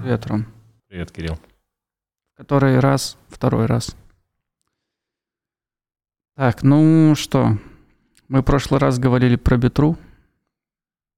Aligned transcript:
Привет, 0.00 0.26
Ром. 0.26 0.46
Привет, 0.88 1.12
Кирилл. 1.12 1.38
Который 2.34 2.80
раз, 2.80 3.18
второй 3.28 3.66
раз. 3.66 3.94
Так, 6.34 6.62
ну 6.62 7.14
что, 7.14 7.58
мы 8.28 8.40
в 8.40 8.44
прошлый 8.44 8.80
раз 8.80 8.98
говорили 8.98 9.36
про 9.36 9.58
Битру. 9.58 9.98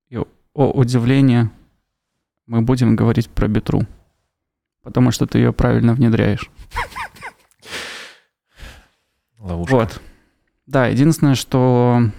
И, 0.09 0.19
о 0.19 0.27
удивление, 0.55 1.53
мы 2.47 2.63
будем 2.63 2.97
говорить 2.97 3.31
про 3.31 3.47
Битру. 3.47 3.87
Потому 4.83 5.13
что 5.13 5.27
ты 5.27 5.39
ее 5.39 5.53
правильно 5.53 5.95
внедряешь. 5.95 6.51
Ловушка. 9.39 9.73
Вот. 9.73 10.03
Да, 10.67 10.89
единственное, 10.89 11.37
что 11.37 12.11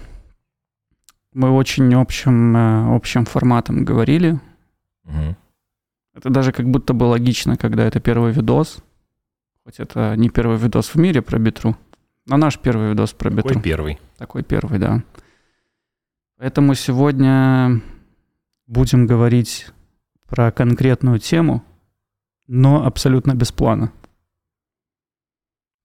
мы 1.34 1.50
очень 1.50 1.92
общим, 1.94 2.56
э, 2.56 2.96
общим 2.96 3.26
форматом 3.26 3.84
говорили. 3.84 4.40
Мгм. 5.04 5.36
Это 6.14 6.30
даже 6.30 6.52
как 6.52 6.66
будто 6.70 6.94
бы 6.94 7.04
логично, 7.04 7.56
когда 7.56 7.84
это 7.84 8.00
первый 8.00 8.32
видос. 8.32 8.78
Хоть 9.64 9.80
это 9.80 10.14
не 10.16 10.30
первый 10.30 10.56
видос 10.56 10.88
в 10.88 10.96
мире 10.96 11.22
про 11.22 11.38
битру, 11.38 11.76
но 12.26 12.36
наш 12.36 12.58
первый 12.58 12.90
видос 12.90 13.12
про 13.12 13.30
битру. 13.30 13.48
Какой 13.48 13.62
первый? 13.62 13.98
Такой 14.16 14.42
первый, 14.42 14.78
да. 14.78 15.02
Поэтому 16.38 16.74
сегодня 16.74 17.80
будем 18.66 19.06
говорить 19.06 19.66
про 20.28 20.52
конкретную 20.52 21.18
тему, 21.18 21.64
но 22.46 22.84
абсолютно 22.84 23.34
без 23.34 23.52
плана. 23.52 23.92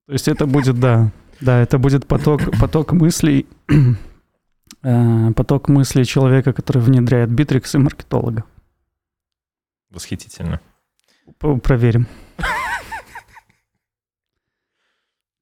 То 0.06 0.14
есть 0.14 0.28
это 0.28 0.46
будет, 0.46 0.80
да, 0.80 1.12
да, 1.40 1.60
это 1.60 1.78
будет 1.78 2.06
поток, 2.06 2.42
поток 2.60 2.92
мыслей, 2.92 3.48
поток 4.82 5.68
мыслей 5.70 6.06
человека, 6.06 6.54
который 6.54 6.82
внедряет 6.82 7.30
битрикс 7.32 7.76
и 7.76 7.78
маркетолога. 7.78 8.44
Восхитительно. 9.90 10.60
Проверим. 11.40 12.08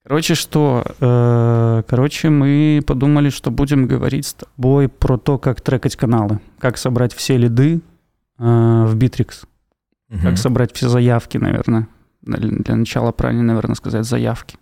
Короче, 0.03 0.35
что? 0.35 0.85
Э, 1.01 1.83
Короче, 1.87 2.29
мы 2.29 2.81
подумали, 2.85 3.29
что 3.29 3.51
будем 3.51 3.87
говорить 3.87 4.25
с 4.27 4.33
тобой 4.35 4.87
про 4.87 5.17
то, 5.17 5.37
как 5.37 5.59
трекать 5.59 5.97
каналы, 5.97 6.39
как 6.59 6.77
собрать 6.77 7.13
все 7.13 7.35
лиды 7.37 7.81
э, 8.39 8.43
в 8.43 8.95
Bittrex, 8.95 9.45
Мгм. 10.07 10.21
как 10.21 10.37
собрать 10.37 10.73
все 10.73 10.87
заявки, 10.87 11.37
наверное. 11.37 11.89
Для 12.21 12.75
начала 12.75 13.11
правильно, 13.11 13.43
наверное, 13.43 13.75
сказать 13.75 14.05
заявки. 14.05 14.57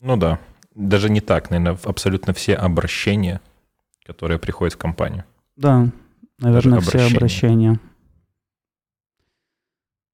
Ну 0.00 0.16
да. 0.16 0.38
Даже 0.74 1.10
не 1.10 1.20
так, 1.20 1.50
наверное, 1.50 1.78
абсолютно 1.84 2.32
все 2.32 2.54
обращения, 2.54 3.40
которые 4.06 4.38
приходят 4.38 4.74
в 4.74 4.78
компанию. 4.78 5.24
Да, 5.56 5.88
наверное, 6.38 6.80
все 6.80 6.98
обращения. 6.98 7.16
обращения. 7.16 7.80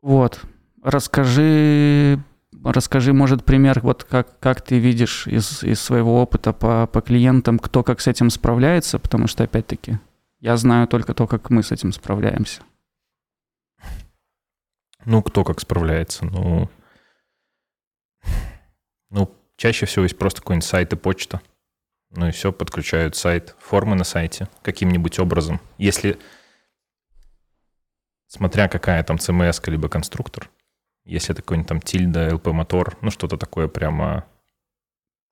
Вот. 0.00 0.40
Расскажи, 0.82 2.18
расскажи, 2.64 3.12
может, 3.12 3.44
пример, 3.44 3.80
вот 3.80 4.04
как, 4.04 4.38
как 4.40 4.62
ты 4.62 4.78
видишь 4.78 5.26
из, 5.28 5.62
из 5.62 5.80
своего 5.80 6.20
опыта 6.20 6.52
по, 6.52 6.86
по 6.86 7.00
клиентам, 7.00 7.58
кто 7.58 7.84
как 7.84 8.00
с 8.00 8.08
этим 8.08 8.30
справляется, 8.30 8.98
потому 8.98 9.28
что, 9.28 9.44
опять-таки, 9.44 9.98
я 10.40 10.56
знаю 10.56 10.88
только 10.88 11.14
то, 11.14 11.26
как 11.28 11.50
мы 11.50 11.62
с 11.62 11.70
этим 11.70 11.92
справляемся. 11.92 12.62
Ну, 15.04 15.22
кто 15.22 15.44
как 15.44 15.60
справляется? 15.60 16.24
Ну, 16.24 16.68
ну 19.10 19.30
чаще 19.56 19.86
всего 19.86 20.04
есть 20.04 20.18
просто 20.18 20.40
какой-нибудь 20.40 20.66
сайт 20.66 20.92
и 20.92 20.96
почта. 20.96 21.40
Ну 22.14 22.28
и 22.28 22.30
все, 22.30 22.52
подключают 22.52 23.16
сайт, 23.16 23.56
формы 23.58 23.96
на 23.96 24.04
сайте 24.04 24.48
каким-нибудь 24.62 25.18
образом. 25.18 25.60
Если, 25.78 26.18
смотря 28.26 28.68
какая 28.68 29.02
там 29.02 29.16
CMS, 29.16 29.62
либо 29.70 29.88
конструктор, 29.88 30.50
если 31.04 31.32
это 31.32 31.42
какой-нибудь 31.42 31.68
там 31.68 31.80
тильда, 31.80 32.28
LP-мотор, 32.28 32.98
ну 33.00 33.10
что-то 33.10 33.36
такое 33.38 33.66
прямо 33.66 34.26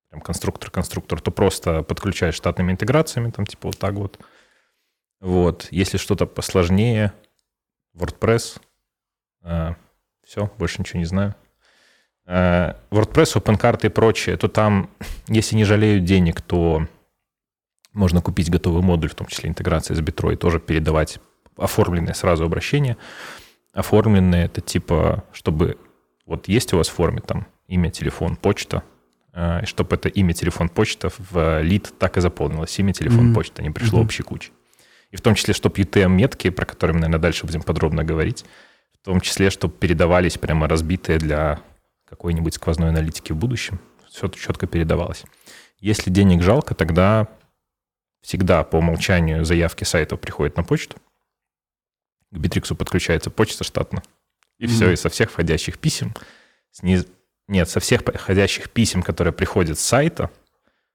прям 0.08 0.22
конструктор-конструктор, 0.22 1.20
то 1.20 1.30
просто 1.30 1.82
подключаешь 1.82 2.34
штатными 2.34 2.72
интеграциями, 2.72 3.30
там 3.30 3.46
типа 3.46 3.68
вот 3.68 3.78
так 3.78 3.94
вот. 3.94 4.18
Вот. 5.20 5.68
Если 5.70 5.98
что-то 5.98 6.26
посложнее, 6.26 7.12
WordPress, 7.94 8.60
все, 10.24 10.46
больше 10.58 10.80
ничего 10.80 10.98
не 10.98 11.04
знаю. 11.04 11.34
Э, 12.32 12.74
WordPress, 12.92 13.34
OpenCart 13.34 13.86
и 13.86 13.88
прочее, 13.88 14.36
то 14.36 14.46
там, 14.46 14.88
если 15.26 15.56
не 15.56 15.64
жалеют 15.64 16.04
денег, 16.04 16.40
то 16.40 16.86
можно 17.92 18.22
купить 18.22 18.48
готовый 18.48 18.82
модуль, 18.82 19.10
в 19.10 19.16
том 19.16 19.26
числе 19.26 19.50
интеграция 19.50 19.96
с 19.96 20.00
Bittro, 20.00 20.32
и 20.32 20.36
тоже 20.36 20.60
передавать 20.60 21.18
оформленные 21.56 22.14
сразу 22.14 22.44
обращения. 22.44 22.96
Оформленные 23.72 24.44
это 24.44 24.60
типа, 24.60 25.24
чтобы 25.32 25.76
вот 26.24 26.46
есть 26.46 26.72
у 26.72 26.76
вас 26.76 26.88
в 26.88 26.92
форме 26.92 27.20
там 27.20 27.48
имя, 27.66 27.90
телефон, 27.90 28.36
почта, 28.36 28.84
э, 29.32 29.64
и 29.64 29.66
чтобы 29.66 29.96
это 29.96 30.08
имя, 30.08 30.32
телефон, 30.32 30.68
почта 30.68 31.10
в 31.18 31.62
лид 31.62 31.92
так 31.98 32.16
и 32.16 32.20
заполнилось. 32.20 32.78
Имя, 32.78 32.92
телефон, 32.92 33.24
Мгм. 33.24 33.34
почта, 33.34 33.60
не 33.60 33.70
пришло 33.70 33.98
Мгм. 33.98 34.06
общей 34.06 34.22
кучей. 34.22 34.52
И 35.10 35.16
в 35.16 35.20
том 35.20 35.34
числе, 35.34 35.52
чтобы 35.52 35.74
UTM-метки, 35.80 36.50
про 36.50 36.64
которые 36.64 36.94
мы, 36.94 37.00
наверное, 37.00 37.20
дальше 37.22 37.44
будем 37.44 37.62
подробно 37.62 38.04
говорить, 38.04 38.44
в 39.02 39.04
том 39.04 39.20
числе, 39.20 39.50
чтобы 39.50 39.74
передавались 39.74 40.38
прямо 40.38 40.68
разбитые 40.68 41.18
для 41.18 41.58
какой-нибудь 42.10 42.54
сквозной 42.54 42.88
аналитики 42.90 43.32
в 43.32 43.36
будущем. 43.36 43.80
Все 44.08 44.28
четко 44.28 44.66
передавалось. 44.66 45.22
Если 45.78 46.10
денег 46.10 46.42
жалко, 46.42 46.74
тогда 46.74 47.28
всегда 48.20 48.64
по 48.64 48.76
умолчанию 48.76 49.44
заявки 49.44 49.84
сайтов 49.84 50.20
приходят 50.20 50.56
на 50.56 50.64
почту. 50.64 50.96
К 52.32 52.36
Битриксу 52.36 52.74
подключается 52.76 53.30
почта 53.30 53.64
штатно. 53.64 54.02
И 54.58 54.64
Мгм. 54.66 54.72
все, 54.74 54.90
и 54.90 54.96
со 54.96 55.08
всех 55.08 55.30
входящих 55.30 55.78
писем, 55.78 56.12
сниз- 56.72 57.08
нет, 57.48 57.68
со 57.70 57.80
всех 57.80 58.02
входящих 58.02 58.70
писем, 58.70 59.02
которые 59.02 59.32
приходят 59.32 59.78
с 59.78 59.82
сайта, 59.82 60.30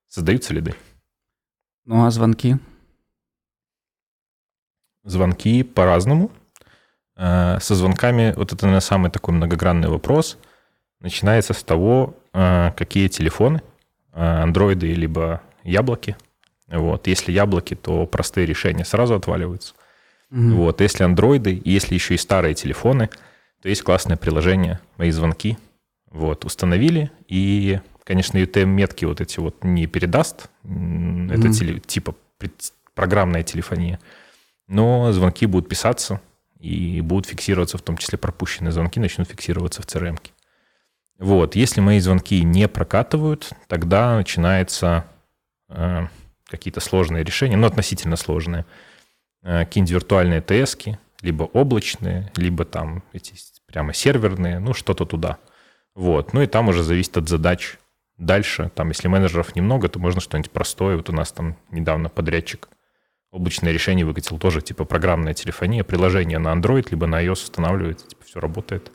создаются 0.08 0.54
лиды. 0.54 0.76
Ну 1.86 2.06
а 2.06 2.12
звонки? 2.12 2.58
Звонки 5.04 5.64
по-разному. 5.64 6.32
Э, 7.16 7.60
Со 7.62 7.76
звонками, 7.76 8.34
вот 8.36 8.52
это, 8.54 8.66
наверное, 8.66 8.82
самый 8.82 9.10
такой 9.12 9.34
многогранный 9.34 9.88
вопрос, 9.88 10.38
начинается 11.06 11.54
с 11.54 11.64
того, 11.64 12.16
э, 12.34 12.72
какие 12.76 13.08
телефоны, 13.08 13.62
э, 14.12 14.20
андроиды 14.20 14.92
либо 14.94 15.42
яблоки. 15.64 16.16
Вот. 16.68 17.06
Если 17.08 17.32
яблоки, 17.32 17.76
то 17.76 18.08
простые 18.08 18.48
решения 18.48 18.84
сразу 18.84 19.14
отваливаются. 19.14 19.76
Мгм. 20.32 20.56
Вот. 20.56 20.82
Если 20.82 21.04
андроиды, 21.04 21.62
если 21.64 21.94
еще 21.94 22.16
и 22.16 22.18
старые 22.18 22.56
телефоны, 22.56 23.10
то 23.62 23.70
есть 23.70 23.84
классное 23.84 24.18
приложение 24.18 24.80
«Мои 24.98 25.12
звонки». 25.12 25.58
Вот. 26.10 26.44
Установили, 26.44 27.12
и, 27.28 27.80
конечно, 28.04 28.40
UTM-метки 28.40 29.06
вот 29.06 29.22
эти 29.22 29.40
вот 29.40 29.64
не 29.64 29.86
передаст. 29.86 30.50
Это 30.64 30.70
Мгм. 30.70 31.52
теле- 31.52 31.80
типа 31.80 32.16
программная 32.96 33.44
телефония. 33.44 34.00
Но 34.68 35.12
звонки 35.12 35.46
будут 35.46 35.70
писаться 35.70 36.20
и 36.60 37.02
будут 37.02 37.28
фиксироваться, 37.28 37.78
в 37.78 37.82
том 37.84 37.98
числе 37.98 38.18
пропущенные 38.18 38.72
звонки 38.72 39.00
начнут 39.00 39.30
фиксироваться 39.30 39.84
в 39.84 39.86
CRM. 39.86 40.16
-ке. 40.16 40.32
Вот, 41.18 41.56
если 41.56 41.80
мои 41.80 42.00
звонки 42.00 42.44
не 42.44 42.68
прокатывают, 42.68 43.52
тогда 43.68 44.16
начинается 44.16 45.06
э, 45.70 46.08
какие-то 46.46 46.82
сложные 46.82 47.24
решения, 47.24 47.56
ну, 47.56 47.68
относительно 47.68 48.18
сложные. 48.18 48.66
Э, 49.42 49.66
какие-нибудь 49.66 49.94
виртуальные 49.94 50.42
ТС, 50.42 50.78
либо 51.22 51.44
облачные, 51.44 52.32
либо 52.36 52.66
там 52.66 53.04
эти 53.14 53.34
прямо 53.66 53.94
серверные, 53.94 54.60
ну, 54.60 54.74
что-то 54.74 55.06
туда. 55.06 55.38
Вот, 55.94 56.34
ну 56.34 56.42
и 56.42 56.48
там 56.48 56.68
уже 56.68 56.84
зависит 56.84 57.16
от 57.18 57.30
задач. 57.30 57.78
Дальше, 58.18 58.72
там, 58.76 58.90
если 58.90 59.08
менеджеров 59.08 59.56
немного, 59.56 59.88
то 59.90 60.00
можно 60.00 60.22
что-нибудь 60.22 60.52
простое. 60.52 60.98
Вот 60.98 61.10
у 61.10 61.14
нас 61.14 61.32
там 61.32 61.58
недавно 61.72 62.10
подрядчик 62.10 62.70
облачное 63.36 63.74
решение 63.74 64.06
выкатил 64.06 64.40
тоже, 64.40 64.62
типа 64.62 64.86
программная 64.86 65.34
телефония, 65.34 65.84
приложение 65.84 66.40
на 66.40 66.54
Android, 66.54 66.88
либо 66.90 67.06
на 67.06 67.24
iOS 67.24 67.34
устанавливается, 67.34 68.08
типа 68.08 68.24
все 68.24 68.40
работает. 68.40 68.92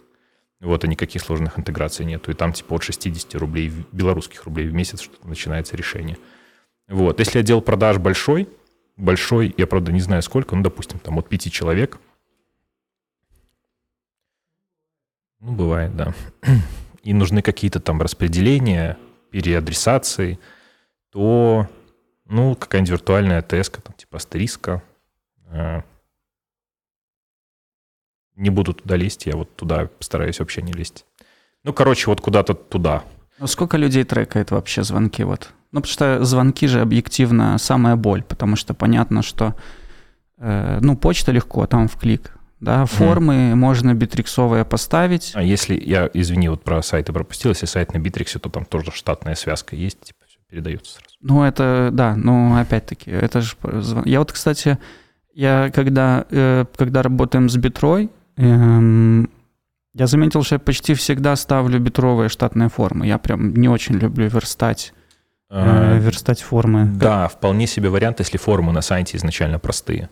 Вот, 0.60 0.84
и 0.84 0.88
никаких 0.88 1.22
сложных 1.22 1.58
интеграций 1.58 2.04
нету. 2.04 2.30
И 2.30 2.34
там 2.34 2.52
типа 2.52 2.74
от 2.74 2.82
60 2.82 3.34
рублей, 3.36 3.72
белорусских 3.92 4.44
рублей 4.44 4.68
в 4.68 4.74
месяц 4.74 5.00
что-то 5.00 5.26
начинается 5.26 5.76
решение. 5.76 6.18
Вот, 6.88 7.18
если 7.18 7.38
отдел 7.38 7.62
продаж 7.62 7.98
большой, 7.98 8.48
большой, 8.96 9.54
я, 9.56 9.66
правда, 9.66 9.92
не 9.92 10.00
знаю 10.00 10.22
сколько, 10.22 10.54
ну, 10.54 10.62
допустим, 10.62 10.98
там 10.98 11.18
от 11.18 11.28
пяти 11.28 11.50
человек. 11.50 11.98
Ну, 15.40 15.52
бывает, 15.52 15.96
да. 15.96 16.12
И 17.02 17.14
нужны 17.14 17.40
какие-то 17.40 17.80
там 17.80 18.02
распределения, 18.02 18.98
переадресации, 19.30 20.38
то 21.10 21.68
ну, 22.26 22.54
какая-нибудь 22.54 22.90
виртуальная 22.90 23.42
ТС, 23.42 23.70
там, 23.70 23.94
типа 23.96 24.18
астериска. 24.18 24.82
Не 28.40 28.50
буду 28.50 28.74
туда 28.74 28.96
лезть, 28.96 29.26
я 29.26 29.36
вот 29.36 29.54
туда 29.56 29.86
постараюсь 29.98 30.40
вообще 30.40 30.62
не 30.62 30.72
лезть. 30.72 31.04
Ну, 31.64 31.72
короче, 31.72 32.06
вот 32.06 32.20
куда-то 32.20 32.54
туда. 32.54 33.04
Ну 33.38 33.46
сколько 33.46 33.76
людей 33.76 34.04
трекает 34.04 34.50
вообще 34.50 34.82
звонки? 34.82 35.22
Вот? 35.22 35.50
Ну 35.72 35.80
потому 35.80 35.92
что 35.92 36.24
звонки 36.24 36.66
же 36.66 36.80
объективно 36.80 37.58
самая 37.58 37.96
боль, 37.96 38.22
потому 38.22 38.56
что 38.56 38.74
понятно, 38.74 39.22
что 39.22 39.54
Э, 40.40 40.78
ну, 40.80 40.96
почта 40.96 41.32
легко, 41.32 41.66
там 41.66 41.86
в 41.86 41.96
клик. 41.96 42.32
Да, 42.60 42.84
формы 42.84 43.52
mm. 43.52 43.54
можно 43.54 43.94
битриксовые 43.94 44.66
поставить. 44.66 45.32
А 45.34 45.42
если, 45.42 45.80
я, 45.80 46.10
извини, 46.12 46.48
вот 46.48 46.62
про 46.62 46.82
сайты 46.82 47.12
пропустил, 47.12 47.52
если 47.52 47.64
сайт 47.64 47.94
на 47.94 47.98
битриксе, 47.98 48.38
то 48.38 48.50
там 48.50 48.66
тоже 48.66 48.90
штатная 48.92 49.34
связка 49.34 49.76
есть, 49.76 50.00
типа 50.00 50.18
все 50.26 50.38
передается 50.46 50.94
сразу. 50.94 51.16
Ну, 51.22 51.42
это, 51.42 51.88
да, 51.90 52.16
но 52.16 52.58
опять-таки, 52.58 53.10
это 53.10 53.40
же... 53.40 53.54
Я 54.04 54.18
вот, 54.18 54.32
кстати, 54.32 54.78
я 55.32 55.70
когда, 55.74 56.26
э, 56.30 56.66
когда 56.76 57.02
работаем 57.02 57.48
с 57.48 57.56
битрой, 57.56 58.10
эм, 58.36 59.30
я 59.94 60.06
заметил, 60.06 60.42
что 60.42 60.56
я 60.56 60.58
почти 60.58 60.94
всегда 60.94 61.36
ставлю 61.36 61.78
битровые 61.80 62.28
штатные 62.28 62.68
формы. 62.68 63.06
Я 63.06 63.18
прям 63.18 63.54
не 63.54 63.68
очень 63.68 63.96
люблю 63.96 64.28
верстать, 64.28 64.92
э, 65.50 65.54
а, 65.54 65.98
верстать 65.98 66.40
формы. 66.42 66.86
Да, 66.86 67.28
вполне 67.28 67.66
себе 67.66 67.90
вариант, 67.90 68.20
если 68.20 68.38
формы 68.38 68.72
на 68.72 68.82
сайте 68.82 69.16
изначально 69.16 69.58
простые. 69.58 70.08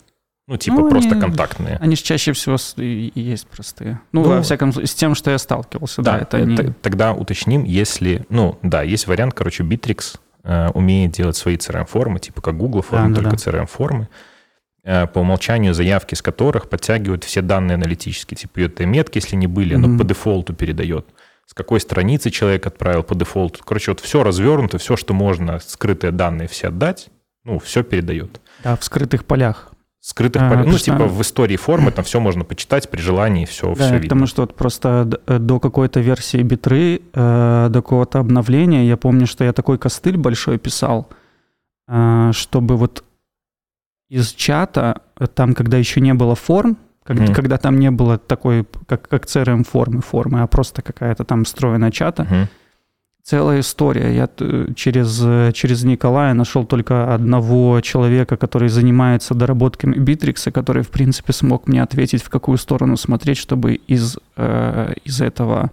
Ну, 0.49 0.57
типа 0.57 0.79
ну, 0.79 0.89
просто 0.89 1.13
они, 1.13 1.21
контактные. 1.21 1.77
Они 1.77 1.95
же 1.95 2.03
чаще 2.03 2.33
всего 2.33 2.57
и 2.77 3.13
есть 3.15 3.47
простые. 3.47 4.01
Ну, 4.13 4.23
ну, 4.23 4.29
во 4.31 4.43
всяком 4.43 4.73
случае, 4.73 4.89
с 4.89 4.95
тем, 4.95 5.15
что 5.15 5.31
я 5.31 5.37
сталкивался, 5.37 6.01
да, 6.01 6.13
да 6.13 6.19
это 6.21 6.41
не... 6.41 6.57
Тогда 6.57 7.13
уточним, 7.13 7.65
если... 7.65 8.25
Ну, 8.31 8.59
да, 8.63 8.83
есть 8.83 9.07
вариант, 9.07 9.35
короче, 9.35 9.63
Bittrex 9.63 10.19
э, 10.45 10.71
умеет 10.71 11.13
делать 11.13 11.37
свои 11.37 11.57
CRM-формы, 11.57 12.19
типа 12.19 12.41
как 12.41 12.57
Google 12.57 12.81
формы, 12.81 13.11
да, 13.11 13.23
только 13.23 13.37
да. 13.37 13.37
CRM-формы, 13.37 14.09
по 14.85 15.19
умолчанию 15.19 15.75
заявки 15.75 16.15
с 16.15 16.23
которых 16.23 16.69
подтягивают 16.69 17.25
все 17.25 17.43
данные 17.43 17.75
аналитические, 17.75 18.37
типа 18.37 18.61
это 18.61 18.87
метки, 18.87 19.19
если 19.19 19.37
не 19.37 19.47
были, 19.47 19.77
mm-hmm. 19.77 19.87
но 19.87 19.99
по 19.99 20.05
дефолту 20.05 20.55
передает. 20.55 21.07
С 21.47 21.55
какой 21.55 21.81
страницы 21.81 22.31
человек 22.31 22.67
отправил 22.67 23.03
по 23.03 23.15
дефолту. 23.15 23.61
Короче, 23.65 23.91
вот 23.91 24.01
все 24.01 24.23
развернуто, 24.23 24.79
все, 24.79 24.97
что 24.97 25.15
можно, 25.15 25.59
скрытые 25.61 26.11
данные 26.11 26.47
все 26.47 26.69
отдать, 26.69 27.09
ну, 27.45 27.59
все 27.59 27.83
передает. 27.83 28.41
Да, 28.63 28.77
в 28.77 28.85
скрытых 28.85 29.25
полях 29.25 29.73
скрытых 30.01 30.43
а, 30.43 30.51
полей. 30.51 30.71
Ну, 30.71 30.79
типа 30.79 31.07
в 31.07 31.21
истории 31.21 31.57
формы 31.57 31.91
там 31.91 32.05
все 32.05 32.21
можно 32.21 32.45
почитать 32.45 32.89
при 32.89 33.01
желании, 33.01 33.45
все, 33.45 33.75
да, 33.75 33.85
все 33.85 33.95
видно. 33.95 34.03
Потому 34.03 34.27
что 34.27 34.43
вот 34.43 34.55
просто 34.55 35.09
э, 35.27 35.39
до 35.39 35.61
какой-то 35.61 36.01
версии 36.01 36.43
битры, 36.43 37.03
э, 37.13 37.69
до 37.71 37.83
какого-то 37.83 38.21
обновления, 38.21 38.87
я 38.87 38.97
помню, 38.97 39.27
что 39.27 39.45
я 39.45 39.53
такой 39.53 39.77
костыль 39.79 40.17
большой 40.17 40.59
писал, 40.59 41.09
э, 41.89 42.31
чтобы 42.33 42.77
вот 42.77 43.05
из 44.09 44.33
чата, 44.33 45.03
там, 45.35 45.55
когда 45.55 45.77
еще 45.77 46.01
не 46.01 46.15
было 46.15 46.35
форм, 46.35 46.77
когда, 47.05 47.25
mm. 47.25 47.35
когда 47.35 47.57
там 47.59 47.79
не 47.79 47.91
было 47.91 48.19
такой, 48.19 48.67
как, 48.87 49.09
как 49.09 49.25
CRM-формы, 49.25 50.03
формы, 50.03 50.43
а 50.43 50.47
просто 50.47 50.83
какая-то 50.83 51.25
там 51.25 51.45
встроенная 51.45 51.91
чата, 51.91 52.23
mm 52.23 52.49
целая 53.29 53.61
история. 53.61 54.15
Я 54.15 54.29
через, 54.75 55.55
через 55.55 55.85
Николая 55.85 56.33
нашел 56.33 56.65
только 56.65 57.13
одного 57.13 57.79
человека, 57.83 58.39
который 58.39 58.71
занимается 58.71 59.35
доработками 59.35 59.99
Битрикса, 59.99 60.51
который, 60.51 60.83
в 60.83 60.89
принципе, 60.89 61.35
смог 61.35 61.69
мне 61.69 61.83
ответить, 61.83 62.23
в 62.23 62.31
какую 62.31 62.57
сторону 62.57 62.97
смотреть, 62.97 63.37
чтобы 63.37 63.75
из, 63.75 64.17
э, 64.37 64.95
из 65.05 65.21
этого 65.21 65.65
э, 65.65 65.69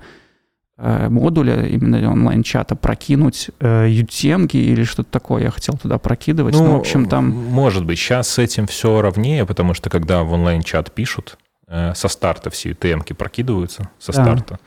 модуля, 0.77 1.65
именно 1.65 2.11
онлайн-чата, 2.11 2.75
прокинуть 2.75 3.49
э, 3.59 3.87
UTM 3.87 4.47
или 4.51 4.83
что-то 4.83 5.09
такое. 5.09 5.43
Я 5.43 5.51
хотел 5.51 5.77
туда 5.77 5.97
прокидывать. 5.97 6.53
Ну, 6.53 6.65
ну, 6.65 6.71
в 6.73 6.79
общем, 6.79 7.05
там... 7.07 7.29
Может 7.29 7.85
быть. 7.85 7.97
Сейчас 7.97 8.27
с 8.27 8.39
этим 8.39 8.67
все 8.67 9.01
ровнее, 9.01 9.45
потому 9.45 9.73
что 9.73 9.89
когда 9.89 10.23
в 10.23 10.33
онлайн-чат 10.33 10.91
пишут, 10.91 11.37
э, 11.67 11.93
со 11.95 12.09
старта 12.09 12.49
все 12.49 12.71
UTM 12.71 13.13
прокидываются, 13.13 13.89
со 13.99 14.11
да. 14.11 14.23
старта. 14.23 14.59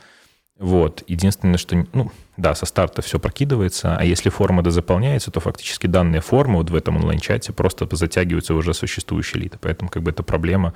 Вот. 0.57 1.03
Единственное, 1.07 1.57
что, 1.57 1.85
ну, 1.93 2.11
да, 2.37 2.53
со 2.53 2.65
старта 2.65 3.01
все 3.01 3.17
прокидывается, 3.17 3.95
а 3.95 4.03
если 4.03 4.29
форма 4.29 4.61
дозаполняется, 4.61 5.31
то 5.31 5.39
фактически 5.39 5.87
данные 5.87 6.21
формы 6.21 6.57
вот 6.57 6.69
в 6.69 6.75
этом 6.75 6.97
онлайн-чате 6.97 7.53
просто 7.53 7.87
затягиваются 7.95 8.53
в 8.53 8.57
уже 8.57 8.73
существующие 8.73 9.43
литы. 9.43 9.57
Поэтому 9.61 9.89
как 9.89 10.03
бы 10.03 10.11
эта 10.11 10.23
проблема 10.23 10.73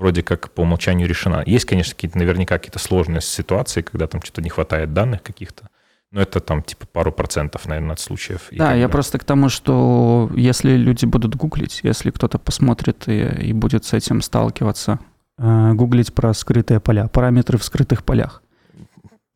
вроде 0.00 0.22
как 0.22 0.50
по 0.50 0.62
умолчанию 0.62 1.06
решена. 1.06 1.42
Есть, 1.44 1.66
конечно, 1.66 1.94
какие-то 1.94 2.18
наверняка 2.18 2.56
какие-то 2.58 2.78
сложные 2.78 3.20
ситуации, 3.20 3.82
когда 3.82 4.06
там 4.06 4.22
что-то 4.22 4.40
не 4.40 4.48
хватает 4.48 4.94
данных 4.94 5.22
каких-то, 5.22 5.68
но 6.10 6.22
это 6.22 6.40
там 6.40 6.62
типа 6.62 6.86
пару 6.86 7.12
процентов, 7.12 7.66
наверное, 7.68 7.92
от 7.92 8.00
случаев. 8.00 8.48
И 8.50 8.56
да, 8.56 8.72
я 8.74 8.86
бы... 8.86 8.92
просто 8.92 9.18
к 9.18 9.24
тому, 9.24 9.50
что 9.50 10.30
если 10.34 10.72
люди 10.72 11.04
будут 11.04 11.36
гуглить, 11.36 11.80
если 11.82 12.10
кто-то 12.10 12.38
посмотрит 12.38 13.08
и, 13.08 13.48
и 13.48 13.52
будет 13.52 13.84
с 13.84 13.92
этим 13.92 14.22
сталкиваться, 14.22 14.98
э, 15.38 15.72
гуглить 15.74 16.14
про 16.14 16.32
скрытые 16.32 16.80
поля, 16.80 17.06
параметры 17.08 17.58
в 17.58 17.64
скрытых 17.64 18.02
полях, 18.02 18.42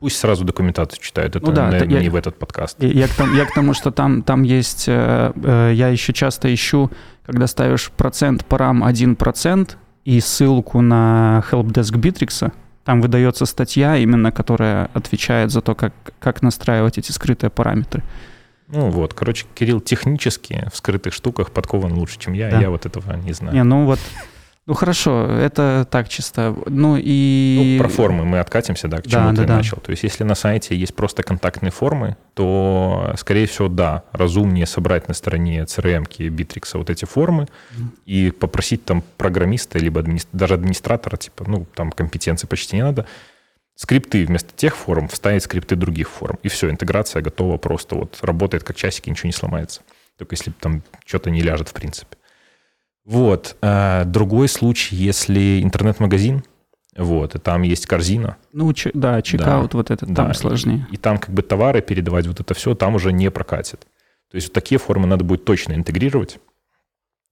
Пусть 0.01 0.19
сразу 0.19 0.45
документацию 0.45 1.01
читают, 1.01 1.37
это, 1.37 1.47
ну, 1.47 1.53
да, 1.53 1.71
наверное, 1.71 1.95
я, 1.95 2.01
не 2.03 2.09
в 2.11 2.17
этот 2.17 2.39
подкаст. 2.39 2.83
Я, 2.83 2.89
я, 2.89 3.09
к 3.09 3.15
тому, 3.15 3.35
я 3.37 3.47
к 3.47 3.55
тому, 3.55 3.73
что 3.73 3.91
там, 3.91 4.23
там 4.23 4.43
есть, 4.43 4.85
э, 4.87 5.33
э, 5.35 5.73
я 5.75 5.89
еще 5.89 6.13
часто 6.13 6.53
ищу, 6.53 6.91
когда 7.25 7.47
ставишь 7.47 7.91
процент 7.91 8.45
парам 8.45 8.85
1% 8.85 9.77
и 10.05 10.21
ссылку 10.21 10.81
на 10.81 11.43
helpdesk 11.51 11.95
Bittrex, 11.95 12.53
там 12.85 13.01
выдается 13.01 13.47
статья 13.47 13.97
именно, 13.97 14.31
которая 14.31 14.91
отвечает 14.93 15.51
за 15.51 15.63
то, 15.63 15.75
как, 15.75 15.95
как 16.19 16.43
настраивать 16.43 16.99
эти 16.99 17.13
скрытые 17.13 17.51
параметры. 17.51 18.03
Ну 18.69 18.91
вот, 18.91 19.15
короче, 19.15 19.47
Кирилл 19.55 19.81
технически 19.81 20.69
в 20.73 20.77
скрытых 20.77 21.13
штуках 21.13 21.51
подкован 21.51 21.93
лучше, 21.95 22.19
чем 22.19 22.33
я, 22.33 22.51
да. 22.51 22.61
я 22.61 22.71
вот 22.71 22.87
этого 22.87 23.15
не 23.17 23.33
знаю. 23.33 23.55
Не, 23.55 23.63
ну 23.63 23.85
вот 23.85 23.99
ну 24.67 24.73
хорошо, 24.73 25.27
это 25.27 25.87
так 25.91 26.09
чисто. 26.09 26.57
Ну 26.67 26.97
и... 26.99 27.77
Ну, 27.77 27.83
про 27.83 27.89
формы 27.91 28.25
мы 28.25 28.39
откатимся, 28.39 28.89
да, 28.89 29.03
к 29.03 29.07
чему 29.07 29.31
да, 29.31 29.43
ты 29.43 29.47
да, 29.47 29.57
начал. 29.57 29.77
Да. 29.77 29.83
То 29.83 29.91
есть 29.91 30.05
если 30.05 30.25
на 30.25 30.35
сайте 30.35 30.75
есть 30.75 30.95
просто 30.95 31.23
контактные 31.23 31.71
формы, 31.71 32.17
то, 32.33 33.13
скорее 33.19 33.47
всего, 33.47 33.69
да, 33.69 34.05
разумнее 34.13 34.65
собрать 34.65 35.07
на 35.07 35.13
стороне 35.15 35.65
CRM-ки 35.65 36.23
Bittrex 36.23 36.79
вот 36.79 36.89
эти 36.89 37.05
формы 37.05 37.47
mm. 37.73 37.85
и 38.07 38.31
попросить 38.31 38.87
там 38.87 39.05
программиста, 39.19 39.79
либо 39.79 40.01
администр... 40.01 40.31
даже 40.33 40.55
администратора, 40.55 41.19
типа, 41.19 41.45
ну, 41.47 41.67
там 41.75 41.93
компетенции 41.93 42.47
почти 42.47 42.77
не 42.77 42.83
надо, 42.83 43.07
скрипты 43.77 44.25
вместо 44.25 44.55
тех 44.55 44.77
форм 44.77 45.09
вставить 45.09 45.43
скрипты 45.43 45.77
других 45.77 46.09
форм. 46.09 46.39
И 46.43 46.49
все, 46.49 46.71
интеграция 46.71 47.21
готова 47.21 47.59
просто 47.59 47.97
вот 47.97 48.19
работает 48.23 48.65
как 48.65 48.77
часики, 48.77 49.11
ничего 49.11 49.27
не 49.27 49.33
сломается. 49.33 49.83
Только 50.17 50.35
если 50.35 50.53
там 50.53 50.83
что-то 51.05 51.31
не 51.31 51.43
ляжет 51.43 51.69
в 51.69 51.75
принципе. 51.75 52.17
Вот. 53.05 53.57
А 53.61 54.05
другой 54.05 54.49
случай, 54.49 54.97
если 54.97 55.63
интернет-магазин, 55.63 56.45
вот, 56.97 57.35
и 57.35 57.39
там 57.39 57.63
есть 57.63 57.87
корзина. 57.87 58.37
Ну, 58.53 58.73
ч- 58.73 58.93
да, 58.95 59.21
чекаут 59.21 59.73
да, 59.73 59.79
вот 59.79 59.91
этот 59.91 60.09
да, 60.11 60.25
там 60.25 60.35
сложнее. 60.35 60.87
И, 60.91 60.95
и 60.95 60.97
там 60.97 61.19
как 61.19 61.35
бы 61.35 61.43
товары 61.43 61.83
передавать, 61.83 62.27
вот 62.27 62.41
это 62.41 62.55
все 62.55 62.75
там 62.75 62.95
уже 62.95 63.13
не 63.13 63.31
прокатит. 63.31 63.81
То 64.31 64.37
есть 64.37 64.49
вот 64.49 64.55
такие 64.55 64.79
формы 64.79 65.07
надо 65.07 65.25
будет 65.25 65.45
точно 65.45 65.75
интегрировать. 65.75 66.39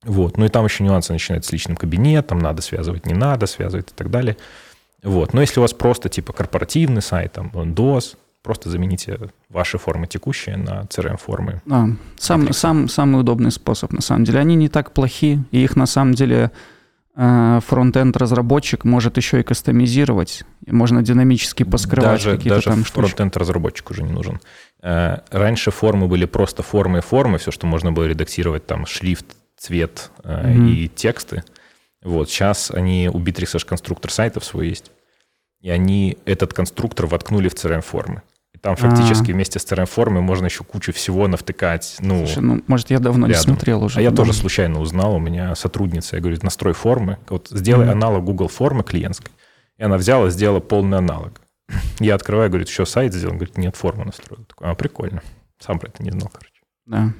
Вот. 0.05 0.37
Ну 0.37 0.45
и 0.45 0.49
там 0.49 0.65
еще 0.65 0.83
нюансы 0.83 1.13
начинаются 1.13 1.51
с 1.51 1.53
личным 1.53 1.77
кабинетом, 1.77 2.39
надо 2.41 2.61
связывать, 2.61 3.07
не 3.07 3.15
надо 3.15 3.47
связывать 3.47 3.91
и 3.91 3.95
так 3.95 4.11
далее. 4.11 4.37
Вот. 5.03 5.33
Но 5.33 5.41
если 5.41 5.61
у 5.61 5.63
вас 5.63 5.73
просто 5.73 6.09
типа 6.09 6.33
корпоративный 6.33 7.03
сайт, 7.03 7.33
там, 7.33 7.51
DOS, 7.51 8.17
Просто 8.43 8.71
замените 8.71 9.19
ваши 9.49 9.79
формы 9.79 10.09
текущие 10.09 10.57
на 10.57 10.83
CRM-формы. 10.83 11.63
А, 11.71 11.87
сам, 12.19 12.53
сам, 12.53 12.89
самый 12.89 13.21
удобный 13.21 13.53
способ, 13.53 13.93
на 13.93 14.01
самом 14.01 14.25
деле. 14.25 14.41
Они 14.41 14.57
не 14.57 14.69
так 14.69 14.93
плохи, 14.93 15.45
и 15.53 15.63
их 15.63 15.77
на 15.77 15.87
самом 15.87 16.15
деле 16.15 16.51
э, 17.15 17.61
фронтенд 17.65 18.17
разработчик 18.17 18.85
может 18.85 19.17
еще 19.17 19.41
и 19.41 19.43
кастомизировать. 19.45 20.43
Можно 20.67 21.03
динамически 21.03 21.63
поскрывать 21.63 22.25
даже, 22.25 22.37
какие-то 22.37 22.57
даже 22.57 22.67
там 22.71 22.85
штучки. 22.85 23.11
фронтенд 23.11 23.37
разработчик 23.37 23.91
уже 23.91 24.03
не 24.03 24.13
нужен. 24.13 24.41
Э, 24.83 25.19
раньше 25.31 25.71
формы 25.71 26.09
были 26.09 26.25
просто 26.25 26.65
формы 26.65 26.99
и 26.99 27.03
формы, 27.03 27.39
все, 27.39 27.53
что 27.53 27.69
можно 27.69 27.93
было 27.93 28.07
редактировать, 28.07 28.67
там 28.67 28.87
шрифт, 28.87 29.37
цвет 29.57 30.11
mm-hmm. 30.25 30.69
и 30.69 30.89
тексты. 30.89 31.45
Вот 32.03 32.29
сейчас 32.29 32.73
они 32.73 33.09
у 33.09 33.21
Bittrex 33.21 33.65
конструктор 33.65 34.11
сайтов 34.11 34.45
свой 34.45 34.71
есть, 34.71 34.91
и 35.61 35.71
они 35.71 36.19
этот 36.25 36.53
конструктор 36.53 37.07
воткнули 37.07 37.49
в 37.49 37.55
CRM-формы. 37.55 38.23
Там 38.63 38.77
фактически 38.77 39.31
А-а-а. 39.31 39.35
вместе 39.35 39.59
с 39.59 39.67
CRM-формой 39.67 40.23
можно 40.23 40.45
еще 40.47 40.63
кучу 40.63 40.93
всего 40.93 41.27
навтыкать. 41.27 41.97
Ну, 41.99 42.19
Слушай, 42.19 42.43
ну, 42.43 42.63
может, 42.69 42.91
я 42.91 43.01
давно 43.01 43.27
рядом. 43.27 43.41
не 43.41 43.45
смотрел 43.45 43.83
уже. 43.83 43.99
А 43.99 44.03
я 44.03 44.13
тоже 44.13 44.33
случайно 44.33 44.81
узнал, 44.81 45.17
у 45.17 45.19
меня 45.19 45.57
сотрудница, 45.57 46.15
я 46.15 46.23
говорю, 46.23 46.39
настрой 46.43 46.73
формы, 46.73 47.19
вот 47.29 47.49
сделай 47.51 47.89
mm-hmm. 47.89 47.93
аналог 47.93 48.25
Google 48.25 48.47
формы 48.47 48.85
клиентской. 48.85 49.33
И 49.79 49.83
она 49.83 49.97
взяла, 49.97 50.31
сделала 50.31 50.61
полный 50.61 50.99
аналог. 50.99 51.41
Я 51.99 52.15
открываю, 52.15 52.51
говорю, 52.51 52.65
еще 52.65 52.87
сайт 52.87 53.13
сделал, 53.13 53.35
говорит, 53.35 53.59
нет, 53.59 53.75
форму 53.75 54.05
настроил. 54.05 54.45
Такой, 54.45 54.71
а, 54.71 54.75
прикольно. 54.77 55.23
Сам 55.59 55.81
про 55.81 55.89
это 55.89 56.03
не 56.03 56.11
знал, 56.11 56.29
короче. 56.29 56.61
Да. 56.87 57.13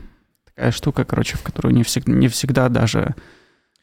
Такая 0.45 0.71
штука, 0.71 1.05
короче, 1.05 1.37
в 1.37 1.43
которую 1.43 1.75
не 1.75 1.83
всегда, 1.83 2.13
не 2.13 2.29
всегда 2.29 2.69
даже 2.69 3.17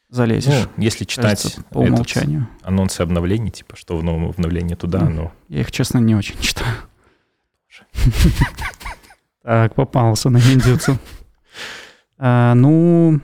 залезешь. 0.08 0.66
Ну, 0.76 0.82
если 0.82 1.04
читать 1.04 1.42
кажется, 1.42 1.62
по 1.64 1.78
умолчанию. 1.78 2.48
анонсы 2.62 3.00
обновлений, 3.00 3.50
типа, 3.50 3.76
что 3.76 3.96
в 3.98 4.04
новом 4.04 4.30
обновлении 4.30 4.74
туда, 4.74 5.00
ну, 5.00 5.10
но... 5.10 5.32
Я 5.48 5.60
их, 5.60 5.72
честно, 5.72 5.98
не 5.98 6.14
очень 6.14 6.38
читаю. 6.40 6.74
Так, 9.42 9.74
попался 9.74 10.30
на 10.30 10.38
индюцу. 10.38 10.98
А, 12.18 12.54
ну, 12.54 13.20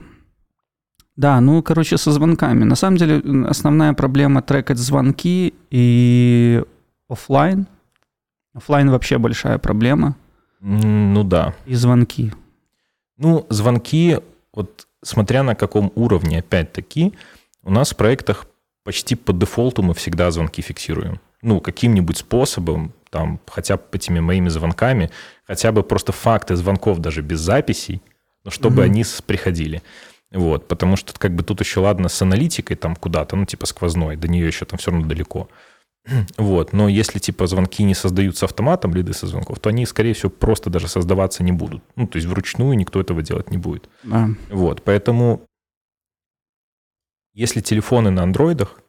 да, 1.15 1.39
ну, 1.41 1.61
короче, 1.61 1.97
со 1.97 2.11
звонками. 2.11 2.63
На 2.63 2.75
самом 2.75 2.97
деле, 2.97 3.21
основная 3.47 3.93
проблема 3.93 4.41
трекать 4.41 4.77
звонки 4.77 5.53
и 5.69 6.63
офлайн. 7.07 7.67
Офлайн 8.53 8.89
вообще 8.89 9.17
большая 9.17 9.57
проблема. 9.59 10.15
Ну 10.59 11.23
да. 11.23 11.53
И 11.65 11.75
звонки. 11.75 12.33
Ну, 13.17 13.45
звонки, 13.49 14.19
вот 14.53 14.87
смотря 15.03 15.43
на 15.43 15.55
каком 15.55 15.91
уровне, 15.95 16.39
опять-таки, 16.39 17.13
У 17.63 17.69
нас 17.71 17.91
в 17.91 17.95
проектах 17.97 18.45
почти 18.83 19.15
по 19.15 19.33
дефолту 19.33 19.83
мы 19.83 19.93
всегда 19.93 20.31
звонки 20.31 20.61
фиксируем. 20.61 21.19
Ну, 21.41 21.59
каким-нибудь 21.59 22.17
способом, 22.17 22.93
там, 23.09 23.39
хотя 23.47 23.77
бы 23.77 23.83
этими 23.93 24.19
моими 24.19 24.49
звонками, 24.49 25.09
хотя 25.45 25.71
бы 25.71 25.83
просто 25.83 26.11
факты 26.11 26.55
звонков 26.55 26.99
даже 26.99 27.21
без 27.21 27.39
записей, 27.39 28.01
но 28.43 28.51
чтобы 28.51 28.81
mm-hmm. 28.81 28.85
они 28.85 29.03
приходили. 29.25 29.83
Вот, 30.31 30.67
потому 30.67 30.97
что 30.97 31.17
как 31.17 31.33
бы 31.35 31.43
тут 31.43 31.61
еще, 31.61 31.79
ладно, 31.79 32.09
с 32.09 32.21
аналитикой 32.21 32.75
там 32.75 32.95
куда-то, 32.95 33.35
ну, 33.35 33.45
типа 33.45 33.65
сквозной, 33.65 34.17
до 34.17 34.27
нее 34.27 34.45
еще 34.45 34.65
там 34.65 34.77
все 34.77 34.91
равно 34.91 35.07
далеко. 35.07 35.49
Вот, 36.37 36.73
но 36.73 36.87
если 36.87 37.19
типа 37.19 37.47
звонки 37.47 37.83
не 37.83 37.93
создаются 37.93 38.45
автоматом, 38.45 38.93
лиды 38.93 39.13
со 39.13 39.27
звонков, 39.27 39.59
то 39.59 39.69
они, 39.69 39.85
скорее 39.85 40.13
всего, 40.13 40.29
просто 40.29 40.69
даже 40.69 40.87
создаваться 40.87 41.43
не 41.43 41.51
будут. 41.51 41.83
Ну, 41.95 42.07
то 42.07 42.17
есть 42.17 42.27
вручную 42.27 42.77
никто 42.77 42.99
этого 42.99 43.21
делать 43.21 43.51
не 43.51 43.57
будет. 43.57 43.89
Да. 44.03 44.29
Вот, 44.49 44.83
поэтому 44.83 45.45
если 47.33 47.61
телефоны 47.61 48.09
на 48.09 48.23
андроидах, 48.23 48.79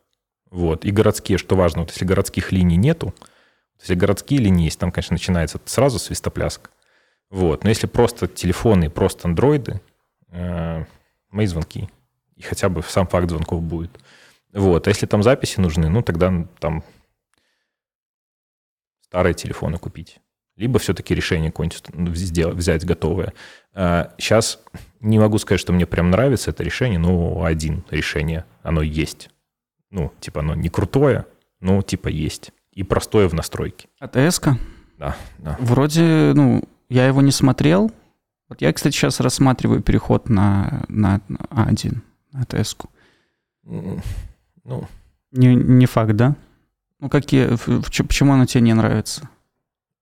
вот, 0.51 0.85
и 0.85 0.91
городские, 0.91 1.39
что 1.39 1.57
важно, 1.57 1.83
вот 1.83 1.91
если 1.91 2.05
городских 2.05 2.53
линий 2.53 2.77
нету, 2.77 3.15
если 3.80 3.94
городские 3.94 4.40
линии 4.40 4.64
есть, 4.64 4.78
там, 4.78 4.92
конечно, 4.92 5.14
начинается 5.14 5.61
сразу 5.64 5.99
свистопляск. 5.99 6.70
Вот, 7.30 7.64
но 7.64 7.68
если 7.68 7.87
просто 7.87 8.26
телефоны, 8.26 8.90
просто 8.90 9.28
андроиды, 9.28 9.80
э, 10.30 10.85
мои 11.30 11.47
звонки. 11.47 11.88
И 12.37 12.42
хотя 12.42 12.68
бы 12.68 12.82
сам 12.82 13.06
факт 13.06 13.28
звонков 13.28 13.62
будет. 13.62 13.90
Вот. 14.52 14.87
А 14.87 14.90
если 14.90 15.06
там 15.06 15.23
записи 15.23 15.61
нужны, 15.61 15.88
ну, 15.88 16.02
тогда 16.02 16.47
там 16.58 16.85
старые 19.02 19.35
телефоны 19.35 19.78
купить. 19.78 20.20
Либо 20.56 20.78
все-таки 20.78 21.14
решение 21.14 21.50
какое-нибудь 21.50 21.82
ну, 21.92 22.11
взять 22.11 22.85
готовое. 22.85 23.32
Сейчас 23.75 24.61
а, 24.73 24.78
не 25.00 25.18
могу 25.18 25.38
сказать, 25.38 25.61
что 25.61 25.73
мне 25.73 25.87
прям 25.87 26.11
нравится 26.11 26.50
это 26.50 26.64
решение, 26.64 26.99
но 26.99 27.44
один 27.44 27.85
решение, 27.90 28.44
оно 28.62 28.82
есть. 28.82 29.30
Ну, 29.90 30.12
типа 30.20 30.40
оно 30.40 30.54
не 30.54 30.68
крутое, 30.68 31.26
но 31.61 31.80
типа 31.82 32.08
есть. 32.08 32.50
И 32.78 32.85
простое 32.85 33.28
в 33.28 33.35
настройке. 33.35 33.88
АТС-ка? 33.99 34.56
Да, 34.99 35.16
да. 35.38 35.56
Вроде, 35.58 36.30
ну, 36.37 36.62
я 36.88 37.08
его 37.08 37.20
не 37.23 37.32
смотрел, 37.32 37.90
вот 38.49 38.61
я, 38.61 38.73
кстати, 38.73 38.94
сейчас 38.94 39.18
рассматриваю 39.18 39.82
переход 39.82 40.28
на, 40.28 40.85
на 40.87 41.20
А1, 41.50 41.97
на 42.30 42.42
АТС-ку. 42.42 42.88
Ну, 43.64 44.00
не, 45.32 45.56
не 45.56 45.87
факт, 45.87 46.12
да? 46.12 46.37
Ну, 47.00 47.08
какие, 47.08 47.56
почему 48.02 48.35
она 48.35 48.47
тебе 48.47 48.61
не 48.61 48.75
нравится? 48.75 49.28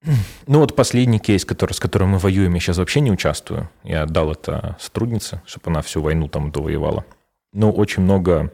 Ну, 0.47 0.59
вот 0.59 0.77
последний 0.77 1.19
кейс, 1.19 1.47
который, 1.47 1.73
с 1.73 1.81
которым 1.81 2.11
мы 2.11 2.19
воюем, 2.19 2.53
я 2.53 2.61
сейчас 2.61 2.77
вообще 2.77 3.01
не 3.01 3.11
участвую. 3.11 3.71
Я 3.85 4.03
отдал 4.03 4.33
это 4.33 4.77
сотруднице, 4.79 5.41
чтобы 5.47 5.71
она 5.71 5.81
всю 5.81 6.03
войну 6.03 6.29
там 6.29 6.53
довоевала. 6.53 7.07
Но 7.55 7.73
очень 7.73 8.03
много 8.03 8.53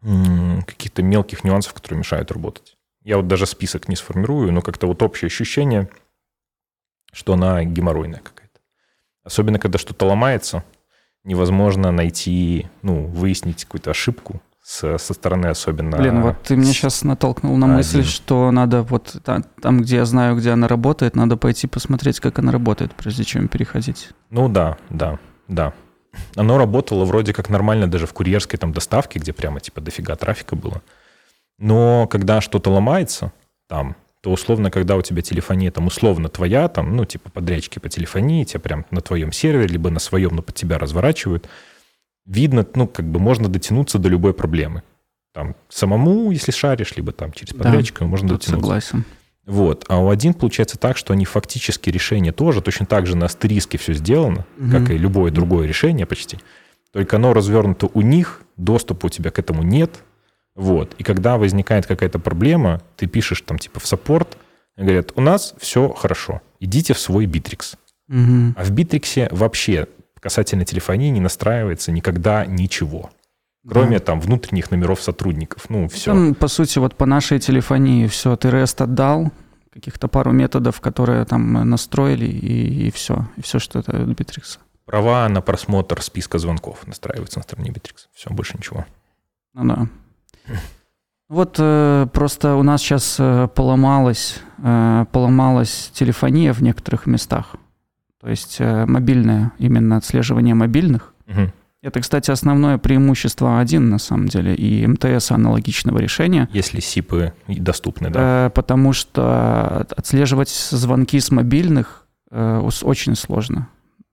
каких-то 0.00 1.02
мелких 1.02 1.42
нюансов, 1.42 1.74
которые 1.74 1.98
мешают 1.98 2.30
работать. 2.30 2.76
Я 3.02 3.16
вот 3.16 3.26
даже 3.26 3.46
список 3.46 3.88
не 3.88 3.96
сформирую, 3.96 4.52
но 4.52 4.60
как-то 4.60 4.86
вот 4.86 5.02
общее 5.02 5.26
ощущение, 5.26 5.88
что 7.12 7.32
она 7.32 7.64
геморройная 7.64 8.20
какая-то. 8.20 8.60
Особенно, 9.24 9.58
когда 9.58 9.78
что-то 9.78 10.06
ломается, 10.06 10.64
невозможно 11.24 11.90
найти, 11.90 12.68
ну, 12.82 13.06
выяснить 13.06 13.64
какую-то 13.64 13.90
ошибку 13.90 14.42
со, 14.62 14.98
со 14.98 15.14
стороны 15.14 15.46
особенно... 15.46 15.96
Блин, 15.96 16.22
вот 16.22 16.42
ты 16.42 16.56
меня 16.56 16.72
сейчас 16.72 17.02
натолкнул 17.02 17.56
на 17.56 17.66
мысль, 17.66 18.00
один. 18.00 18.10
что 18.10 18.50
надо 18.50 18.82
вот 18.82 19.16
там, 19.24 19.44
там, 19.60 19.80
где 19.80 19.96
я 19.96 20.04
знаю, 20.04 20.36
где 20.36 20.50
она 20.50 20.68
работает, 20.68 21.16
надо 21.16 21.36
пойти 21.36 21.66
посмотреть, 21.66 22.20
как 22.20 22.38
она 22.38 22.52
работает, 22.52 22.94
прежде 22.94 23.24
чем 23.24 23.48
переходить. 23.48 24.10
Ну 24.28 24.48
да, 24.48 24.76
да, 24.90 25.18
да. 25.48 25.72
Оно 26.36 26.58
работало 26.58 27.04
вроде 27.04 27.32
как 27.32 27.48
нормально 27.48 27.86
даже 27.86 28.06
в 28.06 28.12
курьерской 28.12 28.58
там 28.58 28.72
доставке, 28.72 29.18
где 29.18 29.32
прямо 29.32 29.60
типа 29.60 29.80
дофига 29.80 30.16
трафика 30.16 30.56
было. 30.56 30.82
Но 31.60 32.08
когда 32.08 32.40
что-то 32.40 32.70
ломается 32.70 33.32
там, 33.68 33.94
то 34.22 34.32
условно, 34.32 34.70
когда 34.70 34.96
у 34.96 35.02
тебя 35.02 35.22
телефония 35.22 35.70
там 35.70 35.86
условно 35.86 36.28
твоя, 36.28 36.68
там, 36.68 36.96
ну, 36.96 37.04
типа 37.04 37.30
подрядчики 37.30 37.78
по 37.78 37.88
телефонии, 37.88 38.44
тебя 38.44 38.60
прям 38.60 38.86
на 38.90 39.00
твоем 39.00 39.30
сервере, 39.30 39.68
либо 39.68 39.90
на 39.90 40.00
своем, 40.00 40.34
но 40.34 40.42
под 40.42 40.54
тебя 40.56 40.78
разворачивают, 40.78 41.48
видно, 42.26 42.66
ну, 42.74 42.88
как 42.88 43.06
бы 43.06 43.20
можно 43.20 43.48
дотянуться 43.48 43.98
до 43.98 44.08
любой 44.08 44.34
проблемы. 44.34 44.82
Там 45.32 45.54
самому, 45.68 46.32
если 46.32 46.50
шаришь, 46.50 46.96
либо 46.96 47.12
там 47.12 47.32
через 47.32 47.54
подрядчика, 47.54 48.00
да, 48.00 48.06
можно 48.06 48.28
дотянуться. 48.28 48.50
Согласен. 48.50 49.04
Вот. 49.46 49.84
А 49.88 49.98
у 49.98 50.10
один 50.10 50.34
получается 50.34 50.78
так, 50.78 50.96
что 50.96 51.12
они 51.12 51.24
фактически 51.24 51.88
решение 51.88 52.32
тоже 52.32 52.62
точно 52.62 52.86
так 52.86 53.06
же 53.06 53.16
на 53.16 53.26
астериске 53.26 53.78
все 53.78 53.94
сделано, 53.94 54.44
угу. 54.58 54.70
как 54.70 54.90
и 54.90 54.98
любое 54.98 55.30
другое 55.30 55.66
решение 55.66 56.06
почти. 56.06 56.38
Только 56.92 57.16
оно 57.16 57.32
развернуто 57.32 57.88
у 57.92 58.00
них, 58.00 58.42
доступа 58.56 59.06
у 59.06 59.08
тебя 59.08 59.30
к 59.30 59.38
этому 59.38 59.62
нет, 59.62 60.02
вот. 60.54 60.94
И 60.98 61.02
когда 61.02 61.38
возникает 61.38 61.86
какая-то 61.86 62.18
проблема, 62.18 62.82
ты 62.96 63.06
пишешь 63.06 63.40
там 63.42 63.58
типа 63.58 63.80
в 63.80 63.86
саппорт, 63.86 64.36
говорят, 64.76 65.12
у 65.16 65.20
нас 65.20 65.54
все 65.58 65.88
хорошо, 65.90 66.42
идите 66.58 66.94
в 66.94 66.98
свой 66.98 67.26
Bittrex. 67.26 67.76
Угу. 68.08 68.54
А 68.56 68.64
в 68.64 68.72
Bittrex 68.72 69.34
вообще 69.34 69.86
касательно 70.20 70.64
телефонии 70.64 71.08
не 71.10 71.20
настраивается 71.20 71.92
никогда 71.92 72.44
ничего. 72.44 73.10
Кроме 73.68 73.98
да. 73.98 74.04
там 74.04 74.20
внутренних 74.20 74.70
номеров 74.70 75.02
сотрудников. 75.02 75.68
Ну, 75.68 75.86
все. 75.88 76.12
Там, 76.12 76.34
по 76.34 76.48
сути, 76.48 76.78
вот 76.78 76.96
по 76.96 77.04
нашей 77.04 77.38
телефонии 77.38 78.06
все, 78.06 78.34
ты 78.36 78.48
REST 78.48 78.84
отдал, 78.84 79.30
каких-то 79.70 80.08
пару 80.08 80.32
методов, 80.32 80.80
которые 80.80 81.24
там 81.26 81.52
настроили, 81.68 82.26
и, 82.26 82.88
и 82.88 82.90
все. 82.90 83.28
И 83.36 83.42
все, 83.42 83.58
что 83.58 83.78
это 83.78 83.92
Bittrex. 83.92 84.58
Права 84.86 85.28
на 85.28 85.42
просмотр 85.42 86.02
списка 86.02 86.38
звонков 86.38 86.86
настраиваются 86.86 87.38
на 87.38 87.42
стороне 87.42 87.70
Bittrex. 87.70 88.08
Все, 88.14 88.30
больше 88.30 88.56
ничего. 88.56 88.86
Ну 89.54 89.64
да. 89.64 89.88
Вот 91.28 91.56
э, 91.58 92.08
просто 92.12 92.56
у 92.56 92.64
нас 92.64 92.82
сейчас 92.82 93.16
э, 93.20 93.48
поломалась, 93.54 94.40
э, 94.58 95.06
поломалась 95.12 95.92
телефония 95.94 96.52
в 96.52 96.60
некоторых 96.60 97.06
местах. 97.06 97.54
То 98.20 98.28
есть 98.28 98.56
э, 98.58 98.84
мобильное, 98.84 99.52
именно 99.58 99.96
отслеживание 99.96 100.54
мобильных. 100.54 101.14
Угу. 101.28 101.52
Это, 101.82 102.00
кстати, 102.00 102.32
основное 102.32 102.78
преимущество 102.78 103.60
один 103.60 103.90
на 103.90 103.98
самом 103.98 104.26
деле, 104.26 104.56
и 104.56 104.84
МТС 104.86 105.30
аналогичного 105.30 105.98
решения. 105.98 106.48
Если 106.52 106.80
СИПы 106.80 107.32
доступны, 107.46 108.10
да. 108.10 108.46
Э, 108.46 108.50
потому 108.50 108.92
что 108.92 109.86
отслеживать 109.96 110.50
звонки 110.50 111.20
с 111.20 111.30
мобильных 111.30 112.08
э, 112.32 112.58
очень 112.58 113.14
сложно 113.14 113.68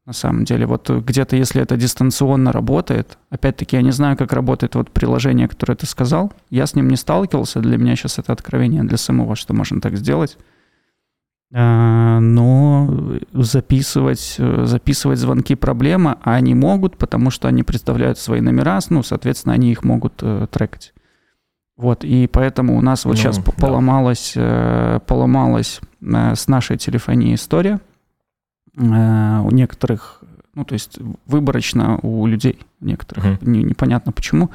на 0.07 0.13
самом 0.13 0.45
деле. 0.45 0.65
Вот 0.65 0.89
где-то, 0.89 1.35
если 1.35 1.61
это 1.61 1.75
дистанционно 1.75 2.53
работает, 2.53 3.17
опять-таки, 3.29 3.75
я 3.75 3.81
не 3.81 3.91
знаю, 3.91 4.15
как 4.15 4.31
работает 4.31 4.75
вот 4.75 4.89
приложение, 4.89 5.49
которое 5.49 5.75
ты 5.75 5.85
сказал. 5.85 6.31
Я 6.49 6.65
с 6.65 6.75
ним 6.75 6.87
не 6.87 6.95
сталкивался, 6.95 7.59
для 7.59 7.77
меня 7.77 7.97
сейчас 7.97 8.17
это 8.17 8.31
откровение 8.31 8.83
для 8.83 8.97
самого, 8.97 9.35
что 9.35 9.53
можно 9.53 9.81
так 9.81 9.97
сделать. 9.97 10.37
А, 11.53 12.21
но 12.21 13.19
записывать, 13.33 14.37
записывать 14.37 15.19
звонки 15.19 15.55
проблема, 15.55 16.17
а 16.23 16.35
они 16.35 16.55
могут, 16.55 16.97
потому 16.97 17.29
что 17.29 17.49
они 17.49 17.63
представляют 17.63 18.17
свои 18.17 18.39
номера, 18.39 18.79
ну, 18.89 19.03
соответственно, 19.03 19.55
они 19.55 19.71
их 19.71 19.83
могут 19.83 20.13
э, 20.21 20.47
трекать. 20.49 20.93
Вот, 21.75 22.05
и 22.05 22.27
поэтому 22.27 22.77
у 22.77 22.81
нас 22.81 23.03
вот 23.03 23.11
ну, 23.11 23.17
сейчас 23.17 23.39
да. 23.39 23.51
поломалась, 23.51 24.33
э, 24.37 24.99
поломалась 25.05 25.81
э, 26.01 26.33
с 26.35 26.47
нашей 26.47 26.77
телефонией 26.77 27.35
история– 27.35 27.81
у 28.77 29.51
некоторых, 29.51 30.21
ну, 30.53 30.63
то 30.63 30.73
есть 30.73 30.99
выборочно 31.25 31.99
у 32.01 32.25
людей, 32.27 32.59
у 32.79 32.85
некоторых, 32.85 33.25
uh-huh. 33.25 33.37
не, 33.41 33.63
непонятно 33.63 34.11
почему. 34.11 34.51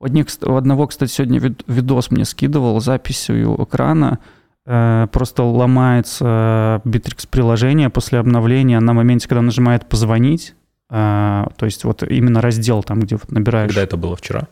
У, 0.00 0.04
одних, 0.04 0.26
у 0.42 0.54
одного, 0.54 0.86
кстати, 0.86 1.10
сегодня 1.10 1.38
видос 1.66 2.10
мне 2.10 2.24
скидывал 2.24 2.80
записью 2.80 3.62
экрана, 3.62 4.18
э, 4.66 5.06
просто 5.12 5.44
ломается 5.44 6.80
Bittrex 6.84 7.28
приложение 7.30 7.90
после 7.90 8.18
обновления 8.18 8.80
на 8.80 8.92
моменте, 8.92 9.28
когда 9.28 9.42
нажимает 9.42 9.88
«позвонить», 9.88 10.54
э, 10.88 11.46
то 11.56 11.66
есть 11.66 11.84
вот 11.84 12.02
именно 12.02 12.40
раздел 12.40 12.82
там, 12.82 13.00
где 13.00 13.16
вот 13.16 13.30
набираешь... 13.30 13.68
Когда 13.68 13.82
это 13.82 13.96
было 13.96 14.16
вчера? 14.16 14.48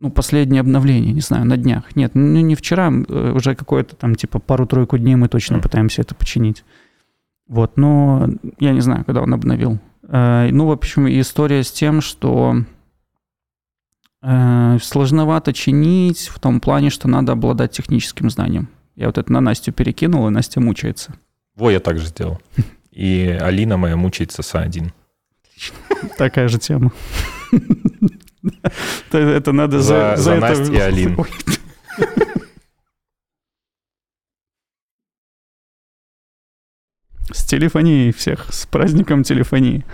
Ну, 0.00 0.10
последнее 0.10 0.60
обновление, 0.60 1.12
не 1.12 1.20
знаю, 1.20 1.44
на 1.44 1.56
днях. 1.56 1.96
Нет, 1.96 2.12
ну 2.14 2.40
не 2.40 2.54
вчера, 2.54 2.90
э, 2.90 3.32
уже 3.34 3.54
какое-то 3.54 3.96
там 3.96 4.14
типа 4.14 4.38
пару-тройку 4.40 4.98
дней 4.98 5.14
мы 5.14 5.28
точно 5.28 5.56
uh-huh. 5.56 5.62
пытаемся 5.62 6.02
это 6.02 6.14
починить. 6.14 6.64
Вот, 7.48 7.76
но 7.76 8.28
я 8.60 8.72
не 8.72 8.80
знаю, 8.80 9.04
когда 9.04 9.22
он 9.22 9.32
обновил. 9.32 9.78
Э, 10.06 10.48
ну, 10.50 10.66
в 10.66 10.70
общем, 10.70 11.08
история 11.08 11.64
с 11.64 11.72
тем, 11.72 12.00
что 12.02 12.56
э, 14.22 14.78
сложновато 14.82 15.52
чинить 15.54 16.28
в 16.28 16.38
том 16.38 16.60
плане, 16.60 16.90
что 16.90 17.08
надо 17.08 17.32
обладать 17.32 17.72
техническим 17.72 18.28
знанием. 18.30 18.68
Я 18.96 19.06
вот 19.06 19.16
это 19.16 19.32
на 19.32 19.40
Настю 19.40 19.72
перекинул, 19.72 20.26
и 20.28 20.30
Настя 20.30 20.60
мучается. 20.60 21.14
Во, 21.54 21.70
я 21.70 21.80
так 21.80 21.98
же 21.98 22.06
сделал. 22.06 22.38
И 22.90 23.38
Алина 23.40 23.76
моя 23.76 23.96
мучается 23.96 24.42
с 24.42 24.54
А1. 24.54 24.90
Такая 26.18 26.48
же 26.48 26.58
тема. 26.58 26.92
Это 29.12 29.52
надо 29.52 29.80
за 29.80 30.16
За 30.16 30.36
Настю 30.36 30.72
и 30.72 30.78
Алин. 30.78 31.16
С 37.32 37.44
телефонией 37.44 38.12
всех, 38.12 38.52
с 38.52 38.66
праздником 38.66 39.22
телефонии. 39.22 39.84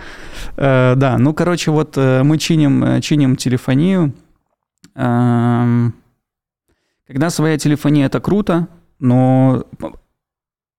Э, 0.57 0.95
да, 0.95 1.17
ну, 1.17 1.33
короче, 1.33 1.71
вот 1.71 1.97
э, 1.97 2.23
мы 2.23 2.37
чиним, 2.37 2.83
э, 2.83 3.01
чиним 3.01 3.35
телефонию, 3.35 4.13
Эм, 4.95 5.93
когда 7.07 7.29
своя 7.29 7.57
телефония, 7.57 8.05
это 8.05 8.19
круто, 8.19 8.67
но, 8.99 9.65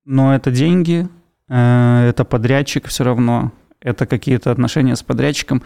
но 0.05 0.35
это 0.35 0.51
деньги, 0.51 1.09
э, 1.49 2.09
это 2.09 2.25
подрядчик 2.25 2.87
все 2.87 3.05
равно, 3.05 3.53
это 3.81 4.07
какие-то 4.07 4.51
отношения 4.51 4.97
с 4.97 5.03
подрядчиком. 5.03 5.63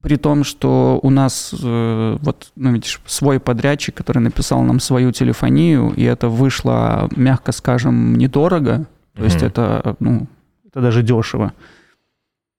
При 0.00 0.16
том, 0.16 0.42
что 0.42 0.98
у 1.02 1.10
нас 1.10 1.54
э, 1.62 2.16
вот, 2.20 2.52
ну, 2.56 2.72
видишь, 2.72 3.00
свой 3.06 3.38
подрядчик, 3.38 3.94
который 3.94 4.18
написал 4.18 4.62
нам 4.62 4.80
свою 4.80 5.12
телефонию, 5.12 5.92
и 5.94 6.02
это 6.02 6.28
вышло, 6.28 7.08
мягко 7.14 7.52
скажем, 7.52 8.16
недорого. 8.16 8.86
То 9.14 9.22
mm 9.22 9.24
есть 9.24 9.42
это, 9.42 9.96
ну, 10.00 10.26
это 10.66 10.80
даже 10.80 11.02
дешево. 11.02 11.52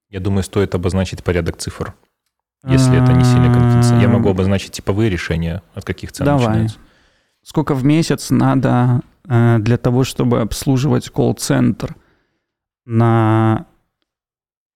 Я 0.10 0.20
думаю, 0.20 0.44
стоит 0.44 0.76
обозначить 0.76 1.24
порядок 1.24 1.58
цифр, 1.58 1.96
если 2.68 3.02
это 3.02 3.14
не 3.14 3.24
сильно 3.24 3.52
конфиденциально. 3.52 4.02
Я 4.02 4.08
могу 4.08 4.30
обозначить 4.30 4.72
типовые 4.74 5.10
решения, 5.10 5.64
от 5.74 5.86
каких 5.86 6.12
цен 6.12 6.26
Давай. 6.26 6.48
начинаются. 6.48 6.78
Сколько 7.42 7.74
в 7.74 7.84
месяц 7.84 8.30
надо 8.30 9.02
э, 9.28 9.58
для 9.60 9.78
того, 9.78 10.04
чтобы 10.04 10.42
обслуживать 10.42 11.10
колл-центр 11.10 11.96
на 12.86 13.66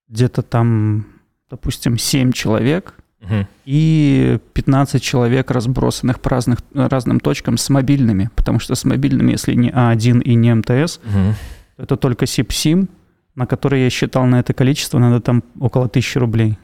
где-то 0.08 0.42
там, 0.42 1.06
допустим, 1.50 1.98
7 1.98 2.32
человек 2.32 2.94
Мгм. 3.22 3.48
и 3.66 4.40
15 4.54 5.02
человек, 5.02 5.52
разбросанных 5.52 6.20
по 6.20 6.30
разных, 6.30 6.60
разным 6.74 7.20
точкам 7.20 7.58
с 7.58 7.70
мобильными, 7.70 8.30
потому 8.36 8.60
что 8.60 8.76
с 8.76 8.86
мобильными, 8.86 9.32
если 9.32 9.54
не 9.54 9.70
А1 9.70 10.22
и 10.22 10.36
не 10.36 10.54
МТС, 10.54 11.00
Мгм. 11.04 11.36
Это 11.78 11.98
только 11.98 12.26
SIP-SIM, 12.26 12.88
на 13.36 13.46
который 13.46 13.84
я 13.84 13.90
считал 13.90 14.26
на 14.26 14.40
это 14.40 14.54
количество, 14.54 15.00
надо 15.00 15.22
там 15.22 15.44
около 15.60 15.86
1000 15.86 16.20
рублей. 16.20 16.58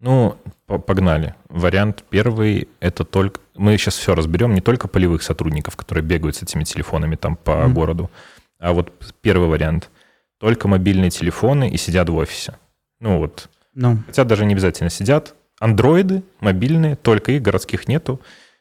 Ну, 0.00 0.36
по- 0.66 0.78
погнали. 0.78 1.34
Вариант 1.48 2.04
первый— 2.10 2.68
это 2.80 3.04
только... 3.04 3.40
Мы 3.56 3.76
сейчас 3.78 3.96
все 3.96 4.14
разберем, 4.14 4.54
не 4.54 4.60
только 4.60 4.88
полевых 4.88 5.22
сотрудников, 5.22 5.76
которые 5.76 6.04
бегают 6.04 6.36
с 6.36 6.42
этими 6.42 6.64
телефонами 6.64 7.16
там 7.16 7.36
по 7.36 7.56
Мгм. 7.64 7.74
городу, 7.74 8.10
а 8.58 8.72
вот 8.72 8.92
первый 9.22 9.48
вариант— 9.48 9.90
только 10.38 10.68
мобильные 10.68 11.10
телефоны 11.10 11.70
и 11.70 11.76
сидят 11.76 12.08
в 12.08 12.16
офисе. 12.16 12.54
Ну 13.00 13.18
вот, 13.18 13.48
Ну, 13.74 13.98
хотя 14.06 14.24
даже 14.24 14.44
не 14.44 14.54
обязательно 14.54 14.90
сидят. 14.90 15.34
Андроиды 15.58 16.22
мобильные, 16.40 16.96
только 16.96 17.32
их 17.32 17.42
городских 17.42 17.88
нету. 17.88 18.20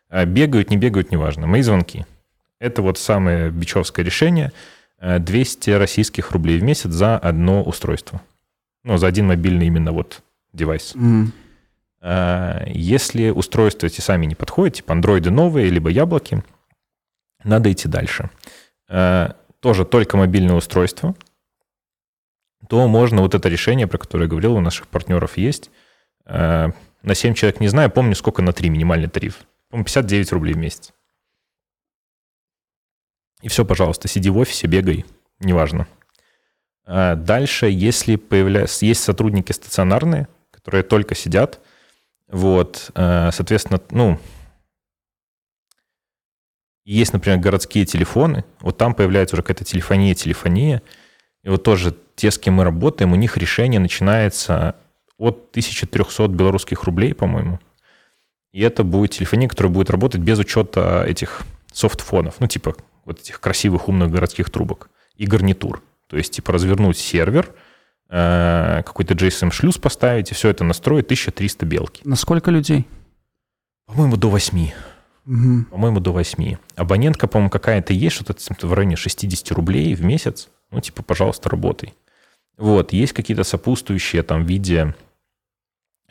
А 0.10 0.26
Бегают, 0.26 0.70
не 0.70 0.78
бегают, 0.78 1.12
неважно. 1.12 1.46
Мои 1.48 1.62
звонки. 1.62 2.06
Это 2.60 2.82
вот 2.82 2.98
самое 2.98 3.50
бичевское 3.50 4.06
решение. 4.06 4.52
Э, 5.04 5.20
200 5.20 5.72
российских 5.72 6.32
рублей 6.32 6.60
в 6.60 6.64
месяц 6.64 6.90
за 6.90 7.18
одно 7.18 7.62
устройство. 7.62 8.22
Ну, 8.86 8.96
за 8.96 9.08
один 9.08 9.28
мобильный 9.28 9.68
именно 9.68 9.92
вот 9.92 10.24
девайс. 10.54 10.94
А, 12.00 12.64
Если 12.68 13.30
устройства 13.30 13.88
эти 13.88 14.00
сами 14.00 14.26
не 14.26 14.36
подходят, 14.36 14.76
типа 14.76 14.94
андроиды 14.94 15.30
новые, 15.30 15.70
либо 15.70 15.90
яблоки, 15.90 16.42
надо 17.44 17.70
идти 17.70 17.90
дальше. 17.90 18.30
А, 18.88 19.36
Тоже 19.60 19.84
только 19.84 20.16
мобильное 20.16 20.56
устройство, 20.56 21.16
то 22.70 22.88
можно 22.88 23.22
вот 23.22 23.36
это 23.36 23.50
решение, 23.50 23.88
про 23.88 23.98
которое 23.98 24.24
я 24.24 24.30
говорил, 24.30 24.56
у 24.56 24.62
наших 24.62 24.88
партнеров 24.88 25.38
есть. 25.38 25.70
На 26.26 26.74
7 27.14 27.34
человек 27.34 27.60
не 27.60 27.68
знаю, 27.68 27.92
помню, 27.92 28.16
сколько 28.16 28.42
на 28.42 28.54
3 28.54 28.70
минимальный 28.70 29.10
тариф. 29.10 29.40
По-моему, 29.70 29.84
59 29.84 30.32
рублей 30.32 30.54
в 30.54 30.58
месяц. 30.58 30.94
И 33.44 33.50
все, 33.50 33.66
пожалуйста, 33.66 34.08
сиди 34.08 34.30
в 34.30 34.38
офисе, 34.38 34.68
бегай, 34.68 35.06
неважно. 35.42 35.86
А 36.86 37.16
Дальше, 37.16 37.66
если 37.66 38.16
появляются, 38.16 38.86
есть 38.86 39.04
сотрудники 39.04 39.52
стационарные, 39.52 40.30
которые 40.50 40.84
только 40.84 41.14
сидят, 41.14 41.60
вот, 42.30 42.92
э, 42.96 43.32
соответственно, 43.34 43.82
ну, 43.92 44.18
есть, 46.86 47.12
например, 47.12 47.40
городские 47.40 47.86
телефоны, 47.86 48.46
вот 48.62 48.78
там 48.78 48.96
появляется 48.96 49.36
уже 49.36 49.44
какая-то 49.44 49.66
телефония, 49.66 50.16
телефония, 50.16 50.82
и 51.44 51.50
вот 51.50 51.64
тоже 51.64 51.94
те, 52.16 52.32
с 52.32 52.40
кем 52.40 52.56
мы 52.56 52.64
работаем, 52.64 53.12
у 53.12 53.16
них 53.16 53.36
решение 53.36 53.82
начинается 53.82 54.78
от 55.18 55.50
1300 55.52 56.30
белорусских 56.30 56.84
рублей, 56.86 57.14
по-моему, 57.14 57.60
и 58.54 58.62
это 58.62 58.86
будет 58.86 59.12
телефония, 59.12 59.50
которая 59.50 59.74
будет 59.74 59.90
работать 59.90 60.22
без 60.22 60.40
учета 60.40 61.04
этих 61.06 61.42
софтфонов, 61.74 62.36
ну, 62.40 62.48
типа 62.48 62.76
вот 63.06 63.20
этих 63.20 63.40
красивых 63.40 63.90
умных 63.90 64.12
городских 64.12 64.50
трубок 64.50 64.90
и 65.16 65.26
гарнитур. 65.26 65.82
То 66.08 66.18
есть, 66.18 66.34
типа, 66.34 66.54
развернуть 66.54 66.98
сервер, 66.98 67.54
э, 68.10 68.82
какой-то 68.86 69.14
JSM-шлюз 69.14 69.78
поставить, 69.80 70.32
и 70.32 70.34
все 70.34 70.50
это 70.50 70.64
настроить 70.64 71.08
1300 71.08 71.66
белки. 71.66 72.02
на 72.06 72.16
сколько 72.16 72.52
людей? 72.52 72.88
По-моему, 73.86 74.18
до 74.18 74.30
8. 74.30 74.72
Мгм. 75.26 75.66
По-моему, 75.66 76.00
до 76.00 76.12
8. 76.12 76.58
Абонентка, 76.76 77.28
по-моему, 77.28 77.50
какая-то 77.50 77.94
есть, 77.94 78.16
что-то 78.16 78.36
в 78.68 78.74
районе 78.74 78.96
60 78.96 79.52
рублей 79.52 79.96
в 79.96 80.04
месяц. 80.04 80.50
Ну, 80.72 80.82
типа, 80.82 81.04
пожалуйста, 81.04 81.50
работай. 81.50 81.94
Вот, 82.58 82.94
есть 82.94 83.14
какие-то 83.14 83.44
сопутствующие 83.44 84.24
там 84.24 84.46
в 84.46 84.48
виде 84.48 84.96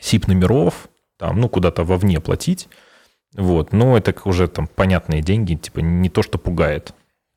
SIP-номеров, 0.01 0.89
там, 1.17 1.41
ну, 1.41 1.49
куда-то 1.49 1.85
вовне 1.85 2.21
платить. 2.21 2.69
Вот, 3.35 3.73
но 3.73 3.97
это 3.97 4.15
уже 4.25 4.49
там 4.49 4.67
понятные 4.67 5.23
деньги, 5.23 5.55
типа, 5.55 5.81
не 5.81 6.09
то, 6.09 6.23
что 6.23 6.39
пугает. 6.39 6.93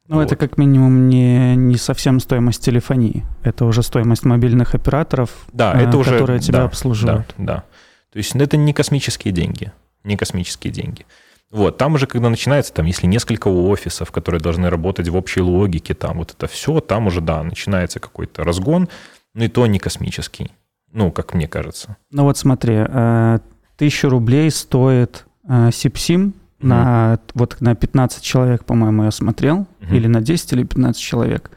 Ну, 0.08 0.20
это 0.22 0.36
Вот. 0.36 0.40
как 0.40 0.58
минимум 0.58 1.10
не, 1.10 1.56
не 1.56 1.78
совсем 1.78 2.20
стоимость 2.20 2.64
телефонии. 2.64 3.26
Это 3.44 3.66
уже 3.66 3.82
стоимость 3.82 4.24
мобильных 4.24 4.76
операторов, 4.76 5.32
Да, 5.52 5.74
э, 5.74 5.88
это 5.88 5.98
уже... 5.98 6.12
которые 6.12 6.40
тебя 6.40 6.60
да, 6.60 6.66
обслуживают. 6.66 7.34
Да, 7.38 7.44
да. 7.46 7.64
То 8.12 8.18
есть 8.18 8.36
это 8.36 8.56
не 8.58 8.74
космические 8.74 9.34
деньги. 9.34 9.72
Не 10.04 10.16
космические 10.16 10.72
деньги. 10.72 11.06
Вот, 11.52 11.78
там 11.78 11.94
уже, 11.96 12.06
когда 12.06 12.30
начинается, 12.30 12.74
там, 12.74 12.86
если 12.86 13.08
несколько 13.08 13.48
офисов, 13.48 14.12
которые 14.12 14.42
должны 14.42 14.70
работать 14.70 15.08
в 15.10 15.16
общей 15.16 15.42
логике, 15.42 15.94
там 15.94 16.18
вот 16.18 16.32
это 16.32 16.48
все, 16.48 16.82
там 16.82 17.08
уже, 17.08 17.22
да, 17.22 17.42
начинается 17.44 18.00
какой-то 18.00 18.44
разгон, 18.44 18.90
но 19.34 19.46
и 19.46 19.48
то 19.48 19.66
не 19.66 19.80
космический. 19.80 20.52
Ну, 20.92 21.12
как 21.12 21.34
мне 21.34 21.48
кажется. 21.48 21.98
Ну 22.12 22.24
вот 22.24 22.38
смотри, 22.38 22.76
э, 22.78 23.40
тысячу 23.78 24.10
рублей 24.10 24.52
стоит 24.52 25.26
э, 25.48 25.70
SIP-SIM 25.70 26.34
на, 26.62 27.20
вот 27.34 27.58
на 27.62 27.76
15 27.76 28.24
человек, 28.24 28.64
по-моему, 28.66 29.04
я 29.04 29.12
смотрел, 29.12 29.68
Мгм. 29.82 29.96
или 29.96 30.08
на 30.08 30.22
10 30.22 30.54
или 30.54 30.64
15 30.64 31.02
человек. 31.02 31.52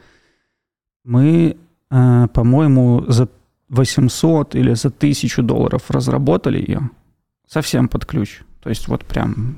Мы, 1.03 1.57
э, 1.91 2.27
по-моему, 2.33 3.05
за 3.07 3.27
800 3.69 4.55
или 4.55 4.73
за 4.73 4.89
1000 4.89 5.41
долларов 5.41 5.83
разработали 5.89 6.57
ее 6.59 6.89
совсем 7.47 7.87
под 7.87 8.05
ключ. 8.05 8.41
То 8.61 8.69
есть 8.69 8.87
вот 8.87 9.05
прям 9.05 9.57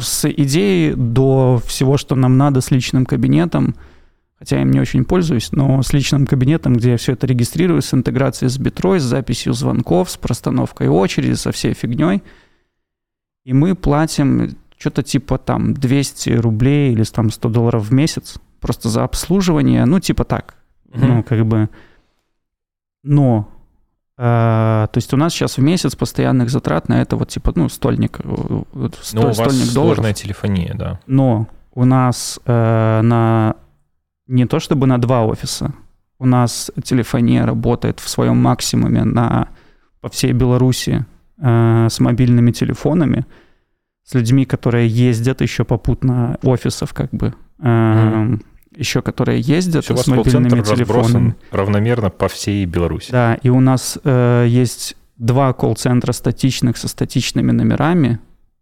с 0.00 0.28
идеи 0.30 0.92
до 0.92 1.60
всего, 1.66 1.96
что 1.96 2.14
нам 2.16 2.36
надо 2.36 2.60
с 2.60 2.70
личным 2.70 3.06
кабинетом, 3.06 3.74
хотя 4.38 4.56
я 4.56 4.62
им 4.62 4.70
не 4.70 4.80
очень 4.80 5.04
пользуюсь, 5.04 5.52
но 5.52 5.82
с 5.82 5.92
личным 5.92 6.26
кабинетом, 6.26 6.74
где 6.74 6.90
я 6.92 6.96
все 6.96 7.12
это 7.12 7.26
регистрирую, 7.26 7.82
с 7.82 7.92
интеграцией 7.94 8.50
с 8.50 8.58
битрой, 8.58 9.00
с 9.00 9.04
записью 9.04 9.52
звонков, 9.52 10.10
с 10.10 10.16
простановкой 10.16 10.88
очереди, 10.88 11.34
со 11.34 11.50
всей 11.52 11.72
фигней. 11.74 12.22
И 13.46 13.52
мы 13.52 13.74
платим 13.74 14.56
что-то 14.78 15.02
типа 15.02 15.38
там 15.38 15.72
200 15.74 16.30
рублей 16.30 16.92
или 16.92 17.04
там 17.04 17.30
100 17.30 17.48
долларов 17.48 17.88
в 17.88 17.92
месяц 17.92 18.36
просто 18.60 18.88
за 18.88 19.04
обслуживание, 19.04 19.84
ну 19.86 20.00
типа 20.00 20.24
так, 20.24 20.54
ну 20.92 21.22
как 21.22 21.46
бы. 21.46 21.68
Но 23.04 23.48
э, 24.18 24.22
то 24.22 24.96
есть 24.96 25.12
у 25.14 25.16
нас 25.16 25.32
сейчас 25.32 25.58
в 25.58 25.62
месяц 25.62 25.94
постоянных 25.94 26.50
затрат 26.50 26.88
на 26.88 27.00
это 27.00 27.16
вот 27.16 27.28
типа, 27.28 27.52
ну, 27.54 27.68
стольник, 27.68 28.18
э, 28.24 28.62
вот 28.72 28.98
сто- 29.00 29.16
Но 29.16 29.22
Ну, 29.22 29.26
у 29.28 29.28
вас 29.28 29.36
стольник 29.36 29.72
долларов. 29.74 29.96
сложная 29.96 30.14
телефония, 30.14 30.74
да. 30.74 31.00
Но 31.06 31.46
у 31.74 31.84
нас 31.84 32.40
э, 32.46 33.00
на 33.02 33.54
не 34.26 34.46
то 34.46 34.58
чтобы 34.58 34.86
на 34.86 34.98
два 34.98 35.24
офиса, 35.24 35.72
у 36.18 36.26
нас 36.26 36.70
телефония 36.82 37.46
работает 37.46 38.00
в 38.00 38.08
своем 38.08 38.38
максимуме 38.42 39.04
на 39.04 39.48
по 40.00 40.08
всей 40.08 40.32
Беларуси 40.32 41.04
э, 41.40 41.88
с 41.90 42.00
мобильными 42.00 42.50
телефонами, 42.50 43.26
с 44.04 44.14
людьми, 44.14 44.44
которые 44.44 44.88
ездят 44.88 45.40
еще 45.40 45.64
попутно 45.64 46.38
офисов, 46.42 46.94
как 46.94 47.10
бы, 47.10 47.34
э, 47.60 48.36
еще 48.76 49.02
которые 49.02 49.40
ездят 49.40 49.88
вас 49.88 50.02
с 50.02 50.06
мобильными 50.06 50.62
телефонами. 50.62 51.34
равномерно 51.50 52.10
по 52.10 52.28
всей 52.28 52.66
Беларуси. 52.66 53.10
Да, 53.10 53.34
и 53.34 53.48
у 53.48 53.60
нас 53.60 53.98
э, 54.04 54.46
есть 54.48 54.96
два 55.16 55.52
колл-центра 55.52 56.12
статичных 56.12 56.76
со 56.76 56.88
статичными 56.88 57.52
номерами, 57.52 58.18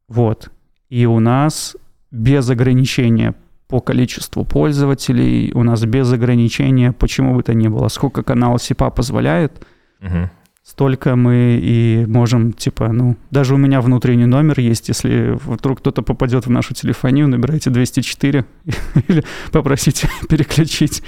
вот, 0.09 0.51
и 0.89 1.05
у 1.07 1.19
нас 1.19 1.77
без 2.11 2.49
ограничения 2.49 3.35
по 3.67 3.81
количеству 3.81 4.45
пользователей, 4.45 5.51
у 5.53 5.65
нас 5.65 5.85
без 5.85 6.13
ограничения, 6.13 6.93
почему 6.93 7.35
бы 7.35 7.43
то 7.43 7.55
ни 7.55 7.67
было, 7.67 7.89
сколько 7.89 8.23
канал 8.23 8.59
СИПа 8.59 8.91
позволяет, 8.91 9.67
Мгм. 10.01 10.31
Столько 10.65 11.15
мы 11.15 11.59
и 11.63 12.05
можем, 12.07 12.53
типа, 12.53 12.89
ну, 12.89 13.17
даже 13.31 13.55
у 13.55 13.59
меня 13.59 13.81
внутренний 13.81 14.27
номер 14.27 14.59
есть, 14.61 14.89
если 14.89 15.39
вдруг 15.45 15.81
кто-то 15.81 16.03
попадет 16.03 16.47
в 16.47 16.51
нашу 16.51 16.75
телефонию, 16.75 17.29
набирайте 17.29 17.71
204 17.71 18.45
или 19.09 19.25
попросите 19.53 20.09
переключить. 20.29 21.03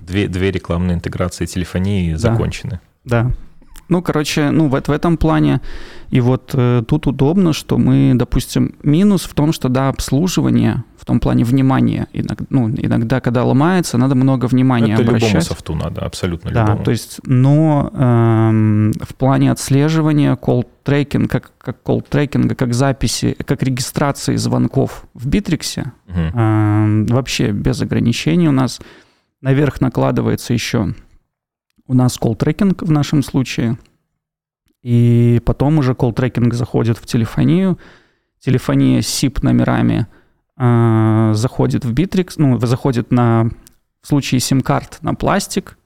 Две, 0.00 0.26
две 0.28 0.50
рекламные 0.50 0.96
интеграции 0.96 1.46
телефонии 1.46 2.14
закончены. 2.14 2.80
Да. 3.04 3.30
Ну, 3.94 4.02
короче, 4.02 4.50
ну, 4.50 4.66
в, 4.68 4.72
в 4.88 4.90
этом 4.90 5.16
плане. 5.16 5.60
И 6.10 6.20
вот 6.20 6.50
э, 6.52 6.82
тут 6.88 7.06
удобно, 7.06 7.52
что 7.52 7.78
мы, 7.78 8.12
допустим, 8.16 8.74
минус 8.82 9.22
в 9.22 9.34
том, 9.34 9.52
что, 9.52 9.68
да, 9.68 9.88
обслуживание 9.88 10.82
в 10.98 11.04
том 11.04 11.20
плане 11.20 11.44
внимания. 11.44 12.08
Иногда, 12.12 12.44
ну, 12.50 12.68
иногда, 12.70 13.20
когда 13.20 13.44
ломается, 13.44 13.96
надо 13.96 14.16
много 14.16 14.46
внимания 14.46 14.94
Это 14.94 15.02
обращать. 15.02 15.28
любому 15.28 15.42
софту 15.44 15.74
надо, 15.76 16.00
абсолютно 16.04 16.50
Да, 16.50 16.62
любому. 16.62 16.84
то 16.84 16.90
есть, 16.90 17.20
но 17.24 17.90
эм, 17.94 18.92
в 19.00 19.14
плане 19.14 19.52
отслеживания 19.52 20.34
call 20.34 20.61
tracking 20.61 21.15
а, 21.15 21.28
как, 21.28 21.52
как 21.58 21.76
call 21.84 22.05
tracking 22.05 22.46
а, 22.46 22.56
как 22.56 22.74
записи, 22.74 23.36
как 23.46 23.62
регистрации 23.62 24.34
звонков 24.34 25.04
в 25.14 25.28
Битриксе, 25.28 25.92
Мгм. 26.08 26.38
эм, 26.40 27.06
вообще 27.06 27.52
без 27.52 27.80
ограничений 27.80 28.48
у 28.48 28.52
нас 28.52 28.80
наверх 29.40 29.80
накладывается 29.80 30.52
еще 30.52 30.94
у 31.86 31.94
нас 31.94 32.18
call 32.18 32.40
tracking 32.40 32.84
в 32.84 32.90
нашем 32.90 33.22
случае, 33.22 33.78
и 34.82 35.40
потом 35.44 35.78
уже 35.78 35.92
call 35.92 36.12
tracking 36.12 36.52
заходит 36.54 36.98
в 36.98 37.06
телефонию, 37.06 37.78
телефония 38.40 39.00
с 39.00 39.06
SIP-номерами 39.06 40.06
э, 40.56 41.32
заходит 41.34 41.84
в 41.84 41.92
Битрикс, 41.92 42.34
ну, 42.36 42.58
заходит 42.58 43.10
на, 43.10 43.50
в 44.02 44.06
случае 44.06 44.40
сим-карт 44.40 44.98
на 45.02 45.14
пластик, 45.14 45.78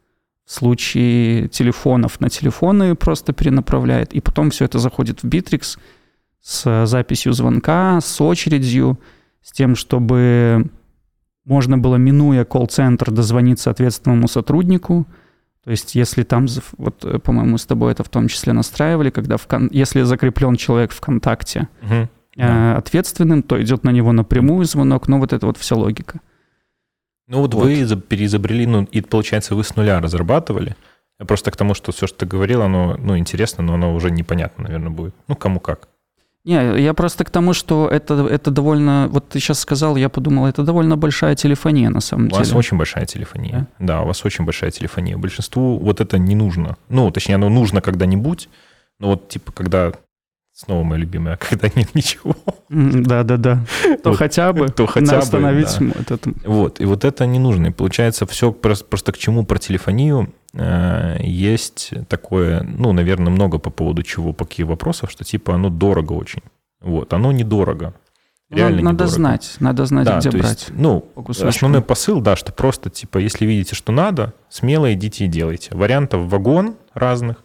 в 0.45 0.53
случае 0.53 1.49
телефонов 1.49 2.21
на 2.21 2.31
телефоны 2.31 2.95
просто 2.95 3.33
перенаправляет, 3.33 4.13
и 4.15 4.21
потом 4.21 4.51
все 4.51 4.65
это 4.65 4.79
заходит 4.79 5.23
в 5.23 5.29
Битрикс 5.29 5.79
с 6.41 6.87
записью 6.87 7.33
звонка, 7.33 8.01
с 8.01 8.21
очередью, 8.21 8.99
с 9.43 9.53
тем, 9.53 9.77
чтобы 9.77 10.71
можно 11.45 11.79
было, 11.79 11.97
минуя 11.97 12.45
колл-центр, 12.45 13.11
дозвониться 13.11 13.71
ответственному 13.71 14.29
сотруднику. 14.29 15.07
То 15.65 15.71
есть, 15.71 15.95
если 15.95 16.23
там, 16.23 16.47
вот, 16.79 17.05
э, 17.05 17.19
по-моему, 17.19 17.59
с 17.59 17.67
тобой 17.67 17.93
это 17.93 18.03
в 18.05 18.09
том 18.09 18.29
числе 18.29 18.53
настраивали, 18.53 19.11
когда 19.11 19.37
в 19.37 19.47
кон- 19.47 19.69
если 19.73 20.03
закреплен 20.03 20.57
человек 20.57 20.93
ВКонтакте 20.93 21.69
Мгм. 21.83 22.09
э, 22.37 22.75
ответственным, 22.77 23.43
то 23.43 23.61
идет 23.61 23.85
на 23.85 23.91
него 23.91 24.13
напрямую 24.13 24.65
звонок, 24.65 25.09
ну 25.09 25.19
вот 25.19 25.33
это 25.33 25.45
вот 25.47 25.57
вся 25.59 25.77
логика. 25.77 26.21
Ну 27.27 27.41
вот, 27.41 27.53
Вот. 27.55 27.65
вы 27.65 27.97
переизобрели, 28.01 28.65
ну 28.67 28.85
и 28.85 29.01
получается 29.03 29.55
вы 29.55 29.65
с 29.65 29.77
нуля 29.77 30.01
разрабатывали. 30.01 30.77
Просто 31.27 31.51
к 31.51 31.57
тому, 31.57 31.75
что 31.75 31.91
все, 31.93 32.07
что 32.07 32.19
ты 32.19 32.27
говорил, 32.27 32.63
оно, 32.63 32.97
ну, 32.97 33.19
интересно, 33.19 33.65
но 33.65 33.75
оно 33.75 33.93
уже 33.93 34.11
непонятно, 34.13 34.65
наверное, 34.65 34.91
будет. 34.91 35.15
Ну, 35.27 35.35
кому 35.35 35.59
как. 35.59 35.89
Не, 36.45 36.81
я 36.81 36.95
просто 36.95 37.25
к 37.25 37.31
тому, 37.31 37.53
что 37.53 37.89
это, 37.89 38.27
это 38.27 38.51
довольно... 38.51 39.09
Вот 39.11 39.29
ты 39.29 39.41
сейчас 39.41 39.59
сказал, 39.61 39.97
я 39.97 40.09
подумал, 40.09 40.47
это 40.47 40.63
довольно 40.63 40.97
большая 40.97 41.35
телефония 41.35 41.91
на 41.91 42.01
самом 42.01 42.29
У 42.29 42.37
вас 42.37 42.49
деле. 42.49 42.59
очень 42.59 42.79
большая 42.79 43.05
телефония. 43.07 43.67
Да? 43.79 44.03
у 44.03 44.07
вас 44.07 44.25
очень 44.25 44.45
большая 44.45 44.71
телефония. 44.71 45.19
Большинству 45.19 45.79
вот 45.79 46.01
это 46.01 46.19
не 46.19 46.35
нужно. 46.35 46.77
Ну, 46.89 47.11
точнее, 47.11 47.35
оно 47.35 47.49
нужно 47.49 47.81
когда-нибудь, 47.81 48.49
но 48.99 49.09
вот 49.09 49.29
типа 49.29 49.53
когда... 49.53 49.93
Снова 50.55 50.83
мое 50.83 50.99
любимое, 50.99 51.35
а 51.35 51.37
когда 51.49 51.69
нет 51.77 51.95
ничего. 51.95 52.35
Да-да-да. 52.69 53.65
То 54.03 54.11
Вот, 54.11 54.19
хотя 54.19 54.53
бы 54.53 54.69
то 54.69 54.87
хотя 54.87 55.07
на 55.07 55.13
бы, 55.13 55.19
остановить 55.19 55.77
да. 55.79 56.01
этот... 56.01 56.27
Вот, 56.45 56.81
и 56.81 56.85
вот 56.85 57.05
это 57.05 57.27
не 57.27 57.39
нужно. 57.39 57.69
И 57.69 57.71
получается, 57.71 58.27
все 58.27 58.51
просто, 58.51 58.85
просто 58.85 59.13
к 59.13 59.19
чему 59.19 59.45
про 59.45 59.59
телефонию 59.59 60.33
есть 60.55 61.93
такое, 62.09 62.63
ну, 62.63 62.93
наверное, 62.93 63.31
много 63.31 63.59
по 63.59 63.71
поводу 63.71 64.03
чего, 64.03 64.33
по 64.33 64.45
каких 64.45 64.67
вопросов, 64.67 65.11
что 65.11 65.25
типа 65.25 65.55
оно 65.55 65.69
дорого 65.69 66.13
очень. 66.15 66.43
Вот, 66.81 67.13
оно 67.13 67.33
недорого. 67.33 67.95
Реально 68.51 68.79
Ну, 68.79 68.83
надо 68.85 69.05
недорого. 69.05 69.15
знать, 69.15 69.57
надо 69.61 69.85
знать, 69.85 70.07
Да, 70.07 70.19
где 70.21 70.31
брать. 70.31 70.51
есть, 70.51 70.71
ну, 70.71 71.07
основной 71.43 71.83
посыл, 71.83 72.21
да, 72.23 72.35
что 72.35 72.51
просто, 72.51 72.89
типа, 72.89 73.19
если 73.19 73.45
видите, 73.45 73.75
что 73.75 73.93
надо, 73.93 74.33
смело 74.49 74.91
идите 74.95 75.27
и 75.27 75.29
делайте. 75.29 75.69
Вариантов 75.75 76.31
вагон 76.31 76.77
разных. 76.95 77.45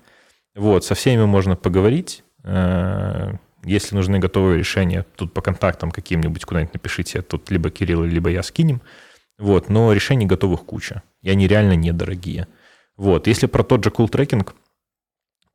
Вот, 0.56 0.86
со 0.86 0.96
всеми 0.96 1.26
можно 1.26 1.56
поговорить. 1.56 2.24
Э, 2.44 3.34
Если 3.66 3.96
нужны 3.96 4.20
готовые 4.20 4.60
решения, 4.60 5.06
тут 5.16 5.34
по 5.34 5.42
контактам 5.42 5.90
каким-нибудь 5.92 6.44
куда-нибудь 6.46 6.74
напишите, 6.74 7.22
тут 7.22 7.50
либо 7.52 7.70
Кирилл, 7.70 8.04
либо 8.04 8.30
я 8.30 8.44
скинем. 8.44 8.82
Вот, 9.40 9.70
но 9.70 9.92
решений 9.94 10.26
готовых 10.26 10.66
куча. 10.66 11.02
И 11.22 11.30
они 11.30 11.48
реально 11.48 11.74
недорогие. 11.78 12.48
Вот, 12.98 13.28
если 13.28 13.48
про 13.48 13.64
тот 13.64 13.84
же 13.84 13.90
cool 13.90 14.08
трекинг, 14.10 14.56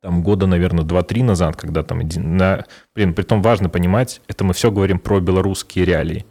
там 0.01 0.23
года, 0.23 0.47
наверное, 0.47 0.85
2-3 0.85 1.23
назад, 1.23 1.55
когда 1.57 1.83
там, 1.83 1.99
на, 2.15 2.65
блин, 2.95 3.13
при 3.13 3.23
том 3.23 3.41
важно 3.41 3.69
понимать, 3.69 4.21
это 4.27 4.43
мы 4.43 4.53
все 4.53 4.71
говорим 4.71 4.99
про 4.99 5.19
белорусские 5.19 5.85
реалии. 5.85 6.25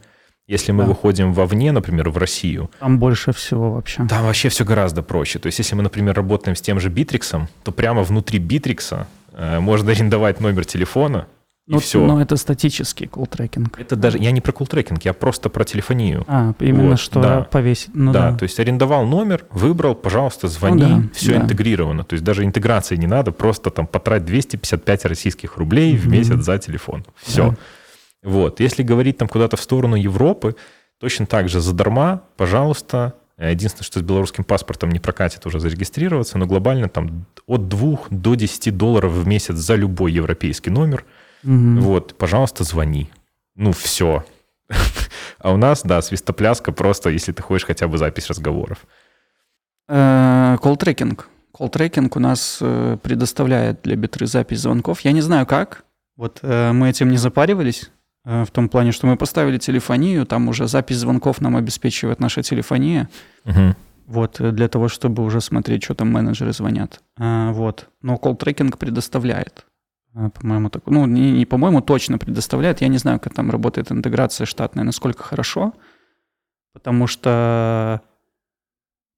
Если 0.47 0.73
мы 0.73 0.85
Да. 0.85 0.89
выходим 0.89 1.35
вовне, 1.35 1.73
например, 1.73 2.09
в 2.09 2.17
Россию, 2.17 2.71
Там 2.81 2.99
больше 2.99 3.33
всего 3.33 3.73
вообще. 3.73 4.07
там 4.07 4.25
вообще 4.25 4.49
все 4.49 4.65
гораздо 4.65 5.03
проще. 5.03 5.39
То 5.39 5.47
есть, 5.49 5.59
если 5.59 5.75
мы, 5.75 5.83
например, 5.83 6.15
работаем 6.15 6.57
с 6.57 6.63
тем 6.63 6.81
же 6.81 6.89
Битриксом, 6.89 7.49
то 7.65 7.71
прямо 7.73 8.03
внутри 8.03 8.39
Битрикса 8.39 9.07
э, 9.33 9.61
можно 9.61 9.91
арендовать 9.93 10.41
номер 10.41 10.65
телефона, 10.65 11.27
и 11.69 11.73
Ну, 11.73 11.79
все. 11.81 12.05
Но 12.05 12.21
это 12.21 12.37
статический 12.37 13.07
call 13.07 13.29
tracking. 13.29 13.79
Это 13.79 13.95
даже, 13.95 14.19
я 14.19 14.31
не 14.31 14.41
про 14.41 14.53
call 14.53 14.69
tracking, 14.69 15.05
я 15.05 15.13
просто 15.13 15.51
про 15.51 15.65
телефонию. 15.65 16.25
А, 16.27 16.55
именно 16.61 16.91
Вот, 16.91 16.99
что 16.99 17.21
да. 17.21 17.41
повесить. 17.43 17.91
Ну 17.95 18.11
да, 18.13 18.31
да. 18.31 18.39
то 18.39 18.45
есть 18.45 18.59
арендовал 18.59 19.05
номер, 19.07 19.45
выбрал, 19.51 19.95
пожалуйста, 19.95 20.49
звони, 20.49 20.83
Ну 20.85 21.03
да, 21.03 21.09
все 21.13 21.33
да. 21.35 21.43
интегрировано. 21.43 22.05
То 22.05 22.15
есть 22.15 22.25
даже 22.25 22.45
интеграции 22.45 22.97
не 22.97 23.07
надо, 23.07 23.33
просто 23.33 23.71
там 23.71 23.87
потрать 23.87 24.25
255 24.25 25.05
российских 25.05 25.59
рублей 25.59 25.95
в 25.97 26.05
Мгм. 26.07 26.13
месяц 26.13 26.41
за 26.43 26.59
телефон. 26.59 27.05
Все. 27.23 27.51
Да. 27.51 27.57
Вот. 28.23 28.61
Если 28.61 28.83
говорить 28.83 29.19
там 29.19 29.29
куда-то 29.29 29.57
в 29.59 29.61
сторону 29.61 29.95
Европы, 29.95 30.57
точно 30.99 31.27
так 31.27 31.49
же 31.51 31.61
задарма, 31.61 32.23
пожалуйста. 32.39 33.13
Единственное, 33.39 33.85
что 33.85 34.01
с 34.01 34.03
белорусским 34.03 34.43
паспортом 34.43 34.91
не 34.91 34.99
прокатит 34.99 35.47
уже 35.47 35.61
зарегистрироваться, 35.61 36.39
но 36.39 36.47
глобально 36.47 36.89
там 36.89 37.27
от 37.47 37.69
2 37.69 37.99
до 38.11 38.35
10 38.35 38.71
долларов 38.77 39.13
в 39.13 39.27
месяц 39.29 39.55
за 39.55 39.77
любой 39.77 40.13
европейский 40.13 40.71
номер. 40.71 41.05
Мгм. 41.43 41.81
Вот, 41.81 42.17
пожалуйста, 42.17 42.65
звони. 42.65 43.11
Ну, 43.55 43.73
все. 43.73 44.25
А 45.41 45.53
у 45.53 45.57
нас, 45.57 45.83
да, 45.85 46.03
свистопляска 46.03 46.73
просто, 46.73 47.11
если 47.11 47.31
ты 47.31 47.43
хочешь 47.43 47.65
хотя 47.65 47.87
бы 47.87 47.97
запись 47.97 48.29
разговоров. 48.29 48.79
Э, 49.89 50.57
Call 50.61 50.82
tracking. 50.82 51.29
Call 51.53 51.74
tracking 51.74 52.17
у 52.17 52.21
нас 52.21 52.59
э, 52.61 52.99
предоставляет 53.03 53.83
для 53.83 53.97
битры 53.97 54.27
запись 54.27 54.61
звонков. 54.61 55.01
Я 55.03 55.13
не 55.13 55.21
знаю 55.21 55.47
как. 55.47 55.85
Вот 56.17 56.41
э, 56.43 56.73
мы 56.73 56.91
этим 56.91 57.11
не 57.11 57.17
запаривались. 57.17 57.91
В 58.25 58.49
том 58.53 58.69
плане, 58.69 58.93
что 58.93 59.07
мы 59.07 59.17
поставили 59.17 59.57
телефонию, 59.59 60.27
там 60.27 60.49
уже 60.49 60.69
запись 60.69 60.99
звонков 60.99 61.41
нам 61.41 61.57
обеспечивает 61.57 62.21
наша 62.21 62.43
телефония. 62.43 63.09
Мгм. 63.45 63.75
Вот, 64.07 64.37
для 64.39 64.69
того, 64.69 64.89
чтобы 64.89 65.25
уже 65.25 65.41
смотреть, 65.41 65.85
что 65.85 65.95
там 65.95 66.13
менеджеры 66.13 66.53
звонят. 66.53 67.01
Вот. 67.17 67.89
Но 68.03 68.17
колл-трекинг 68.17 68.77
предоставляет. 68.77 69.65
А, 70.15 70.31
По-моему, 70.31 70.71
так, 70.71 70.87
ну, 70.87 71.07
не, 71.07 71.33
не 71.33 71.47
по-моему, 71.47 71.81
точно 71.81 72.19
предоставляет. 72.19 72.81
Я 72.81 72.89
не 72.89 72.99
знаю, 72.99 73.21
как 73.21 73.35
там 73.35 73.51
работает 73.51 73.93
интеграция 73.93 74.47
штатная, 74.47 74.85
насколько 74.85 75.23
хорошо. 75.23 75.73
Потому 76.73 77.07
что, 77.07 78.01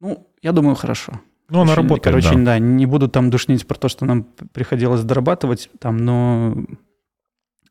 ну, 0.00 0.26
я 0.42 0.52
думаю, 0.52 0.74
хорошо. 0.76 1.20
Ну, 1.48 1.60
она 1.60 1.72
Очень- 1.72 1.82
работает, 1.82 2.04
Короче, 2.04 2.38
да. 2.38 2.44
да, 2.44 2.58
не 2.58 2.86
буду 2.86 3.08
там 3.08 3.28
душнить 3.30 3.66
про 3.66 3.76
то, 3.76 3.88
что 3.88 4.04
нам 4.04 4.22
приходилось 4.22 5.02
дорабатывать 5.02 5.68
там, 5.80 5.96
но 5.96 6.56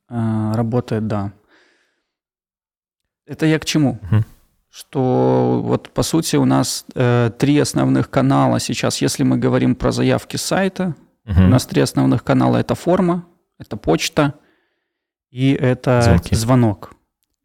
а, 0.09 0.53
работает, 0.53 1.07
да. 1.07 1.31
Это 3.25 3.45
я 3.45 3.59
к 3.59 3.65
чему? 3.65 3.99
Мгм. 4.01 4.25
Что 4.69 5.61
вот 5.63 5.89
по 5.91 6.03
сути 6.03 6.35
у 6.35 6.45
нас 6.45 6.85
э, 6.95 7.31
три 7.39 7.57
основных 7.59 8.09
канала 8.09 8.59
сейчас, 8.59 9.01
если 9.01 9.23
мы 9.23 9.37
говорим 9.37 9.75
про 9.75 9.91
заявки 9.91 10.35
сайта, 10.37 10.95
Мгм. 11.29 11.45
у 11.45 11.47
нас 11.49 11.65
три 11.65 11.81
основных 11.81 12.23
канала 12.23 12.57
это 12.57 12.75
форма, 12.75 13.25
это 13.59 13.77
почта 13.77 14.33
и 15.31 15.51
это 15.53 16.01
Звонки. 16.01 16.35
звонок. 16.35 16.91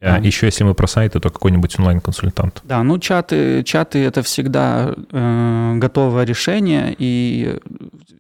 А 0.01 0.13
да. 0.13 0.17
еще 0.19 0.47
если 0.47 0.65
мы 0.65 0.75
про 0.75 0.87
сайты, 0.87 1.19
то 1.21 1.31
какой-нибудь 1.31 1.79
онлайн-консультант. 1.79 2.61
Да, 2.65 2.83
ну 2.83 2.99
чаты, 2.99 3.63
чаты 3.63 4.01
это 4.05 4.23
всегда 4.23 4.95
э, 5.13 5.75
готовое 5.77 6.25
решение, 6.25 6.95
и 6.99 7.59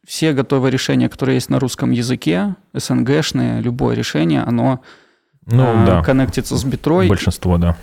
все 0.06 0.32
готовые 0.32 0.70
решения, 0.70 1.08
которые 1.10 1.34
есть 1.36 1.50
на 1.50 1.58
русском 1.58 1.90
языке, 1.90 2.56
СНГшные, 2.72 3.60
любое 3.60 3.96
решение, 3.96 4.42
оно 4.42 4.80
Ну, 5.46 5.62
э, 5.82 5.86
да, 5.86 6.02
коннектится 6.02 6.56
с 6.56 6.64
битрой. 6.64 7.06
большинство, 7.08 7.58
да. 7.58 7.76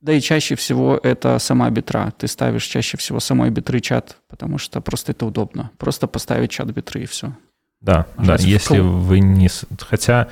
Да 0.00 0.12
и 0.12 0.20
чаще 0.20 0.54
всего 0.54 0.98
это 1.02 1.38
сама 1.38 1.68
битра. 1.70 2.12
Ты 2.16 2.28
ставишь 2.28 2.64
чаще 2.64 2.96
всего 2.96 3.18
самой 3.18 3.50
битры 3.50 3.80
чат, 3.80 4.16
потому 4.28 4.58
что 4.58 4.80
просто 4.80 5.12
это 5.12 5.26
удобно. 5.26 5.70
Просто 5.76 6.06
поставить 6.06 6.50
чат 6.50 6.68
битры 6.68 7.02
и 7.02 7.06
все. 7.06 7.32
Да, 7.80 8.06
да, 8.16 8.32
Нажать 8.32 8.44
если 8.44 8.78
вкл. 8.78 8.88
вы 8.88 9.20
не... 9.20 9.48
Хотя 9.80 10.28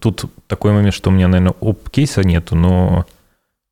тут 0.00 0.24
такой 0.46 0.72
момент, 0.72 0.94
что 0.94 1.10
у 1.10 1.12
меня, 1.12 1.28
наверное, 1.28 1.54
оп-кейса 1.60 2.22
нету, 2.22 2.56
но 2.56 3.06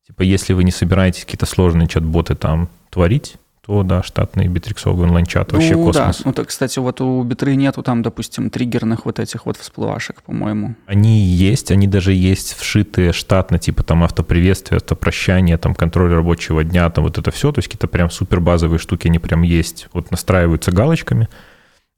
типа 0.05 0.21
если 0.21 0.53
вы 0.53 0.63
не 0.63 0.71
собираетесь 0.71 1.25
какие-то 1.25 1.45
сложные 1.45 1.87
чат-боты 1.87 2.35
там 2.35 2.69
творить, 2.89 3.37
то 3.69 3.83
да, 3.83 4.01
штатный 4.01 4.47
битриксовый 4.47 5.05
онлайн-чат 5.05 5.51
вообще 5.51 5.75
ну 5.75 5.85
космос. 5.85 6.17
да, 6.17 6.23
ну 6.25 6.33
так, 6.33 6.47
кстати, 6.47 6.79
вот 6.79 7.01
у 7.01 7.21
битры 7.21 7.53
нету 7.53 7.83
там, 7.83 8.01
допустим, 8.01 8.49
триггерных 8.49 9.05
вот 9.05 9.19
этих 9.19 9.45
вот 9.45 9.57
всплывашек, 9.57 10.23
по-моему. 10.23 10.73
Они 10.87 11.19
есть, 11.19 11.69
они 11.69 11.85
даже 11.85 12.13
есть 12.13 12.55
вшитые 12.57 13.13
штатно, 13.13 13.59
типа 13.59 13.83
там 13.83 14.03
автоприветствие, 14.03 14.77
автопрощание, 14.77 15.59
там 15.59 15.75
контроль 15.75 16.11
рабочего 16.11 16.63
дня, 16.63 16.89
там 16.89 17.03
вот 17.03 17.19
это 17.19 17.29
все, 17.29 17.51
то 17.51 17.59
есть 17.59 17.67
какие-то 17.67 17.87
прям 17.87 18.09
супер 18.09 18.39
базовые 18.39 18.79
штуки, 18.79 19.05
они 19.05 19.19
прям 19.19 19.43
есть, 19.43 19.87
вот 19.93 20.09
настраиваются 20.09 20.71
галочками. 20.71 21.29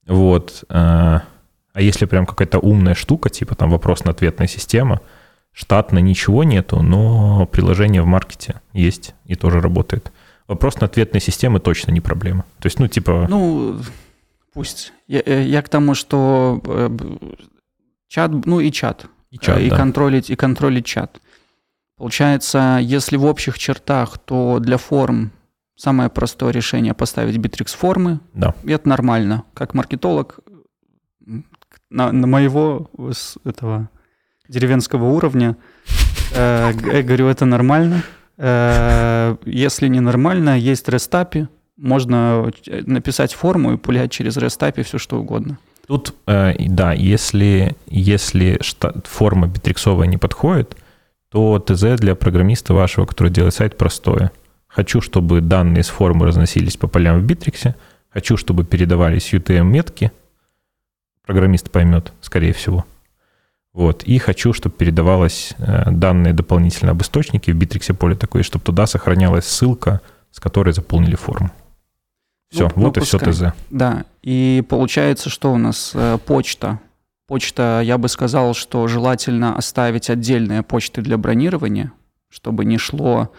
Вот. 0.05 0.65
э, 0.67 0.73
А 0.73 1.23
если 1.75 2.03
прям 2.03 2.25
какая-то 2.25 2.59
умная 2.59 2.95
штука, 2.95 3.29
типа 3.29 3.55
там 3.55 3.69
вопрос-ответная 3.69 4.47
система, 4.47 4.99
штатно 5.53 5.99
ничего 5.99 6.43
нету, 6.43 6.81
но 6.81 7.45
приложение 7.45 8.01
в 8.01 8.07
маркете 8.07 8.59
есть 8.73 9.15
и 9.23 9.35
тоже 9.35 9.61
работает. 9.61 10.11
Вопрос-ответные 10.51 11.21
системы 11.21 11.61
точно 11.61 11.91
не 11.91 12.01
проблема. 12.01 12.43
То 12.59 12.67
есть, 12.67 12.77
ну, 12.77 12.89
типа... 12.89 13.25
Ну, 13.29 13.79
пусть. 14.53 14.91
Я, 15.07 15.21
э, 15.25 15.43
я 15.43 15.61
к 15.61 15.69
тому, 15.69 15.95
что 15.95 16.61
э, 16.65 16.89
чат, 18.09 18.31
ну 18.45 18.59
и 18.59 18.69
чат. 18.69 19.05
И 19.29 19.37
чат, 19.37 19.59
и 19.61 19.69
да. 19.69 19.77
контролить, 19.77 20.29
и 20.29 20.35
контролить 20.35 20.85
чат. 20.85 21.21
Получается, 21.95 22.79
если 22.81 23.15
в 23.15 23.23
общих 23.23 23.57
чертах, 23.57 24.17
то 24.17 24.59
для 24.59 24.75
форм 24.75 25.31
самое 25.77 26.09
простое 26.09 26.51
решение 26.51 26.93
поставить 26.93 27.37
Bittrex 27.37 27.69
формы. 27.77 28.19
Да. 28.33 28.53
И 28.65 28.71
это 28.73 28.89
нормально. 28.89 29.45
Как 29.53 29.73
маркетолог 29.73 30.41
на, 31.89 32.11
на 32.11 32.27
моего 32.27 32.89
с 33.13 33.37
этого 33.45 33.89
деревенского 34.49 35.05
уровня 35.05 35.55
э, 36.35 36.73
говорю, 37.03 37.27
это 37.27 37.45
нормально. 37.45 38.03
Э, 38.43 39.35
если 39.45 39.87
не 39.87 39.99
нормально, 39.99 40.57
есть 40.57 40.87
REST 40.87 41.47
можно 41.77 42.51
написать 42.67 43.33
форму 43.33 43.73
и 43.73 43.77
пулять 43.77 44.11
через 44.11 44.35
REST 44.37 44.83
все 44.83 44.97
что 44.97 45.19
угодно. 45.19 45.59
Тут, 45.87 46.15
э, 46.25 46.53
да, 46.57 46.93
если, 46.93 47.75
если 47.87 48.59
форма 49.03 49.47
битриксовая 49.47 50.07
не 50.07 50.17
подходит, 50.17 50.75
то 51.29 51.59
ТЗ 51.59 51.99
для 51.99 52.15
программиста 52.15 52.73
вашего, 52.73 53.05
который 53.05 53.31
делает 53.31 53.53
сайт, 53.53 53.77
простое. 53.77 54.31
Хочу, 54.67 55.01
чтобы 55.01 55.41
данные 55.41 55.83
с 55.83 55.89
формы 55.89 56.25
разносились 56.25 56.77
по 56.77 56.87
полям 56.87 57.19
в 57.19 57.23
битриксе, 57.23 57.75
хочу, 58.09 58.37
чтобы 58.37 58.65
передавались 58.65 59.33
UTM-метки, 59.33 60.11
программист 61.25 61.69
поймет, 61.69 62.11
скорее 62.21 62.53
всего. 62.53 62.85
Вот. 63.73 64.03
И 64.03 64.17
хочу, 64.17 64.53
чтобы 64.53 64.75
передавалось 64.75 65.53
э, 65.57 65.89
данные 65.91 66.33
дополнительно 66.33 66.91
об 66.91 67.01
источнике 67.01 67.53
в 67.53 67.55
битриксе 67.55 67.93
поле 67.93 68.15
такое, 68.15 68.43
чтобы 68.43 68.65
туда 68.65 68.85
сохранялась 68.85 69.45
ссылка, 69.45 70.01
с 70.31 70.39
которой 70.39 70.73
заполнили 70.73 71.15
форму. 71.15 71.51
Все, 72.51 72.69
Ну, 72.75 72.83
вот 72.83 72.97
и 72.97 72.99
все. 72.99 73.17
ТЗ. 73.17 73.53
Да, 73.69 74.03
и 74.21 74.61
получается, 74.67 75.29
что 75.29 75.53
у 75.53 75.57
нас 75.57 75.91
э, 75.93 76.17
почта. 76.25 76.79
Почта, 77.27 77.81
я 77.81 77.97
бы 77.97 78.09
сказал, 78.09 78.53
что 78.53 78.87
желательно 78.87 79.55
оставить 79.55 80.09
отдельные 80.09 80.63
почты 80.63 81.01
для 81.01 81.17
бронирования, 81.17 81.93
чтобы 82.29 82.65
не 82.65 82.77
шло, 82.77 83.31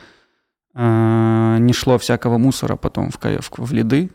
э, 0.74 1.56
не 1.60 1.74
шло 1.74 1.98
всякого 1.98 2.38
мусора 2.38 2.76
потом 2.76 3.10
в, 3.10 3.18
в, 3.18 3.50
в 3.58 3.72
лиды, 3.72 4.10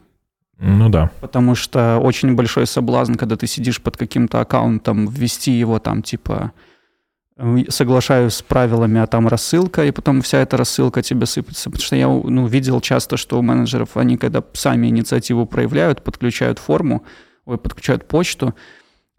Ну 0.60 0.90
да. 0.90 1.12
потому 1.22 1.56
что 1.56 2.00
очень 2.00 2.36
большой 2.36 2.66
соблазн, 2.66 3.14
когда 3.14 3.36
ты 3.36 3.46
сидишь 3.46 3.80
под 3.80 3.96
каким-то 3.96 4.42
аккаунтом, 4.42 5.08
ввести 5.08 5.52
его 5.52 5.78
там 5.80 6.02
типа 6.02 6.52
э, 7.38 7.66
соглашаюсь 7.70 8.34
с 8.34 8.42
правилами, 8.42 9.00
а 9.00 9.06
там 9.06 9.28
рассылка, 9.28 9.86
и 9.86 9.92
потом 9.92 10.22
вся 10.22 10.40
эта 10.40 10.58
рассылка 10.58 11.04
тебе 11.04 11.28
сыпется. 11.28 11.70
Потому 11.70 11.84
что 11.84 11.96
я 11.96 12.08
ну, 12.08 12.48
видел 12.48 12.82
часто, 12.82 13.18
что 13.18 13.38
у 13.38 13.44
менеджеров, 13.44 13.98
они 13.98 14.18
когда 14.18 14.44
сами 14.54 14.88
инициативу 14.88 15.46
проявляют, 15.46 16.04
подключают 16.04 16.58
форму, 16.58 17.04
ой, 17.46 17.60
подключают 17.60 18.08
почту, 18.08 18.56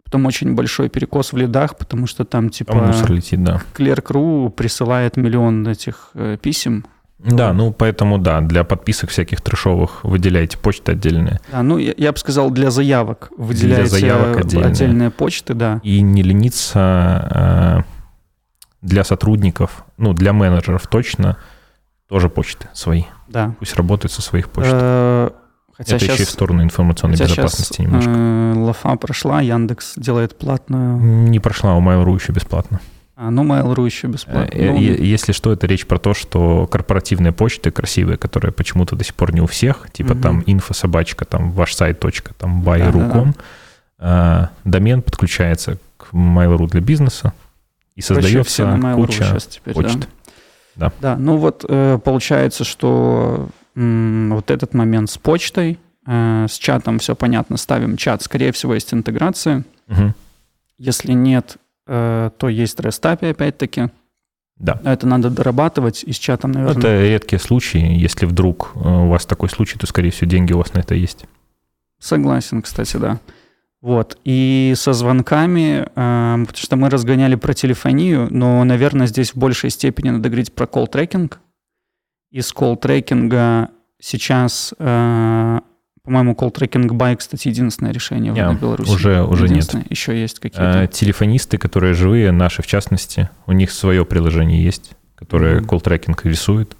потом 0.03 0.25
очень 0.25 0.55
большой 0.55 0.89
перекос 0.89 1.31
в 1.31 1.37
лидах, 1.37 1.77
потому 1.77 2.05
что 2.07 2.25
там 2.25 2.49
типа 2.49 2.73
Там 2.73 2.87
мусор 2.87 3.11
летит, 3.13 3.43
да. 3.43 3.61
Clerk.ru 3.77 4.49
присылает 4.49 5.15
миллион 5.15 5.67
этих 5.67 6.11
э, 6.15 6.37
писем. 6.41 6.85
Да, 7.19 7.51
ну 7.53 7.71
поэтому 7.73 8.17
да, 8.17 8.39
для 8.41 8.63
подписок 8.63 9.09
всяких 9.09 9.41
трешовых 9.41 10.03
выделяйте 10.03 10.57
почты 10.57 10.93
отдельные. 10.93 11.41
Да, 11.51 11.61
ну, 11.63 11.77
я, 11.77 11.93
я 11.97 12.11
бы 12.13 12.17
сказал, 12.17 12.49
для 12.49 12.71
заявок 12.71 13.29
выделяйте 13.37 13.87
заявок 13.89 14.37
отдельные. 14.37 14.69
отдельные 14.71 15.11
почты, 15.11 15.53
да. 15.53 15.81
И 15.83 15.99
не 16.01 16.23
лениться 16.23 17.27
э, 17.29 17.81
для 18.81 19.03
сотрудников, 19.03 19.83
ну 19.97 20.13
для 20.13 20.31
менеджеров 20.31 20.87
точно, 20.87 21.37
тоже 22.07 22.29
почты 22.29 22.69
свои. 22.73 23.03
Да. 23.27 23.53
Пусть 23.59 23.75
работают 23.75 24.13
со 24.13 24.21
своих 24.21 24.49
почт. 24.49 24.69
Э, 24.71 25.29
Хотя 25.75 25.95
Это 25.95 26.03
еще 26.05 26.13
и 26.13 26.15
в 26.17 26.19
сейчас, 26.19 26.33
сторону 26.33 26.61
информационной 26.61 27.15
хотя 27.15 27.29
безопасности 27.29 27.77
щас, 27.77 27.85
немножко. 27.85 28.11
э, 28.11 28.53
лафа 28.57 28.95
прошла, 28.97 29.39
Яндекс 29.39 29.93
делает 29.95 30.37
платную. 30.37 30.97
Не 31.29 31.39
прошла 31.39 31.75
у 31.75 31.81
Mail.ru 31.81 32.15
еще 32.15 32.33
бесплатно. 32.33 32.81
А, 33.21 33.31
ну, 33.31 33.43
Mail.ru 33.43 33.85
еще 33.85 34.07
бесплатно. 34.07 34.49
э, 34.49 34.71
Ну, 34.71 34.79
Если 34.79 35.33
что, 35.33 35.51
это 35.51 35.67
речь 35.67 35.85
про 35.85 35.97
то, 35.99 36.13
что 36.13 36.67
корпоративные 36.67 37.33
почты 37.33 37.69
красивые, 37.69 38.17
которые 38.17 38.53
почему-то 38.53 38.95
до 38.95 39.03
сих 39.03 39.13
пор 39.13 39.33
не 39.33 39.41
у 39.41 39.45
всех, 39.45 39.87
типа 39.91 40.13
Мгм. 40.13 40.21
там 40.23 40.43
инфособачка, 40.45 41.25
там 41.25 41.51
ваш 41.51 41.73
сайт 41.75 41.99
точка, 41.99 42.33
там 42.35 42.63
Да-да-да. 42.63 42.89
by.ru.com, 42.97 43.35
э, 43.99 44.47
домен 44.63 45.01
подключается 45.01 45.77
к 45.97 46.13
Mail.ru 46.13 46.67
для 46.69 46.79
бизнеса 46.79 47.33
и 47.95 48.01
создается 48.01 48.79
куча 48.95 49.37
теперь, 49.49 49.73
да. 49.75 49.81
почт. 49.83 50.07
Да. 50.77 50.91
Да, 51.01 51.15
ну 51.17 51.35
вот 51.35 51.65
э, 51.67 51.99
получается, 52.01 52.63
что 52.63 53.49
вот 53.75 54.49
этот 54.49 54.73
момент 54.73 55.09
с 55.09 55.17
почтой, 55.17 55.77
э, 56.07 56.45
с 56.49 56.57
чатом 56.57 56.99
все 56.99 57.15
понятно, 57.15 57.57
ставим 57.57 57.97
чат, 57.97 58.21
скорее 58.21 58.53
всего, 58.53 58.75
есть 58.75 58.93
интеграция. 58.93 59.65
Мгм. 59.87 60.15
Если 60.77 61.11
нет, 61.11 61.57
то 61.89 62.49
есть 62.49 62.79
REST 62.79 63.01
API 63.01 63.31
опять-таки. 63.31 63.89
Да. 64.59 64.79
Это 64.83 65.07
надо 65.07 65.29
дорабатывать, 65.29 66.03
и 66.03 66.11
с 66.11 66.17
чатом, 66.17 66.51
Ну, 66.51 66.59
наверное... 66.59 66.79
Это 66.79 67.01
редкие 67.01 67.39
случаи. 67.39 67.79
Если 67.79 68.25
вдруг 68.25 68.73
э, 68.75 68.79
у 68.79 69.07
вас 69.07 69.25
такой 69.25 69.49
случай, 69.49 69.79
то, 69.79 69.87
скорее 69.87 70.11
всего, 70.11 70.29
деньги 70.29 70.51
у 70.51 70.57
вас 70.57 70.73
на 70.73 70.79
это 70.79 70.95
есть. 70.95 71.25
Согласен, 71.97 72.61
кстати, 72.61 72.97
да. 72.97 73.19
Вот. 73.81 74.17
И 74.25 74.73
со 74.75 74.91
звонками, 74.91 75.83
э, 75.83 76.45
потому 76.45 76.57
что 76.57 76.75
мы 76.75 76.89
разгоняли 76.89 77.35
про 77.35 77.53
телефонию, 77.53 78.27
но, 78.29 78.61
наверное, 78.65 79.07
здесь 79.07 79.31
в 79.31 79.37
большей 79.37 79.69
степени 79.69 80.09
надо 80.09 80.27
говорить 80.27 80.53
про 80.53 80.65
call 80.65 80.88
tracking. 80.88 81.39
Из 82.31 82.51
call 82.51 82.87
tracking 82.87 83.60
а 83.60 83.69
сейчас, 84.01 84.73
э, 84.77 85.59
по-моему, 86.03 86.33
call 86.33 86.53
tracking 86.53 86.93
by, 86.93 87.15
кстати, 87.15 87.47
единственное 87.49 87.91
решение 87.91 88.33
Не, 88.33 88.49
в 88.49 88.59
Беларуси. 88.59 88.89
уже- 88.91 89.23
уже 89.23 89.47
нет. 89.49 89.73
Еще 89.89 90.19
есть 90.19 90.39
какие-то. 90.39 90.83
Э, 90.83 90.87
телефонисты, 90.87 91.57
которые 91.57 91.93
живые, 91.93 92.31
наши 92.31 92.61
в 92.61 92.67
частности, 92.67 93.29
у 93.45 93.51
них 93.51 93.71
свое 93.71 94.05
приложение 94.05 94.63
есть, 94.63 94.91
которое 95.15 95.57
Мгм. 95.59 95.65
call 95.69 95.86
tracking 95.86 96.21
рисует. 96.25 96.75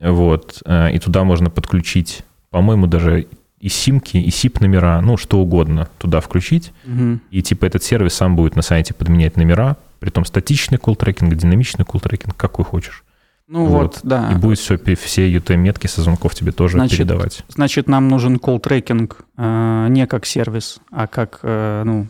Вот. 0.00 0.62
э, 0.66 0.92
И 0.94 0.98
туда 0.98 1.24
можно 1.24 1.50
подключить, 1.50 2.22
по-моему, 2.50 2.86
даже 2.86 3.26
и 3.60 3.68
симки, 3.68 4.16
и 4.18 4.28
SIP 4.28 4.60
номера, 4.60 5.00
ну, 5.00 5.16
что 5.16 5.38
угодно 5.40 5.88
туда 5.98 6.20
включить. 6.20 6.72
Мгм. 6.84 7.20
И 7.30 7.42
типа 7.42 7.64
этот 7.66 7.82
сервис 7.82 8.14
сам 8.14 8.36
будет 8.36 8.56
на 8.56 8.62
сайте 8.62 8.92
подменять 8.92 9.36
номера, 9.36 9.76
притом 10.00 10.24
статичный 10.26 10.76
call 10.78 10.95
tracking, 10.95 11.34
динамичный 11.34 11.84
call 11.84 11.99
tracking, 11.99 12.34
какой 12.36 12.64
хочешь. 12.64 13.04
Ну 13.46 13.66
Вот. 13.66 13.82
вот, 13.82 14.00
да. 14.02 14.32
И 14.32 14.36
будет 14.36 14.58
все, 14.58 14.78
все 14.78 15.32
UTM-метки 15.32 15.86
со 15.86 16.00
звонков 16.02 16.34
тебе 16.34 16.52
тоже 16.52 16.78
Значит, 16.78 16.98
передавать. 16.98 17.44
Значит, 17.48 17.88
нам 17.88 18.08
нужен 18.08 18.36
call 18.38 18.67
tracking 18.67 19.24
э, 19.36 19.86
не 19.90 20.06
как 20.06 20.24
сервис, 20.24 20.80
а 20.90 21.06
как, 21.06 21.40
э, 21.42 21.82
ну, 21.84 22.06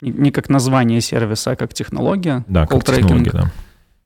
не, 0.00 0.30
как 0.30 0.48
название 0.48 1.00
сервиса, 1.00 1.52
а 1.52 1.56
как 1.56 1.74
технология. 1.74 2.44
Да, 2.46 2.66
как 2.66 2.84
технология, 2.84 3.32
да. 3.32 3.52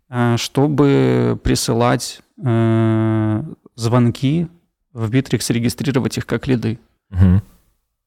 э, 0.09 0.37
чтобы 0.39 1.39
присылать 1.43 2.23
э, 2.43 3.43
звонки 3.77 4.49
в 4.93 5.11
Bittrex, 5.11 5.53
регистрировать 5.53 6.17
их 6.17 6.27
как 6.27 6.47
лиды. 6.47 6.79
Мгм. 7.11 7.43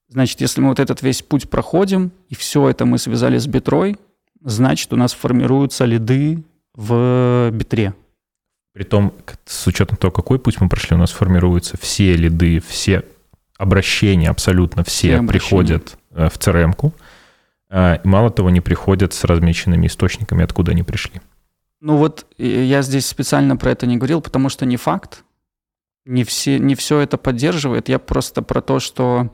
Значит, 0.10 0.42
если 0.42 0.62
мы 0.62 0.70
вот 0.70 0.80
этот 0.80 1.02
весь 1.02 1.22
путь 1.22 1.50
проходим, 1.50 2.12
и 2.30 2.36
все 2.36 2.70
это 2.70 2.86
мы 2.86 2.98
связали 2.98 3.38
с 3.38 3.48
битрой, 3.48 3.98
значит, 4.42 4.92
у 4.94 4.96
нас 4.96 5.14
формируются 5.14 5.86
лиды 5.86 6.44
в 6.76 7.50
битре. 7.52 7.94
Притом, 8.74 9.12
к- 9.26 9.38
с 9.46 9.68
учетом 9.68 9.98
того, 9.98 10.12
какой 10.12 10.40
путь 10.40 10.60
мы 10.60 10.68
прошли, 10.68 10.96
у 10.96 11.00
нас 11.00 11.12
формируются 11.12 11.78
все 11.78 12.16
лиды, 12.16 12.60
все 12.60 13.04
обращения, 13.58 14.30
абсолютно 14.30 14.84
все, 14.84 14.94
Все 15.10 15.18
обращения. 15.18 15.40
приходят 15.40 15.98
э, 16.12 16.28
в 16.30 16.38
CRM-ку. 16.40 16.94
А, 17.70 18.00
мало 18.04 18.30
того, 18.32 18.50
не 18.50 18.62
приходят 18.62 19.14
с 19.14 19.24
размеченными 19.24 19.88
источниками, 19.88 20.44
откуда 20.44 20.72
они 20.72 20.84
пришли. 20.84 21.22
Ну 21.82 21.98
вот 21.98 22.26
я 22.38 22.82
здесь 22.82 23.06
специально 23.06 23.56
про 23.58 23.72
это 23.72 23.86
не 23.86 23.98
говорил, 23.98 24.22
потому 24.22 24.50
что 24.50 24.66
не 24.66 24.78
факт. 24.78 25.24
Не, 26.06 26.24
все, 26.24 26.58
не 26.60 26.76
все 26.76 27.00
это 27.00 27.18
поддерживает. 27.18 27.90
Я 27.90 28.00
просто 28.00 28.42
про 28.42 28.62
то, 28.62 28.80
что 28.80 29.30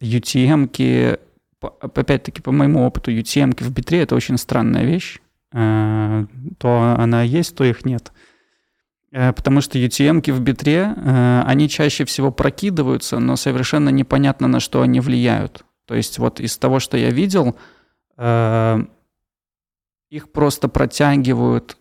UTM-ки, 0.00 1.18
по- 1.60 1.74
опять-таки 1.80 2.40
по 2.40 2.52
моему 2.52 2.84
опыту, 2.86 3.10
UTM-ки 3.10 3.62
в 3.62 3.70
битре— 3.72 4.00
это 4.02 4.14
очень 4.14 4.38
странная 4.38 4.84
вещь. 4.84 5.18
Э, 5.52 6.26
То 6.58 6.94
она 6.98 7.22
есть, 7.22 7.56
то 7.56 7.64
их 7.64 7.84
нет. 7.84 8.12
Э, 9.12 9.32
Потому 9.32 9.60
что 9.60 9.78
UTM-ки 9.78 10.30
в 10.30 10.40
битре, 10.40 10.92
э, 10.96 11.42
они 11.46 11.68
чаще 11.68 12.04
всего 12.04 12.30
прокидываются, 12.30 13.18
но 13.18 13.36
совершенно 13.36 13.88
непонятно, 13.90 14.48
на 14.48 14.60
что 14.60 14.82
они 14.82 15.00
влияют. 15.00 15.64
То 15.86 15.94
есть 15.94 16.18
вот 16.18 16.40
из 16.40 16.58
того, 16.58 16.80
что 16.80 16.96
я 16.98 17.10
видел, 17.10 17.56
их 20.10 20.32
просто 20.32 20.68
протягивают 20.68 21.76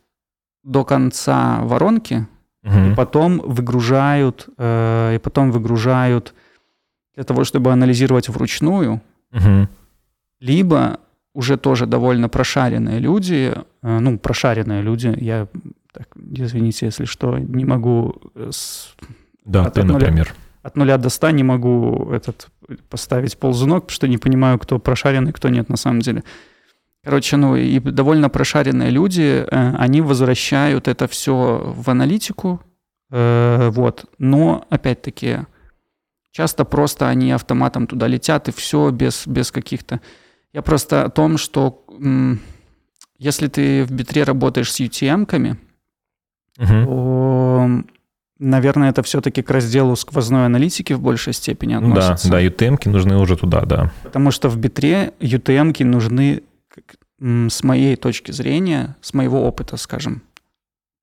до 0.64 0.84
конца 0.86 1.60
воронки, 1.62 2.28
Мгм. 2.64 2.92
и 2.92 2.96
потом 2.96 3.40
выгружают, 3.40 4.48
и 4.60 5.20
потом 5.24 5.52
выгружают 5.52 6.34
для 7.16 7.24
того, 7.24 7.44
чтобы 7.44 7.72
анализировать 7.72 8.30
вручную. 8.30 9.02
Мгм. 9.32 9.68
либо 10.40 11.00
уже 11.38 11.56
тоже 11.58 11.86
довольно 11.86 12.30
прошаренные 12.30 13.00
люди, 13.00 13.54
э, 13.84 14.00
ну, 14.00 14.18
прошаренные 14.18 14.82
люди, 14.82 15.14
я, 15.22 15.48
так, 15.94 16.08
извините, 16.32 16.88
если 16.88 17.06
что, 17.06 17.38
не 17.38 17.64
могу 17.66 18.16
э, 18.36 18.50
с- 18.52 18.96
Да, 19.46 19.66
От 19.66 19.74
ты, 19.76 19.84
нуля. 19.84 20.00
например. 20.00 20.34
от 20.64 20.76
нуля 20.78 20.98
до 20.98 21.10
ста 21.10 21.32
не 21.32 21.44
могу 21.44 22.10
этот 22.12 22.48
поставить 22.90 23.38
ползунок, 23.38 23.84
потому 23.84 23.96
что 23.96 24.08
не 24.08 24.18
понимаю, 24.18 24.58
кто 24.58 24.80
прошаренный, 24.80 25.32
кто 25.32 25.50
нет 25.50 25.70
на 25.70 25.78
самом 25.78 26.00
деле. 26.00 26.24
Короче, 27.04 27.38
ну 27.38 27.56
и 27.56 27.80
довольно 27.80 28.30
прошаренные 28.30 28.90
люди, 28.90 29.46
э, 29.52 29.76
они 29.78 30.02
возвращают 30.02 30.88
это 30.88 31.06
все 31.08 31.74
в 31.78 31.90
аналитику, 31.90 32.60
вот. 33.12 34.06
Но 34.20 34.66
опять-таки 34.70 35.38
часто 36.32 36.66
просто 36.66 37.08
они 37.08 37.32
автоматом 37.32 37.86
туда 37.88 38.08
летят 38.08 38.48
и 38.50 38.52
все 38.52 38.90
без 38.92 39.28
без 39.28 39.52
каких-то. 39.52 40.00
Я 40.54 40.62
просто 40.62 41.04
о 41.06 41.10
том, 41.10 41.38
что 41.38 41.84
если 43.20 43.48
ты 43.48 43.84
в 43.84 43.92
битре 43.92 44.24
работаешь 44.24 44.72
с 44.72 44.80
UTM-ками, 44.80 45.58
Мгм. 46.58 46.86
то, 46.86 47.70
наверное, 48.40 48.90
это 48.90 49.04
все-таки 49.04 49.42
к 49.44 49.52
разделу 49.52 49.96
сквозной 49.96 50.46
аналитики 50.46 50.94
в 50.94 51.00
большей 51.02 51.34
степени 51.34 51.76
Ну 51.76 51.94
да, 51.94 52.12
относится. 52.12 52.32
да, 52.32 52.42
UTM-ки 52.42 52.90
нужны 52.90 53.18
уже 53.18 53.36
туда, 53.38 53.62
да. 53.62 53.92
Потому 54.04 54.32
что 54.32 54.50
в 54.50 54.58
битре 54.58 55.14
UTM-ки 55.20 55.84
нужны, 55.84 56.44
с 57.20 57.64
моей 57.64 57.96
точки 57.96 58.32
зрения, 58.32 58.96
с 59.02 59.14
моего 59.14 59.44
опыта, 59.48 59.78
скажем, 59.78 60.22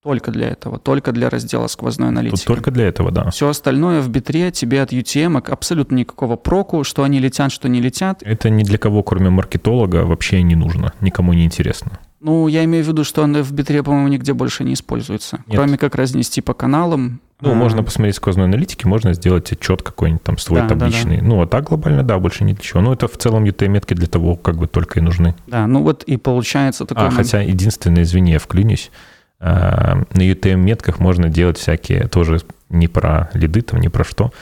только 0.04 0.30
для 0.30 0.48
этого, 0.48 0.78
только 0.78 1.12
для 1.12 1.30
раздела 1.30 1.66
сквозной 1.66 2.08
аналитики. 2.08 2.36
Тут 2.44 2.46
только 2.46 2.70
для 2.70 2.86
этого, 2.86 3.10
да. 3.10 3.30
Все 3.30 3.48
остальное 3.48 4.02
в 4.02 4.08
битре 4.10 4.50
тебе 4.50 4.82
от 4.82 4.92
UTM 4.92 5.42
абсолютно 5.50 5.96
никакого 5.96 6.36
проку, 6.36 6.84
что 6.84 7.04
они 7.04 7.18
летят, 7.20 7.50
что 7.50 7.68
не 7.70 7.80
летят. 7.80 8.22
Это 8.22 8.50
ни 8.50 8.62
для 8.64 8.76
кого, 8.76 9.02
кроме 9.02 9.30
маркетолога, 9.30 10.04
вообще 10.04 10.42
не 10.42 10.56
нужно. 10.56 10.92
Никому 11.00 11.32
не 11.32 11.46
интересно. 11.46 11.98
Ну, 12.20 12.48
я 12.48 12.64
имею 12.64 12.84
в 12.84 12.88
виду, 12.88 13.02
что 13.04 13.22
он 13.22 13.42
в 13.42 13.52
битре, 13.52 13.82
по-моему, 13.82 14.08
нигде 14.08 14.34
больше 14.34 14.64
не 14.64 14.74
используется. 14.74 15.38
Нет. 15.46 15.56
Кроме 15.56 15.78
как 15.78 15.94
разнести 15.94 16.42
по 16.42 16.52
каналам. 16.54 17.20
Ну, 17.40 17.50
А, 17.52 17.54
можно 17.54 17.82
посмотреть 17.82 18.16
сквозной 18.16 18.44
аналитики, 18.44 18.86
можно 18.86 19.12
сделать 19.14 19.52
отчет 19.52 19.82
какой-нибудь 19.82 20.22
там 20.22 20.38
свой 20.38 20.60
Да, 20.60 20.68
да, 20.68 20.74
да. 20.74 20.80
табличный. 20.86 21.20
Ну, 21.20 21.40
а 21.42 21.46
так 21.46 21.64
глобально, 21.64 22.02
да, 22.02 22.18
больше 22.18 22.44
ни 22.44 22.52
для 22.52 22.62
чего. 22.62 22.80
Ну, 22.80 22.92
это 22.92 23.08
в 23.08 23.16
целом 23.18 23.44
UTM-метки 23.44 23.94
для 23.94 24.06
того, 24.06 24.36
как 24.36 24.56
бы 24.56 24.66
только 24.66 25.00
и 25.00 25.02
нужны. 25.02 25.34
Да, 25.46 25.66
ну 25.66 25.82
вот 25.82 26.02
и 26.04 26.16
получается 26.16 26.84
такой... 26.86 27.08
А, 27.08 27.10
хотя 27.10 27.40
единственное, 27.40 28.02
извини, 28.04 28.32
я 28.32 28.38
вклинюсь, 28.38 28.90
а, 28.90 29.13
на 29.44 30.06
UTM-метках 30.20 31.00
можно 31.00 31.28
делать 31.28 31.58
всякие, 31.58 32.08
тоже 32.08 32.40
не 32.70 32.88
про 32.88 33.30
лиды, 33.34 33.60
там, 33.60 33.80
не 33.80 33.88
про 33.90 34.02
что, 34.04 34.32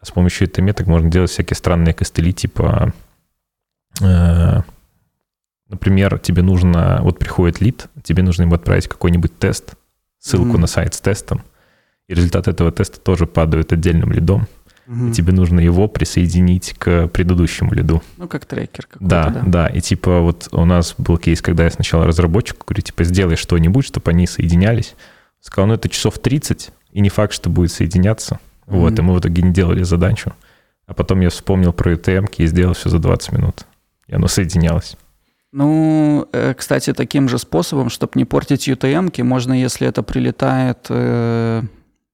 а 0.00 0.06
с 0.06 0.10
помощью 0.10 0.46
UTM-меток 0.46 0.86
можно 0.86 1.10
делать 1.10 1.30
всякие 1.30 1.56
странные 1.56 1.94
костыли, 1.94 2.32
типа, 2.32 2.92
э, 4.00 4.60
например, 5.68 6.18
тебе 6.18 6.42
нужно, 6.42 7.00
вот 7.02 7.18
приходит 7.18 7.60
лид, 7.60 7.86
тебе 8.04 8.22
нужно 8.22 8.42
ему 8.42 8.54
отправить 8.54 8.86
какой-нибудь 8.86 9.36
тест, 9.38 9.74
ссылку 10.18 10.52
Мгм. 10.52 10.60
на 10.60 10.66
сайт 10.68 10.94
с 10.94 11.00
тестом, 11.00 11.42
и 12.08 12.14
результат 12.14 12.46
этого 12.46 12.70
теста 12.70 13.00
тоже 13.00 13.26
падает 13.26 13.72
отдельным 13.72 14.12
лидом, 14.12 14.46
Мгм. 14.92 15.10
и 15.10 15.12
тебе 15.14 15.32
нужно 15.32 15.60
его 15.60 15.88
присоединить 15.88 16.74
к 16.78 17.08
предыдущему 17.08 17.72
лиду. 17.72 18.02
Ну, 18.18 18.28
как 18.28 18.44
трекер 18.44 18.86
какой-то, 18.86 19.04
Да, 19.08 19.28
да. 19.30 19.42
да, 19.46 19.66
И 19.68 19.80
типа 19.80 20.20
вот 20.20 20.48
у 20.52 20.64
нас 20.64 20.94
был 20.98 21.16
кейс, 21.16 21.40
когда 21.40 21.64
я 21.64 21.70
сначала 21.70 22.06
разработчику 22.06 22.64
говорю, 22.66 22.82
типа, 22.82 23.04
сделай 23.04 23.36
что-нибудь, 23.36 23.84
чтобы 23.86 24.10
они 24.10 24.26
соединялись. 24.26 24.94
Сказал, 25.40 25.68
ну 25.68 25.74
это 25.74 25.88
часов 25.88 26.18
30, 26.18 26.70
и 26.92 27.00
не 27.00 27.08
факт, 27.08 27.32
что 27.32 27.48
будет 27.48 27.72
соединяться. 27.72 28.38
Вот, 28.66 28.92
Мгм. 28.92 29.00
и 29.00 29.02
мы 29.08 29.14
в 29.14 29.20
итоге 29.20 29.42
не 29.42 29.52
делали 29.52 29.82
задачу. 29.82 30.32
А 30.86 30.94
потом 30.94 31.20
я 31.20 31.30
вспомнил 31.30 31.72
про 31.72 31.92
UTM 31.92 32.26
и 32.36 32.46
сделал 32.46 32.74
все 32.74 32.88
за 32.90 32.98
20 32.98 33.32
минут. 33.32 33.64
И 34.08 34.14
оно 34.14 34.26
соединялось. 34.28 34.96
Ну, 35.52 36.26
э, 36.32 36.54
кстати, 36.54 36.92
таким 36.92 37.28
же 37.28 37.38
способом, 37.38 37.88
чтобы 37.90 38.12
не 38.16 38.24
портить 38.24 38.68
UTM-ки, 38.68 39.22
можно, 39.22 39.52
если 39.52 39.86
это 39.88 40.02
прилетает... 40.02 40.86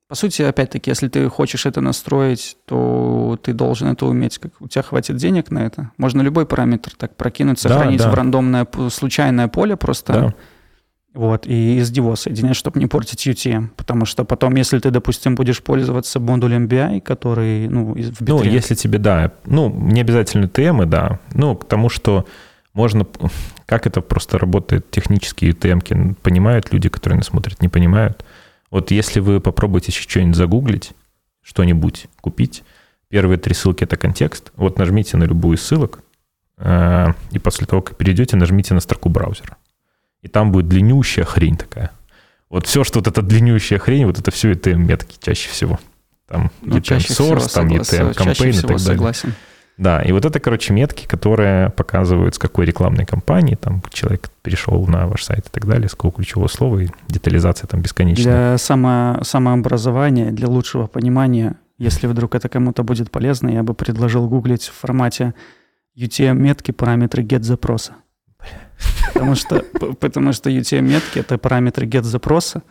По 0.09 0.14
сути, 0.14 0.40
опять-таки, 0.40 0.90
если 0.90 1.09
ты 1.09 1.29
хочешь 1.29 1.66
это 1.66 1.83
настроить, 1.83 2.57
то 2.64 3.38
ты 3.42 3.53
должен 3.53 3.88
это 3.88 4.07
уметь. 4.07 4.38
Как, 4.38 4.53
у 4.59 4.66
тебя 4.66 4.83
хватит 4.83 5.16
денег 5.16 5.51
на 5.51 5.59
это. 5.66 5.90
Можно 5.99 6.23
любой 6.23 6.47
параметр 6.47 6.92
так 6.97 7.14
прокинуть, 7.14 7.62
Да, 7.62 7.68
сохранить 7.68 8.01
да. 8.01 8.11
в 8.11 8.14
рандомное, 8.14 8.66
случайное 8.88 9.49
поле 9.49 9.77
просто. 9.77 10.12
Да. 10.12 10.35
Вот, 11.12 11.47
и 11.47 11.79
из 11.79 11.90
него 11.90 12.16
соединять, 12.16 12.57
чтобы 12.57 12.81
не 12.81 12.87
портить 12.87 13.27
UTM. 13.27 13.68
Потому 13.77 14.07
что 14.07 14.25
потом, 14.25 14.55
если 14.55 14.79
ты, 14.79 14.90
допустим, 14.90 15.35
будешь 15.35 15.62
пользоваться 15.62 16.21
модулем 16.21 16.66
BI, 16.68 17.01
который, 17.03 17.68
ну, 17.68 17.92
в 17.92 18.21
Ну, 18.21 18.38
битре, 18.38 18.53
если 18.53 18.75
тебе, 18.75 18.99
да, 18.99 19.33
ну, 19.44 19.68
не 19.68 20.01
обязательно 20.01 20.49
ТМы, 20.49 20.87
да. 20.87 21.18
Ну, 21.35 21.55
к 21.55 21.66
тому, 21.66 21.90
что 21.90 22.25
можно... 22.73 23.07
Как 23.66 23.87
это 23.87 24.01
просто 24.01 24.38
работает 24.38 24.90
технически 24.90 25.47
UTM-ки? 25.47 26.14
Понимают 26.23 26.73
люди, 26.73 26.88
которые 26.88 27.18
нас 27.18 27.27
смотрят, 27.27 27.61
не 27.61 27.68
понимают. 27.68 28.25
Вот 28.71 28.91
если 28.91 29.21
вы 29.21 29.41
попробуете 29.41 29.93
что-нибудь 29.93 30.37
загуглить, 30.37 30.93
что-нибудь 31.43 32.07
купить, 32.21 32.65
первые 33.09 33.39
три 33.39 33.55
ссылки— 33.55 33.85
это 33.85 33.97
контекст. 33.97 34.53
Вот 34.57 34.79
нажмите 34.79 35.17
на 35.17 35.25
любую 35.25 35.57
из 35.57 35.63
ссылок, 35.63 36.03
э, 36.59 37.09
и 37.31 37.39
после 37.39 37.67
того, 37.67 37.83
как 37.83 37.97
перейдете, 37.97 38.37
нажмите 38.37 38.75
на 38.75 38.81
строку 38.81 39.09
браузера. 39.09 39.57
И 40.23 40.29
там 40.29 40.53
будет 40.53 40.69
длиннющая 40.69 41.25
хрень 41.25 41.57
такая. 41.57 41.93
Вот 42.51 42.67
все, 42.67 42.85
что 42.85 42.99
вот 42.99 43.07
эта 43.07 43.23
длиннющая 43.23 43.79
хрень, 43.79 44.07
вот 44.07 44.19
это 44.19 44.31
все 44.31 44.53
UTM-метки 44.53 45.19
чаще 45.21 45.49
всего. 45.49 45.79
Там 46.27 46.51
ну, 46.61 46.81
всего 46.81 46.99
source, 47.37 47.53
там 47.53 47.71
чаще 47.71 48.13
campaign 48.13 48.51
и 48.51 48.61
так 48.61 48.69
далее. 48.69 48.79
согласен. 48.79 49.35
Да, 49.79 50.03
и 50.03 50.11
вот 50.11 50.25
это, 50.25 50.41
короче, 50.41 50.73
метки, 50.75 51.07
которые 51.07 51.71
показывают, 51.71 52.35
с 52.35 52.38
какой 52.38 52.67
рекламной 52.67 53.07
кампании 53.07 53.55
там 53.55 53.81
человек 53.91 54.29
перешел 54.43 54.85
на 54.88 55.07
ваш 55.07 55.23
сайт 55.23 55.47
и 55.47 55.51
так 55.51 55.67
далее, 55.67 55.88
с 55.88 55.93
какого 55.93 56.14
ключевого 56.14 56.49
слова, 56.49 56.81
и 56.81 56.88
детализация 57.07 57.69
там 57.69 57.81
бесконечная. 57.81 58.25
Для 58.25 58.59
само, 58.59 59.21
самообразования, 59.23 60.33
для 60.33 60.49
лучшего 60.49 60.88
понимания, 60.88 61.57
если 61.79 62.09
вдруг 62.09 62.35
это 62.35 62.49
кому-то 62.49 62.83
будет 62.83 63.12
полезно, 63.12 63.51
я 63.51 63.62
бы 63.62 63.73
предложил 63.73 64.29
гуглить 64.29 64.64
в 64.64 64.75
формате 64.75 65.35
UTM-метки 65.97 66.73
параметры 66.73 67.23
get-запроса. 67.23 67.93
Потому 69.14 69.37
что, 69.37 69.64
потому 70.01 70.33
что 70.33 70.51
UTM-метки— 70.51 71.19
это 71.21 71.38
параметры 71.38 71.87
get-запроса. 71.87 72.62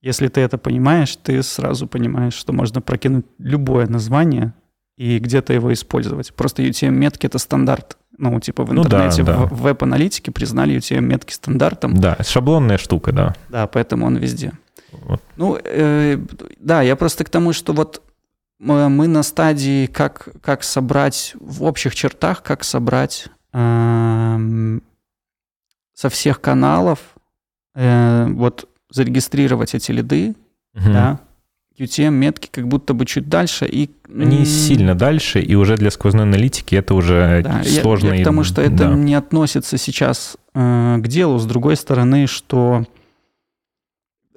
Если 0.00 0.28
ты 0.28 0.42
это 0.42 0.58
понимаешь, 0.58 1.16
ты 1.16 1.42
сразу 1.42 1.88
понимаешь, 1.88 2.34
что 2.34 2.52
можно 2.52 2.80
прокинуть 2.80 3.26
любое 3.38 3.88
название 3.88 4.54
и 4.96 5.18
где-то 5.18 5.52
его 5.52 5.72
использовать. 5.72 6.32
Просто 6.34 6.62
UTM-метки— 6.62 7.26
это 7.28 7.38
стандарт. 7.38 7.98
Ну, 8.18 8.40
типа 8.40 8.64
в 8.64 8.72
Ну 8.72 8.82
да, 8.82 8.88
интернете, 8.88 9.22
да. 9.24 9.36
в 9.44 9.60
веб-аналитике 9.60 10.30
признали 10.32 10.76
UTM-метки 10.76 11.32
стандартом. 11.34 11.94
Да, 11.98 12.16
шаблонная 12.22 12.78
штука, 12.78 13.12
да. 13.12 13.34
Да, 13.50 13.66
поэтому 13.66 14.06
он 14.06 14.16
везде. 14.16 14.52
Вот. 14.92 15.22
Ну, 15.36 15.58
э, 15.62 16.18
да, 16.58 16.80
я 16.80 16.96
просто 16.96 17.24
к 17.24 17.28
тому, 17.28 17.52
что 17.52 17.74
вот 17.74 18.02
мы 18.58 18.88
мы 18.88 19.06
на 19.06 19.22
стадии, 19.22 19.84
как, 19.86 20.28
как 20.40 20.62
собрать 20.64 21.34
в 21.38 21.62
общих 21.64 21.94
чертах, 21.94 22.42
как 22.42 22.64
собрать 22.64 23.26
эм, 23.52 24.82
со 25.92 26.08
всех 26.08 26.40
каналов, 26.40 26.98
э, 27.74 28.26
вот 28.30 28.66
зарегистрировать 28.90 29.74
эти 29.74 29.92
лиды, 29.92 30.34
Мгм. 30.72 30.92
да, 30.92 31.20
UTM-метки 31.78 32.48
как 32.50 32.66
будто 32.68 32.94
бы 32.94 33.04
чуть 33.06 33.28
дальше. 33.28 33.66
И, 33.66 33.90
Они 34.08 34.38
м, 34.38 34.44
сильно 34.46 34.94
дальше, 34.94 35.40
и 35.40 35.54
уже 35.54 35.76
для 35.76 35.90
сквозной 35.90 36.22
аналитики 36.24 36.74
это 36.74 36.94
уже 36.94 37.42
да, 37.44 37.60
я- 37.64 37.82
сложно. 37.82 38.08
я 38.08 38.16
и- 38.16 38.20
к 38.22 38.24
тому, 38.24 38.44
что 38.44 38.62
это 38.62 38.76
да. 38.88 38.94
не 38.94 39.14
относится 39.14 39.76
сейчас 39.78 40.36
э, 40.54 40.96
к 40.98 41.06
делу. 41.08 41.38
С 41.38 41.44
другой 41.46 41.76
стороны, 41.76 42.26
что 42.26 42.84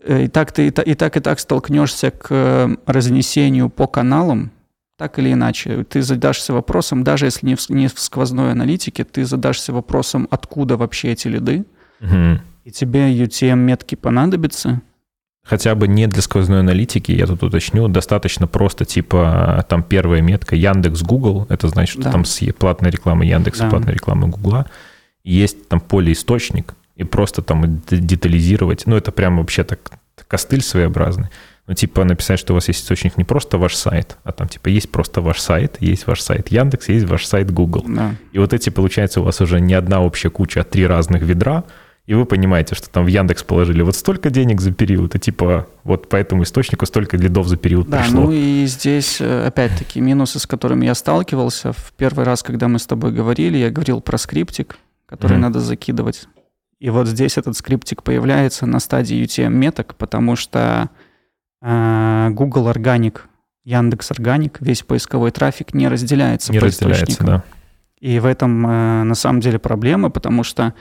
э, 0.04 0.24
и 0.26 0.28
так 0.28 0.52
ты 0.52 0.68
и, 0.68 0.72
та- 0.72 0.82
и 0.82 0.94
так 0.96 1.18
и 1.18 1.20
так 1.20 1.40
столкнешься 1.40 2.12
к 2.12 2.28
э, 2.30 2.76
разнесению 2.86 3.70
по 3.70 3.88
каналам, 3.88 4.52
так 4.98 5.18
или 5.20 5.32
иначе. 5.34 5.84
Ты 5.86 6.02
задашься 6.02 6.52
вопросом, 6.54 7.04
даже 7.04 7.26
если 7.26 7.46
не 7.46 7.56
в, 7.56 7.70
не 7.70 7.88
в 7.88 8.00
сквозной 8.00 8.52
аналитике, 8.52 9.04
ты 9.06 9.24
задашься 9.26 9.72
вопросом, 9.74 10.28
откуда 10.30 10.76
вообще 10.78 11.12
эти 11.14 11.28
лиды, 11.30 11.66
Мгм. 12.02 12.42
и 12.66 12.72
тебе 12.72 13.12
UTM-метки 13.14 13.96
понадобятся. 13.96 14.82
Хотя 15.44 15.74
бы 15.74 15.88
не 15.88 16.06
для 16.08 16.22
сквозной 16.22 16.60
аналитики, 16.60 17.12
я 17.12 17.26
тут 17.26 17.42
уточню, 17.44 17.88
достаточно 17.88 18.46
просто 18.46 18.86
типа 18.86 19.66
там 19.68 19.82
первая 19.84 20.22
метка 20.22 20.56
Яндекс, 20.56 21.02
Google, 21.02 21.48
это 21.50 21.68
значит, 21.70 21.94
что 21.94 22.04
Да. 22.04 22.12
там 22.12 22.26
с 22.26 22.40
платной 22.54 22.92
рекламы 22.92 23.26
Яндекса, 23.26 23.64
Да. 23.64 23.70
платной 23.70 23.94
рекламы 23.94 24.28
Гугла, 24.28 24.68
есть 25.24 25.68
там 25.68 25.80
поле 25.82 26.12
источник, 26.14 26.76
и 26.96 27.04
просто 27.04 27.42
там 27.42 27.82
детализировать, 27.90 28.84
ну 28.86 28.96
это 28.96 29.12
прям 29.12 29.38
вообще 29.38 29.64
так 29.64 29.80
костыль 30.28 30.62
своеобразный, 30.62 31.30
ну 31.66 31.74
типа 31.74 32.04
написать, 32.04 32.40
что 32.40 32.54
у 32.54 32.56
вас 32.56 32.68
есть 32.68 32.84
источник 32.84 33.18
не 33.18 33.24
просто 33.24 33.58
ваш 33.58 33.76
сайт, 33.76 34.18
а 34.24 34.32
там 34.34 34.48
типа 34.50 34.68
есть 34.68 34.92
просто 34.92 35.22
ваш 35.22 35.40
сайт, 35.40 35.78
есть 35.80 36.06
ваш 36.08 36.22
сайт 36.22 36.50
Яндекс, 36.50 36.90
есть 36.90 37.08
ваш 37.08 37.26
сайт 37.26 37.50
Google. 37.52 37.86
Да. 37.88 38.12
И 38.34 38.40
вот 38.40 38.54
эти, 38.54 38.70
получается, 38.70 39.22
у 39.22 39.24
вас 39.24 39.40
уже 39.42 39.62
не 39.62 39.74
одна 39.74 40.02
общая 40.02 40.30
куча, 40.30 40.62
а 40.62 40.64
три 40.64 40.86
разных 40.86 41.22
ведра, 41.24 41.64
и 42.10 42.16
вы 42.16 42.26
понимаете, 42.26 42.74
что 42.74 42.90
там 42.90 43.06
в 43.06 43.08
Яндекс 43.08 43.44
положили 43.44 43.84
вот 43.84 43.96
столько 43.96 44.32
денег 44.32 44.62
за 44.62 44.72
период, 44.72 45.14
и 45.14 45.20
типа 45.20 45.68
вот 45.84 46.10
по 46.10 46.16
этому 46.16 46.42
источнику 46.42 46.88
столько 46.88 47.18
лидов 47.18 47.48
за 47.48 47.56
период 47.56 47.88
да, 47.88 48.00
пришло. 48.00 48.22
ну 48.22 48.32
и 48.32 48.66
здесь, 48.66 49.22
э, 49.22 49.46
опять-таки, 49.46 50.02
минусы, 50.02 50.40
с 50.40 50.48
которыми 50.48 50.88
я 50.88 50.96
сталкивался. 50.96 51.72
В 51.72 51.94
первый 51.96 52.26
раз, 52.26 52.42
когда 52.42 52.68
мы 52.68 52.80
с 52.80 52.88
тобой 52.88 53.12
говорили, 53.12 53.60
я 53.60 53.70
говорил 53.70 54.02
про 54.02 54.18
скриптик, 54.18 54.80
который 55.06 55.38
mm-hmm. 55.38 55.42
надо 55.42 55.60
закидывать. 55.60 56.28
И 56.80 56.90
вот 56.90 57.06
здесь 57.06 57.38
этот 57.38 57.56
скриптик 57.56 58.02
появляется 58.02 58.66
на 58.66 58.80
стадии 58.80 59.24
UTM-меток, 59.24 59.94
потому 59.94 60.36
что 60.36 60.90
э, 61.62 62.30
Google 62.32 62.70
Organic, 62.70 63.20
Яндекс 63.66 64.10
Organic, 64.10 64.58
весь 64.62 64.82
поисковой 64.82 65.30
трафик 65.30 65.76
не 65.76 65.88
разделяется 65.88 66.54
не 66.54 66.58
по 66.58 66.66
разделяется, 66.66 67.04
источникам. 67.04 67.28
да. 67.28 67.44
И 68.00 68.18
в 68.18 68.26
этом 68.26 68.66
э, 68.66 69.04
на 69.04 69.14
самом 69.14 69.42
деле 69.42 69.60
проблема, 69.60 70.10
потому 70.10 70.42
что 70.44 70.74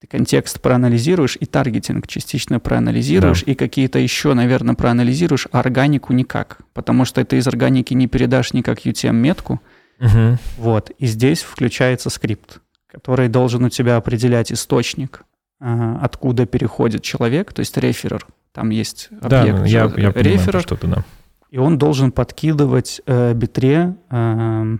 ты 0.00 0.06
контекст 0.06 0.60
проанализируешь 0.60 1.38
и 1.40 1.46
таргетинг 1.46 2.06
частично 2.06 2.60
проанализируешь, 2.60 3.44
да. 3.44 3.52
и 3.52 3.54
какие-то 3.54 3.98
еще, 3.98 4.34
наверное, 4.34 4.74
проанализируешь, 4.74 5.48
а 5.52 5.60
органику 5.60 6.12
никак, 6.12 6.58
потому 6.74 7.04
что 7.04 7.24
ты 7.24 7.38
из 7.38 7.46
органики 7.48 7.94
не 7.94 8.06
передашь 8.06 8.52
никак 8.52 8.84
UTM-метку. 8.84 9.60
Угу. 9.98 10.38
Вот, 10.58 10.90
и 10.98 11.06
здесь 11.06 11.42
включается 11.42 12.10
скрипт, 12.10 12.60
который 12.86 13.28
должен 13.28 13.64
у 13.64 13.70
тебя 13.70 13.96
определять 13.96 14.52
источник, 14.52 15.22
э, 15.60 15.96
откуда 16.02 16.44
переходит 16.44 17.02
человек, 17.02 17.54
то 17.54 17.60
есть 17.60 17.76
реферер. 17.78 18.26
Там 18.52 18.68
есть 18.70 19.08
объект 19.22 19.58
да, 19.60 19.64
я, 19.64 19.92
я 19.96 20.12
реферер, 20.14 20.60
что-то, 20.60 20.86
да. 20.86 21.04
и 21.50 21.56
он 21.56 21.78
должен 21.78 22.12
подкидывать 22.12 23.00
э, 23.06 23.32
битре 23.32 23.94
э, 24.10 24.76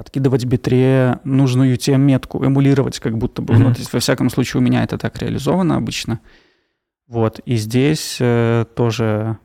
подкидывать 0.00 0.46
битре 0.46 1.18
нужную 1.24 1.74
UTM-метку, 1.76 2.42
эмулировать 2.42 2.98
как 3.00 3.18
будто 3.18 3.42
бы. 3.42 3.52
Mm-hmm. 3.52 3.58
Ну, 3.58 3.74
то 3.74 3.80
есть, 3.80 3.92
во 3.92 4.00
всяком 4.00 4.30
случае, 4.30 4.62
у 4.62 4.64
меня 4.64 4.82
это 4.82 4.96
так 4.96 5.18
реализовано 5.18 5.76
обычно. 5.76 6.20
Вот, 7.06 7.40
и 7.40 7.56
здесь 7.56 8.16
э, 8.18 8.64
тоже 8.74 9.36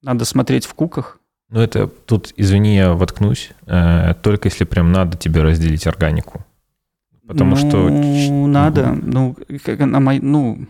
надо 0.00 0.24
смотреть 0.24 0.64
в 0.64 0.72
куках. 0.72 1.18
Ну, 1.50 1.60
это 1.60 1.86
тут, 1.86 2.32
извини, 2.38 2.76
я 2.76 2.94
воткнусь, 2.94 3.50
э, 3.66 4.14
только 4.22 4.48
если 4.48 4.64
прям 4.64 4.90
надо 4.90 5.18
тебе 5.18 5.42
разделить 5.42 5.86
органику. 5.86 6.46
Потому 7.28 7.56
ну, 7.56 7.56
что... 7.56 8.46
надо, 8.46 8.94
ну, 8.94 9.36
как 9.62 9.80
на 9.80 10.00
мой, 10.00 10.18
ну, 10.18 10.66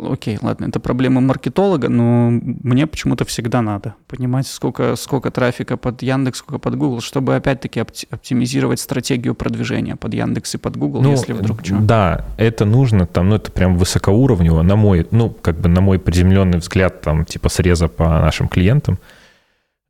окей, 0.00 0.38
ладно, 0.40 0.66
это 0.66 0.80
проблема 0.80 1.20
маркетолога, 1.20 1.88
но 1.88 2.30
мне 2.30 2.86
почему-то 2.86 3.24
всегда 3.24 3.62
надо 3.62 3.94
понимать, 4.06 4.46
сколько, 4.46 4.96
сколько 4.96 5.30
трафика 5.30 5.76
под 5.76 6.02
Яндекс, 6.02 6.38
сколько 6.38 6.58
под 6.58 6.76
Google, 6.76 7.00
чтобы 7.00 7.36
опять-таки 7.36 7.80
оптимизировать 7.80 8.80
стратегию 8.80 9.34
продвижения 9.34 9.96
под 9.96 10.14
Яндекс 10.14 10.54
и 10.54 10.58
под 10.58 10.76
Google, 10.76 11.02
ну, 11.02 11.10
если 11.12 11.32
вдруг 11.32 11.64
что. 11.64 11.78
Да, 11.78 12.26
это 12.36 12.64
нужно, 12.64 13.06
там, 13.06 13.28
ну, 13.30 13.36
это 13.36 13.50
прям 13.50 13.76
высокоуровнево, 13.76 14.62
на 14.62 14.76
мой, 14.76 15.06
ну, 15.10 15.30
как 15.30 15.58
бы 15.58 15.68
на 15.68 15.80
мой 15.80 15.98
приземленный 15.98 16.58
взгляд, 16.58 17.00
там, 17.00 17.24
типа 17.24 17.48
среза 17.48 17.88
по 17.88 18.04
нашим 18.04 18.48
клиентам. 18.48 18.98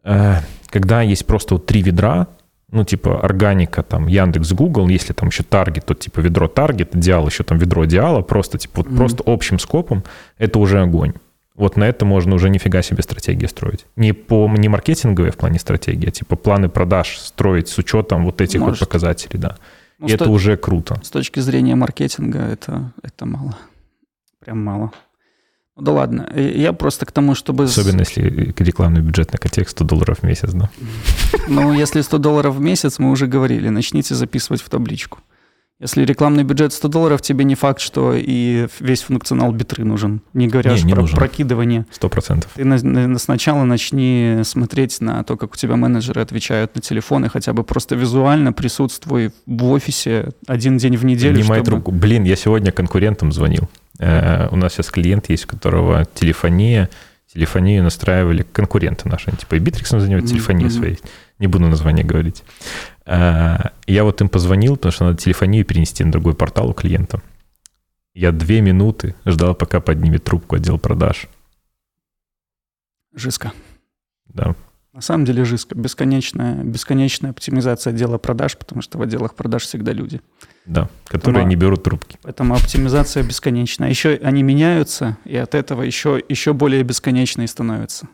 Э, 0.04 0.36
когда 0.68 1.02
есть 1.02 1.26
просто 1.26 1.54
вот 1.54 1.66
три 1.66 1.82
ведра, 1.82 2.28
ну, 2.70 2.84
типа, 2.84 3.20
органика, 3.20 3.82
там, 3.82 4.06
Яндекс, 4.06 4.52
Google, 4.52 4.88
если 4.88 5.12
там 5.12 5.28
еще 5.28 5.42
таргет, 5.42 5.86
то, 5.86 5.94
типа, 5.94 6.20
ведро 6.20 6.48
таргет, 6.48 6.90
диал, 6.92 7.26
еще 7.26 7.42
там 7.42 7.58
ведро 7.58 7.84
диала, 7.84 8.22
просто, 8.22 8.58
типа, 8.58 8.82
вот 8.82 8.86
mm-hmm. 8.86 8.96
просто 8.96 9.22
общим 9.26 9.58
скопом, 9.58 10.04
это 10.38 10.58
уже 10.58 10.80
огонь. 10.80 11.14
Вот 11.60 11.76
на 11.76 11.84
это 11.84 12.06
можно 12.06 12.34
уже 12.34 12.48
нифига 12.48 12.80
себе 12.80 13.02
стратегии 13.02 13.46
строить. 13.46 13.84
Не 13.94 14.14
по 14.14 14.48
не 14.48 14.68
маркетинговые 14.68 15.30
в 15.30 15.36
плане 15.36 15.58
стратегии, 15.58 16.08
а 16.08 16.10
типа 16.10 16.36
планы 16.36 16.70
продаж 16.70 17.18
строить 17.18 17.68
с 17.68 17.76
учетом 17.76 18.24
вот 18.24 18.40
этих 18.40 18.60
Может. 18.60 18.80
вот 18.80 18.88
показателей, 18.88 19.38
да. 19.38 19.56
Ну, 19.98 20.08
И 20.08 20.12
это 20.12 20.24
то- 20.24 20.30
уже 20.30 20.56
круто. 20.56 20.98
С 21.02 21.10
точки 21.10 21.40
зрения 21.40 21.74
маркетинга 21.74 22.38
это, 22.38 22.92
это 23.02 23.26
мало. 23.26 23.58
Прям 24.42 24.64
мало. 24.64 24.92
Да 25.80 25.92
ладно, 25.92 26.30
я 26.36 26.72
просто 26.72 27.06
к 27.06 27.12
тому, 27.12 27.34
чтобы... 27.34 27.64
Особенно 27.64 28.00
если 28.00 28.54
рекламный 28.58 29.00
бюджетный 29.00 29.38
контекст 29.38 29.72
100 29.72 29.84
долларов 29.84 30.18
в 30.20 30.22
месяц, 30.22 30.50
да? 30.52 30.70
Ну, 31.48 31.72
если 31.72 32.00
100 32.00 32.18
долларов 32.18 32.56
в 32.56 32.60
месяц, 32.60 32.98
мы 32.98 33.10
уже 33.10 33.26
говорили, 33.26 33.68
начните 33.68 34.14
записывать 34.14 34.62
в 34.62 34.68
табличку. 34.68 35.18
Если 35.80 36.04
рекламный 36.04 36.44
бюджет 36.44 36.74
100 36.74 36.88
долларов, 36.88 37.22
тебе 37.22 37.42
не 37.44 37.54
факт, 37.54 37.80
что 37.80 38.12
и 38.14 38.66
весь 38.80 39.00
функционал 39.00 39.50
битры 39.50 39.82
нужен. 39.82 40.20
Не 40.34 40.46
говоря 40.46 40.74
не, 40.74 40.82
не 40.82 40.92
про 40.92 41.00
нужен. 41.00 41.16
прокидывание. 41.16 41.86
Сто 41.90 42.10
процентов. 42.10 42.50
Ты 42.54 42.66
на, 42.66 42.76
на, 42.82 43.18
сначала 43.18 43.64
начни 43.64 44.40
смотреть 44.44 45.00
на 45.00 45.24
то, 45.24 45.38
как 45.38 45.54
у 45.54 45.56
тебя 45.56 45.76
менеджеры 45.76 46.20
отвечают 46.20 46.74
на 46.74 46.82
телефоны, 46.82 47.30
хотя 47.30 47.54
бы 47.54 47.64
просто 47.64 47.94
визуально 47.94 48.52
присутствуй 48.52 49.32
в 49.46 49.64
офисе 49.70 50.28
один 50.46 50.76
день 50.76 50.98
в 50.98 51.04
неделю. 51.06 51.38
Поднимай 51.38 51.60
чтобы... 51.60 51.70
трубку. 51.70 51.92
Блин, 51.92 52.24
я 52.24 52.36
сегодня 52.36 52.72
конкурентам 52.72 53.32
звонил. 53.32 53.66
Э, 54.00 54.48
у 54.50 54.56
нас 54.56 54.72
сейчас 54.72 54.90
клиент 54.90 55.28
есть, 55.28 55.44
у 55.44 55.48
которого 55.48 56.06
телефония, 56.06 56.88
телефонию 57.32 57.82
настраивали 57.82 58.42
конкуренты 58.42 59.08
наши. 59.08 59.28
Они 59.28 59.36
типа 59.36 59.56
и 59.56 59.58
Битриксом 59.58 60.00
занимаются, 60.00 60.34
телефонией 60.34 60.68
mm-hmm. 60.68 60.78
своей. 60.78 60.98
Не 61.38 61.46
буду 61.46 61.66
название 61.66 62.04
говорить. 62.04 62.42
Э, 63.04 63.58
я 63.86 64.04
вот 64.04 64.20
им 64.22 64.30
позвонил, 64.30 64.76
потому 64.76 64.92
что 64.92 65.04
надо 65.04 65.18
телефонию 65.18 65.66
перенести 65.66 66.02
на 66.02 66.12
другой 66.12 66.34
портал 66.34 66.70
у 66.70 66.72
клиента. 66.72 67.20
Я 68.14 68.32
две 68.32 68.62
минуты 68.62 69.14
ждал, 69.26 69.54
пока 69.54 69.80
поднимет 69.80 70.24
трубку 70.24 70.56
отдел 70.56 70.78
продаж. 70.78 71.28
Жестко. 73.14 73.52
Да. 74.26 74.54
На 74.92 75.00
самом 75.00 75.24
деле 75.24 75.44
жестко. 75.44 75.76
Бесконечная, 75.76 76.64
бесконечная 76.64 77.30
оптимизация 77.30 77.92
отдела 77.92 78.18
продаж, 78.18 78.56
потому 78.56 78.82
что 78.82 78.98
в 78.98 79.02
отделах 79.02 79.34
продаж 79.34 79.62
всегда 79.62 79.92
люди. 79.92 80.20
Да, 80.66 80.88
которые 81.04 81.34
поэтому, 81.34 81.48
не 81.48 81.56
берут 81.56 81.84
трубки. 81.84 82.18
Поэтому 82.22 82.54
оптимизация 82.54 83.22
бесконечна. 83.22 83.84
Еще 83.84 84.20
они 84.22 84.42
меняются, 84.42 85.16
и 85.24 85.36
от 85.36 85.54
этого 85.54 85.82
еще, 85.82 86.20
еще 86.28 86.52
более 86.52 86.82
бесконечные 86.82 87.46
становятся. 87.46 88.08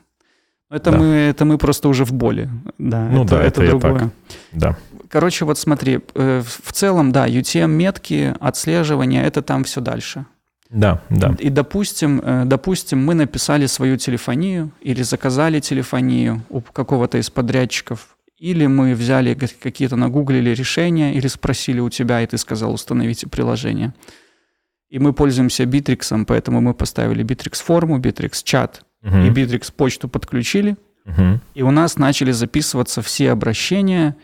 Это, 0.68 0.90
да. 0.90 0.98
мы, 0.98 1.06
это 1.06 1.44
мы 1.44 1.58
просто 1.58 1.88
уже 1.88 2.04
в 2.04 2.12
боли. 2.12 2.50
Да, 2.76 3.08
ну 3.08 3.24
это, 3.24 3.36
да, 3.36 3.42
это, 3.42 3.62
это 3.62 3.70
другое. 3.70 3.98
Так. 3.98 4.10
Да. 4.52 4.76
Короче, 5.08 5.44
вот 5.44 5.58
смотри, 5.58 6.00
э, 6.14 6.42
в 6.44 6.72
целом, 6.72 7.12
да, 7.12 7.28
UTM-метки, 7.28 8.36
отслеживание, 8.40 9.24
это 9.24 9.42
там 9.42 9.64
все 9.64 9.80
дальше. 9.80 10.26
Да, 10.70 11.02
да. 11.10 11.34
И, 11.38 11.48
допустим, 11.50 12.20
э, 12.20 12.44
допустим, 12.44 13.04
мы 13.04 13.14
написали 13.14 13.66
свою 13.66 13.96
телефонию 13.96 14.72
или 14.80 15.02
заказали 15.02 15.60
телефонию 15.60 16.42
у 16.48 16.60
какого-то 16.60 17.18
из 17.18 17.30
подрядчиков, 17.30 18.16
или 18.38 18.66
мы 18.66 18.94
взяли 18.94 19.34
какие-то 19.34 19.96
нагуглили 19.96 20.50
решения, 20.50 21.14
или 21.14 21.26
спросили 21.28 21.80
у 21.80 21.88
тебя, 21.88 22.20
и 22.20 22.26
ты 22.26 22.36
сказал, 22.36 22.72
установите 22.72 23.28
приложение. 23.28 23.94
И 24.88 24.98
мы 24.98 25.12
пользуемся 25.12 25.64
Bittrex, 25.64 26.24
поэтому 26.26 26.60
мы 26.60 26.74
поставили 26.74 27.24
Bittrex 27.24 27.62
форму, 27.62 27.98
Bittrex 27.98 28.42
чат 28.44 28.84
угу. 29.02 29.16
и 29.16 29.30
Bittrex 29.30 29.72
почту 29.72 30.08
подключили. 30.08 30.76
Угу. 31.06 31.40
И 31.54 31.62
у 31.62 31.70
нас 31.70 31.96
начали 31.96 32.32
записываться 32.32 33.02
все 33.02 33.30
обращения, 33.30 34.16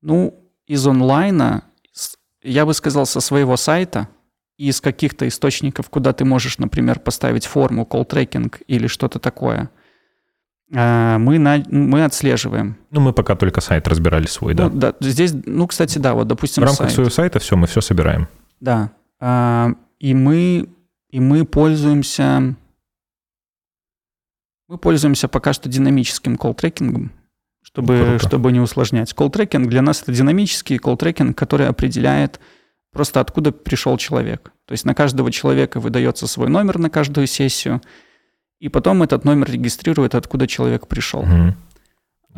ну, 0.00 0.34
из 0.66 0.86
онлайна, 0.86 1.64
я 2.42 2.64
бы 2.64 2.74
сказал, 2.74 3.06
со 3.06 3.20
своего 3.20 3.56
сайта, 3.56 4.08
из 4.56 4.80
каких-то 4.80 5.28
источников, 5.28 5.90
куда 5.90 6.12
ты 6.12 6.24
можешь, 6.24 6.58
например, 6.58 6.98
поставить 6.98 7.46
форму, 7.46 7.86
tracking 7.90 8.54
или 8.66 8.86
что-то 8.86 9.18
такое, 9.18 9.70
э, 10.72 11.18
мы, 11.18 11.38
на, 11.38 11.62
мы 11.68 12.04
отслеживаем. 12.04 12.78
Ну, 12.90 13.00
мы 13.00 13.12
пока 13.12 13.36
только 13.36 13.60
сайт 13.60 13.86
разбирали 13.86 14.26
свой, 14.26 14.54
да. 14.54 14.68
Ну, 14.68 14.78
да. 14.78 14.94
Здесь, 15.00 15.34
ну, 15.44 15.66
кстати, 15.66 15.98
да, 15.98 16.14
вот, 16.14 16.26
допустим, 16.26 16.62
В 16.62 16.66
рамках 16.66 16.86
сайт. 16.86 16.92
своего 16.92 17.10
сайта 17.10 17.38
все, 17.38 17.56
мы 17.56 17.66
все 17.66 17.80
собираем. 17.80 18.28
Да. 18.60 18.92
А, 19.20 19.72
и 19.98 20.14
мы, 20.14 20.68
и 21.10 21.20
мы 21.20 21.44
пользуемся... 21.44 22.56
Мы 24.68 24.78
пользуемся 24.78 25.28
пока 25.28 25.52
что 25.52 25.68
динамическим 25.68 26.36
колл-трекингом, 26.36 27.12
чтобы, 27.62 28.18
чтобы 28.20 28.50
не 28.50 28.58
усложнять. 28.58 29.12
Колл-трекинг 29.12 29.68
для 29.68 29.80
нас 29.80 30.02
это 30.02 30.12
динамический 30.12 30.78
колл-трекинг, 30.78 31.34
который 31.34 31.68
определяет 31.68 32.40
просто 32.96 33.20
откуда 33.20 33.52
пришел 33.52 33.98
человек. 33.98 34.52
То 34.64 34.72
есть 34.72 34.86
на 34.86 34.94
каждого 34.94 35.30
человека 35.30 35.80
выдается 35.80 36.26
свой 36.26 36.48
номер 36.48 36.78
на 36.78 36.88
каждую 36.88 37.26
сессию, 37.26 37.82
и 38.58 38.70
потом 38.70 39.02
этот 39.02 39.24
номер 39.24 39.50
регистрирует, 39.50 40.14
откуда 40.14 40.46
человек 40.46 40.88
пришел. 40.88 41.20
Угу. 41.20 41.54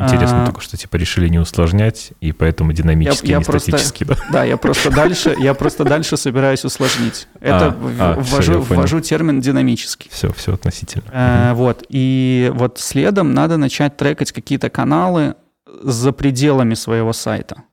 Интересно 0.00 0.42
а, 0.42 0.46
только, 0.46 0.60
что 0.60 0.76
типа 0.76 0.96
решили 0.96 1.28
не 1.28 1.38
усложнять, 1.38 2.12
и 2.20 2.32
поэтому 2.32 2.72
динамически, 2.72 3.26
я, 3.26 3.32
я 3.32 3.38
не 3.38 3.44
просто, 3.44 3.70
статически. 3.70 4.04
Да? 4.04 4.16
да, 4.32 4.44
я 4.44 4.56
просто 4.56 4.90
дальше, 4.90 5.34
я 5.38 5.54
просто 5.54 5.84
дальше 5.84 6.16
собираюсь 6.16 6.64
усложнить. 6.64 7.26
Это 7.40 7.76
а, 7.98 8.14
а, 8.14 8.14
ввожу, 8.20 8.62
все, 8.62 8.74
ввожу 8.74 9.00
термин 9.00 9.40
динамический. 9.40 10.08
Все, 10.12 10.32
все 10.32 10.54
относительно. 10.54 11.04
А, 11.12 11.52
угу. 11.52 11.62
Вот 11.62 11.84
и 11.88 12.50
вот 12.54 12.78
следом 12.78 13.32
надо 13.32 13.56
начать 13.56 13.96
трекать 13.96 14.32
какие-то 14.32 14.70
каналы 14.70 15.34
за 15.82 16.12
пределами 16.12 16.74
своего 16.74 17.12
сайта. 17.12 17.64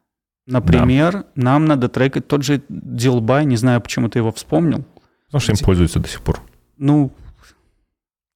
Например, 0.47 1.13
да. 1.13 1.25
нам 1.35 1.65
надо 1.65 1.89
трекать 1.89 2.27
тот 2.27 2.43
же 2.43 2.61
Дилбай, 2.69 3.45
не 3.45 3.57
знаю, 3.57 3.81
почему 3.81 4.09
ты 4.09 4.19
его 4.19 4.31
вспомнил. 4.31 4.85
Потому 5.27 5.41
что 5.41 5.51
им 5.53 5.57
пользуются 5.57 5.99
до 5.99 6.07
сих 6.07 6.21
пор. 6.21 6.39
Ну, 6.77 7.11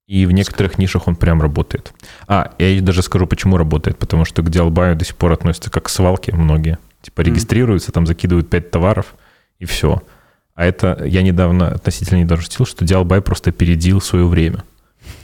и 0.09 0.25
в 0.25 0.31
некоторых 0.31 0.79
нишах 0.79 1.07
он 1.07 1.15
прям 1.15 1.39
работает. 1.39 1.93
А, 2.27 2.53
я 2.57 2.81
даже 2.81 3.03
скажу, 3.03 3.27
почему 3.27 3.57
работает. 3.57 3.99
Потому 3.99 4.25
что 4.25 4.41
к 4.41 4.49
Диалбаю 4.49 4.95
до 4.95 5.05
сих 5.05 5.15
пор 5.15 5.33
относятся 5.33 5.69
как 5.69 5.83
к 5.83 5.89
свалке 5.89 6.33
многие. 6.33 6.79
Типа 7.03 7.21
регистрируются, 7.21 7.91
там 7.91 8.07
закидывают 8.07 8.49
5 8.49 8.71
товаров, 8.71 9.13
и 9.59 9.65
все. 9.65 10.01
А 10.55 10.65
это 10.65 11.03
я 11.05 11.21
недавно, 11.21 11.67
относительно 11.69 12.17
недавно 12.17 12.43
шутил, 12.43 12.65
что 12.65 12.83
Dialby 12.83 13.21
просто 13.21 13.51
опередил 13.51 14.01
свое 14.01 14.25
время. 14.25 14.63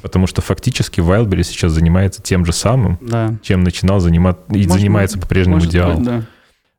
Потому 0.03 0.27
что 0.27 0.41
фактически 0.41 0.99
Wildberries 0.99 1.43
сейчас 1.43 1.71
занимается 1.71 2.21
тем 2.21 2.45
же 2.45 2.53
самым, 2.53 2.99
Да. 3.01 3.33
чем 3.41 3.63
начинал 3.63 3.99
заниматься 3.99 4.43
и 4.51 4.57
Может 4.57 4.71
занимается 4.71 5.19
по-прежнему 5.19 5.59
быть, 5.59 5.71
да. 5.71 6.23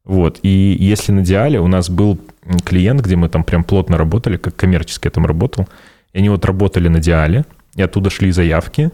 Вот. 0.06 0.38
И 0.42 0.76
если 0.78 1.12
на 1.12 1.22
Диале 1.22 1.60
у 1.60 1.66
нас 1.66 1.90
был 1.90 2.18
клиент, 2.64 3.02
где 3.02 3.16
мы 3.16 3.28
там 3.28 3.44
прям 3.44 3.64
плотно 3.64 3.98
работали, 3.98 4.36
как 4.36 4.54
коммерчески 4.54 5.08
я 5.08 5.10
там 5.10 5.26
работал, 5.26 5.68
и 6.12 6.18
они 6.18 6.30
вот 6.30 6.44
работали 6.44 6.88
на 6.88 7.00
Диале, 7.00 7.44
и 7.74 7.82
оттуда 7.82 8.08
шли 8.08 8.30
заявки, 8.30 8.90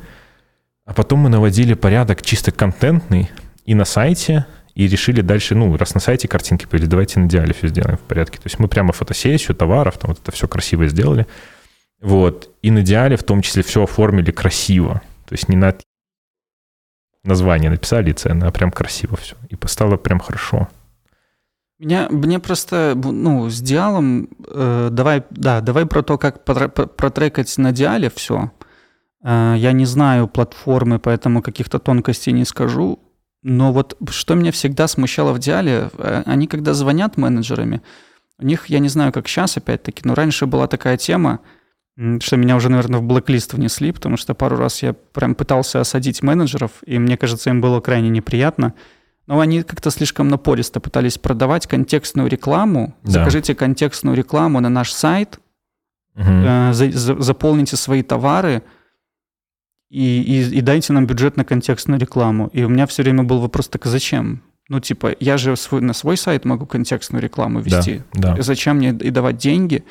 а 0.86 0.94
потом 0.94 1.20
мы 1.20 1.28
наводили 1.28 1.74
порядок 1.74 2.22
чисто 2.22 2.50
контентный 2.50 3.30
и 3.66 3.74
на 3.74 3.84
сайте, 3.84 4.46
и 4.74 4.88
решили 4.88 5.20
дальше, 5.20 5.54
ну, 5.54 5.76
раз 5.76 5.94
на 5.94 6.00
сайте 6.00 6.28
картинки 6.28 6.64
появились, 6.64 6.88
давайте 6.88 7.20
на 7.20 7.28
Диале 7.28 7.52
все 7.52 7.68
сделаем 7.68 7.98
в 7.98 8.00
порядке. 8.00 8.38
То 8.38 8.46
есть 8.46 8.58
мы 8.58 8.68
прямо 8.68 8.94
фотосессию 8.94 9.54
товаров, 9.54 9.98
там 9.98 10.12
вот 10.12 10.20
это 10.20 10.32
все 10.32 10.48
красиво 10.48 10.88
сделали. 10.88 11.26
Вот. 12.00 12.48
И 12.62 12.70
на 12.70 12.80
Диале 12.80 13.18
в 13.18 13.22
том 13.22 13.42
числе 13.42 13.62
все 13.62 13.84
оформили 13.84 14.30
красиво. 14.30 15.02
То 15.26 15.34
есть 15.34 15.50
не 15.50 15.56
на 15.56 15.76
название 17.22 17.70
написали 17.70 18.10
и 18.10 18.14
цены, 18.14 18.44
а 18.44 18.50
прям 18.50 18.72
красиво 18.72 19.18
все. 19.18 19.36
И 19.50 19.56
стало 19.66 19.98
прям 19.98 20.18
хорошо. 20.18 20.68
Меня, 21.83 22.07
мне 22.11 22.39
просто, 22.39 22.95
ну, 22.95 23.51
с 23.51 23.61
диалом, 23.61 24.28
э, 24.47 24.89
давай, 24.93 25.24
да, 25.30 25.61
давай 25.61 25.85
про 25.85 26.03
то, 26.03 26.16
как 26.16 26.45
протре- 26.49 26.68
про- 26.68 26.87
протрекать 26.87 27.59
на 27.59 27.72
диале 27.72 28.09
все. 28.09 28.53
Э, 29.24 29.55
я 29.59 29.72
не 29.72 29.85
знаю 29.85 30.28
платформы, 30.28 31.01
поэтому 31.01 31.43
каких-то 31.43 31.80
тонкостей 31.80 32.33
не 32.33 32.45
скажу. 32.45 33.01
Но 33.43 33.72
вот 33.72 33.97
что 34.11 34.37
меня 34.37 34.53
всегда 34.53 34.87
смущало 34.87 35.33
в 35.33 35.41
диале, 35.41 35.91
э, 35.99 36.22
они 36.24 36.47
когда 36.47 36.72
звонят 36.72 37.16
менеджерами, 37.16 37.83
у 38.39 38.45
них, 38.47 38.66
я 38.66 38.78
не 38.78 38.89
знаю, 38.89 39.11
как 39.11 39.26
сейчас 39.26 39.57
опять-таки, 39.57 40.03
но 40.05 40.14
раньше 40.14 40.47
была 40.47 40.68
такая 40.68 40.97
тема, 40.97 41.41
что 42.20 42.37
меня 42.37 42.55
уже, 42.55 42.68
наверное, 42.68 43.01
в 43.01 43.03
блэк-лист 43.03 43.55
внесли, 43.55 43.91
потому 43.91 44.16
что 44.16 44.35
пару 44.35 44.57
раз 44.57 44.85
я 44.85 44.93
прям 44.93 45.35
пытался 45.35 45.80
осадить 45.80 46.22
менеджеров, 46.22 46.70
и 46.87 47.01
мне 47.01 47.16
кажется, 47.16 47.51
им 47.51 47.61
было 47.61 47.80
крайне 47.80 48.09
неприятно. 48.09 48.74
Но 49.27 49.39
они 49.41 49.62
как-то 49.62 49.91
слишком 49.91 50.29
напористо 50.29 50.81
пытались 50.81 51.16
продавать 51.18 51.66
контекстную 51.66 52.29
рекламу. 52.29 52.95
Да. 53.05 53.11
Закажите 53.11 53.55
контекстную 53.55 54.16
рекламу 54.16 54.61
на 54.61 54.68
наш 54.68 54.93
сайт, 54.93 55.39
Мгм. 56.14 56.45
э, 56.45 56.73
за- 56.75 56.91
за- 56.91 57.20
заполните 57.20 57.77
свои 57.77 58.03
товары 58.03 58.62
и, 59.91 60.23
и- 60.23 60.59
и 60.59 60.61
дайте 60.61 60.93
нам 60.93 61.07
бюджет 61.07 61.37
на 61.37 61.45
контекстную 61.45 62.01
рекламу. 62.01 62.49
И 62.53 62.64
у 62.64 62.68
меня 62.68 62.87
все 62.87 63.03
время 63.03 63.23
был 63.23 63.41
вопрос, 63.41 63.68
так 63.68 63.87
зачем? 63.87 64.43
Ну, 64.68 64.81
типа, 64.81 65.14
я 65.20 65.37
же 65.39 65.57
свой, 65.57 65.81
на 65.83 65.93
свой 65.93 66.16
сайт 66.16 66.45
могу 66.45 66.66
контекстную 66.66 67.23
рекламу 67.23 67.61
вести. 67.61 68.03
Да. 68.14 68.37
Зачем 68.41 68.77
мне 68.79 68.91
и 68.91 69.11
давать 69.11 69.37
деньги, 69.37 69.85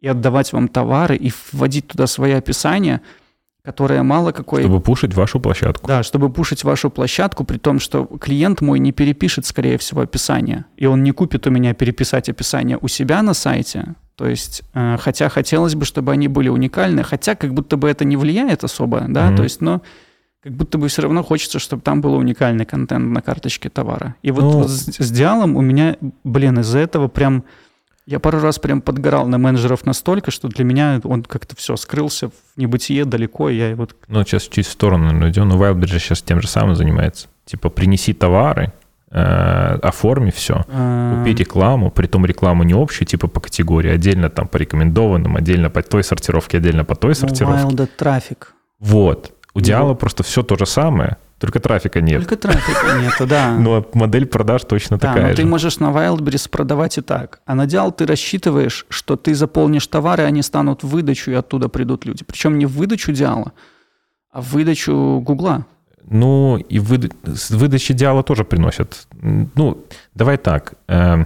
и 0.00 0.08
отдавать 0.08 0.52
вам 0.52 0.68
товары, 0.68 1.16
и 1.16 1.32
вводить 1.52 1.86
туда 1.88 2.06
свои 2.06 2.32
описания, 2.32 3.00
которые 3.66 4.02
мало 4.04 4.30
какой... 4.30 4.60
Чтобы 4.62 4.80
пушить 4.80 5.14
вашу 5.14 5.40
площадку. 5.40 5.88
Да, 5.88 6.04
чтобы 6.04 6.30
пушить 6.30 6.62
вашу 6.62 6.88
площадку, 6.88 7.42
при 7.42 7.58
том, 7.58 7.80
что 7.80 8.04
клиент 8.04 8.60
мой 8.60 8.78
не 8.78 8.92
перепишет, 8.92 9.44
скорее 9.44 9.76
всего, 9.76 10.02
описание. 10.02 10.66
И 10.76 10.86
он 10.86 11.02
не 11.02 11.10
купит 11.10 11.48
у 11.48 11.50
меня 11.50 11.74
переписать 11.74 12.28
описание 12.28 12.78
у 12.80 12.86
себя 12.86 13.22
на 13.22 13.34
сайте. 13.34 13.96
То 14.14 14.28
есть, 14.28 14.62
э, 14.72 14.96
хотя 15.00 15.28
хотелось 15.28 15.74
бы, 15.74 15.84
чтобы 15.84 16.12
они 16.12 16.28
были 16.28 16.48
уникальны, 16.48 17.02
хотя 17.02 17.34
как 17.34 17.52
будто 17.54 17.76
бы 17.76 17.88
это 17.88 18.04
не 18.04 18.16
влияет 18.16 18.62
особо, 18.62 19.04
да, 19.08 19.26
Мгм. 19.26 19.36
то 19.36 19.42
есть, 19.42 19.60
но 19.60 19.82
как 20.44 20.52
будто 20.52 20.78
бы 20.78 20.86
все 20.86 21.02
равно 21.02 21.24
хочется, 21.24 21.58
чтобы 21.58 21.82
там 21.82 22.00
был 22.00 22.14
уникальный 22.14 22.64
контент 22.64 23.04
на 23.10 23.20
карточке 23.20 23.68
товара. 23.68 24.14
И 24.22 24.30
вот, 24.30 24.42
Ну- 24.44 24.50
вот 24.60 24.70
с, 24.70 24.92
с 24.96 25.10
диалом 25.10 25.56
у 25.56 25.60
меня, 25.60 25.96
блин, 26.22 26.60
из-за 26.60 26.78
этого 26.78 27.08
прям 27.08 27.42
я 28.06 28.20
пару 28.20 28.40
раз 28.40 28.58
прям 28.58 28.80
подгорал 28.80 29.26
на 29.26 29.36
менеджеров 29.36 29.84
настолько, 29.84 30.30
что 30.30 30.48
для 30.48 30.64
меня 30.64 31.00
он 31.02 31.24
как-то 31.24 31.56
все 31.56 31.76
скрылся 31.76 32.28
в 32.28 32.32
небытие 32.56 33.04
далеко, 33.04 33.50
и 33.50 33.56
я 33.56 33.74
вот 33.74 33.96
Ну, 34.08 34.24
сейчас 34.24 34.44
чуть 34.44 34.66
в 34.66 34.70
сторону 34.70 35.06
наверное, 35.06 35.30
идем. 35.30 35.48
Но 35.48 35.56
Wildberries 35.56 35.98
сейчас 35.98 36.22
тем 36.22 36.40
же 36.40 36.48
самым 36.48 36.76
занимается. 36.76 37.26
Типа, 37.44 37.68
принеси 37.68 38.12
товары, 38.12 38.72
э, 39.10 39.78
оформи 39.82 40.30
все, 40.30 40.64
э, 40.68 41.14
купи 41.18 41.34
рекламу, 41.34 41.90
при 41.90 42.06
том 42.06 42.24
рекламу 42.24 42.62
не 42.62 42.74
общую, 42.74 43.08
типа 43.08 43.26
по 43.26 43.40
категории, 43.40 43.90
отдельно 43.90 44.30
там 44.30 44.46
по 44.46 44.56
рекомендованным, 44.56 45.36
отдельно 45.36 45.68
по 45.68 45.82
той 45.82 46.04
сортировке, 46.04 46.58
отдельно 46.58 46.84
по 46.84 46.94
той 46.94 47.14
сортировке. 47.14 47.62
Ну, 47.64 47.70
Wild 47.70 47.88
трафик. 47.96 48.54
Вот. 48.78 49.32
У 49.54 49.60
Диала 49.60 49.94
просто 49.94 50.22
все 50.22 50.42
то 50.42 50.56
же 50.56 50.66
самое, 50.66 51.16
только 51.38 51.60
трафика 51.60 52.00
нет. 52.00 52.20
Только 52.26 52.36
трафика 52.36 52.98
нету, 53.00 53.26
да. 53.26 53.54
Но 53.58 53.86
модель 53.92 54.24
продаж 54.26 54.62
точно 54.64 54.96
Да, 54.98 55.08
такая 55.08 55.28
но 55.30 55.34
ты 55.34 55.42
же. 55.42 55.48
можешь 55.48 55.78
на 55.80 55.86
Wildberries 55.90 56.48
продавать 56.48 56.98
и 56.98 57.02
так. 57.02 57.40
А 57.46 57.54
на 57.54 57.66
Диал 57.66 57.92
ты 57.92 58.06
рассчитываешь, 58.06 58.86
что 58.88 59.16
ты 59.16 59.34
заполнишь 59.34 59.86
товары, 59.86 60.22
они 60.24 60.42
станут 60.42 60.82
в 60.82 60.88
выдачу, 60.88 61.30
и 61.30 61.34
оттуда 61.34 61.68
придут 61.68 62.06
люди. 62.06 62.24
Причем 62.24 62.58
не 62.58 62.66
в 62.66 62.72
выдачу 62.72 63.12
Диала, 63.12 63.52
а 64.32 64.40
в 64.40 64.52
выдачу 64.52 65.20
Гугла. 65.26 65.66
Ну, 66.08 66.56
и 66.56 66.78
выда- 66.78 67.10
выдачи 67.50 67.92
Диала 67.92 68.22
тоже 68.22 68.44
приносят. 68.44 69.06
Ну, 69.20 69.84
давай 70.14 70.36
так. 70.38 70.74
э, 70.88 71.24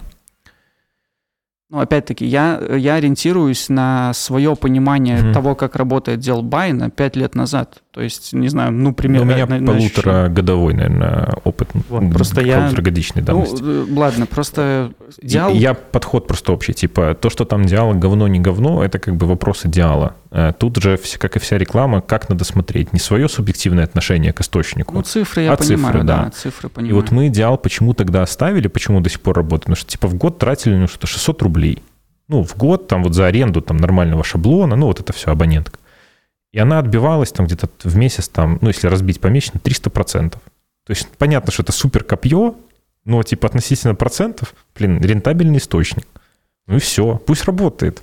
Ну, 1.70 1.78
опять-таки, 1.78 2.26
я, 2.26 2.60
я 2.76 2.94
ориентируюсь 2.94 3.68
на 3.68 4.12
свое 4.12 4.56
понимание 4.56 5.18
Мгм. 5.22 5.32
того, 5.32 5.54
как 5.54 5.76
работает 5.76 6.18
Делбай 6.18 6.72
на 6.72 6.90
5 6.90 7.14
лет 7.14 7.36
назад. 7.36 7.82
То 7.92 8.00
есть, 8.00 8.32
не 8.32 8.48
знаю, 8.48 8.72
ну, 8.72 8.88
ну, 8.88 8.92
примерно... 8.92 9.32
у 9.32 9.34
меня 9.36 9.46
на- 9.46 9.60
на 9.60 9.72
ощущение. 9.72 9.90
полуторагодовой, 9.90 10.74
наверное, 10.74 11.32
опыт. 11.44 11.68
Вот, 11.88 12.12
просто 12.12 12.40
я- 12.40 12.58
Полуторагодичной 12.62 13.22
давности. 13.22 13.62
Ну, 13.62 13.86
э, 13.86 13.94
ладно, 13.96 14.26
просто 14.26 14.90
Диал... 15.22 15.52
Я 15.52 15.74
подход 15.74 16.26
просто 16.26 16.52
общий. 16.52 16.72
Типа, 16.72 17.14
то, 17.14 17.30
что 17.30 17.44
там 17.44 17.64
диала 17.66 17.94
говно, 17.94 18.26
не 18.26 18.40
говно, 18.40 18.82
это 18.82 18.98
как 18.98 19.14
бы 19.14 19.26
вопросы 19.26 19.68
диала. 19.68 20.16
Э, 20.30 20.52
Тут 20.56 20.76
же, 20.76 20.98
как 21.18 21.36
и 21.36 21.38
вся 21.38 21.58
реклама, 21.58 22.00
как 22.00 22.28
надо 22.28 22.44
смотреть. 22.44 22.92
Не 22.92 23.00
свое 23.00 23.28
субъективное 23.28 23.84
отношение 23.84 24.32
к 24.32 24.40
источнику. 24.40 24.94
Ну, 24.94 25.02
цифры 25.02 25.42
я 25.42 25.52
А 25.52 25.56
цифры, 25.56 25.76
понимаю, 25.76 26.04
да. 26.04 26.24
да. 26.24 26.30
цифры 26.30 26.68
и 26.68 26.72
понимаю. 26.72 26.94
вот 26.96 27.10
мы 27.10 27.28
диал 27.28 27.58
почему 27.58 27.94
тогда 27.94 28.22
оставили, 28.22 28.68
почему 28.68 29.00
до 29.00 29.10
сих 29.10 29.20
пор 29.20 29.36
работает? 29.36 29.62
Потому 29.62 29.76
что 29.76 29.90
типа 29.90 30.08
в 30.08 30.14
год 30.14 30.38
тратили 30.38 30.74
ну, 30.74 30.86
что-то 30.86 31.06
600 31.06 31.42
рублей. 31.42 31.82
Ну, 32.28 32.44
в 32.44 32.56
год 32.56 32.86
там 32.86 33.02
вот 33.02 33.14
за 33.14 33.26
аренду 33.26 33.60
там 33.60 33.76
нормального 33.76 34.22
шаблона, 34.22 34.76
ну, 34.76 34.86
вот 34.86 35.00
это 35.00 35.12
все, 35.12 35.32
абонентка. 35.32 35.78
И 36.52 36.58
она 36.58 36.78
отбивалась 36.78 37.32
там 37.32 37.46
где-то 37.46 37.68
в 37.82 37.96
месяц, 37.96 38.28
там, 38.28 38.58
ну, 38.60 38.68
если 38.68 38.86
разбить 38.86 39.20
помесячно, 39.20 39.58
300%. 39.58 40.30
То 40.30 40.38
есть 40.88 41.08
понятно, 41.18 41.52
что 41.52 41.62
это 41.62 41.72
супер 41.72 42.04
копье, 42.04 42.54
но 43.04 43.22
типа 43.22 43.48
относительно 43.48 43.94
процентов, 43.94 44.54
блин, 44.76 45.00
рентабельный 45.00 45.58
источник. 45.58 46.06
Ну 46.66 46.76
и 46.76 46.78
все, 46.78 47.16
пусть 47.26 47.44
работает. 47.44 48.02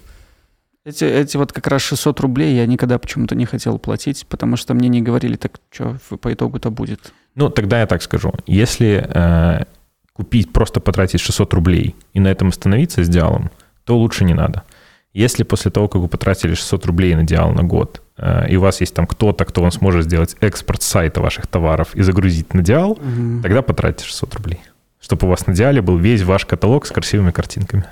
Эти, 0.87 1.03
эти 1.03 1.35
вот 1.35 1.51
как 1.51 1.67
раз 1.67 1.81
600 1.81 2.17
рублей 2.21 2.55
я 2.55 2.65
никогда 2.65 2.97
почему-то 2.97 3.35
не 3.35 3.45
хотел 3.45 3.77
платить, 3.77 4.25
потому 4.29 4.55
что 4.55 4.73
мне 4.73 4.87
не 4.87 5.01
говорили, 5.01 5.35
так 5.35 5.51
что 5.69 5.97
по 6.21 6.33
итогу-то 6.33 6.71
будет. 6.71 7.11
Ну, 7.35 7.49
тогда 7.49 7.81
я 7.81 7.87
так 7.87 8.01
скажу. 8.01 8.31
Если 8.45 9.05
э, 9.05 9.65
купить, 10.13 10.53
просто 10.53 10.79
потратить 10.79 11.19
600 11.19 11.53
рублей 11.55 11.93
и 12.13 12.21
на 12.21 12.29
этом 12.29 12.47
остановиться 12.47 13.03
с 13.03 13.09
диалом, 13.09 13.51
то 13.83 13.97
лучше 13.97 14.23
не 14.23 14.33
надо. 14.33 14.63
Если 15.11 15.43
после 15.43 15.71
того, 15.71 15.89
как 15.89 16.01
вы 16.01 16.07
потратили 16.07 16.53
600 16.53 16.85
рублей 16.85 17.15
на 17.15 17.23
диал 17.23 17.51
на 17.51 17.63
год, 17.63 18.01
э, 18.17 18.49
и 18.49 18.55
у 18.55 18.61
вас 18.61 18.79
есть 18.79 18.93
там 18.93 19.07
кто-то, 19.07 19.43
кто 19.43 19.61
вам 19.61 19.71
сможет 19.71 20.05
сделать 20.05 20.37
экспорт 20.39 20.83
сайта 20.83 21.19
ваших 21.19 21.47
товаров 21.47 21.95
и 21.95 22.01
загрузить 22.01 22.53
на 22.53 22.63
диал, 22.63 22.97
тогда 23.43 23.61
потратьте 23.61 24.05
600 24.05 24.35
рублей. 24.35 24.61
Чтобы 25.01 25.27
у 25.27 25.29
вас 25.29 25.47
на 25.47 25.53
диале 25.53 25.81
был 25.81 25.97
весь 25.97 26.23
ваш 26.23 26.45
каталог 26.45 26.85
с 26.85 26.91
красивыми 26.91 27.31
картинками. 27.31 27.83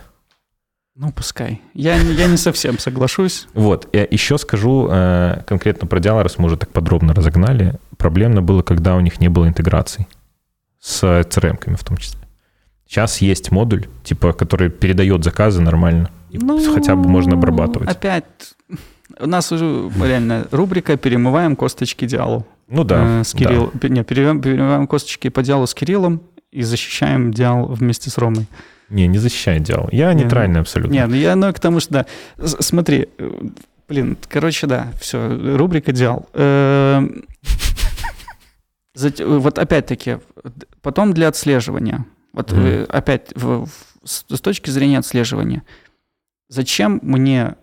Ну, 0.95 1.11
пускай. 1.11 1.61
Я, 1.73 2.01
не- 2.01 2.13
я 2.13 2.27
не 2.27 2.37
совсем 2.37 2.79
соглашусь. 2.79 3.47
Вот, 3.53 3.89
я 3.93 4.07
еще 4.09 4.37
скажу 4.37 4.87
э, 4.89 5.41
конкретно 5.45 5.87
про 5.87 5.99
диал, 5.99 6.23
раз 6.23 6.37
мы 6.37 6.45
уже 6.45 6.55
так 6.57 6.69
подробно 6.71 7.13
разогнали. 7.13 7.73
Проблемно 7.97 8.41
было, 8.41 8.61
когда 8.61 8.95
у 8.95 9.01
них 9.01 9.19
не 9.19 9.27
было 9.27 9.45
интеграций 9.47 10.07
с 10.79 11.03
CRM-ками 11.03 11.75
в 11.75 11.83
том 11.83 11.97
числе. 11.97 12.19
Сейчас 12.87 13.17
есть 13.17 13.51
модуль, 13.51 13.87
типа, 14.03 14.31
который 14.31 14.69
передает 14.69 15.23
заказы 15.23 15.61
нормально. 15.61 16.11
И 16.29 16.39
хотя 16.73 16.95
бы 16.95 17.09
можно 17.09 17.33
обрабатывать. 17.33 17.89
Опять, 17.89 18.25
у 19.19 19.27
нас 19.27 19.51
уже 19.51 19.89
реально 20.01 20.47
рубрика 20.51 20.95
«Перемываем 20.95 21.55
косточки 21.57 22.05
диалу». 22.05 22.45
Ну 22.69 22.83
да. 22.85 23.19
Э, 23.19 23.23
с 23.25 23.33
Кирилл... 23.33 23.71
Не, 23.83 24.03
перемываем, 24.03 24.41
перемываем 24.41 24.87
косточки 24.87 25.27
по 25.29 25.43
диалу 25.43 25.67
с 25.67 25.73
Кириллом 25.73 26.21
и 26.51 26.61
защищаем 26.61 27.31
диал 27.33 27.65
вместе 27.65 28.09
с 28.09 28.17
Ромой. 28.17 28.47
Не, 28.89 29.07
не 29.07 29.17
защищает 29.17 29.63
диал. 29.63 29.89
Я 29.91 30.13
Не, 30.13 30.21
нейтральный 30.23 30.59
абсолютно. 30.61 30.93
Нет, 30.93 31.07
ну 31.09 31.15
я, 31.15 31.35
ну, 31.35 31.51
к 31.53 31.59
тому, 31.59 31.79
что, 31.79 31.93
да. 31.93 32.05
Смотри, 32.45 33.09
э, 33.17 33.31
блин, 33.89 34.17
короче, 34.29 34.67
да, 34.67 34.91
все, 34.99 35.27
рубрика 35.57 35.91
«Диал». 35.91 36.27
Эм, 36.33 37.25
Вот 39.19 39.59
опять-таки, 39.59 40.19
потом 40.81 41.13
для 41.13 41.27
отслеживания. 41.27 42.05
Вот 42.31 42.53
опять 42.89 43.31
в- 43.35 43.65
в- 43.65 43.69
с 44.07 44.23
с 44.29 44.41
точки 44.41 44.69
зрения 44.69 44.99
отслеживания. 44.99 45.63
Зачем 46.47 46.99
мне 47.01 47.55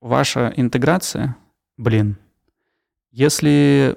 ваша 0.00 0.52
интеграция, 0.56 1.36
блин, 1.76 2.16
если... 3.12 3.96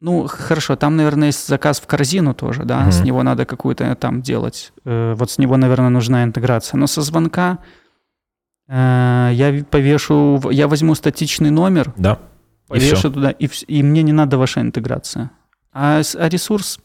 Ну, 0.00 0.26
хорошо, 0.28 0.76
там, 0.76 0.96
наверное, 0.96 1.26
есть 1.28 1.46
заказ 1.46 1.78
в 1.80 1.86
корзину 1.86 2.32
тоже, 2.34 2.64
да, 2.64 2.90
с 2.90 2.96
Мгм. 2.98 3.04
него 3.06 3.22
надо 3.22 3.44
какую-то 3.44 3.94
там 3.96 4.22
делать. 4.22 4.72
Э, 4.86 5.14
Вот 5.14 5.30
с 5.30 5.38
него, 5.38 5.56
наверное, 5.58 5.90
нужна 5.90 6.24
интеграция. 6.24 6.78
Но 6.78 6.86
со 6.86 7.02
звонка 7.02 7.58
Э, 8.72 9.30
я 9.32 9.64
повешу, 9.68 10.40
я 10.50 10.68
возьму 10.68 10.94
статичный 10.94 11.50
номер, 11.50 11.92
Да. 11.96 12.18
И 12.68 12.68
повешу 12.68 12.96
всё. 12.96 13.10
туда, 13.10 13.30
и, 13.32 13.48
и 13.66 13.82
мне 13.82 14.02
не 14.04 14.12
надо 14.12 14.38
ваша 14.38 14.60
интеграция. 14.60 15.30
А, 15.72 16.02
с- 16.02 16.14
а 16.14 16.28
ресурс, 16.28 16.78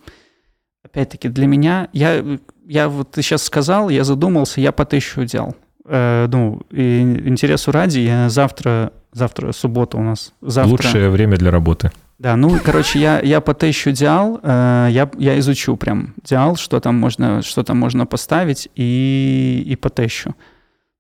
опять-таки, 0.84 1.30
для 1.30 1.46
меня, 1.46 1.88
я, 1.94 2.24
я 2.66 2.90
вот 2.90 3.12
ты 3.12 3.22
сейчас 3.22 3.44
сказал, 3.44 3.90
я 3.90 4.04
задумался, 4.04 4.62
я 4.62 4.72
по 4.72 4.84
тысячу 4.86 5.26
делал. 5.26 5.56
Э, 5.88 6.28
ну, 6.28 6.62
и 6.72 7.02
интересу 7.28 7.72
ради, 7.72 8.00
я 8.00 8.30
завтра, 8.30 8.92
завтра 9.14 9.52
суббота 9.52 9.98
у 9.98 10.02
нас, 10.02 10.34
завтра. 10.42 10.72
Лучшее 10.72 11.10
время 11.12 11.38
для 11.38 11.52
работы. 11.52 11.92
Да, 12.18 12.36
ну, 12.38 12.58
короче, 12.64 13.00
я, 13.00 13.20
я 13.20 13.42
потещу 13.42 13.92
диал, 13.92 14.40
э, 14.42 14.88
я, 14.92 15.10
я 15.18 15.38
изучу 15.40 15.76
прям 15.76 16.14
диал, 16.24 16.56
что 16.56 16.80
там 16.80 16.96
можно, 16.96 17.42
что 17.42 17.64
там 17.64 17.78
можно 17.78 18.06
поставить, 18.06 18.70
и, 18.76 19.64
и 19.66 19.76
потещу. 19.76 20.34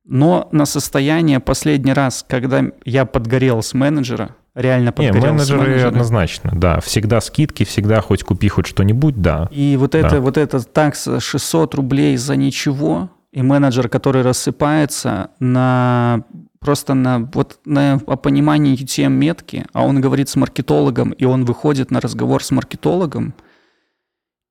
Но 0.03 0.49
на 0.51 0.65
состояние 0.65 1.39
последний 1.39 1.93
раз, 1.93 2.25
когда 2.27 2.65
я 2.83 3.05
подгорел 3.05 3.63
с 3.63 3.73
менеджера, 3.73 4.35
реально 4.53 4.87
Не, 4.87 4.91
подгорел 4.91 5.21
с 5.21 5.49
менеджеры 5.49 5.61
менеджера, 5.61 5.87
однозначно, 5.87 6.51
да. 6.53 6.79
Всегда 6.81 7.21
скидки, 7.21 7.63
всегда 7.63 8.01
хоть 8.01 8.23
купи 8.23 8.49
хоть 8.49 8.67
что-нибудь, 8.67 9.21
да. 9.21 9.47
и 9.51 9.77
вот 9.77 9.91
Да. 9.91 9.99
это, 9.99 10.21
вот 10.21 10.37
это 10.37 10.61
такса 10.63 11.19
600 11.19 11.75
рублей 11.75 12.17
за 12.17 12.35
ничего, 12.35 13.09
и 13.31 13.41
менеджер, 13.41 13.89
который 13.89 14.21
рассыпается 14.21 15.29
на 15.39 16.23
просто 16.65 16.93
на 16.95 17.19
вот 17.33 17.59
на 17.65 17.97
понимании 17.99 18.75
UTM 18.75 19.09
метки, 19.09 19.65
а 19.73 19.85
он 19.85 20.01
говорит 20.01 20.27
с 20.29 20.35
маркетологом, 20.35 21.11
и 21.11 21.25
он 21.25 21.45
выходит 21.45 21.91
на 21.91 21.99
разговор 22.01 22.43
с 22.43 22.51
маркетологом. 22.51 23.33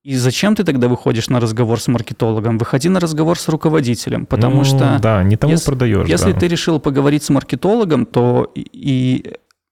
И 0.03 0.15
зачем 0.17 0.55
ты 0.55 0.63
тогда 0.63 0.87
выходишь 0.87 1.29
на 1.29 1.39
разговор 1.39 1.79
с 1.79 1.87
маркетологом? 1.87 2.57
Выходи 2.57 2.89
на 2.89 2.99
разговор 2.99 3.37
с 3.39 3.49
руководителем, 3.49 4.25
потому 4.25 4.57
Ну, 4.57 4.63
что 4.63 4.99
Да, 5.01 5.23
не 5.23 5.35
тому 5.35 5.53
если- 5.53 5.65
продаешь. 5.65 6.07
если 6.07 6.31
да. 6.31 6.39
ты 6.39 6.47
решил 6.47 6.79
поговорить 6.79 7.23
с 7.23 7.29
маркетологом, 7.31 8.05
то 8.05 8.51
и, 8.55 9.23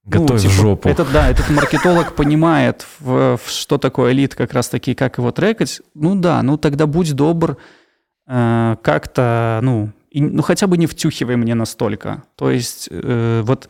ну, 0.05 0.11
Готовь 0.11 0.41
типа, 0.41 0.53
жопу. 0.53 0.89
Этот, 0.89 1.11
да, 1.13 1.29
этот 1.29 1.49
маркетолог 1.49 2.15
понимает, 2.15 2.85
в, 2.99 3.37
в 3.37 3.49
что 3.49 3.77
такое 3.77 4.11
элит, 4.11 4.35
как 4.35 4.53
раз 4.53 4.69
таки, 4.69 4.95
как 4.95 5.17
его 5.19 5.31
трекать. 5.31 5.81
Ну 5.95 6.15
да, 6.15 6.41
ну 6.43 6.57
тогда 6.57 6.87
будь 6.87 7.13
добр, 7.13 7.57
э, 8.27 8.75
как-то, 8.81 9.59
ну, 9.61 9.89
и- 10.13 10.21
ну 10.21 10.41
хотя 10.41 10.67
бы 10.67 10.77
не 10.77 10.85
втюхивай 10.87 11.35
мне 11.35 11.55
настолько. 11.55 12.23
То 12.35 12.49
есть 12.51 12.87
э, 12.91 13.41
вот... 13.43 13.69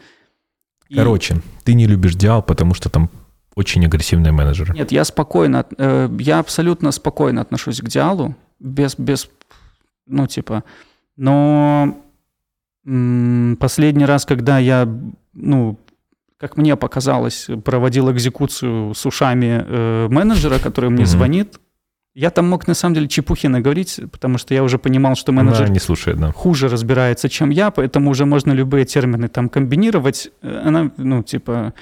и- 0.89 0.95
Короче, 0.95 1.41
ты 1.63 1.73
не 1.75 1.87
любишь 1.87 2.15
Диал, 2.15 2.43
потому 2.43 2.73
что 2.75 2.89
там 2.89 3.09
очень 3.55 3.85
агрессивные 3.85 4.31
менеджеры. 4.31 4.73
Нет, 4.73 4.91
я 4.91 5.03
спокойно, 5.05 5.65
э, 5.77 6.09
я 6.19 6.39
абсолютно 6.39 6.91
спокойно 6.91 7.41
отношусь 7.41 7.79
к 7.81 7.87
диалу, 7.87 8.35
без, 8.59 8.95
без, 8.97 9.29
ну, 10.07 10.27
типа, 10.27 10.63
но 11.17 11.97
м, 12.85 13.57
последний 13.59 14.05
раз, 14.05 14.25
когда 14.25 14.59
я, 14.59 14.87
ну, 15.33 15.77
как 16.37 16.57
мне 16.57 16.75
показалось, 16.75 17.47
проводил 17.63 18.11
экзекуцию 18.11 18.93
с 18.93 19.05
ушами 19.05 19.63
э, 19.65 20.07
менеджера, 20.09 20.59
который 20.59 20.89
мне 20.89 21.05
звонит, 21.05 21.59
я 22.15 22.29
там 22.29 22.49
мог 22.49 22.67
на 22.67 22.73
самом 22.75 22.95
деле 22.95 23.07
чепухи 23.07 23.47
наговорить, 23.47 23.99
потому 24.11 24.37
что 24.37 24.53
я 24.53 24.63
уже 24.63 24.77
понимал, 24.77 25.15
что 25.15 25.31
менеджер 25.31 25.63
Она 25.65 25.73
не 25.73 25.79
слушает, 25.79 26.19
да. 26.19 26.31
хуже 26.31 26.67
разбирается, 26.69 27.27
чем 27.29 27.49
я, 27.49 27.71
поэтому 27.71 28.11
уже 28.11 28.25
можно 28.25 28.51
любые 28.51 28.85
термины 28.85 29.27
там 29.27 29.49
комбинировать. 29.49 30.29
Э, 30.41 30.61
Она, 30.65 30.91
ну, 30.97 31.23
типа, 31.23 31.73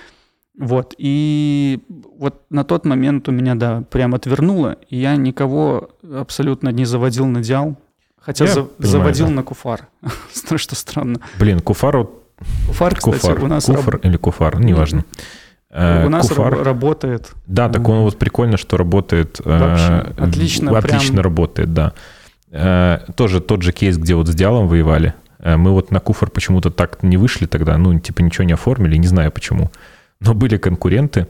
вот. 0.57 0.93
И 0.97 1.79
вот 2.17 2.43
на 2.49 2.63
тот 2.63 2.85
момент 2.85 3.27
у 3.29 3.31
меня, 3.31 3.55
да, 3.55 3.81
прям 3.89 4.13
отвернуло, 4.15 4.77
и 4.89 4.97
я 4.97 5.15
никого 5.15 5.89
абсолютно 6.15 6.69
не 6.69 6.85
заводил 6.85 7.25
на 7.25 7.41
диал, 7.41 7.75
хотя 8.19 8.45
Я 8.45 8.51
за- 8.53 8.63
понимаю, 8.63 8.91
заводил 8.91 9.27
да. 9.27 9.33
на 9.33 9.43
куфар. 9.43 9.87
Что 10.55 10.75
странно. 10.75 11.19
Блин, 11.39 11.59
Куфар, 11.59 11.97
вот- 11.97 12.23
Куфар, 12.67 12.95
кстати, 12.95 13.19
Куфар, 13.19 13.43
у 13.43 13.47
нас, 13.47 13.65
Куфар 13.65 13.97
или 13.97 14.17
Куфар, 14.17 14.59
неважно. 14.59 14.99
раб- 14.99 15.07
Э, 15.71 16.05
у 16.05 16.09
нас 16.09 16.27
Куфар, 16.29 16.53
раб- 16.53 16.63
работает. 16.65 17.31
да, 17.47 17.69
так 17.69 17.87
он 17.87 17.99
вот 18.01 18.19
прикольно, 18.19 18.57
что 18.57 18.77
работает. 18.77 19.39
э, 19.43 19.57
Вообще, 19.59 20.13
отлично, 20.21 20.77
Отлично 20.77 21.13
прям. 21.13 21.23
работает, 21.23 21.73
да. 21.73 21.93
Э, 22.51 22.99
Тоже 23.15 23.39
тот 23.39 23.61
же 23.61 23.71
кейс, 23.71 23.97
где 23.97 24.15
вот 24.15 24.27
с 24.27 24.35
Диалом 24.35 24.67
воевали. 24.67 25.13
Мы 25.43 25.71
вот 25.71 25.89
на 25.89 25.99
Куфар 25.99 26.29
почему-то 26.29 26.69
так 26.69 27.01
не 27.01 27.17
вышли 27.17 27.47
тогда, 27.47 27.77
ну, 27.77 27.97
типа 27.99 28.21
ничего 28.21 28.43
не 28.43 28.53
оформили, 28.53 28.95
не 28.97 29.07
знаю 29.07 29.31
почему. 29.31 29.71
Но 30.19 30.33
были 30.35 30.57
конкуренты, 30.57 31.25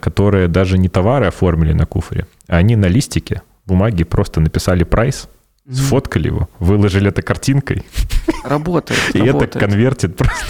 которые 0.00 0.48
даже 0.48 0.78
не 0.78 0.88
товары 0.88 1.26
оформили 1.26 1.72
на 1.74 1.84
Куфаре, 1.84 2.26
а 2.48 2.56
они 2.56 2.76
на 2.76 2.86
листике 2.86 3.42
бумаги 3.66 4.04
просто 4.04 4.40
написали 4.40 4.84
прайс, 4.84 5.28
сфоткали 5.68 6.28
его, 6.28 6.48
выложили 6.58 7.08
это 7.08 7.22
картинкой, 7.22 7.84
Работает, 8.44 9.00
и 9.14 9.18
это 9.18 9.46
конвертит 9.46 10.16
просто. 10.16 10.44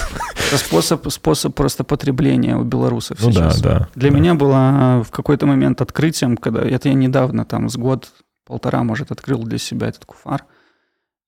Это 0.48 0.58
способ, 0.58 1.11
способ 1.11 1.54
просто 1.54 1.84
потребления 1.84 2.56
у 2.56 2.64
белорусов 2.64 3.18
Ну 3.20 3.32
да, 3.32 3.50
сейчас. 3.50 3.61
да. 3.61 3.88
Для 3.94 4.11
да. 4.11 4.16
меня 4.16 4.34
было 4.34 5.02
в 5.06 5.11
какой-то 5.11 5.46
момент 5.46 5.80
открытием, 5.80 6.36
когда 6.36 6.62
это 6.62 6.88
я 6.88 6.94
недавно, 6.94 7.44
там, 7.44 7.68
с 7.68 7.76
год, 7.76 8.11
полтора, 8.46 8.82
может, 8.82 9.11
открыл 9.11 9.42
для 9.44 9.58
себя 9.58 9.88
этот 9.88 10.04
куфар. 10.04 10.44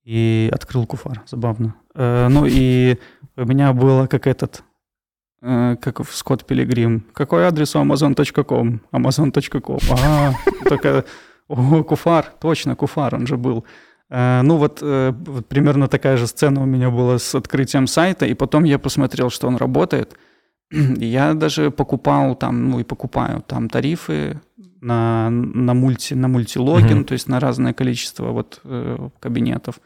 И 0.05 0.51
открыл 0.53 0.87
куфар, 0.87 1.23
забавно. 1.27 1.75
Э, 1.95 2.27
ну 2.29 2.45
и 2.47 2.99
у 3.37 3.45
меня 3.45 3.73
было 3.73 4.09
как 4.09 4.27
этот, 4.27 4.65
э, 5.41 5.77
как 5.81 6.01
в 6.01 6.15
Скотт 6.17 6.45
Пилигрим. 6.45 7.07
Какой 7.13 7.45
адрес 7.45 7.77
у 7.77 7.79
amazon.com? 7.79 8.81
amazon.com. 8.93 9.79
Ага, 9.91 10.37
только, 10.69 11.05
о, 11.53 11.83
куфар, 11.85 12.25
точно, 12.41 12.75
куфар, 12.77 13.15
он 13.15 13.27
же 13.27 13.37
был. 13.37 13.65
Э, 14.11 14.43
Ну 14.43 14.57
вот, 14.57 14.79
э, 14.83 15.13
вот 15.27 15.47
примерно 15.47 15.87
такая 15.89 16.17
же 16.17 16.27
сцена 16.27 16.63
у 16.63 16.67
меня 16.67 16.91
была 16.91 17.19
с 17.19 17.35
открытием 17.35 17.87
сайта, 17.87 18.27
и 18.27 18.35
потом 18.35 18.65
я 18.65 18.79
посмотрел, 18.79 19.31
что 19.31 19.49
он 19.49 19.57
работает. 19.57 20.17
И 20.71 21.05
Я 21.07 21.35
даже 21.35 21.71
покупал 21.71 22.35
там, 22.37 22.71
ну 22.71 22.81
и 22.81 22.85
покупаю 22.85 23.43
там 23.47 23.69
тарифы 23.69 24.41
на, 24.81 25.31
на, 25.31 25.75
мульти, 25.75 26.15
на 26.15 26.29
мультилогин, 26.29 26.97
Мгм. 26.97 27.05
то 27.05 27.13
есть 27.15 27.29
на 27.29 27.39
разное 27.41 27.73
количество 27.73 28.33
вот 28.33 28.61
э, 28.65 29.09
кабинетов. 29.21 29.81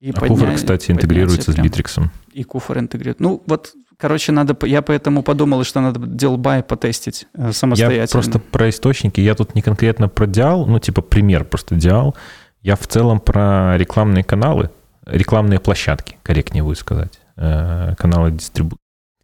И 0.00 0.10
А 0.10 0.12
подня- 0.14 0.54
кстати, 0.54 0.88
поднятие 0.88 0.94
интегрируется 0.96 1.52
с. 1.52 1.56
Битриксом. 1.56 2.10
И 2.32 2.42
куфар 2.44 2.78
интегрирует. 2.78 3.20
Ну 3.20 3.42
вот, 3.46 3.72
короче, 3.98 4.32
надо, 4.32 4.56
я 4.66 4.82
поэтому 4.82 5.22
подумал, 5.22 5.64
что 5.64 5.80
надо 5.80 6.00
делбай 6.00 6.62
потестить 6.62 7.26
э, 7.34 7.46
Я 7.46 7.52
самостоятельно. 7.52 8.06
просто 8.22 8.38
про 8.38 8.68
источники, 8.68 9.20
я 9.20 9.34
тут 9.34 9.54
не 9.54 9.62
конкретно 9.62 10.08
про 10.08 10.26
Диал, 10.26 10.66
ну 10.66 10.78
типа 10.78 11.02
пример 11.02 11.44
просто 11.44 11.74
Диал. 11.74 12.14
Я 12.62 12.76
в 12.76 12.86
целом 12.86 13.20
про 13.20 13.76
рекламные 13.76 14.22
каналы, 14.24 14.70
рекламные 15.06 15.58
площадки, 15.58 16.16
корректнее 16.22 16.62
будет 16.62 16.78
сказать. 16.78 17.20
Э, 17.36 17.94
Каналы 17.98 18.30
дистрибу... 18.30 18.76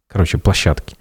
Короче, 0.07 0.37
площадки. 0.37 0.97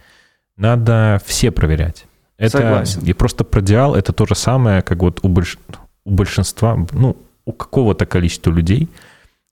Надо 0.56 1.20
все 1.24 1.50
проверять. 1.50 2.04
Это 2.36 2.58
Согласен. 2.58 3.02
И 3.02 3.12
просто 3.12 3.44
про 3.44 3.60
Диал 3.60 3.94
это 3.94 4.12
то 4.12 4.26
же 4.26 4.34
самое, 4.34 4.82
как 4.82 4.98
вот 4.98 5.20
у, 5.22 5.28
больш- 5.28 5.58
у 6.04 6.10
большинства, 6.10 6.76
ну, 6.92 7.16
у 7.44 7.52
какого-то 7.52 8.06
количества 8.06 8.50
людей, 8.50 8.88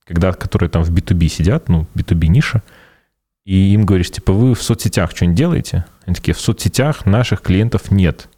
когда, 0.04 0.32
которые 0.32 0.68
там 0.68 0.82
в 0.84 0.90
B2B 0.90 1.28
сидят, 1.28 1.68
ну, 1.68 1.86
B2B 1.94 2.26
ниша, 2.28 2.62
и 3.46 3.72
им 3.72 3.86
говоришь, 3.86 4.10
типа, 4.10 4.32
вы 4.32 4.54
в 4.54 4.62
соцсетях 4.62 5.12
что-нибудь 5.14 5.38
делаете? 5.38 5.84
Они 6.04 6.14
такие, 6.16 6.34
в 6.34 6.40
соцсетях 6.40 7.06
наших 7.06 7.40
клиентов 7.40 7.90
нет. 7.92 8.28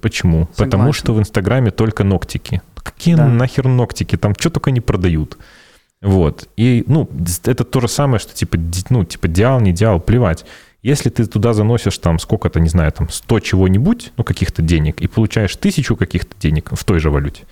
Почему? 0.00 0.46
Потому 0.56 0.92
Согласен. 0.92 0.92
что 0.92 1.14
в 1.14 1.18
Инстаграме 1.18 1.70
только 1.70 2.04
ногтики. 2.04 2.62
Какие 2.76 3.14
Да. 3.16 3.26
нахер 3.26 3.66
ногтики? 3.66 4.16
Там 4.16 4.34
что 4.38 4.50
только 4.50 4.70
не 4.70 4.80
продают. 4.80 5.38
Вот. 6.02 6.48
И, 6.58 6.84
ну, 6.86 7.08
это 7.44 7.64
то 7.64 7.80
же 7.80 7.88
самое, 7.88 8.18
что 8.20 8.34
типа, 8.34 8.58
ну, 8.90 9.04
типа, 9.04 9.28
диал, 9.28 9.60
не 9.60 9.72
диал, 9.72 9.98
плевать. 9.98 10.44
Если 10.82 11.08
ты 11.08 11.24
туда 11.24 11.54
заносишь 11.54 11.96
там 11.96 12.18
сколько-то, 12.18 12.60
не 12.60 12.68
знаю, 12.68 12.92
там 12.92 13.08
100 13.08 13.40
чего-нибудь, 13.40 14.12
ну, 14.18 14.24
каких-то 14.24 14.60
денег, 14.60 15.00
и 15.00 15.06
получаешь 15.08 15.56
тысячу 15.56 15.96
каких-то 15.96 16.36
денег 16.38 16.68
в 16.72 16.84
той 16.84 16.98
же 17.00 17.08
валюте, 17.08 17.44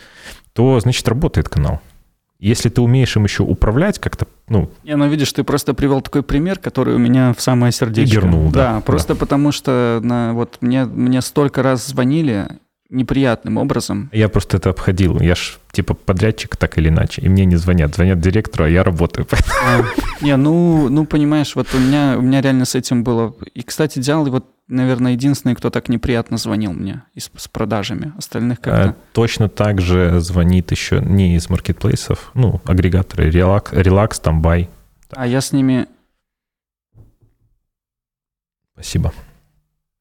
то, 0.53 0.79
значит, 0.81 1.09
работает 1.09 1.49
канал. 1.49 1.81
Если 2.43 2.71
ты 2.71 2.81
умеешь 2.81 3.15
им 3.17 3.23
еще 3.23 3.45
управлять 3.45 4.01
как-то, 4.01 4.27
ну, 4.49 4.69
Не, 4.83 4.97
ну 4.97 5.09
видишь, 5.09 5.33
ты 5.33 5.45
просто 5.45 5.75
привел 5.75 6.01
такой 6.01 6.25
пример, 6.25 6.59
который 6.59 6.97
у 6.97 6.99
меня 6.99 7.33
в 7.35 7.41
самое 7.41 7.71
сердечко. 7.71 8.17
Игернул, 8.17 8.51
да, 8.51 8.81
просто 8.81 9.15
потому 9.15 9.53
что 9.53 10.01
на, 10.03 10.35
вот 10.35 10.59
мне, 10.61 10.85
мне 10.85 11.21
столько 11.23 11.63
раз 11.63 11.87
звонили 11.87 12.49
неприятным 12.93 13.57
образом. 13.57 14.11
я 14.13 14.29
просто 14.29 14.59
это 14.59 14.71
обходил. 14.71 15.19
Я 15.21 15.35
ж 15.35 15.59
типа 15.73 15.95
подрядчик 15.95 16.57
так 16.57 16.79
или 16.79 16.89
иначе, 16.89 17.23
и 17.23 17.29
мне 17.29 17.45
не 17.45 17.57
звонят. 17.57 17.95
Звонят 17.95 18.21
директору, 18.21 18.65
а 18.65 18.69
я 18.69 18.85
работаю. 18.85 19.27
А, 19.65 19.83
Не, 20.21 20.37
ну, 20.37 20.89
ну, 20.89 21.07
понимаешь, 21.07 21.55
вот 21.55 21.69
у 21.75 21.79
меня, 21.79 22.17
у 22.19 22.21
меня 22.21 22.41
реально 22.41 22.65
с 22.65 22.75
этим 22.75 23.05
было. 23.05 23.35
И, 23.55 23.63
кстати, 23.63 24.01
Диал, 24.01 24.25
вот, 24.25 24.45
наверное, 24.67 25.13
единственный, 25.13 25.55
кто 25.55 25.71
так 25.71 25.89
неприятно 25.89 26.37
звонил 26.37 26.73
мне 26.73 27.03
из, 27.15 27.31
с 27.37 27.49
продажами. 27.49 28.13
Остальных 28.19 28.59
А, 28.59 28.63
как-то... 28.63 28.97
Точно 29.13 29.49
так 29.49 29.81
же 29.81 30.21
звонит 30.21 30.73
еще 30.73 31.01
не 31.01 31.37
из 31.37 31.49
маркетплейсов, 31.49 32.33
ну, 32.35 32.61
агрегаторы, 32.65 33.31
Relax, 33.31 33.73
Relax 33.73 34.21
там, 34.21 34.43
Buy. 34.43 34.69
А 35.11 35.27
я 35.27 35.41
с 35.41 35.53
ними... 35.53 35.87
Спасибо. 38.75 39.13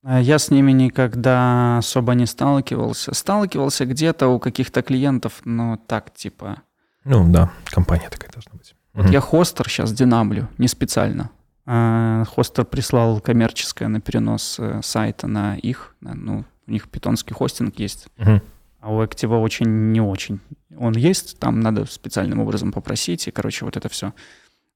А 0.03 0.19
Я 0.19 0.39
с 0.39 0.49
ними 0.51 0.71
никогда 0.71 1.77
особо 1.77 2.13
не 2.13 2.25
сталкивался. 2.25 3.13
Сталкивался 3.13 3.85
где-то 3.85 4.27
у 4.27 4.39
каких-то 4.39 4.81
клиентов, 4.81 5.41
но 5.45 5.77
так, 5.87 6.13
типа... 6.13 6.61
Ну 7.03 7.31
да, 7.31 7.51
компания 7.65 8.09
такая 8.09 8.31
должна 8.31 8.51
быть. 8.53 8.75
Вот 8.93 9.09
я 9.09 9.21
хостер 9.21 9.69
сейчас 9.69 9.93
динамлю, 9.93 10.49
не 10.57 10.67
специально. 10.67 11.29
А 11.65 12.25
хостер 12.25 12.65
прислал 12.65 13.21
коммерческое 13.21 13.87
на 13.87 14.01
перенос 14.01 14.57
э, 14.59 14.81
сайта 14.83 15.27
на 15.27 15.55
их, 15.55 15.95
ну, 16.01 16.43
у 16.67 16.71
них 16.71 16.89
питонский 16.89 17.33
хостинг 17.33 17.79
есть, 17.79 18.07
Мгм. 18.17 18.41
а 18.81 18.91
у 18.93 19.01
Activa 19.01 19.39
очень 19.41 19.91
не 19.91 20.01
очень. 20.01 20.39
Он 20.77 20.93
есть, 20.93 21.39
там 21.39 21.59
надо 21.59 21.85
специальным 21.85 22.39
образом 22.39 22.71
попросить, 22.71 23.27
и, 23.27 23.31
короче, 23.31 23.63
вот 23.65 23.77
это 23.77 23.87
все. 23.89 24.13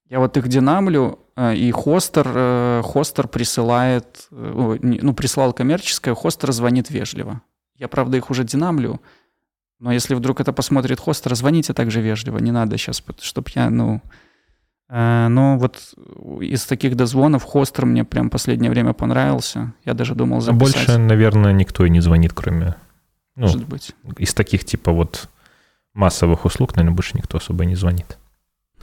Я 0.10 0.20
вот 0.20 0.38
их 0.38 0.48
динамлю, 0.48 1.20
э, 1.36 1.56
и 1.56 1.72
хостер, 1.72 2.32
э, 2.34 2.82
хостер 2.84 3.28
присылает, 3.28 4.28
э, 4.32 4.78
ну, 4.82 5.14
прислал 5.14 5.52
коммерческое, 5.52 6.14
хостер 6.14 6.52
звонит 6.52 6.92
вежливо. 6.92 7.42
Я, 7.76 7.88
правда, 7.88 8.18
их 8.18 8.30
уже 8.30 8.44
динамлю, 8.44 9.02
но 9.80 9.92
если 9.92 10.14
вдруг 10.14 10.40
это 10.40 10.54
посмотрит 10.54 11.00
хостер, 11.00 11.36
звоните 11.36 11.74
также 11.74 12.02
вежливо, 12.02 12.38
не 12.38 12.52
надо 12.52 12.78
сейчас, 12.78 13.04
чтобы 13.20 13.48
я, 13.56 13.70
ну... 13.70 14.02
Но 14.88 15.58
вот 15.58 15.96
из 16.42 16.64
таких 16.68 16.96
дозвонов 16.96 17.44
хостер 17.44 17.88
мне 17.88 18.04
прям 18.04 18.30
последнее 18.30 18.70
время 18.70 18.94
понравился. 18.94 19.74
Я 19.84 19.96
даже 19.96 20.14
думал 20.14 20.38
А 20.38 20.42
записать, 20.42 20.76
больше, 20.76 20.98
наверное, 21.00 21.54
никто 21.54 21.88
и 21.88 21.90
не 21.90 22.02
звонит, 22.02 22.34
кроме... 22.34 22.76
Ну, 23.36 23.48
может 23.48 23.68
быть. 23.68 23.96
из 24.20 24.36
таких 24.36 24.64
типа 24.64 24.92
вот 24.92 25.28
массовых 25.96 26.46
услуг, 26.46 26.76
наверное, 26.76 26.96
больше 26.96 27.18
никто 27.18 27.40
особо 27.40 27.66
не 27.66 27.74
звонит. 27.74 28.20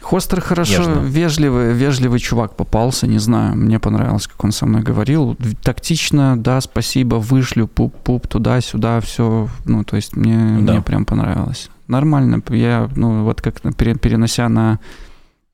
Хостер 0.03 0.41
хорошо, 0.41 0.79
Нежно. 0.83 1.01
вежливый, 1.01 1.73
вежливый 1.73 2.19
чувак 2.19 2.57
попался, 2.57 3.07
не 3.07 3.19
знаю, 3.19 3.57
мне 3.57 3.79
понравилось, 3.79 4.27
как 4.27 4.43
он 4.45 4.53
со 4.53 4.67
мной 4.67 4.83
говорил. 4.83 5.37
Тактично, 5.63 6.37
да, 6.37 6.61
спасибо, 6.61 7.17
вышлю, 7.17 7.67
пуп-пуп, 7.67 8.27
туда-сюда, 8.27 9.01
все, 9.01 9.49
ну, 9.65 9.85
то 9.85 9.97
есть 9.97 10.17
мне, 10.17 10.59
Да. 10.61 10.73
мне 10.73 10.83
прям 10.83 11.05
понравилось. 11.05 11.71
Нормально, 11.89 12.43
я, 12.51 12.89
ну, 12.97 13.25
вот 13.25 13.41
как 13.41 13.61
перенося 13.61 14.49
на, 14.49 14.81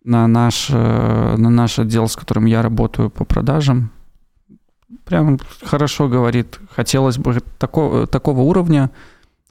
на, 0.04 0.26
наш, 0.26 0.68
э, 0.70 1.34
на 1.36 1.50
наш 1.50 1.78
отдел, 1.78 2.08
с 2.08 2.16
которым 2.16 2.46
я 2.46 2.62
работаю 2.62 3.10
по 3.10 3.24
продажам, 3.24 3.90
прям 5.04 5.38
хорошо 5.62 6.08
говорит. 6.08 6.58
Хотелось 6.74 7.18
бы 7.18 7.40
такого, 7.58 8.06
такого 8.06 8.40
уровня, 8.40 8.90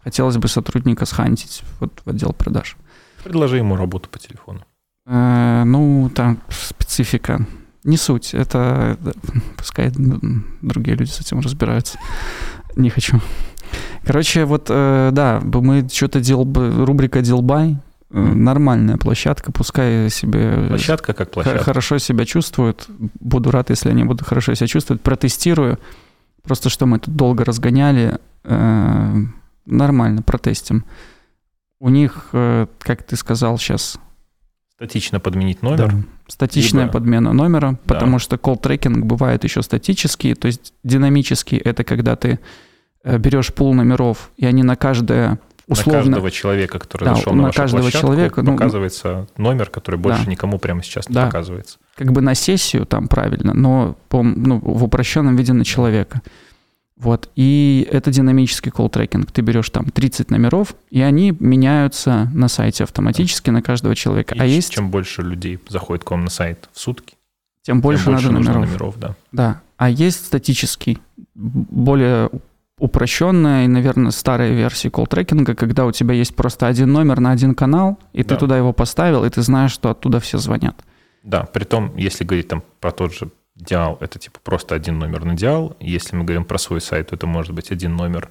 хотелось 0.04 0.38
бы 0.38 0.48
сотрудника 0.48 1.06
схантить 1.06 1.64
вот 1.80 2.02
в 2.04 2.10
отдел 2.10 2.34
продаж. 2.34 2.78
Предложи 3.24 3.58
ему 3.58 3.76
работу 3.76 4.10
по 4.10 4.18
телефону. 4.20 4.62
Э, 5.08 5.64
ну, 5.66 6.12
там 6.14 6.40
специфика. 6.50 7.46
Не 7.84 7.98
суть. 7.98 8.34
Это 8.34 8.98
пускай 9.58 9.92
другие 10.62 10.98
люди 10.98 11.10
с 11.10 11.22
этим 11.22 11.40
разбираются. 11.40 11.98
Не 12.76 12.90
хочу. 12.90 13.20
Короче, 14.06 14.46
вот, 14.46 14.68
э, 14.70 15.10
да, 15.14 15.42
мы 15.44 15.88
что-то 15.92 16.20
делал 16.20 16.46
бы, 16.46 16.86
рубрика 16.86 17.22
Дилбай, 17.22 17.78
нормальная 18.10 18.96
площадка, 18.98 19.52
пускай 19.52 20.10
себе 20.10 20.68
Площадка 20.70 21.14
как 21.14 21.32
площадка. 21.32 21.64
хорошо 21.64 21.98
себя 21.98 22.26
чувствуют. 22.26 22.86
Буду 23.20 23.52
рад, 23.52 23.70
если 23.70 23.90
они 23.90 24.04
будут 24.06 24.26
хорошо 24.28 24.54
себя 24.54 24.68
чувствовать. 24.68 25.02
Протестирую. 25.02 25.78
Просто 26.44 26.70
что 26.70 26.86
мы 26.86 27.00
тут 27.00 27.16
долго 27.16 27.44
разгоняли. 27.44 28.20
э, 28.44 29.16
нормально, 29.66 30.22
протестим. 30.22 30.86
У 31.80 31.90
них, 31.90 32.30
э, 32.32 32.68
как 32.80 33.04
ты 33.04 33.18
сказал 33.18 33.58
сейчас, 33.58 34.00
Статично 34.78 35.20
подменить 35.20 35.64
номер. 35.64 35.88
да. 35.92 35.98
Статичная 36.28 36.84
Либо- 36.84 36.94
подмена 36.94 37.34
номера, 37.34 37.72
Да. 37.72 37.78
потому 37.96 38.20
что 38.20 38.36
колл-трекинг 38.38 39.00
бывает 39.06 39.44
еще 39.44 39.64
статический, 39.64 40.36
то 40.36 40.46
есть 40.48 40.74
динамический— 40.84 41.58
это 41.66 41.84
когда 41.84 42.16
ты 42.16 42.40
э, 43.04 43.18
берешь 43.18 43.54
пул 43.54 43.74
номеров, 43.74 44.30
и 44.38 44.46
они 44.46 44.62
на 44.64 44.76
каждое 44.76 45.40
условно... 45.68 46.02
На 46.02 46.06
каждого 46.10 46.30
человека, 46.32 46.78
который 46.80 47.06
Да, 47.06 47.16
зашел 47.16 47.34
на 47.34 47.44
на 47.44 47.52
каждого 47.52 47.82
площадку, 47.82 48.08
человека, 48.08 48.42
ну, 48.44 48.52
показывается 48.54 49.28
номер, 49.38 49.70
который 49.70 49.96
больше 50.00 50.26
Да. 50.26 50.32
никому 50.32 50.60
прямо 50.60 50.84
сейчас 50.84 51.10
не 51.10 51.16
Да. 51.16 51.26
показывается. 51.26 51.78
как 51.96 52.12
бы 52.12 52.22
на 52.22 52.36
сессию 52.36 52.86
там 52.86 53.08
правильно, 53.08 53.54
но 53.56 53.98
по, 54.10 54.22
ну, 54.22 54.60
в 54.60 54.84
упрощенном 54.84 55.36
виде 55.38 55.54
на 55.54 55.66
человека. 55.66 56.22
Вот. 56.98 57.30
И 57.36 57.88
это 57.92 58.12
динамический 58.12 58.72
колл-трекинг. 58.72 59.32
Ты 59.32 59.42
берешь 59.42 59.70
там 59.70 59.86
30 59.86 60.32
номеров, 60.32 60.76
и 60.90 61.02
они 61.02 61.32
меняются 61.40 62.30
на 62.34 62.48
сайте 62.48 62.84
автоматически 62.84 63.52
на 63.52 63.62
каждого 63.62 63.96
человека. 63.96 64.34
И 64.36 64.40
а 64.40 64.46
есть, 64.46 64.72
чем 64.72 64.90
больше 64.90 65.22
людей 65.22 65.60
заходит 65.70 66.04
к 66.04 66.12
вам 66.12 66.24
на 66.24 66.30
сайт 66.32 66.70
в 66.74 66.80
сутки, 66.80 67.16
тем 67.62 67.82
больше, 67.82 68.06
тем 68.06 68.14
больше 68.14 68.26
надо 68.28 68.38
нужно 68.38 68.54
номеров. 68.54 68.70
номеров, 68.72 69.00
да. 69.00 69.16
Да. 69.32 69.62
А 69.78 69.90
есть 69.90 70.26
статический, 70.26 70.98
более 71.36 72.32
упрощенная 72.80 73.66
и, 73.66 73.68
наверное, 73.68 74.12
старая 74.12 74.52
версия 74.52 74.90
колл-трекинга, 74.90 75.56
когда 75.56 75.86
у 75.86 75.92
тебя 75.92 76.14
есть 76.14 76.36
просто 76.36 76.68
один 76.68 76.92
номер 76.92 77.20
на 77.20 77.32
один 77.32 77.56
канал, 77.56 77.98
и 78.14 78.24
ты 78.24 78.30
Да. 78.30 78.36
туда 78.38 78.58
его 78.58 78.74
поставил, 78.74 79.24
и 79.26 79.30
ты 79.30 79.42
знаешь, 79.42 79.72
что 79.72 79.90
оттуда 79.90 80.20
все 80.20 80.38
звонят. 80.38 80.76
Да, 81.24 81.44
при 81.44 81.64
том, 81.64 81.96
если 81.98 82.24
говорить 82.24 82.48
там 82.48 82.64
про 82.80 82.92
тот 82.92 83.14
же 83.14 83.30
Диал, 83.58 83.98
это 84.02 84.20
типа 84.20 84.40
просто 84.44 84.76
один 84.76 85.00
номер 85.00 85.26
на 85.26 85.36
Диал. 85.36 85.76
Если 85.80 86.16
мы 86.16 86.24
говорим 86.24 86.46
про 86.46 86.58
свой 86.58 86.80
сайт, 86.82 87.10
то 87.10 87.16
это 87.16 87.28
может 87.28 87.54
быть 87.54 87.72
один 87.72 87.96
номер 87.96 88.30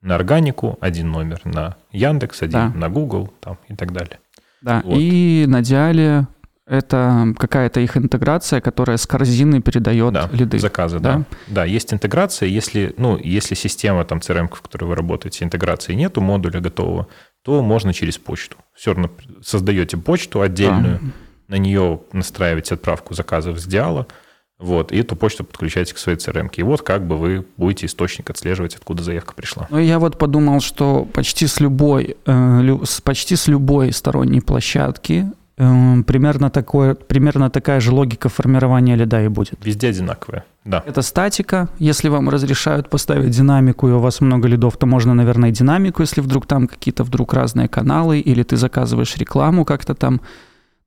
на 0.00 0.14
органику, 0.14 0.78
один 0.80 1.10
номер 1.10 1.40
на 1.44 1.76
Яндекс, 1.90 2.42
один 2.42 2.52
Да. 2.52 2.68
на 2.74 2.88
Google 2.88 3.32
там, 3.40 3.58
и 3.68 3.74
так 3.74 3.92
далее. 3.92 4.20
Да. 4.62 4.82
Вот. 4.84 4.96
И 4.98 5.44
на 5.48 5.60
Диале 5.62 6.26
это 6.66 7.34
какая-то 7.38 7.80
их 7.80 7.96
интеграция, 7.96 8.60
которая 8.60 8.98
с 8.98 9.06
корзины 9.06 9.60
передает 9.62 10.12
Да, 10.12 10.28
лиды. 10.32 10.58
заказы, 10.58 11.00
Да? 11.00 11.16
да. 11.18 11.24
Да, 11.48 11.64
есть 11.64 11.92
интеграция. 11.92 12.48
Если, 12.48 12.94
ну, 12.98 13.16
если 13.16 13.54
система 13.54 14.04
там 14.04 14.18
CRM, 14.18 14.48
в 14.54 14.60
которой 14.62 14.84
вы 14.84 14.94
работаете, 14.94 15.44
интеграции 15.44 15.94
нету, 15.94 16.20
модуля 16.20 16.60
готового, 16.60 17.08
то 17.42 17.62
можно 17.62 17.92
через 17.92 18.18
почту. 18.18 18.58
Все 18.74 18.92
равно 18.92 19.10
создаете 19.42 19.96
почту 19.96 20.40
отдельную, 20.42 21.00
на 21.48 21.54
нее 21.56 22.00
настраиваете 22.12 22.74
отправку 22.74 23.14
заказов 23.14 23.58
с 23.58 23.64
Диала, 23.64 24.06
вот, 24.58 24.90
и 24.92 24.98
эту 24.98 25.14
почту 25.16 25.44
подключаете 25.44 25.94
к 25.94 25.98
своей 25.98 26.18
CRM. 26.18 26.50
И 26.56 26.62
вот 26.62 26.82
как 26.82 27.06
бы 27.06 27.16
вы 27.16 27.44
будете 27.56 27.86
источник 27.86 28.28
отслеживать, 28.30 28.74
откуда 28.74 29.02
заявка 29.02 29.34
пришла. 29.34 29.66
Ну, 29.70 29.78
я 29.78 29.98
вот 29.98 30.18
подумал, 30.18 30.60
что 30.60 31.04
почти 31.12 31.46
с 31.46 31.60
любой, 31.60 32.16
э, 32.26 32.60
лю- 32.62 32.84
с- 32.84 33.00
почти 33.00 33.36
с 33.36 33.46
любой 33.48 33.92
сторонней 33.92 34.40
площадки 34.40 35.26
э, 35.60 36.02
примерно, 36.06 36.50
такое, 36.50 36.94
примерно 36.94 37.50
такая 37.50 37.80
же 37.80 37.92
логика 37.92 38.28
формирования 38.28 38.94
лида 38.96 39.24
и 39.24 39.28
будет. 39.28 39.58
Везде 39.64 39.88
одинаковые, 39.88 40.42
да. 40.64 40.82
Это 40.86 41.02
статика. 41.02 41.68
Если 41.80 42.08
вам 42.08 42.28
разрешают 42.28 42.88
поставить 42.88 43.30
динамику, 43.30 43.88
и 43.88 43.90
у 43.92 43.98
вас 43.98 44.20
много 44.20 44.46
лидов, 44.48 44.76
то 44.76 44.86
можно, 44.86 45.14
наверное, 45.14 45.48
и 45.50 45.52
динамику, 45.52 46.02
если 46.02 46.20
вдруг 46.20 46.46
там 46.46 46.68
какие-то 46.68 47.02
вдруг 47.04 47.32
разные 47.34 47.66
каналы, 47.68 48.20
или 48.20 48.44
ты 48.44 48.56
заказываешь 48.56 49.16
рекламу 49.16 49.64
как-то 49.64 49.94
там. 49.94 50.20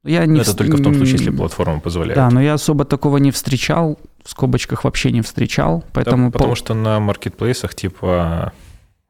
Я 0.04 0.26
не 0.26 0.40
это 0.42 0.52
вс- 0.52 0.56
только 0.58 0.78
в 0.78 0.84
том 0.84 0.96
случае, 0.96 1.18
если 1.18 1.30
платформа 1.30 1.80
позволяет. 1.80 2.16
Да, 2.16 2.30
но 2.30 2.42
я 2.42 2.54
особо 2.56 2.86
такого 2.86 3.18
не 3.18 3.32
встречал, 3.32 4.00
в 4.24 4.30
скобочках 4.30 4.84
вообще 4.84 5.12
не 5.12 5.22
встречал, 5.22 5.80
Да, 5.80 5.86
поэтому... 5.94 6.32
потому 6.32 6.50
пол- 6.50 6.56
что 6.56 6.74
на 6.74 7.00
маркетплейсах 7.00 7.76
типа 7.76 8.52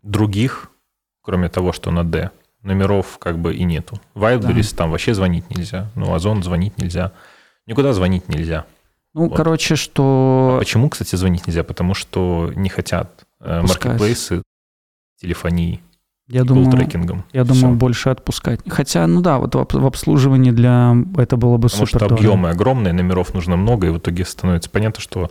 других, 0.03 0.69
кроме 1.21 1.49
того, 1.49 1.71
что 1.71 1.91
на 1.91 2.03
D, 2.03 2.31
номеров 2.63 3.17
как 3.19 3.37
бы 3.39 3.55
и 3.55 3.63
нету. 3.63 3.99
Wildberries 4.15 4.75
там 4.75 4.91
вообще 4.91 5.13
звонить 5.13 5.49
нельзя. 5.49 5.89
Ну, 5.95 6.13
Озон 6.13 6.43
звонить 6.43 6.77
нельзя. 6.77 7.11
Никуда 7.67 7.93
звонить 7.93 8.27
нельзя. 8.27 8.65
Ну, 9.13 9.27
вот. 9.27 9.35
короче, 9.35 9.75
что... 9.75 10.57
Почему, 10.59 10.89
кстати, 10.89 11.15
звонить 11.15 11.45
нельзя? 11.47 11.63
Потому 11.63 11.93
что 11.93 12.51
не 12.55 12.69
хотят 12.69 13.25
э, 13.39 13.61
Пускать. 13.61 13.85
маркетплейсы 13.85 14.41
телефонии 15.19 15.81
Я 16.27 16.43
думаю, 16.45 16.71
трекингом. 16.71 17.25
я 17.33 17.43
думаю, 17.43 17.75
больше 17.75 18.09
отпускать. 18.09 18.61
Хотя, 18.69 19.05
ну 19.07 19.21
да, 19.21 19.37
вот 19.37 19.53
в 19.53 19.57
об- 19.59 19.73
в 19.73 19.85
обслуживании 19.85 20.51
для 20.51 20.95
это 21.17 21.35
было 21.35 21.57
бы 21.57 21.67
Потому 21.67 21.85
супер 21.85 21.89
что 21.89 21.99
дорого. 21.99 22.15
объемы 22.15 22.49
огромные, 22.49 22.93
номеров 22.93 23.33
нужно 23.33 23.57
много, 23.57 23.87
и 23.87 23.89
в 23.89 23.97
итоге 23.97 24.23
становится 24.25 24.69
понятно, 24.69 25.01
что 25.01 25.29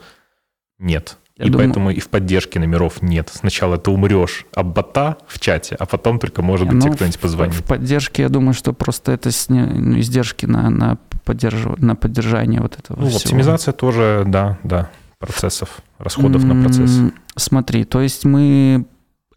нет. 0.79 1.17
Я 1.39 1.47
и 1.47 1.49
думаю- 1.51 1.69
поэтому 1.69 1.91
и 1.91 2.01
в 2.01 2.09
поддержке 2.11 2.59
номеров 2.61 3.01
нет. 3.01 3.31
Сначала 3.33 3.79
ты 3.79 3.91
умрешь 3.91 4.45
об 4.55 4.75
бота 4.75 5.17
в 5.27 5.39
чате, 5.41 5.75
а 5.79 5.87
потом 5.87 6.19
только, 6.19 6.43
может 6.43 6.69
быть, 6.69 6.85
Ну, 6.85 6.93
кто-нибудь 6.93 7.19
позвонит. 7.19 7.55
В 7.55 7.63
поддержке, 7.65 8.23
я 8.23 8.29
думаю, 8.29 8.53
что 8.53 8.75
просто 8.75 9.13
это 9.13 9.31
сня- 9.31 9.73
ну, 9.73 9.99
издержки 9.99 10.45
на, 10.45 10.69
на, 10.69 10.99
поддерж- 11.25 11.83
на 11.83 11.97
поддержание 11.97 12.61
вот 12.61 12.79
этого 12.79 13.01
Ну, 13.01 13.07
всего. 13.07 13.17
оптимизация 13.21 13.73
тоже, 13.73 14.25
да, 14.27 14.59
да, 14.65 14.91
процессов, 15.19 15.79
расходов 15.99 16.45
на 16.45 16.61
процесс. 16.63 16.91
Смотри, 17.37 17.85
то 17.85 18.03
есть 18.03 18.27
мы... 18.27 18.85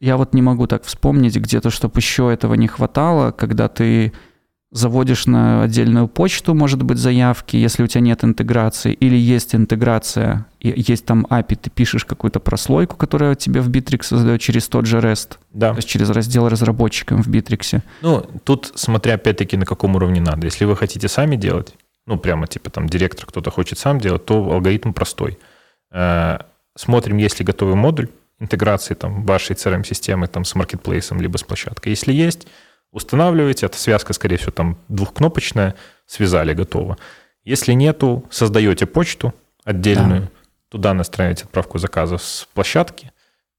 Я 0.04 0.18
вот 0.18 0.34
не 0.34 0.42
могу 0.42 0.68
так 0.68 0.84
вспомнить 0.84 1.38
где-то, 1.38 1.70
чтобы 1.70 2.00
еще 2.00 2.30
этого 2.30 2.56
не 2.56 2.68
хватало, 2.68 3.32
когда 3.32 3.70
ты 3.70 4.12
заводишь 4.70 5.28
на 5.28 5.64
отдельную 5.64 6.10
почту, 6.10 6.54
может 6.54 6.84
быть, 6.84 6.98
заявки, 6.98 7.56
если 7.56 7.84
у 7.84 7.88
тебя 7.88 8.02
нет 8.02 8.22
интеграции, 8.26 8.92
или 8.92 9.16
есть 9.16 9.56
интеграция, 9.56 10.46
есть 10.60 11.06
там 11.06 11.26
API, 11.30 11.56
ты 11.56 11.70
пишешь 11.70 12.04
какую-то 12.04 12.42
прослойку, 12.42 12.98
которая 12.98 13.36
тебе 13.36 13.62
в 13.62 13.70
Bittrex 13.70 14.04
создает 14.04 14.42
через 14.42 14.68
тот 14.68 14.86
же 14.88 14.98
REST, 14.98 15.38
Да. 15.54 15.70
то 15.70 15.78
есть 15.78 15.88
через 15.88 16.10
раздел 16.10 16.50
разработчикам 16.50 17.24
в 17.24 17.30
Bittrex. 17.30 17.82
Ну, 18.02 18.26
тут 18.44 18.74
смотря 18.76 19.14
опять-таки 19.14 19.56
на 19.56 19.66
каком 19.66 19.96
уровне 19.96 20.20
надо. 20.20 20.48
Если 20.48 20.66
вы 20.66 20.76
хотите 20.76 21.08
сами 21.08 21.38
делать, 21.38 21.76
ну, 22.08 22.18
прямо 22.18 22.46
типа 22.48 22.70
там 22.72 22.90
директор 22.90 23.26
кто-то 23.26 23.52
хочет 23.52 23.80
сам 23.80 24.02
делать, 24.02 24.26
то 24.26 24.52
алгоритм 24.52 24.92
простой. 24.92 25.40
Э, 25.94 26.40
Смотрим, 26.76 27.18
есть 27.18 27.40
ли 27.40 27.46
готовый 27.46 27.76
модуль 27.76 28.10
интеграции 28.44 28.94
там 28.94 29.26
вашей 29.26 29.56
CRM-системы 29.56 30.28
там 30.28 30.46
с 30.46 30.56
маркетплейсом 30.56 31.20
либо 31.20 31.38
с 31.38 31.44
площадкой. 31.44 31.90
Если 31.90 32.14
есть, 32.14 32.48
Устанавливаете, 32.94 33.66
эта 33.66 33.78
связка, 33.78 34.14
скорее 34.14 34.38
всего, 34.38 34.52
там 34.52 34.78
двухкнопочная, 34.88 35.74
связали, 36.06 36.54
готово. 36.54 36.98
Если 37.44 37.74
нету, 37.74 38.24
создаете 38.30 38.86
почту 38.86 39.34
отдельную, 39.64 40.22
да. 40.22 40.30
туда 40.70 40.94
настраиваете 40.94 41.46
отправку 41.46 41.80
заказов 41.80 42.22
с 42.22 42.48
площадки, 42.54 43.12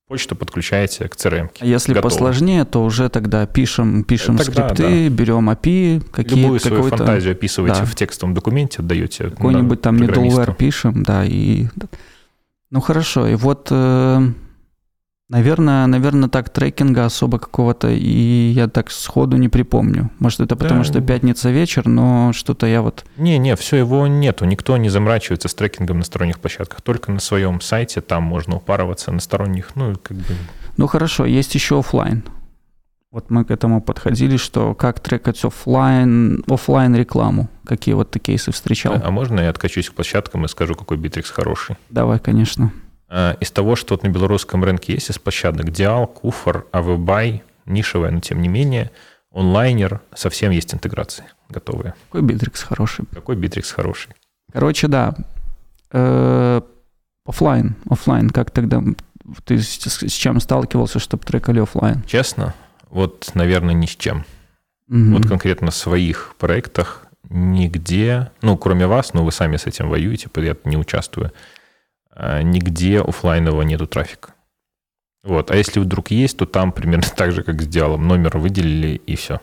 почту 0.06 0.36
подключаете 0.36 1.08
к 1.08 1.16
CRM. 1.16 1.50
А 1.58 1.66
если 1.66 1.94
Готово. 1.94 2.10
посложнее, 2.10 2.64
то 2.64 2.84
уже 2.84 3.08
тогда 3.08 3.44
пишем, 3.46 4.04
пишем 4.04 4.36
тогда, 4.38 4.68
скрипты, 4.68 5.08
да. 5.08 5.14
берем 5.16 5.50
API, 5.50 6.08
какие 6.12 6.38
Любую 6.38 6.60
свою 6.60 6.84
фантазию 6.84 7.32
описываете 7.32 7.80
да. 7.80 7.86
в 7.86 7.94
текстовом 7.96 8.34
документе, 8.34 8.82
отдаете. 8.82 9.30
Какой-нибудь 9.30 9.80
там 9.80 9.96
middleware 9.96 10.54
пишем, 10.54 11.02
да, 11.02 11.24
и... 11.24 11.66
Ну 12.70 12.80
хорошо, 12.80 13.26
и 13.26 13.34
вот 13.34 13.68
э, 13.70 14.28
Наверное, 15.30 15.86
наверное, 15.86 16.28
так 16.28 16.50
трекинга 16.50 17.06
особо 17.06 17.38
какого-то 17.38 17.88
и 17.88 18.50
я 18.50 18.68
так 18.68 18.90
сходу 18.90 19.38
не 19.38 19.48
припомню. 19.48 20.10
Может, 20.18 20.40
это 20.40 20.54
потому, 20.54 20.80
да. 20.80 20.84
что 20.84 21.00
пятница 21.00 21.50
вечер, 21.50 21.88
но 21.88 22.32
что-то 22.34 22.66
я 22.66 22.82
вот... 22.82 23.06
Не-не, 23.16 23.56
все, 23.56 23.78
его 23.78 24.06
нету. 24.06 24.44
Никто 24.44 24.76
не 24.76 24.90
заморачивается 24.90 25.48
с 25.48 25.54
трекингом 25.54 25.98
на 25.98 26.04
сторонних 26.04 26.40
площадках. 26.40 26.82
Только 26.82 27.10
на 27.10 27.20
своем 27.20 27.62
сайте 27.62 28.02
там 28.02 28.22
можно 28.22 28.56
упарываться 28.56 29.12
на 29.12 29.20
сторонних, 29.20 29.74
ну, 29.76 29.94
как 30.02 30.18
бы... 30.18 30.34
Ну, 30.76 30.86
хорошо, 30.88 31.24
есть 31.24 31.54
еще 31.54 31.78
офлайн. 31.78 32.22
Вот 33.10 33.30
мы 33.30 33.44
к 33.44 33.50
этому 33.50 33.80
подходили, 33.80 34.36
что 34.36 34.74
как 34.74 35.00
трекать 35.00 35.42
офлайн, 35.44 36.44
офлайн 36.48 36.96
рекламу. 36.96 37.48
Какие 37.64 37.94
вот 37.94 38.10
такие 38.10 38.36
кейсы 38.36 38.50
встречал? 38.50 39.00
А 39.02 39.10
можно 39.10 39.40
я 39.40 39.50
откачусь 39.50 39.88
к 39.88 39.94
площадкам 39.94 40.44
и 40.44 40.48
скажу, 40.48 40.74
какой 40.74 40.96
битрикс 40.96 41.30
хороший? 41.30 41.76
Давай, 41.90 42.18
конечно. 42.18 42.72
Э, 43.16 43.36
из 43.38 43.52
того, 43.52 43.76
что 43.76 43.94
вот 43.94 44.02
на 44.02 44.08
белорусском 44.08 44.64
рынке 44.64 44.94
есть 44.94 45.08
из 45.08 45.20
площадок, 45.20 45.70
Диал, 45.70 46.08
Куфор, 46.08 46.66
Av.by, 46.72 47.44
нишевая, 47.64 48.10
но 48.10 48.18
тем 48.18 48.42
не 48.42 48.48
менее, 48.48 48.90
онлайнер, 49.32 50.00
совсем 50.16 50.50
есть 50.50 50.74
интеграции 50.74 51.24
готовые. 51.48 51.94
Какой 52.08 52.22
Битрикс 52.22 52.64
хороший? 52.64 53.04
Какой 53.12 53.36
Битрикс 53.36 53.70
хороший? 53.70 54.10
Короче, 54.52 54.88
да. 54.88 55.14
Э, 55.92 56.60
офлайн, 57.24 57.76
офлайн, 57.88 58.30
как 58.30 58.50
тогда 58.50 58.82
ты 59.44 59.60
с, 59.60 60.12
чем 60.12 60.40
сталкивался, 60.40 60.98
чтобы 60.98 61.22
трекали 61.22 61.60
офлайн? 61.60 62.02
Честно, 62.08 62.52
вот, 62.90 63.30
наверное, 63.34 63.74
ни 63.74 63.86
с 63.86 63.94
чем. 63.94 64.24
Угу. 64.88 65.18
Вот 65.18 65.28
конкретно 65.28 65.70
в 65.70 65.76
своих 65.76 66.34
проектах 66.36 67.06
нигде, 67.30 68.32
ну, 68.42 68.56
кроме 68.56 68.88
вас, 68.88 69.14
но 69.14 69.24
вы 69.24 69.30
сами 69.30 69.56
с 69.56 69.66
этим 69.66 69.88
воюете, 69.88 70.28
я 70.34 70.56
не 70.64 70.76
участвую, 70.76 71.30
нигде 72.16 73.00
офлайнового 73.00 73.62
нету 73.62 73.86
трафика. 73.86 74.34
Вот. 75.24 75.50
А 75.50 75.56
если 75.56 75.80
вдруг 75.80 76.10
есть, 76.10 76.36
то 76.36 76.46
там 76.46 76.70
примерно 76.70 77.06
так 77.16 77.32
же, 77.32 77.42
как 77.42 77.60
с 77.62 77.66
Диалом. 77.66 78.06
Номер 78.06 78.38
выделили 78.38 79.00
и 79.06 79.16
все. 79.16 79.40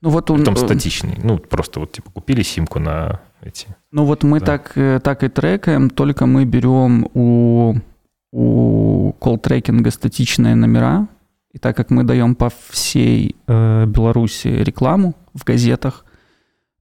Ну 0.00 0.10
вот 0.10 0.30
он... 0.30 0.44
Там 0.44 0.54
э, 0.54 0.56
статичный. 0.56 1.18
Ну, 1.22 1.38
просто 1.38 1.80
вот 1.80 1.92
типа 1.92 2.10
купили 2.10 2.42
симку 2.42 2.78
на 2.78 3.20
эти... 3.42 3.68
Ну 3.90 4.04
вот 4.04 4.24
мы 4.24 4.40
да. 4.40 4.46
так, 4.46 4.72
э, 4.76 5.00
так 5.02 5.22
и 5.24 5.28
трекаем, 5.28 5.90
только 5.90 6.26
мы 6.26 6.44
берем 6.44 7.08
у, 7.14 7.74
у 8.32 9.12
колл-трекинга 9.20 9.90
статичные 9.90 10.54
номера, 10.54 11.08
и 11.52 11.58
так 11.58 11.76
как 11.76 11.90
мы 11.90 12.04
даем 12.04 12.34
по 12.34 12.50
всей 12.68 13.36
э, 13.46 13.86
Беларуси 13.86 14.48
рекламу 14.48 15.14
в 15.32 15.44
газетах, 15.44 16.04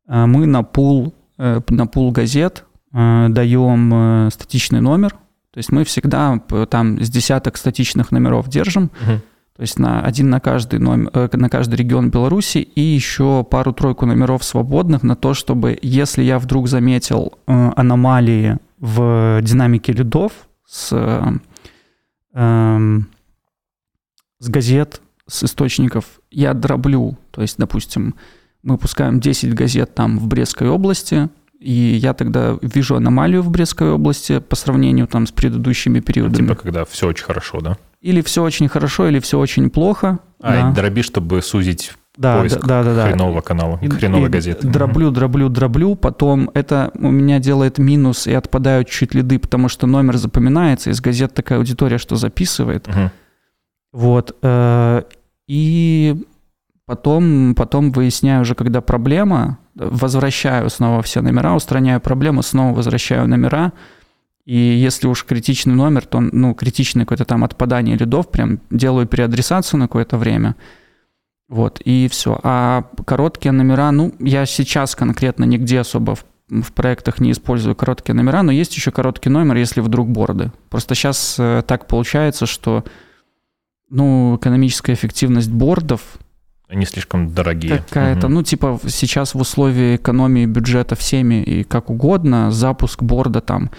э, 0.07 0.26
мы 0.26 0.45
на 0.45 0.63
пул, 0.63 1.13
э, 1.38 1.61
на 1.70 1.88
пул 1.88 2.11
газет 2.11 2.66
даем 2.95 3.93
э, 3.93 4.29
статичный 4.31 4.79
номер. 4.79 5.11
То 5.51 5.57
есть 5.57 5.71
мы 5.71 5.83
всегда 5.83 6.39
там 6.69 7.01
с 7.01 7.09
десяток 7.09 7.57
статичных 7.57 8.11
номеров 8.11 8.47
держим. 8.47 8.85
Угу. 9.01 9.21
То 9.57 9.61
есть 9.61 9.79
на 9.79 10.01
один 10.01 10.29
на 10.29 10.39
каждый, 10.39 10.79
номер, 10.79 11.11
э, 11.13 11.29
на 11.33 11.49
каждый 11.49 11.75
регион 11.75 12.09
Беларуси 12.09 12.59
и 12.59 12.81
еще 12.81 13.43
пару-тройку 13.43 14.05
номеров 14.05 14.43
свободных 14.43 15.03
на 15.03 15.15
то, 15.15 15.33
чтобы, 15.33 15.77
если 15.81 16.23
я 16.23 16.39
вдруг 16.39 16.69
заметил 16.69 17.33
аномалии 17.45 18.59
в 18.79 19.39
динамике 19.41 19.91
лидов 19.91 20.31
с, 20.65 21.37
э, 22.33 22.99
с 24.39 24.49
газет, 24.49 25.01
с 25.27 25.43
источников, 25.43 26.05
я 26.31 26.53
дроблю. 26.53 27.17
То 27.31 27.41
есть, 27.41 27.57
допустим, 27.57 28.15
мы 28.63 28.77
пускаем 28.77 29.19
10 29.19 29.53
газет 29.53 29.95
там 29.95 30.17
в 30.17 30.27
Брестской 30.27 30.69
области, 30.69 31.29
и 31.60 31.72
я 31.72 32.14
тогда 32.14 32.58
вижу 32.62 32.95
аномалию 32.95 33.41
в 33.41 33.49
Брестской 33.49 33.91
области 33.91 34.39
по 34.39 34.56
сравнению 34.56 35.08
там 35.08 35.26
с 35.28 35.32
предыдущими 35.32 35.99
периодами. 35.99 36.47
Типа 36.47 36.56
когда 36.56 36.86
все 36.86 37.08
очень 37.08 37.26
хорошо, 37.26 37.60
да? 37.62 37.78
Или 38.01 38.22
все 38.22 38.43
очень 38.43 38.68
хорошо, 38.68 39.08
или 39.08 39.20
все 39.20 39.39
очень 39.39 39.70
плохо. 39.70 40.20
А, 40.41 40.51
да. 40.51 40.70
и 40.70 40.74
дроби, 40.74 41.01
чтобы 41.01 41.41
сузить 41.41 41.93
да, 42.18 42.39
поиск 42.39 42.66
да, 42.66 42.84
да, 42.84 42.95
да, 42.95 43.08
хренового 43.08 43.41
канала, 43.41 43.80
и, 43.82 43.89
хреновой 43.89 44.28
и 44.28 44.32
газеты. 44.32 44.68
Дроблю, 44.68 45.12
дроблю, 45.12 45.49
дроблю, 45.49 45.95
потом 45.95 46.49
это 46.53 46.91
у 46.95 47.12
меня 47.12 47.39
делает 47.39 47.78
минус, 47.78 48.28
и 48.28 48.34
отпадают 48.34 48.89
чуть 48.89 49.14
лиды, 49.14 49.39
потому 49.39 49.70
что 49.70 49.88
номер 49.88 50.18
запоминается, 50.18 50.91
из 50.91 51.01
газет 51.01 51.34
такая 51.34 51.58
аудитория, 51.58 51.97
что 51.97 52.16
записывает. 52.16 52.88
Угу. 52.88 53.12
Вот. 53.93 54.36
Э, 54.41 55.03
и 55.47 56.24
Потом, 56.86 57.55
потом 57.55 57.91
выясняю 57.91 58.41
уже, 58.41 58.53
когда 58.53 58.79
проблема, 58.81 59.57
возвращаю 59.73 60.69
снова 60.69 61.01
все 61.01 61.21
номера, 61.21 61.55
устраняю 61.55 61.99
проблему, 61.99 62.43
снова 62.43 62.75
возвращаю 62.75 63.27
номера. 63.27 63.73
И 64.45 64.55
если 64.55 65.07
уж 65.07 65.25
критичный 65.25 65.73
номер, 65.73 66.05
то 66.05 66.19
ну, 66.19 66.53
критичное 66.53 67.05
какое-то 67.05 67.25
там 67.25 67.43
отпадание 67.43 67.97
лидов, 67.97 68.29
прям 68.29 68.59
делаю 68.69 69.07
переадресацию 69.07 69.79
на 69.79 69.88
какое-то 69.88 70.17
время. 70.17 70.55
Вот, 71.47 71.81
и 71.83 72.07
все. 72.11 72.39
А 72.43 72.83
короткие 73.05 73.51
номера, 73.51 73.91
ну, 73.91 74.13
я 74.19 74.45
сейчас 74.45 74.95
конкретно 74.95 75.43
нигде 75.45 75.79
особо 75.79 76.13
в, 76.13 76.25
в 76.49 76.71
проектах 76.73 77.19
не 77.19 77.31
использую 77.31 77.75
короткие 77.75 78.15
номера, 78.15 78.43
но 78.43 78.51
есть 78.51 78.75
еще 78.75 78.91
короткий 78.91 79.29
номер, 79.29 79.55
если 79.55 79.81
вдруг 79.81 80.09
борды. 80.09 80.51
Просто 80.69 80.93
сейчас 80.93 81.38
э, 81.39 81.63
так 81.65 81.88
получается, 81.88 82.45
что 82.45 82.83
ну, 83.89 84.38
экономическая 84.38 84.93
эффективность 84.93 85.51
бордов 85.51 86.19
они 86.68 86.86
слишком 86.86 87.34
дорогие. 87.34 87.78
Какая-то, 87.78 88.28
угу. 88.28 88.36
ну, 88.36 88.43
типа 88.43 88.80
сейчас 88.88 89.36
в 89.36 89.39
условии 89.39 89.95
экономии 89.97 90.45
бюджета 90.45 90.95
всеми 90.95 91.43
и 91.43 91.63
как 91.63 91.89
угодно, 91.89 92.51
запуск 92.51 93.03
борда 93.03 93.41
там 93.41 93.70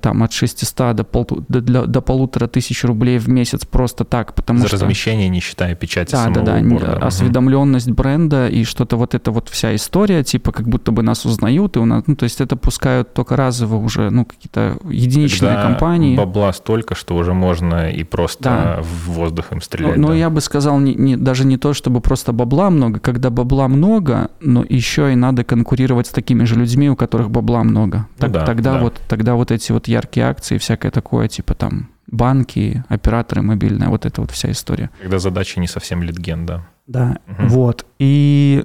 там 0.00 0.22
от 0.22 0.32
600 0.32 0.94
до, 0.94 1.04
пол, 1.04 1.26
до, 1.48 1.86
до 1.86 2.00
полутора 2.00 2.46
тысяч 2.46 2.84
рублей 2.84 3.18
в 3.18 3.28
месяц 3.28 3.64
просто 3.64 4.04
так, 4.04 4.34
потому 4.34 4.60
За 4.60 4.68
что... 4.68 4.76
размещение, 4.76 5.28
не 5.28 5.40
считая 5.40 5.74
печати 5.74 6.12
да, 6.12 6.24
самого 6.24 6.44
да, 6.44 6.60
да, 6.60 6.68
борда. 6.68 6.92
осведомленность 6.98 7.90
бренда 7.90 8.48
и 8.48 8.64
что-то 8.64 8.96
вот 8.96 9.14
это 9.14 9.30
вот 9.30 9.48
вся 9.48 9.74
история, 9.74 10.22
типа 10.22 10.52
как 10.52 10.68
будто 10.68 10.92
бы 10.92 11.02
нас 11.02 11.24
узнают, 11.24 11.76
и 11.76 11.78
у 11.78 11.86
нас, 11.86 12.04
ну, 12.06 12.16
то 12.16 12.24
есть 12.24 12.40
это 12.40 12.56
пускают 12.56 13.14
только 13.14 13.36
разово 13.36 13.76
уже, 13.76 14.10
ну, 14.10 14.24
какие-то 14.24 14.76
единичные 14.88 15.54
Когда 15.54 15.62
компании. 15.62 16.16
бабла 16.16 16.52
столько, 16.52 16.94
что 16.94 17.16
уже 17.16 17.32
можно 17.32 17.90
и 17.90 18.04
просто 18.04 18.44
да. 18.44 18.78
в 18.82 19.12
воздух 19.12 19.52
им 19.52 19.62
стрелять. 19.62 19.96
Но, 19.96 20.02
да. 20.02 20.08
но 20.08 20.14
я 20.14 20.30
бы 20.30 20.40
сказал, 20.40 20.78
не, 20.78 20.94
не, 20.94 21.16
даже 21.16 21.46
не 21.46 21.56
то, 21.56 21.72
чтобы 21.72 22.00
просто 22.00 22.32
бабла 22.32 22.70
много, 22.70 23.00
когда 23.00 23.30
бабла 23.30 23.68
много, 23.68 24.30
но 24.40 24.64
еще 24.68 25.12
и 25.12 25.16
надо 25.16 25.44
конкурировать 25.44 26.06
с 26.06 26.10
такими 26.10 26.44
же 26.44 26.56
людьми, 26.56 26.90
у 26.90 26.96
которых 26.96 27.30
бабла 27.30 27.64
много. 27.64 28.06
Так, 28.18 28.28
ну 28.28 28.34
да, 28.34 28.44
тогда, 28.44 28.74
да. 28.74 28.80
Вот, 28.80 29.00
тогда 29.08 29.34
вот 29.34 29.50
эти 29.50 29.69
эти 29.70 29.72
вот 29.72 29.88
яркие 29.88 30.26
акции, 30.26 30.58
всякое 30.58 30.90
такое, 30.90 31.28
типа 31.28 31.54
там 31.54 31.90
банки, 32.06 32.84
операторы 32.88 33.42
мобильные, 33.42 33.88
вот 33.88 34.04
эта 34.04 34.20
вот 34.20 34.30
вся 34.30 34.50
история. 34.50 34.90
Когда 35.00 35.18
задача 35.18 35.60
не 35.60 35.68
совсем 35.68 36.02
литген, 36.02 36.46
да. 36.46 36.66
Да, 36.86 37.18
угу. 37.26 37.48
вот. 37.48 37.86
И 38.00 38.64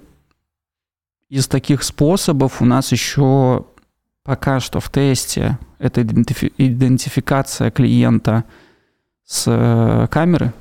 из 1.30 1.48
таких 1.48 1.84
способов 1.84 2.62
у 2.62 2.66
нас 2.66 2.92
еще 2.92 3.66
пока 4.24 4.60
что 4.60 4.80
в 4.80 4.90
тесте 4.90 5.60
это 5.78 6.02
идентифи- 6.02 6.54
идентификация 6.58 7.70
клиента 7.70 8.44
с 9.24 9.46
э, 9.48 10.08
камеры, 10.10 10.54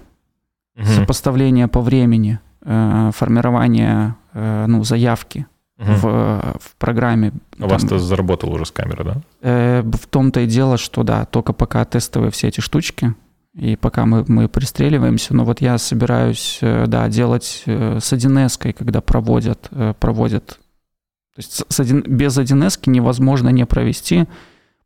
угу. 0.76 0.86
сопоставление 0.86 1.68
по 1.68 1.80
времени, 1.80 2.38
э, 2.60 3.10
формирование 3.14 4.14
э, 4.34 4.66
ну, 4.68 4.84
заявки 4.84 5.46
угу. 5.84 5.92
в, 5.92 6.58
в 6.60 6.76
программе. 6.78 7.32
У 7.58 7.68
вас 7.68 7.84
то 7.84 7.98
заработал 7.98 8.52
уже 8.52 8.66
с 8.66 8.70
камеры, 8.70 9.04
да? 9.04 9.16
Э, 9.42 9.82
в 9.82 10.06
том-то 10.06 10.40
и 10.40 10.46
дело, 10.46 10.76
что 10.76 11.02
да, 11.02 11.24
только 11.24 11.52
пока 11.52 11.84
тестовые 11.84 12.30
все 12.30 12.48
эти 12.48 12.60
штучки, 12.60 13.14
и 13.54 13.76
пока 13.76 14.04
мы, 14.04 14.24
мы 14.26 14.48
пристреливаемся, 14.48 15.34
но 15.34 15.44
вот 15.44 15.60
я 15.60 15.78
собираюсь, 15.78 16.58
э, 16.60 16.86
да, 16.88 17.08
делать 17.08 17.62
э, 17.66 17.98
с 18.00 18.12
1 18.12 18.48
когда 18.76 19.00
проводят, 19.00 19.68
э, 19.70 19.94
проводят, 19.98 20.58
то 21.34 21.38
есть 21.38 21.62
с 21.68 21.80
1, 21.80 22.02
без 22.02 22.36
1 22.36 22.58
невозможно 22.86 23.50
не 23.50 23.64
провести, 23.64 24.24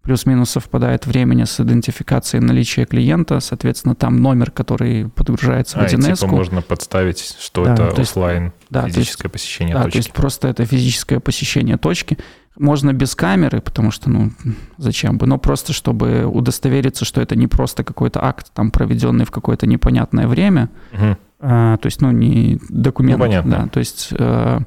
плюс-минус 0.09 0.49
совпадает 0.49 1.07
времени 1.07 1.45
с 1.45 1.61
идентификацией 1.61 2.43
наличия 2.43 2.87
клиента, 2.87 3.41
соответственно, 3.41 3.95
там 3.95 4.17
номер, 4.17 4.51
который 4.51 5.11
подгружается 5.11 5.79
а, 5.79 5.83
в 5.83 5.93
1 5.93 6.15
типа 6.17 6.27
можно 6.27 6.63
подставить, 6.63 7.37
что 7.39 7.67
да, 7.67 7.75
это 7.75 7.89
офлайн, 8.01 8.55
да, 8.71 8.87
физическое 8.89 9.27
есть, 9.27 9.33
посещение 9.35 9.75
да, 9.75 9.83
точки. 9.83 9.93
то 9.93 9.99
есть 9.99 10.13
просто 10.15 10.49
это 10.49 10.65
физическое 10.65 11.21
посещение 11.21 11.77
точки. 11.77 12.17
Можно 12.59 12.95
без 12.95 13.15
камеры, 13.15 13.61
потому 13.61 13.91
что, 13.91 14.09
ну, 14.09 14.33
зачем 14.79 15.19
бы, 15.19 15.27
но 15.27 15.37
просто 15.37 15.75
чтобы 15.75 16.25
удостовериться, 16.25 17.05
что 17.05 17.21
это 17.21 17.37
не 17.37 17.47
просто 17.47 17.85
какой-то 17.85 18.25
акт, 18.25 18.47
там, 18.55 18.71
проведенный 18.71 19.27
в 19.27 19.31
какое-то 19.31 19.67
непонятное 19.67 20.27
время, 20.27 20.71
Мгм. 20.93 21.19
а, 21.39 21.77
то 21.77 21.87
есть, 21.87 22.01
ну, 22.01 22.13
не 22.13 22.59
документ, 22.71 23.19
Ну, 23.19 23.25
понятно. 23.27 23.51
да, 23.51 23.67
то 23.67 23.79
есть, 23.79 24.09
э, 24.13 24.61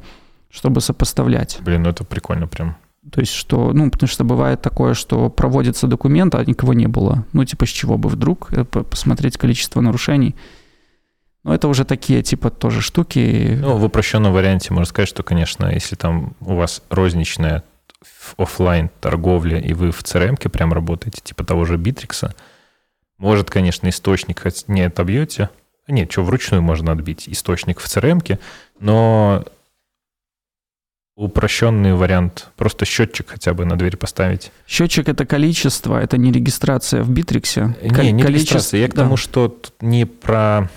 чтобы 0.51 0.81
сопоставлять. 0.81 1.57
Блин, 1.61 1.81
ну 1.81 1.89
это 1.89 2.03
прикольно 2.03 2.45
прям. 2.45 2.77
То 3.09 3.19
есть, 3.19 3.33
что, 3.33 3.73
ну, 3.73 3.89
потому 3.89 4.07
что 4.07 4.23
бывает 4.23 4.61
такое, 4.61 4.93
что 4.93 5.29
проводится 5.29 5.87
документ, 5.87 6.35
а 6.35 6.45
никого 6.45 6.73
не 6.73 6.87
было. 6.87 7.25
Ну, 7.33 7.43
типа, 7.45 7.65
с 7.65 7.69
чего 7.69 7.97
бы 7.97 8.09
вдруг 8.09 8.53
э, 8.53 8.63
по- 8.63 8.83
посмотреть 8.83 9.37
количество 9.37 9.81
нарушений. 9.81 10.35
Но 11.43 11.55
это 11.55 11.67
уже 11.67 11.83
такие, 11.83 12.21
типа, 12.21 12.51
тоже 12.51 12.81
штуки. 12.81 13.57
Ну, 13.59 13.77
в 13.77 13.83
упрощенном 13.83 14.33
варианте 14.33 14.71
можно 14.71 14.85
сказать, 14.85 15.09
что, 15.09 15.23
конечно, 15.23 15.65
если 15.65 15.95
там 15.95 16.35
у 16.41 16.55
вас 16.55 16.83
розничная 16.89 17.63
офлайн 18.37 18.91
торговля, 18.99 19.59
и 19.59 19.73
вы 19.73 19.91
в 19.91 20.03
CRM-ке 20.03 20.49
прям 20.49 20.71
работаете, 20.71 21.21
типа 21.23 21.43
того 21.43 21.65
же 21.65 21.77
Битрикса, 21.77 22.35
может, 23.17 23.49
конечно, 23.49 23.89
источник 23.89 24.41
хоть 24.41 24.67
не 24.67 24.81
отобьете. 24.81 25.49
А 25.87 25.91
нет, 25.91 26.11
что, 26.11 26.23
вручную 26.23 26.61
можно 26.61 26.91
отбить 26.91 27.27
источник 27.27 27.79
в 27.79 27.85
CRM 27.86 28.09
-ке, 28.09 28.39
но 28.79 29.43
упрощенный 31.22 31.93
вариант, 31.93 32.49
просто 32.57 32.86
счетчик 32.86 33.30
хотя 33.30 33.53
бы 33.53 33.63
на 33.63 33.78
дверь 33.78 33.95
поставить. 33.95 34.51
Счетчик 34.67 35.07
это 35.07 35.26
количество, 35.26 36.01
это 36.01 36.17
не 36.17 36.32
регистрация 36.32 37.03
в 37.03 37.11
Битриксе. 37.11 37.76
Не, 37.84 38.11
не 38.11 38.24
регистрация. 38.24 38.82
Я 38.82 38.88
к 38.88 38.95
да. 38.95 39.03
тому, 39.03 39.17
что 39.17 39.47
тут 39.47 39.74
не 39.82 40.05
про 40.05 40.69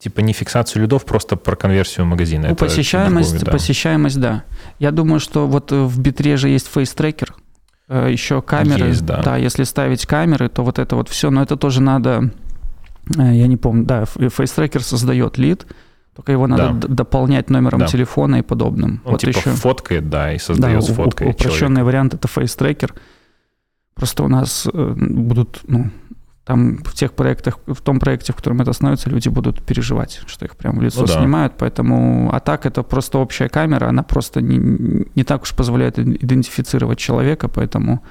типа 0.00 0.20
не 0.20 0.32
фиксацию 0.32 0.82
лидов, 0.82 1.04
просто 1.04 1.36
про 1.36 1.54
конверсию 1.54 2.06
магазина. 2.06 2.48
Ну, 2.48 2.56
посещаемость, 2.56 3.30
другое, 3.30 3.46
да. 3.46 3.52
посещаемость, 3.52 4.20
да. 4.20 4.44
Я 4.80 4.90
думаю, 4.90 5.20
что 5.20 5.46
вот 5.46 5.70
э, 5.70 5.80
в 5.80 6.00
Битре 6.00 6.36
же 6.36 6.48
есть 6.48 6.66
фейс-трекер, 6.68 7.34
э, 7.88 8.08
еще 8.10 8.42
камеры. 8.42 8.88
Есть, 8.88 9.04
да. 9.04 9.36
если 9.36 9.62
ставить 9.62 10.06
камеры, 10.06 10.48
то 10.48 10.64
вот 10.64 10.78
это 10.78 10.96
вот 10.96 11.08
все, 11.08 11.30
но 11.30 11.42
это 11.42 11.56
тоже 11.56 11.82
надо, 11.82 12.30
э, 13.16 13.34
я 13.34 13.46
не 13.46 13.56
помню, 13.56 13.84
да, 13.86 14.04
фейс-трекер 14.06 14.82
создает 14.82 15.38
лид, 15.38 15.66
только 16.18 16.32
его 16.32 16.48
надо 16.48 16.72
Да. 16.72 16.88
дополнять 16.88 17.48
номером 17.48 17.78
Да. 17.78 17.86
телефона 17.86 18.36
и 18.40 18.42
подобным. 18.42 19.00
Он 19.04 19.12
вот 19.12 19.20
типа 19.20 19.38
еще. 19.38 19.50
фоткает, 19.50 20.10
да, 20.10 20.32
и 20.32 20.38
Да, 20.38 20.42
создает 20.44 20.82
у- 20.82 20.94
фоткой 20.94 21.28
упрощенный 21.30 21.58
человека. 21.58 21.84
вариант 21.84 22.14
это 22.14 22.26
фейс-трекер. 22.26 22.92
Просто 23.94 24.24
у 24.24 24.28
нас 24.28 24.66
э, 24.72 24.94
будут, 24.96 25.60
ну, 25.68 25.90
там 26.44 26.78
в 26.78 26.92
тех 26.94 27.12
проектах, 27.12 27.60
в 27.68 27.80
том 27.82 28.00
проекте, 28.00 28.32
в 28.32 28.36
котором 28.36 28.60
это 28.60 28.72
становится, 28.72 29.08
люди 29.10 29.28
будут 29.28 29.62
переживать, 29.64 30.20
что 30.26 30.44
их 30.44 30.56
прям 30.56 30.78
в 30.78 30.82
лицо 30.82 31.02
Ну 31.02 31.06
да. 31.06 31.20
снимают, 31.20 31.52
поэтому, 31.56 32.30
а 32.32 32.40
так 32.40 32.66
это 32.66 32.82
просто 32.82 33.18
общая 33.18 33.48
камера, 33.48 33.86
она 33.88 34.02
просто 34.02 34.40
не, 34.40 34.58
не 35.14 35.22
так 35.22 35.42
уж 35.42 35.54
позволяет 35.54 35.98
ид- 36.00 36.24
идентифицировать 36.24 36.98
человека, 36.98 37.46
поэтому... 37.48 38.02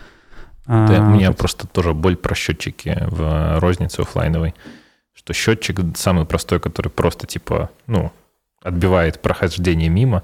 а, 0.65 0.87
Да, 0.87 1.01
у 1.01 1.09
меня 1.09 1.27
вот 1.27 1.37
просто 1.39 1.67
тоже 1.67 1.93
боль 1.93 2.15
про 2.15 2.35
счетчики 2.35 2.97
в 3.11 3.59
рознице 3.59 4.01
оффлайновой, 4.03 4.53
что 5.27 5.33
счетчик 5.33 5.77
самый 5.97 6.25
простой, 6.25 6.61
который 6.61 6.87
просто 6.87 7.27
типа, 7.27 7.69
ну, 7.85 8.13
отбивает 8.63 9.21
прохождение 9.21 9.89
мимо, 9.89 10.23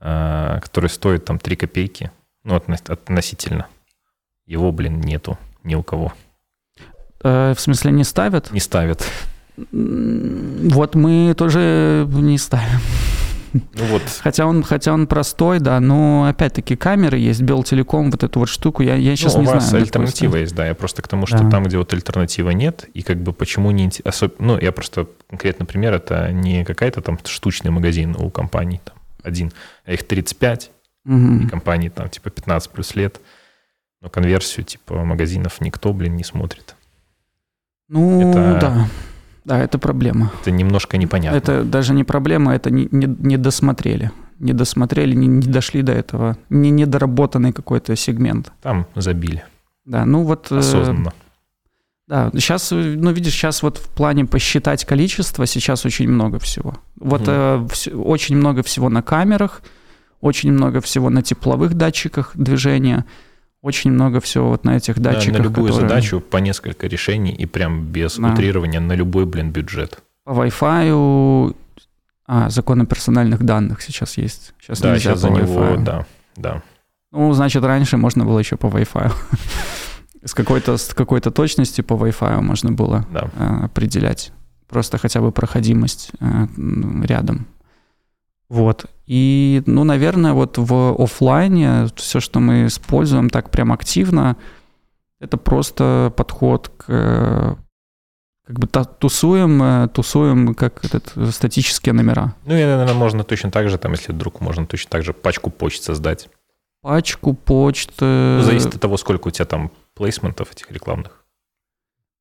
а, 0.00 0.58
который 0.60 0.90
стоит 0.90 1.24
там 1.24 1.38
3 1.38 1.54
копейки, 1.54 2.10
ну, 2.42 2.56
отно- 2.56 2.90
относительно. 2.92 3.68
Его, 4.44 4.72
блин, 4.72 5.00
нету 5.00 5.38
ни 5.62 5.76
у 5.76 5.84
кого. 5.84 6.12
э, 7.22 7.54
в 7.56 7.60
смысле 7.60 7.92
не 7.92 8.02
ставят? 8.04 8.50
Не 8.50 8.58
ставят. 8.60 9.08
Вот 9.72 10.94
мы 10.96 11.32
тоже 11.38 12.04
не 12.10 12.38
ставим. 12.38 12.80
Ну 13.74 13.84
вот, 13.86 14.02
Хотя 14.22 14.46
он, 14.46 14.62
хотя 14.62 14.92
он 14.92 15.06
простой, 15.06 15.58
да, 15.60 15.80
но 15.80 16.26
опять-таки 16.28 16.76
камеры 16.76 17.18
есть, 17.18 17.42
Белтелеком, 17.42 18.10
вот 18.10 18.22
эту 18.24 18.40
вот 18.40 18.48
штуку, 18.48 18.82
я, 18.82 18.94
я 18.96 19.16
сейчас 19.16 19.34
ну, 19.34 19.42
не 19.42 19.48
у 19.48 19.50
вас 19.52 19.68
знаю. 19.68 19.84
альтернатива 19.84 20.36
есть, 20.36 20.54
да. 20.54 20.66
Я 20.66 20.74
просто 20.74 21.02
к 21.02 21.08
тому, 21.08 21.26
что 21.26 21.38
Да. 21.38 21.50
там, 21.50 21.64
где 21.64 21.78
вот 21.78 21.92
альтернативы 21.92 22.54
нет, 22.54 22.88
и 22.94 23.02
как 23.02 23.18
бы 23.22 23.32
почему 23.32 23.70
не... 23.70 23.88
особ- 23.88 24.36
Ну, 24.38 24.58
я 24.58 24.72
просто 24.72 25.06
конкретный 25.28 25.66
пример, 25.66 25.94
это 25.94 26.32
не 26.32 26.64
какая-то 26.64 27.00
там 27.02 27.18
штучный 27.24 27.70
магазин 27.70 28.16
у 28.18 28.30
компаний, 28.30 28.80
там, 28.84 28.96
один, 29.22 29.52
а 29.84 29.92
их 29.92 30.06
35, 30.06 30.70
Мгм. 31.04 31.46
и 31.46 31.48
компании 31.48 31.88
там 31.88 32.08
типа 32.08 32.30
15 32.30 32.70
плюс 32.70 32.94
лет, 32.94 33.20
но 34.02 34.08
конверсию 34.08 34.64
типа 34.64 35.04
магазинов 35.04 35.60
никто, 35.60 35.92
блин, 35.92 36.16
не 36.16 36.24
смотрит. 36.24 36.74
Ну, 37.88 38.30
Это- 38.32 38.58
да. 38.60 38.88
Да, 39.46 39.60
это 39.60 39.78
проблема. 39.78 40.32
Это 40.42 40.50
немножко 40.50 40.98
непонятно. 40.98 41.36
Это 41.36 41.62
даже 41.62 41.94
не 41.94 42.02
проблема, 42.04 42.52
это 42.52 42.70
не, 42.70 42.88
не, 42.90 43.06
не 43.06 43.36
досмотрели. 43.36 44.10
Не 44.40 44.52
досмотрели, 44.52 45.14
не, 45.14 45.28
не 45.28 45.46
дошли 45.46 45.82
до 45.82 45.92
этого. 45.92 46.36
Не 46.50 46.70
недоработанный 46.70 47.52
какой-то 47.52 47.94
сегмент. 47.96 48.52
Там 48.62 48.86
забили 48.96 49.44
Да, 49.84 50.04
ну 50.04 50.24
вот... 50.24 50.50
э, 50.50 50.58
осознанно. 50.58 51.12
Да, 52.08 52.30
сейчас, 52.34 52.72
ну 52.72 53.12
видишь, 53.12 53.34
сейчас 53.34 53.62
вот 53.62 53.78
в 53.78 53.88
плане 53.94 54.24
посчитать 54.24 54.84
количество, 54.84 55.46
сейчас 55.46 55.86
очень 55.86 56.08
много 56.08 56.38
всего. 56.40 56.74
Вот 56.96 57.20
Мгм. 57.22 57.30
э, 57.30 57.66
вс- 57.68 57.94
очень 57.94 58.36
много 58.36 58.62
всего 58.64 58.88
на 58.88 59.02
камерах, 59.02 59.62
очень 60.20 60.50
много 60.52 60.80
всего 60.80 61.08
на 61.08 61.22
тепловых 61.22 61.74
датчиках 61.74 62.32
движения, 62.34 63.04
очень 63.66 63.90
много 63.90 64.20
всего 64.20 64.50
вот 64.50 64.64
на 64.64 64.76
этих 64.76 65.00
датчиках. 65.00 65.38
на 65.38 65.42
любую 65.42 65.72
которые 65.72 65.88
задачу 65.88 66.20
по 66.20 66.36
несколько 66.36 66.86
решений 66.86 67.32
и 67.32 67.46
прям 67.46 67.84
без 67.84 68.16
Да. 68.16 68.32
утрирования 68.32 68.78
на 68.78 68.92
любой, 68.92 69.26
блин, 69.26 69.50
бюджет. 69.50 69.98
По 70.24 70.30
Wi-Fi... 70.30 71.56
А, 72.28 72.48
закон 72.50 72.80
о 72.80 72.86
персональных 72.86 73.42
данных 73.44 73.82
сейчас 73.82 74.18
есть. 74.18 74.54
Сейчас 74.60 74.80
да, 74.80 74.90
нельзя 74.92 75.10
сейчас 75.10 75.20
за 75.20 75.28
по 75.28 75.32
него, 75.32 75.60
Wi-Fi. 75.60 75.84
да, 75.84 76.06
да. 76.36 76.62
Ну, 77.12 77.32
значит, 77.32 77.64
раньше 77.64 77.96
можно 77.96 78.24
было 78.24 78.38
еще 78.38 78.56
по 78.56 78.66
Wi-Fi. 78.66 79.12
С 80.24 80.34
какой-то, 80.34 80.76
с 80.76 80.92
какой-то 80.92 81.30
точностью 81.30 81.84
по 81.84 81.94
Wi-Fi 81.94 82.40
можно 82.40 82.72
было 82.72 83.06
да. 83.12 83.30
э, 83.36 83.64
определять. 83.66 84.32
Просто 84.68 84.98
хотя 84.98 85.20
бы 85.20 85.30
проходимость 85.30 86.10
э, 86.18 86.46
рядом. 87.04 87.46
Вот. 88.48 88.86
И, 89.06 89.62
ну, 89.66 89.84
наверное, 89.84 90.32
вот 90.32 90.58
в 90.58 91.02
оффлайне 91.02 91.86
все, 91.96 92.20
что 92.20 92.40
мы 92.40 92.66
используем 92.66 93.30
так 93.30 93.50
прям 93.50 93.72
активно, 93.72 94.36
это 95.18 95.36
просто 95.36 96.12
подход 96.16 96.68
к 96.76 96.84
э, 96.88 97.54
как 98.46 98.58
бы 98.58 98.68
тусуем, 98.98 99.62
э, 99.62 99.88
тусуем 99.88 100.54
как 100.54 100.84
этот, 100.84 101.12
э, 101.16 101.30
статические 101.30 101.92
номера. 101.92 102.34
Ну 102.44 102.54
и, 102.54 102.64
наверное, 102.64 102.94
можно 102.94 103.24
точно 103.24 103.50
так 103.50 103.68
же, 103.68 103.78
там, 103.78 103.92
если 103.92 104.12
вдруг 104.12 104.40
можно 104.40 104.66
точно 104.66 104.90
так 104.90 105.02
же 105.02 105.12
пачку 105.12 105.50
почт 105.50 105.82
создать. 105.82 106.28
Пачку 106.82 107.34
почты. 107.34 108.04
Ну, 108.04 108.42
зависит 108.42 108.74
от 108.74 108.80
того, 108.80 108.96
сколько 108.96 109.28
у 109.28 109.30
тебя 109.30 109.46
там 109.46 109.72
плейсментов 109.94 110.52
этих 110.52 110.70
рекламных. 110.70 111.24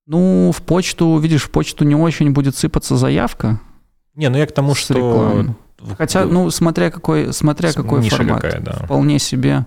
Ну, 0.08 0.52
в 0.52 0.62
почту, 0.62 1.18
видишь, 1.18 1.44
в 1.44 1.52
почту 1.52 1.84
не 1.84 1.96
очень 1.96 2.32
будет 2.32 2.56
сыпаться 2.56 2.96
заявка. 2.96 3.60
Не, 4.16 4.30
ну 4.30 4.38
я 4.38 4.46
к 4.46 4.52
тому, 4.52 4.76
что... 4.76 4.94
рекламой. 4.94 5.56
в- 5.80 5.96
Хотя, 5.98 6.26
ну, 6.26 6.50
смотря 6.52 6.90
какой, 6.90 7.34
смотря 7.34 7.72
с- 7.72 7.76
какой 7.76 8.02
ниша 8.02 8.18
формат. 8.18 8.42
какая, 8.42 8.62
да. 8.62 8.72
Вполне 8.86 9.20
себе, 9.20 9.66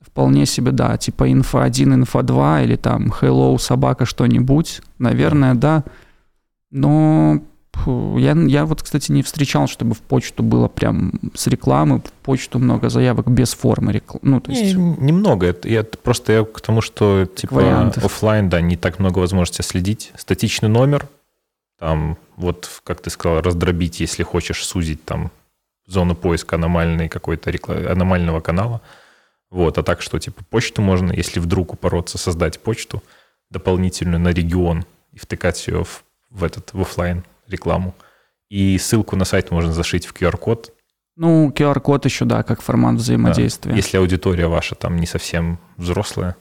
вполне 0.00 0.46
себе, 0.46 0.72
да. 0.72 0.96
Типа 0.96 1.30
инфа 1.30 1.62
1, 1.64 1.94
инфа 1.94 2.22
2 2.22 2.62
или 2.62 2.76
там 2.76 3.12
hello, 3.20 3.58
собака, 3.58 4.04
что-нибудь. 4.06 4.80
Наверное, 4.98 5.54
да. 5.54 5.84
Но 6.70 7.40
я, 8.18 8.32
я 8.32 8.64
вот, 8.66 8.82
кстати, 8.82 9.12
не 9.12 9.22
встречал, 9.22 9.68
чтобы 9.68 9.94
в 9.94 10.00
почту 10.00 10.42
было 10.42 10.66
прям 10.68 11.12
с 11.34 11.46
рекламы, 11.46 12.00
в 12.00 12.12
почту 12.24 12.58
много 12.58 12.88
заявок 12.90 13.28
без 13.30 13.54
формы 13.54 13.92
рекламы. 13.92 14.20
Ну, 14.22 14.40
то 14.40 14.50
Не, 14.50 14.62
есть, 14.64 14.76
немного. 14.76 15.46
Это 15.46 15.68
я 15.68 15.84
просто 15.84 16.32
я 16.32 16.44
к 16.44 16.60
тому, 16.60 16.80
что 16.80 17.24
типа 17.26 17.92
оффлайн, 17.96 18.48
да, 18.48 18.60
не 18.60 18.76
так 18.76 18.98
много 18.98 19.20
возможностей 19.20 19.62
следить. 19.62 20.12
Статичный 20.16 20.68
номер, 20.68 21.06
там, 21.78 22.18
вот, 22.36 22.68
как 22.84 23.00
ты 23.00 23.10
сказал, 23.10 23.40
раздробить, 23.40 24.00
если 24.00 24.22
хочешь 24.22 24.64
сузить 24.64 25.04
там 25.04 25.30
зону 25.86 26.14
поиска 26.14 26.56
аномальной 26.56 27.08
какой-то 27.08 27.50
рекла- 27.50 27.86
аномального 27.86 28.40
канала. 28.40 28.80
Вот, 29.50 29.78
а 29.78 29.82
так 29.82 30.02
что, 30.02 30.18
типа, 30.18 30.44
почту 30.44 30.82
можно, 30.82 31.12
если 31.12 31.40
вдруг 31.40 31.72
упороться, 31.72 32.18
создать 32.18 32.60
почту 32.60 33.02
дополнительную 33.50 34.20
на 34.20 34.28
регион 34.28 34.84
и 35.12 35.18
втыкать 35.18 35.66
ее 35.66 35.84
в, 35.84 36.04
в 36.28 36.44
этот, 36.44 36.74
в 36.74 36.80
оффлайн 36.82 37.24
рекламу. 37.46 37.94
И 38.50 38.76
ссылку 38.78 39.16
на 39.16 39.24
сайт 39.24 39.50
можно 39.50 39.72
зашить 39.72 40.06
в 40.06 40.12
QR-код, 40.12 40.74
ну, 41.20 41.50
QR-код 41.50 42.04
еще, 42.04 42.24
да, 42.24 42.44
как 42.44 42.62
формат 42.62 42.94
взаимодействия. 42.94 43.74
если 43.74 43.96
аудитория 43.96 44.46
ваша 44.46 44.76
там 44.76 44.98
не 44.98 45.06
совсем 45.06 45.58
взрослая, 45.76 46.36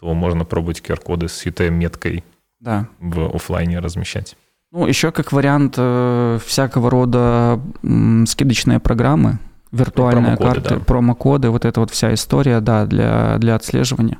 то 0.00 0.14
можно 0.14 0.46
пробовать 0.46 0.80
QR-коды 0.80 1.28
с 1.28 1.44
UTM-меткой 1.44 2.24
да. 2.58 2.88
в 2.98 3.36
оффлайне 3.36 3.78
размещать. 3.78 4.34
Ну, 4.72 4.86
еще 4.86 5.12
как 5.12 5.32
вариант 5.32 5.74
э, 5.78 6.38
всякого 6.44 6.90
рода 6.90 7.60
м, 7.82 8.26
скидочные 8.26 8.80
программы, 8.80 9.38
виртуальные 9.72 10.36
Промокоды, 10.36 10.60
карты, 10.60 10.74
да. 10.74 10.84
промокоды, 10.84 11.50
вот 11.50 11.64
эта 11.64 11.80
вот 11.80 11.90
вся 11.90 12.12
история, 12.12 12.60
да, 12.60 12.86
для, 12.86 13.36
для 13.38 13.54
отслеживания. 13.54 14.18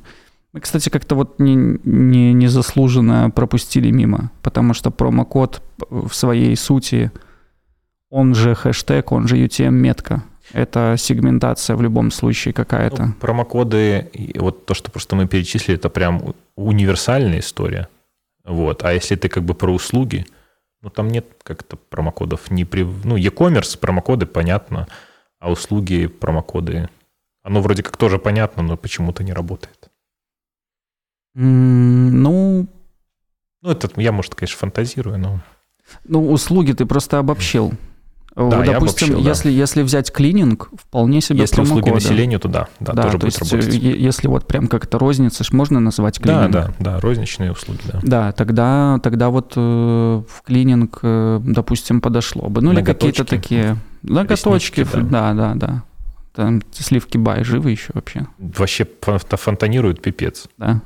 Мы, 0.53 0.61
кстати, 0.61 0.89
как-то 0.89 1.15
вот 1.15 1.39
не, 1.39 1.55
не, 1.55 2.33
незаслуженно 2.33 3.29
пропустили 3.29 3.91
мимо, 3.91 4.31
потому 4.41 4.73
что 4.73 4.89
промокод 4.89 5.61
в 5.89 6.13
своей 6.13 6.55
сути, 6.55 7.11
он 8.09 8.33
же 8.33 8.55
хэштег, 8.55 9.11
он 9.11 9.27
же 9.27 9.37
UTM-метка. 9.37 10.23
Это 10.53 10.95
сегментация 10.97 11.75
в 11.75 11.81
любом 11.81 12.09
случае 12.09 12.53
какая-то. 12.53 13.07
Ну, 13.07 13.13
промокоды, 13.19 14.09
вот 14.35 14.65
то, 14.65 14.73
что 14.73 14.89
просто 14.91 15.17
мы 15.17 15.27
перечислили, 15.27 15.77
это 15.77 15.89
прям 15.89 16.33
универсальная 16.55 17.39
история. 17.39 17.89
Вот. 18.45 18.83
А 18.83 18.93
если 18.93 19.15
ты 19.15 19.27
как 19.27 19.43
бы 19.43 19.53
про 19.53 19.73
услуги, 19.73 20.25
ну 20.81 20.89
там 20.89 21.07
нет 21.07 21.25
как-то 21.43 21.77
промокодов. 21.77 22.51
Не 22.51 22.65
при... 22.65 22.83
Ну, 22.83 23.17
e-commerce, 23.17 23.77
промокоды, 23.77 24.25
понятно, 24.25 24.87
а 25.39 25.51
услуги, 25.51 26.07
промокоды, 26.07 26.89
оно 27.43 27.61
вроде 27.61 27.83
как 27.83 27.95
тоже 27.97 28.19
понятно, 28.19 28.63
но 28.63 28.75
почему-то 28.75 29.23
не 29.23 29.33
работает. 29.33 29.89
Mm, 31.35 32.09
ну... 32.11 32.67
Ну, 33.61 33.71
это 33.71 33.89
я, 33.99 34.11
может, 34.11 34.35
конечно, 34.35 34.57
фантазирую, 34.57 35.17
но... 35.17 35.39
Ну, 36.03 36.31
услуги 36.31 36.73
ты 36.73 36.85
просто 36.85 37.19
обобщил. 37.19 37.73
Да, 38.37 38.61
Допустим, 38.61 39.07
обобщил, 39.07 39.29
если, 39.29 39.49
да. 39.49 39.55
если 39.55 39.81
взять 39.81 40.11
клининг, 40.11 40.69
вполне 40.79 41.21
себе 41.21 41.39
Если 41.39 41.55
промокода. 41.55 41.79
услуги 41.79 41.93
населению, 41.95 42.39
то 42.39 42.47
да, 42.47 42.67
да, 42.79 42.93
да 42.93 43.01
тоже 43.03 43.17
то 43.17 43.25
будет 43.25 43.39
есть, 43.39 43.51
работать. 43.51 43.73
Если 43.81 44.27
вот 44.27 44.47
прям 44.47 44.67
как-то 44.67 44.99
розница, 44.99 45.43
можно 45.51 45.79
назвать 45.79 46.19
клининг? 46.19 46.51
Да, 46.51 46.67
да, 46.77 46.93
да, 46.93 46.99
розничные 46.99 47.51
услуги, 47.51 47.79
да. 47.91 47.99
Да, 48.03 48.31
тогда, 48.33 48.99
тогда 49.01 49.29
вот 49.29 49.53
э, 49.55 49.59
в 49.59 50.41
клининг, 50.45 50.99
э, 51.01 51.39
допустим, 51.43 51.99
подошло 51.99 52.47
бы. 52.47 52.61
Ну 52.61 52.73
или 52.73 52.83
какие-то 52.83 53.25
такие 53.25 53.77
ноготочки, 54.03 54.85
да, 54.93 55.33
да, 55.33 55.53
да. 55.55 55.83
Там 56.35 56.61
сливки 56.71 57.17
бай 57.17 57.43
живы 57.43 57.71
еще 57.71 57.89
вообще. 57.95 58.27
Вообще 58.37 58.87
фонтанируют 59.01 60.03
пипец. 60.03 60.45
Да. 60.59 60.81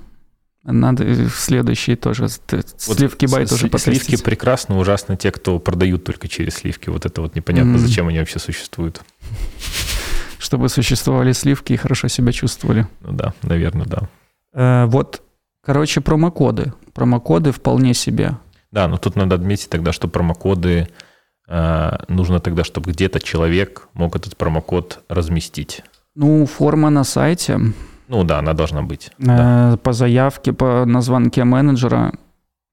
Надо 0.63 1.03
в 1.03 1.31
следующий 1.31 1.95
тоже. 1.95 2.27
Вот 2.51 2.97
сливки 2.97 3.25
бай 3.25 3.47
тоже 3.47 3.67
потестить. 3.67 4.03
Сливки 4.03 4.23
прекрасно, 4.23 4.77
ужасно 4.77 5.17
те, 5.17 5.31
кто 5.31 5.57
продают 5.57 6.03
только 6.03 6.27
через 6.27 6.55
сливки. 6.55 6.89
Вот 6.89 7.05
это 7.05 7.21
вот 7.21 7.35
непонятно, 7.35 7.75
mm-hmm. 7.75 7.87
зачем 7.87 8.07
они 8.07 8.19
вообще 8.19 8.37
существуют. 8.37 9.01
Чтобы 10.37 10.69
существовали 10.69 11.31
сливки 11.31 11.73
и 11.73 11.77
хорошо 11.77 12.07
себя 12.09 12.31
чувствовали. 12.31 12.87
Ну 13.01 13.13
да, 13.13 13.33
наверное, 13.41 13.87
да. 13.87 14.09
Э, 14.53 14.85
вот, 14.85 15.23
короче, 15.63 15.99
промокоды. 15.99 16.73
Промокоды 16.93 17.51
вполне 17.51 17.95
себе. 17.95 18.37
Да, 18.71 18.87
но 18.87 18.97
тут 18.97 19.15
надо 19.15 19.35
отметить 19.35 19.69
тогда, 19.69 19.91
что 19.91 20.07
промокоды 20.07 20.89
э, 21.47 21.91
нужно 22.07 22.39
тогда, 22.39 22.63
чтобы 22.63 22.91
где-то 22.91 23.19
человек 23.19 23.87
мог 23.93 24.15
этот 24.15 24.37
промокод 24.37 25.03
разместить. 25.09 25.81
Ну, 26.13 26.45
форма 26.45 26.91
на 26.91 27.03
сайте 27.03 27.59
ну 28.11 28.25
да, 28.25 28.39
она 28.39 28.53
должна 28.53 28.81
быть. 28.81 29.09
Э, 29.19 29.25
да. 29.25 29.77
По 29.81 29.93
заявке, 29.93 30.51
по, 30.51 30.85
на 30.85 31.01
звонке 31.01 31.45
менеджера. 31.45 32.11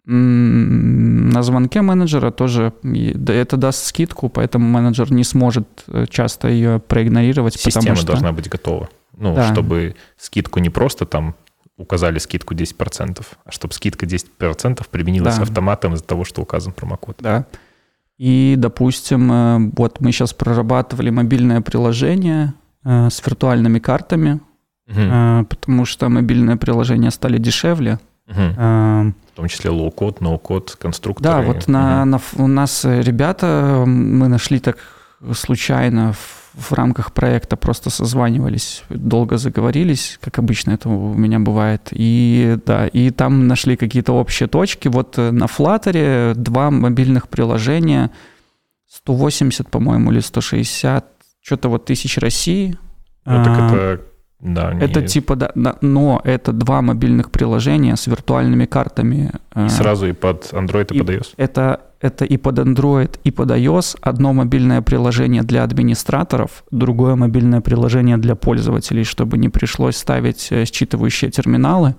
На 0.04 1.42
звонке 1.42 1.82
менеджера 1.82 2.30
тоже 2.30 2.72
это 2.82 3.56
даст 3.56 3.86
скидку, 3.86 4.28
поэтому 4.28 4.66
менеджер 4.66 5.12
не 5.12 5.22
сможет 5.22 5.68
э, 5.86 6.06
часто 6.10 6.48
ее 6.48 6.80
проигнорировать. 6.80 7.54
Система 7.54 7.80
потому 7.80 7.96
что... 7.96 8.06
должна 8.06 8.32
быть 8.32 8.48
готова. 8.48 8.88
Ну, 9.16 9.34
да. 9.36 9.52
чтобы 9.52 9.94
скидку 10.16 10.58
не 10.58 10.70
просто 10.70 11.06
там 11.06 11.36
указали 11.76 12.18
скидку 12.18 12.54
10%, 12.54 13.24
а 13.44 13.52
чтобы 13.52 13.74
скидка 13.74 14.06
10% 14.06 14.84
применилась 14.90 15.36
да. 15.36 15.42
автоматом 15.42 15.94
из-за 15.94 16.04
того, 16.04 16.24
что 16.24 16.42
указан 16.42 16.72
промокод. 16.72 17.18
Да. 17.20 17.46
И, 18.16 18.56
допустим, 18.58 19.30
э, 19.30 19.70
вот 19.76 20.00
мы 20.00 20.10
сейчас 20.10 20.32
прорабатывали 20.32 21.10
мобильное 21.10 21.60
приложение 21.60 22.54
с 22.84 23.22
виртуальными 23.26 23.80
картами, 23.80 24.40
угу. 24.88 25.46
потому 25.46 25.84
что 25.84 26.08
мобильные 26.08 26.56
приложения 26.56 27.10
стали 27.10 27.38
дешевле. 27.38 27.98
Угу. 28.28 28.36
В 28.36 29.14
том 29.34 29.48
числе 29.48 29.70
low-code, 29.70 30.20
no-code, 30.20 30.76
конструкторы. 30.80 31.34
Да, 31.34 31.40
вот 31.40 31.68
на, 31.68 32.02
угу. 32.02 32.10
на, 32.10 32.20
у 32.44 32.46
нас 32.46 32.84
ребята, 32.84 33.84
мы 33.86 34.28
нашли 34.28 34.58
так 34.58 34.78
случайно 35.32 36.12
в, 36.12 36.50
в 36.54 36.72
рамках 36.72 37.12
проекта, 37.12 37.56
просто 37.56 37.90
созванивались, 37.90 38.84
долго 38.90 39.38
заговорились, 39.38 40.18
как 40.20 40.38
обычно 40.38 40.72
это 40.72 40.88
у 40.88 41.14
меня 41.14 41.38
бывает. 41.38 41.88
И 41.92 42.58
да, 42.66 42.86
и 42.88 43.10
там 43.10 43.46
нашли 43.46 43.76
какие-то 43.76 44.12
общие 44.12 44.48
точки. 44.48 44.88
Вот 44.88 45.16
на 45.16 45.44
Flutter 45.44 46.34
два 46.34 46.70
мобильных 46.70 47.28
приложения, 47.28 48.10
180, 48.90 49.70
по-моему, 49.70 50.12
или 50.12 50.20
160, 50.20 51.06
что-то 51.40 51.68
вот 51.68 51.84
тысяч 51.84 52.18
России. 52.18 52.76
Ну, 53.24 53.44
так 53.44 53.58
это 53.58 54.00
да, 54.40 54.72
это 54.80 55.02
типа, 55.02 55.34
да, 55.34 55.52
но 55.80 56.20
это 56.22 56.52
два 56.52 56.80
мобильных 56.80 57.32
приложения 57.32 57.96
с 57.96 58.06
виртуальными 58.06 58.66
картами. 58.66 59.32
И 59.56 59.60
э, 59.60 59.68
сразу 59.68 60.06
и 60.06 60.12
под 60.12 60.52
Android, 60.52 60.92
и, 60.92 60.96
и 60.96 60.98
под 61.00 61.10
iOS. 61.10 61.34
Это, 61.36 61.80
это 62.00 62.24
и 62.24 62.36
под 62.36 62.58
Android, 62.60 63.18
и 63.24 63.32
под 63.32 63.50
iOS. 63.50 63.98
Одно 64.00 64.32
мобильное 64.32 64.80
приложение 64.80 65.42
для 65.42 65.64
администраторов, 65.64 66.62
другое 66.70 67.16
мобильное 67.16 67.60
приложение 67.60 68.16
для 68.16 68.36
пользователей, 68.36 69.02
чтобы 69.02 69.38
не 69.38 69.48
пришлось 69.48 69.96
ставить 69.96 70.48
э, 70.50 70.62
считывающие 70.62 71.30
терминалы. 71.30 71.96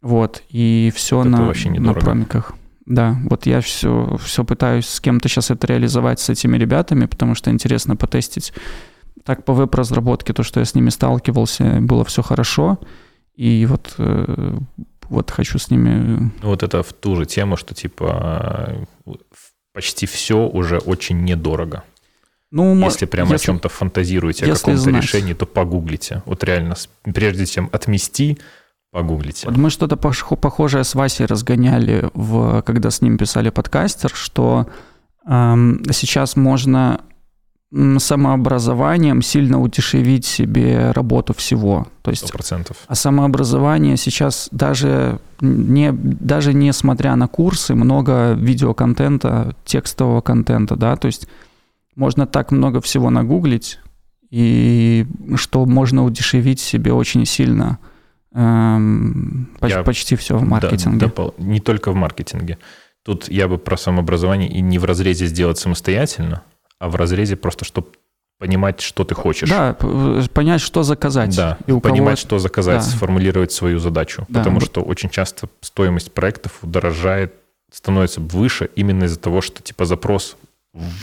Вот, 0.00 0.42
и 0.48 0.90
все 0.94 1.20
это 1.20 1.28
на, 1.28 1.52
на 1.80 1.94
промиках. 1.94 2.54
Да, 2.86 3.16
вот 3.28 3.46
я 3.46 3.60
все, 3.60 4.16
все 4.22 4.44
пытаюсь 4.44 4.86
с 4.86 5.00
кем-то 5.00 5.28
сейчас 5.28 5.50
это 5.50 5.66
реализовать 5.66 6.20
с 6.20 6.30
этими 6.30 6.56
ребятами, 6.56 7.06
потому 7.06 7.34
что 7.34 7.50
интересно 7.50 7.96
потестить 7.96 8.52
так 9.26 9.44
по 9.44 9.52
веб-разработке, 9.52 10.32
то, 10.32 10.42
что 10.42 10.60
я 10.60 10.66
с 10.66 10.74
ними 10.74 10.90
сталкивался, 10.90 11.78
было 11.80 12.04
все 12.04 12.22
хорошо. 12.22 12.78
И 13.34 13.66
вот, 13.66 13.94
э, 13.98 14.58
вот 15.08 15.30
хочу 15.30 15.58
с 15.58 15.70
ними... 15.70 16.32
Ну, 16.42 16.48
вот 16.48 16.62
это 16.62 16.82
в 16.82 16.92
ту 16.92 17.16
же 17.16 17.26
тему, 17.26 17.56
что 17.56 17.74
типа 17.74 18.86
почти 19.74 20.06
все 20.06 20.46
уже 20.46 20.78
очень 20.78 21.24
недорого. 21.24 21.82
Ну, 22.52 22.78
если 22.84 23.06
прямо 23.06 23.32
если, 23.32 23.44
о 23.44 23.46
чем-то 23.46 23.68
фантазируете, 23.68 24.46
о 24.46 24.54
каком-то 24.54 24.80
знать. 24.80 25.02
решении, 25.02 25.34
то 25.34 25.44
погуглите. 25.44 26.22
Вот 26.24 26.44
реально, 26.44 26.76
прежде 27.02 27.44
чем 27.44 27.68
отмести, 27.72 28.38
погуглите. 28.92 29.48
Вот 29.48 29.56
мы 29.56 29.70
что-то 29.70 29.96
похожее 29.96 30.84
с 30.84 30.94
Васей 30.94 31.26
разгоняли, 31.26 32.08
в, 32.14 32.62
когда 32.62 32.90
с 32.90 33.02
ним 33.02 33.18
писали 33.18 33.50
подкастер, 33.50 34.10
что 34.14 34.68
эм, 35.26 35.82
сейчас 35.90 36.36
можно 36.36 37.00
самообразованием 37.72 39.22
сильно 39.22 39.60
удешевить 39.60 40.24
себе 40.24 40.92
работу 40.92 41.34
всего. 41.34 41.86
То 42.02 42.10
есть, 42.10 42.32
100%. 42.32 42.76
А 42.86 42.94
самообразование 42.94 43.96
сейчас 43.96 44.48
даже 44.52 45.18
не, 45.40 45.92
даже 45.92 46.54
несмотря 46.54 47.16
на 47.16 47.26
курсы, 47.26 47.74
много 47.74 48.34
видеоконтента, 48.34 49.54
текстового 49.64 50.20
контента, 50.20 50.76
да, 50.76 50.96
то 50.96 51.06
есть 51.06 51.28
можно 51.96 52.26
так 52.26 52.52
много 52.52 52.80
всего 52.80 53.10
нагуглить, 53.10 53.80
и 54.30 55.06
что 55.34 55.66
можно 55.66 56.04
удешевить 56.04 56.60
себе 56.60 56.92
очень 56.92 57.26
сильно 57.26 57.78
эм, 58.32 59.48
почти, 59.58 59.82
почти 59.82 60.16
все 60.16 60.36
в 60.36 60.44
маркетинге. 60.44 61.12
Да, 61.14 61.30
не 61.38 61.60
только 61.60 61.90
в 61.90 61.94
маркетинге. 61.94 62.58
Тут 63.04 63.28
я 63.28 63.48
бы 63.48 63.56
про 63.58 63.76
самообразование 63.76 64.48
и 64.48 64.60
не 64.60 64.78
в 64.78 64.84
разрезе 64.84 65.26
сделать 65.26 65.58
самостоятельно, 65.58 66.42
а 66.78 66.88
в 66.88 66.96
разрезе 66.96 67.36
просто, 67.36 67.64
чтобы 67.64 67.88
понимать, 68.38 68.80
что 68.80 69.04
ты 69.04 69.14
хочешь. 69.14 69.48
Да, 69.48 69.74
понять, 70.34 70.60
что 70.60 70.82
заказать. 70.82 71.34
Да, 71.34 71.58
и 71.66 71.72
у 71.72 71.80
понимать, 71.80 72.18
кого... 72.20 72.28
что 72.28 72.38
заказать, 72.38 72.82
да. 72.82 72.82
сформулировать 72.82 73.52
свою 73.52 73.78
задачу. 73.78 74.26
Да. 74.28 74.40
Потому 74.40 74.60
что 74.60 74.82
очень 74.82 75.08
часто 75.08 75.48
стоимость 75.60 76.12
проектов 76.12 76.58
удорожает, 76.62 77.34
становится 77.72 78.20
выше 78.20 78.70
именно 78.76 79.04
из-за 79.04 79.18
того, 79.18 79.40
что 79.40 79.62
типа 79.62 79.86
запрос 79.86 80.36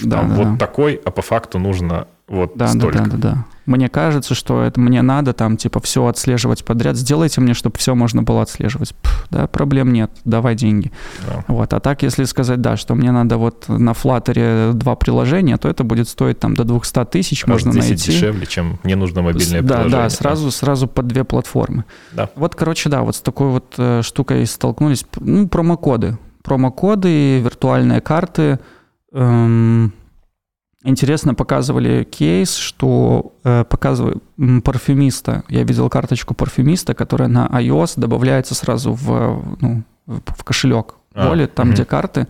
да, 0.03 0.17
там, 0.17 0.29
да, 0.29 0.35
вот 0.35 0.51
да. 0.53 0.57
такой, 0.57 1.01
а 1.03 1.11
по 1.11 1.21
факту 1.21 1.59
нужно 1.59 2.07
вот 2.27 2.53
да, 2.55 2.67
столько. 2.69 2.99
Да, 2.99 3.05
да, 3.05 3.11
да, 3.11 3.17
да. 3.17 3.45
Мне 3.65 3.89
кажется, 3.89 4.33
что 4.35 4.63
это 4.63 4.79
мне 4.79 5.01
надо 5.01 5.33
там 5.33 5.57
типа 5.57 5.79
все 5.81 6.05
отслеживать 6.07 6.65
подряд. 6.65 6.95
Сделайте 6.97 7.41
мне, 7.41 7.53
чтобы 7.53 7.77
все 7.77 7.95
можно 7.95 8.23
было 8.23 8.41
отслеживать. 8.41 8.93
Пф, 8.95 9.27
да, 9.29 9.47
проблем 9.47 9.91
нет, 9.93 10.11
давай 10.25 10.55
деньги. 10.55 10.91
Да. 11.27 11.43
Вот, 11.47 11.73
а 11.73 11.79
так, 11.79 12.03
если 12.03 12.23
сказать, 12.25 12.61
да, 12.61 12.77
что 12.77 12.95
мне 12.95 13.11
надо 13.11 13.37
вот 13.37 13.67
на 13.67 13.91
Flutter 13.91 14.73
два 14.73 14.95
приложения, 14.95 15.57
то 15.57 15.69
это 15.69 15.83
будет 15.83 16.07
стоить 16.07 16.39
там 16.39 16.55
до 16.55 16.63
200 16.63 17.05
тысяч, 17.05 17.45
можно 17.45 17.73
найти. 17.73 17.95
дешевле, 17.95 18.45
чем 18.45 18.79
мне 18.83 18.95
нужно 18.95 19.21
мобильное 19.21 19.61
да, 19.61 19.75
приложение. 19.75 20.03
Да, 20.03 20.09
сразу, 20.09 20.51
сразу 20.51 20.87
под 20.87 21.07
две 21.07 21.23
платформы. 21.23 21.85
Да. 22.11 22.29
Вот, 22.35 22.55
короче, 22.55 22.89
да, 22.89 23.01
вот 23.01 23.15
с 23.15 23.21
такой 23.21 23.49
вот 23.49 23.75
э, 23.77 24.01
штукой 24.01 24.45
столкнулись. 24.45 25.05
Ну, 25.19 25.47
промокоды. 25.47 26.17
Промокоды, 26.41 27.39
виртуальные 27.39 28.01
карты. 28.01 28.59
Эм, 29.13 29.93
Интересно 30.83 31.33
показывали 31.33 32.03
кейс, 32.03 32.55
что 32.55 33.33
э, 33.43 33.63
показывали 33.63 34.19
парфюмиста. 34.63 35.43
Я 35.47 35.63
видел 35.63 35.89
карточку 35.89 36.33
парфюмиста, 36.33 36.93
которая 36.93 37.29
на 37.29 37.47
iOS 37.47 37.93
добавляется 37.95 38.53
сразу 38.53 38.91
в, 38.91 39.57
ну, 39.61 39.83
в 40.05 40.43
кошелек. 40.43 40.95
А, 41.13 41.33
Wallet, 41.33 41.47
там, 41.47 41.67
угу. 41.67 41.73
где 41.75 41.85
карты. 41.85 42.27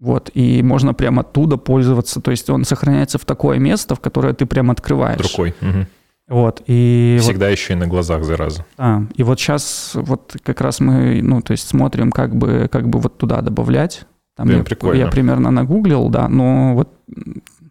Вот, 0.00 0.30
и 0.34 0.62
можно 0.62 0.94
прямо 0.94 1.20
оттуда 1.20 1.56
пользоваться. 1.56 2.20
То 2.20 2.30
есть 2.30 2.50
он 2.50 2.64
сохраняется 2.64 3.18
в 3.18 3.24
такое 3.24 3.58
место, 3.58 3.94
в 3.94 4.00
которое 4.00 4.34
ты 4.34 4.46
прям 4.46 4.70
открываешь. 4.70 5.20
Рукой. 5.20 5.54
Угу. 5.60 5.86
Вот, 6.28 6.62
и 6.66 7.18
Всегда 7.20 7.46
вот, 7.46 7.52
еще 7.52 7.72
и 7.72 7.76
на 7.76 7.86
глазах, 7.86 8.24
зараза. 8.24 8.64
Да, 8.76 9.04
и 9.14 9.22
вот 9.22 9.38
сейчас 9.40 9.92
вот 9.94 10.36
как 10.42 10.60
раз 10.60 10.80
мы, 10.80 11.20
ну, 11.22 11.40
то 11.40 11.52
есть 11.52 11.68
смотрим, 11.68 12.10
как 12.10 12.34
бы, 12.34 12.68
как 12.70 12.88
бы 12.88 12.98
вот 12.98 13.18
туда 13.18 13.40
добавлять. 13.40 14.06
Там 14.36 14.46
Блин, 14.46 14.60
я, 14.60 14.64
прикольно. 14.64 14.98
я 14.98 15.08
примерно 15.08 15.50
нагуглил, 15.50 16.08
да, 16.08 16.28
но 16.28 16.74
вот 16.74 16.88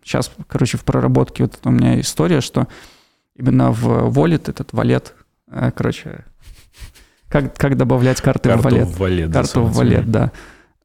сейчас, 0.03 0.31
короче, 0.47 0.77
в 0.77 0.83
проработке 0.83 1.43
вот 1.43 1.59
у 1.63 1.69
меня 1.71 1.99
история, 1.99 2.41
что 2.41 2.67
именно 3.35 3.71
в 3.71 4.09
Wallet, 4.17 4.49
этот 4.49 4.73
Wallet, 4.73 5.13
э, 5.49 5.71
короче, 5.75 6.25
как, 7.29 7.55
как 7.55 7.77
добавлять 7.77 8.21
карты 8.21 8.49
Карту 8.49 8.61
в 8.61 8.71
Wallet. 8.71 8.87
в 8.87 8.97
Wallet. 8.99 9.33
Карту 9.33 9.63
в 9.63 9.73
Wallet, 9.73 10.11
да. 10.11 10.31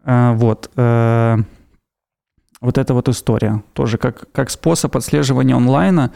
А, 0.04 0.32
Вот. 0.34 0.70
э, 0.76 1.36
Вот 2.60 2.78
эта 2.78 2.94
вот 2.94 3.08
история. 3.08 3.62
Тоже 3.74 3.98
как, 3.98 4.30
как 4.32 4.50
способ 4.50 4.96
отслеживания 4.96 5.54
онлайна. 5.56 6.12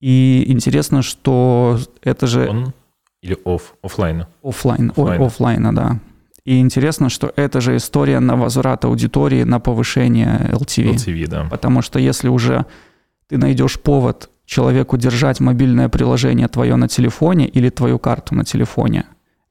И 0.00 0.44
интересно, 0.46 1.02
что 1.02 1.78
это 2.02 2.26
же 2.26 2.48
Он 2.48 2.72
или 3.20 3.36
офф, 3.44 3.74
оффлайн. 3.82 4.26
офлайн, 4.42 4.92
ой, 4.96 5.16
Оффлайна. 5.16 5.26
офлайна, 5.26 5.74
да. 5.74 5.98
И 6.44 6.58
интересно, 6.58 7.08
что 7.08 7.32
это 7.36 7.60
же 7.60 7.76
история 7.76 8.20
на 8.20 8.36
возврат 8.36 8.84
аудитории, 8.84 9.42
на 9.42 9.60
повышение 9.60 10.50
LTV. 10.52 10.94
LTV, 10.94 11.26
да. 11.28 11.46
Потому 11.50 11.82
что 11.82 11.98
если 11.98 12.28
уже 12.28 12.66
ты 13.28 13.38
найдешь 13.38 13.78
повод 13.78 14.30
человеку 14.46 14.96
держать 14.96 15.40
мобильное 15.40 15.88
приложение 15.88 16.48
твое 16.48 16.76
на 16.76 16.88
телефоне 16.88 17.46
или 17.46 17.70
твою 17.70 17.98
карту 17.98 18.34
на 18.34 18.44
телефоне, 18.44 19.04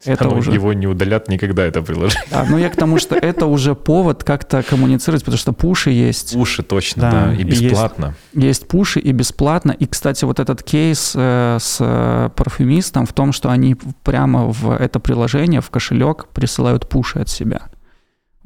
это 0.05 0.25
Оно- 0.25 0.37
уже... 0.37 0.51
Его 0.51 0.71
не 0.73 0.87
удалят 0.87 1.27
никогда, 1.27 1.65
это 1.65 1.81
приложение. 1.81 2.23
Да, 2.31 2.45
ну 2.49 2.57
я 2.57 2.69
к 2.69 2.75
тому, 2.75 2.99
что 2.99 3.15
это 3.15 3.45
уже 3.47 3.75
повод 3.75 4.23
как-то 4.23 4.63
коммуницировать, 4.63 5.23
потому 5.23 5.37
что 5.37 5.51
пуши 5.51 5.91
есть. 5.91 6.35
Пуши 6.35 6.63
точно, 6.63 7.01
Да, 7.01 7.11
да, 7.11 7.33
и 7.33 7.43
и 7.43 7.45
есть- 7.47 7.61
бесплатно. 7.61 8.15
Есть 8.33 8.67
пуши 8.67 8.99
и 8.99 9.11
бесплатно. 9.11 9.71
И, 9.71 9.85
кстати, 9.85 10.23
вот 10.25 10.39
этот 10.39 10.63
кейс 10.63 11.13
э, 11.15 11.57
с 11.59 11.77
э, 11.81 12.29
парфюмистом 12.35 13.05
в 13.05 13.13
том, 13.13 13.33
что 13.33 13.49
они 13.49 13.75
прямо 14.03 14.45
в 14.45 14.71
это 14.71 14.99
приложение, 14.99 15.59
в 15.61 15.69
кошелек 15.69 16.27
присылают 16.33 16.87
пуши 16.87 17.19
от 17.19 17.29
себя. 17.29 17.63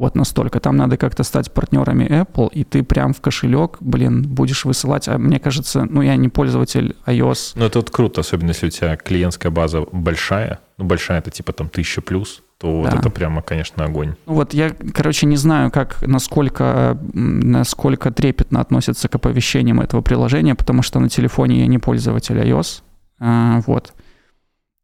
Вот 0.04 0.16
настолько. 0.16 0.60
Там 0.60 0.76
надо 0.76 0.98
как-то 0.98 1.24
стать 1.24 1.50
партнерами 1.54 2.04
Apple, 2.04 2.50
и 2.52 2.66
ты 2.66 2.84
прям 2.84 3.14
в 3.14 3.22
кошелек, 3.22 3.78
блин, 3.80 4.24
будешь 4.24 4.66
высылать. 4.66 5.08
А 5.08 5.18
мне 5.18 5.40
кажется, 5.40 5.86
ну 5.90 6.02
я 6.02 6.18
не 6.18 6.28
пользователь 6.28 6.98
iOS. 7.06 7.54
Ну, 7.56 7.64
это 7.64 7.80
вот 7.80 7.90
круто, 7.90 8.20
особенно 8.20 8.50
если 8.50 8.68
у 8.68 8.70
тебя 8.70 8.98
клиентская 8.98 9.50
база 9.50 9.86
большая. 9.94 10.60
Ну, 10.78 10.84
большая 10.84 11.20
это 11.20 11.32
типа 11.32 11.54
там 11.54 11.70
тысяча 11.70 12.02
плюс, 12.02 12.44
то 12.58 12.82
вот 12.82 12.92
Да. 12.92 12.98
это 12.98 13.10
прямо, 13.10 13.42
конечно, 13.42 13.86
огонь. 13.86 14.16
Ну 14.26 14.34
вот 14.34 14.54
я, 14.54 14.72
короче, 14.94 15.26
не 15.26 15.38
знаю, 15.38 15.72
как, 15.72 16.06
насколько, 16.06 16.98
насколько 17.14 18.12
трепетно 18.12 18.60
относятся 18.60 19.08
к 19.08 19.16
оповещениям 19.16 19.80
этого 19.80 20.02
приложения, 20.02 20.54
потому 20.54 20.82
что 20.82 21.00
на 21.00 21.08
телефоне 21.08 21.62
я 21.62 21.68
не 21.68 21.78
пользователь 21.78 22.38
iOS. 22.38 22.82
А, 23.20 23.62
вот. 23.68 23.94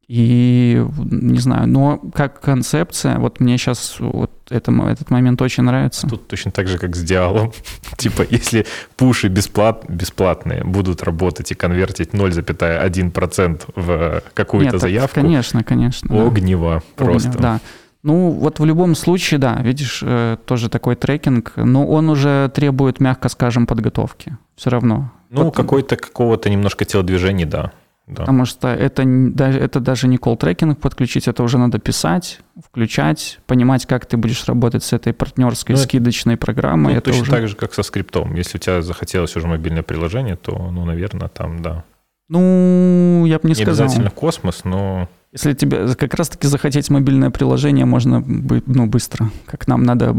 И 0.09 0.83
не 0.97 1.37
знаю, 1.37 1.67
но 1.67 1.99
как 2.15 2.41
концепция, 2.41 3.19
вот 3.19 3.39
мне 3.39 3.59
сейчас 3.59 3.97
вот 3.99 4.31
это, 4.49 4.71
этот 4.71 5.11
момент 5.11 5.39
очень 5.39 5.61
нравится. 5.61 6.07
Тут 6.07 6.27
точно 6.27 6.49
так 6.49 6.67
же, 6.67 6.79
как 6.79 6.95
с 6.95 7.03
Диалом. 7.03 7.53
типа, 7.97 8.25
если 8.27 8.65
пуши 8.97 9.27
бесплат, 9.27 9.85
бесплатные 9.87 10.63
будут 10.63 11.03
работать 11.03 11.51
и 11.51 11.53
конвертить 11.53 12.09
0,1% 12.09 13.61
в 13.75 14.23
какую-то 14.33 14.63
Нет, 14.63 14.71
так, 14.71 14.81
заявку, 14.81 15.13
конечно, 15.13 15.63
конечно. 15.63 16.09
да. 16.09 16.25
огнево 16.25 16.81
просто. 16.95 17.29
Помню, 17.29 17.41
Да. 17.41 17.59
Ну, 18.01 18.31
вот 18.31 18.59
в 18.59 18.65
любом 18.65 18.95
случае, 18.95 19.39
да, 19.39 19.59
видишь, 19.61 20.01
э, 20.03 20.37
тоже 20.45 20.69
такой 20.69 20.95
трекинг, 20.95 21.53
но 21.55 21.85
он 21.85 22.09
уже 22.09 22.49
требует, 22.55 22.99
мягко 22.99 23.29
скажем, 23.29 23.67
подготовки. 23.67 24.37
Все 24.55 24.71
равно. 24.71 25.11
Ну, 25.29 25.43
Вот, 25.43 25.55
какой-то 25.55 25.97
какого-то 25.97 26.49
немножко 26.49 26.85
телодвижений, 26.85 27.45
да. 27.45 27.73
Да. 28.09 28.23
Потому 28.23 28.45
что 28.45 28.67
это, 28.67 29.03
это 29.03 29.79
даже 29.79 30.07
не 30.07 30.17
колл-трекинг 30.17 30.75
подключить, 30.75 31.27
это 31.27 31.43
уже 31.43 31.59
надо 31.59 31.77
писать, 31.77 32.39
включать, 32.63 33.39
понимать, 33.45 33.85
как 33.85 34.07
ты 34.07 34.17
будешь 34.17 34.45
работать 34.45 34.83
с 34.83 34.93
этой 34.93 35.13
партнерской 35.13 35.75
Ну, 35.75 35.81
скидочной 35.81 36.35
программой. 36.35 36.93
Ну, 36.93 36.97
это 36.97 37.11
точно 37.11 37.21
уже... 37.21 37.31
так 37.31 37.47
же, 37.47 37.55
как 37.55 37.73
со 37.75 37.83
скриптом. 37.83 38.33
Если 38.33 38.57
у 38.57 38.59
тебя 38.59 38.81
захотелось 38.81 39.35
уже 39.35 39.47
мобильное 39.47 39.83
приложение, 39.83 40.35
то, 40.35 40.51
ну, 40.71 40.85
наверное, 40.85 41.27
там, 41.27 41.61
да. 41.61 41.83
Ну, 42.29 43.25
я 43.27 43.37
бы 43.37 43.47
не 43.47 43.49
Не, 43.49 43.63
сказал. 43.63 43.85
обязательно 43.85 44.09
космос, 44.09 44.63
но 44.63 45.07
Если 45.31 45.53
тебе 45.53 45.93
как 45.93 46.15
раз-таки 46.15 46.47
захотеть 46.47 46.89
мобильное 46.89 47.29
приложение, 47.29 47.85
можно 47.85 48.23
ну, 48.25 48.87
быстро. 48.87 49.29
Как 49.45 49.67
нам 49.67 49.83
надо 49.83 50.13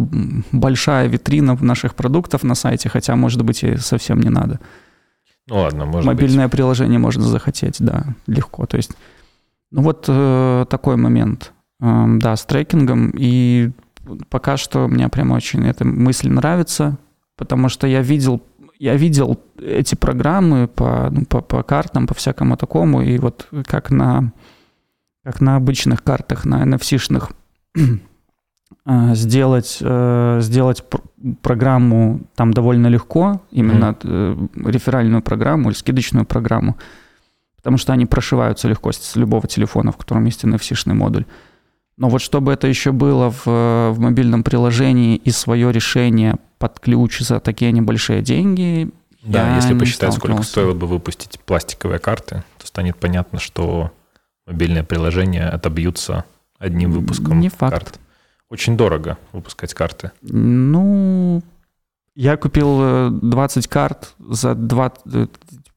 большая 0.53 1.09
витрина 1.09 1.57
наших 1.61 1.97
продуктов 1.97 2.45
на 2.45 2.55
сайте, 2.55 2.89
хотя, 2.89 3.17
может 3.17 3.43
быть, 3.43 3.65
и 3.65 3.77
совсем 3.77 4.21
не 4.21 4.29
надо. 4.29 4.61
Ну 5.51 5.57
ладно, 5.57 5.85
может 5.85 6.07
Мобильное 6.07 6.49
приложение 6.49 6.99
можно 6.99 7.25
захотеть, 7.25 7.77
да, 7.81 8.05
легко. 8.27 8.67
То 8.67 8.77
есть, 8.77 8.93
ну 9.71 9.83
вот 9.83 10.07
э, 10.09 10.65
такой 10.71 10.97
момент. 10.97 11.53
Эм, 11.81 12.19
да, 12.19 12.37
с 12.37 12.45
трекингом. 12.45 13.13
И 13.17 13.71
пока 14.29 14.57
что 14.57 14.87
мне 14.87 15.09
прям 15.09 15.31
очень 15.33 15.67
эта 15.67 15.85
мысль 15.85 16.29
нравится, 16.29 16.99
потому 17.37 17.69
что 17.69 17.87
я 17.87 18.03
видел, 18.03 18.43
я 18.79 18.97
видел 18.97 19.41
эти 19.59 19.95
программы 19.95 20.69
по, 20.69 21.09
ну, 21.11 21.25
по, 21.25 21.41
по 21.41 21.63
картам, 21.63 22.07
по 22.07 22.15
всякому 22.15 22.57
такому, 22.57 23.03
и 23.03 23.19
вот 23.19 23.49
как 23.67 23.91
на, 23.91 24.33
как 25.25 25.41
на 25.41 25.57
обычных 25.57 26.03
картах, 26.03 26.45
на 26.45 26.63
NFC-шных, 26.65 27.31
э, 27.77 27.81
сделать, 29.15 29.79
э, 29.81 30.39
сделать 30.41 30.85
пр- 30.89 31.03
программу 31.43 32.21
там 32.35 32.53
довольно 32.53 32.87
легко, 32.89 33.41
именно 33.51 33.97
э, 34.03 34.37
реферальную 34.65 35.23
программу 35.23 35.69
или 35.71 35.77
скидочную 35.77 36.25
программу, 36.25 36.77
потому 37.57 37.77
что 37.77 37.93
они 37.93 38.07
прошиваются 38.07 38.69
легко 38.69 38.91
с 38.93 39.17
любого 39.17 39.47
телефона, 39.47 39.93
в 39.93 39.97
котором 39.97 40.25
есть 40.25 40.45
NFC-шный 40.45 40.95
модуль. 40.95 41.25
Но 41.97 42.09
вот 42.09 42.23
чтобы 42.23 42.53
это 42.53 42.67
еще 42.67 42.93
было 42.93 43.31
в, 43.31 43.45
в 43.45 43.97
мобильном 43.99 44.43
приложении 44.43 45.17
и 45.17 45.31
свое 45.31 45.71
решение 45.71 46.37
под 46.59 46.81
ключ 46.81 47.21
за 47.21 47.41
такие 47.41 47.73
небольшие 47.73 48.23
деньги, 48.23 48.91
Да, 49.23 49.51
я 49.51 49.57
если 49.57 49.79
посчитать, 49.79 50.15
сколько 50.15 50.43
стоило 50.43 50.73
бы 50.73 50.87
выпустить 50.87 51.39
пластиковые 51.41 51.99
карты, 51.99 52.43
то 52.59 52.67
станет 52.67 52.97
понятно, 52.97 53.39
что 53.39 53.91
мобильные 54.47 54.83
приложения 54.83 55.47
отобьются 55.47 56.25
одним 56.59 56.93
выпуском 56.93 57.39
Не 57.39 57.51
факт. 57.51 57.73
карт. 57.75 58.01
Очень 58.51 58.77
дорого 58.77 59.17
выпускать 59.33 59.75
карты. 59.75 60.11
Ну, 60.23 61.43
я 62.17 62.37
купил 62.37 62.79
э, 62.83 63.11
20 63.11 63.69
карт 63.69 64.15
за 64.19 64.55
20, 64.55 65.01
э, 65.15 65.27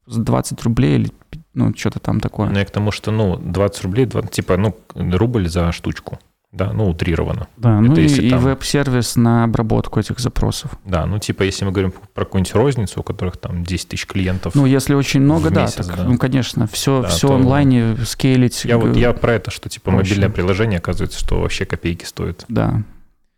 за 0.07 0.21
20 0.21 0.63
рублей 0.63 0.95
или 0.95 1.11
ну, 1.53 1.71
что-то 1.75 1.99
там 1.99 2.19
такое. 2.19 2.49
Но 2.49 2.59
я 2.59 2.65
к 2.65 2.71
тому, 2.71 2.91
что, 2.91 3.11
ну, 3.11 3.37
20 3.37 3.83
рублей, 3.83 4.05
20 4.07 4.31
типа, 4.31 4.57
ну, 4.57 4.75
рубль 4.95 5.47
за 5.47 5.71
штучку. 5.71 6.19
Да, 6.53 6.71
ну, 6.71 6.87
утрированно. 6.87 7.47
Да, 7.57 7.81
ну 7.81 7.91
Это 7.93 8.01
и, 8.01 8.03
если 8.03 8.21
и 8.23 8.29
там- 8.29 8.39
веб-сервис 8.41 9.15
на 9.15 9.43
обработку 9.43 9.99
этих 9.99 10.19
запросов. 10.19 10.71
Да, 10.85 11.05
ну, 11.07 11.17
типа, 11.17 11.41
если 11.43 11.65
мы 11.65 11.71
говорим 11.71 11.91
про 12.13 12.25
какую-нибудь 12.25 12.53
розницу, 12.53 12.99
у 12.99 13.03
которых 13.03 13.37
там 13.37 13.63
10 13.63 13.87
тысяч 13.89 14.05
клиентов. 14.05 14.53
Ну, 14.53 14.67
если 14.67 14.93
очень 14.93 15.21
много, 15.21 15.49
да, 15.49 15.61
месяц, 15.63 15.87
так, 15.87 15.97
да. 15.97 16.03
ну, 16.03 16.17
конечно, 16.19 16.67
все, 16.67 17.01
Да, 17.01 17.07
все 17.07 17.27
то- 17.27 17.33
онлайне 17.35 17.95
скейлить. 18.05 18.65
я 18.65 18.77
вот 18.77 18.95
я 18.95 19.13
про 19.13 19.33
это, 19.33 19.49
что, 19.49 19.67
типа, 19.67 19.89
проще. 19.91 20.09
мобильное 20.11 20.29
приложение, 20.29 20.77
оказывается, 20.77 21.17
что 21.19 21.41
вообще 21.41 21.65
копейки 21.65 22.05
стоит. 22.05 22.45
Да. 22.47 22.83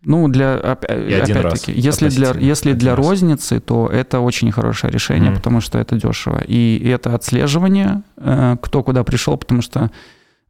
Ну, 0.04 0.28
для, 0.28 0.78
И 0.90 1.14
один 1.14 1.38
раз 1.38 1.54
опять-таки, 1.54 1.72
если 1.80 2.10
для, 2.10 2.32
если 2.34 2.74
для 2.74 2.96
раз. 2.96 3.08
розницы, 3.08 3.60
то 3.62 3.88
это 3.88 4.20
очень 4.20 4.52
хорошее 4.52 4.92
решение, 4.94 5.30
Мгм. 5.32 5.38
потому 5.38 5.62
что 5.62 5.80
это 5.80 5.96
дешево. 5.96 6.44
И 6.46 6.86
это 6.86 7.16
отслеживание, 7.16 8.04
э, 8.18 8.58
кто 8.62 8.84
куда 8.84 9.04
пришел, 9.04 9.36
потому 9.38 9.62
что 9.64 9.90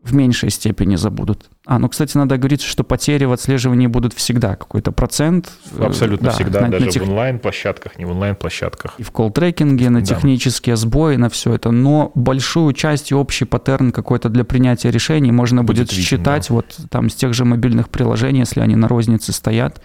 в 0.05 0.13
меньшей 0.13 0.51
степени 0.51 0.95
забудут. 0.97 1.49
А, 1.65 1.79
ну, 1.79 1.89
кстати, 1.89 2.15
надо 2.15 2.37
говорить, 2.37 2.61
что 2.61 2.83
потери 2.83 3.25
в 3.25 3.31
отслеживании 3.31 3.87
будут 3.87 4.13
всегда, 4.13 4.55
какой-то 4.55 4.91
процент. 4.91 5.49
э, 5.77 5.83
Абсолютно 5.83 6.27
да, 6.29 6.33
всегда, 6.35 6.61
на- 6.61 6.67
на 6.67 6.71
даже 6.73 6.91
тех- 6.91 7.03
в 7.03 7.09
онлайн-площадках, 7.09 7.97
не 7.97 8.05
в 8.05 8.11
онлайн-площадках. 8.11 8.99
и 8.99 9.03
в 9.03 9.11
колл-трекинге, 9.11 9.89
на 9.89 10.01
Да. 10.01 10.05
технические 10.05 10.75
сбои, 10.75 11.15
на 11.15 11.29
все 11.29 11.53
это. 11.55 11.71
Но 11.71 12.11
большую 12.13 12.71
часть 12.73 13.11
и 13.11 13.15
общий 13.15 13.45
паттерн 13.45 13.91
какой-то 13.91 14.29
для 14.29 14.43
принятия 14.43 14.91
решений 14.91 15.31
можно 15.31 15.63
будет, 15.63 15.87
Будет 15.87 15.91
виден, 15.93 16.03
считать 16.05 16.49
вот 16.51 16.77
там 16.91 17.09
с 17.09 17.15
тех 17.15 17.33
же 17.33 17.43
мобильных 17.43 17.89
приложений, 17.89 18.41
если 18.41 18.59
они 18.61 18.75
на 18.75 18.87
рознице 18.87 19.33
стоят. 19.33 19.81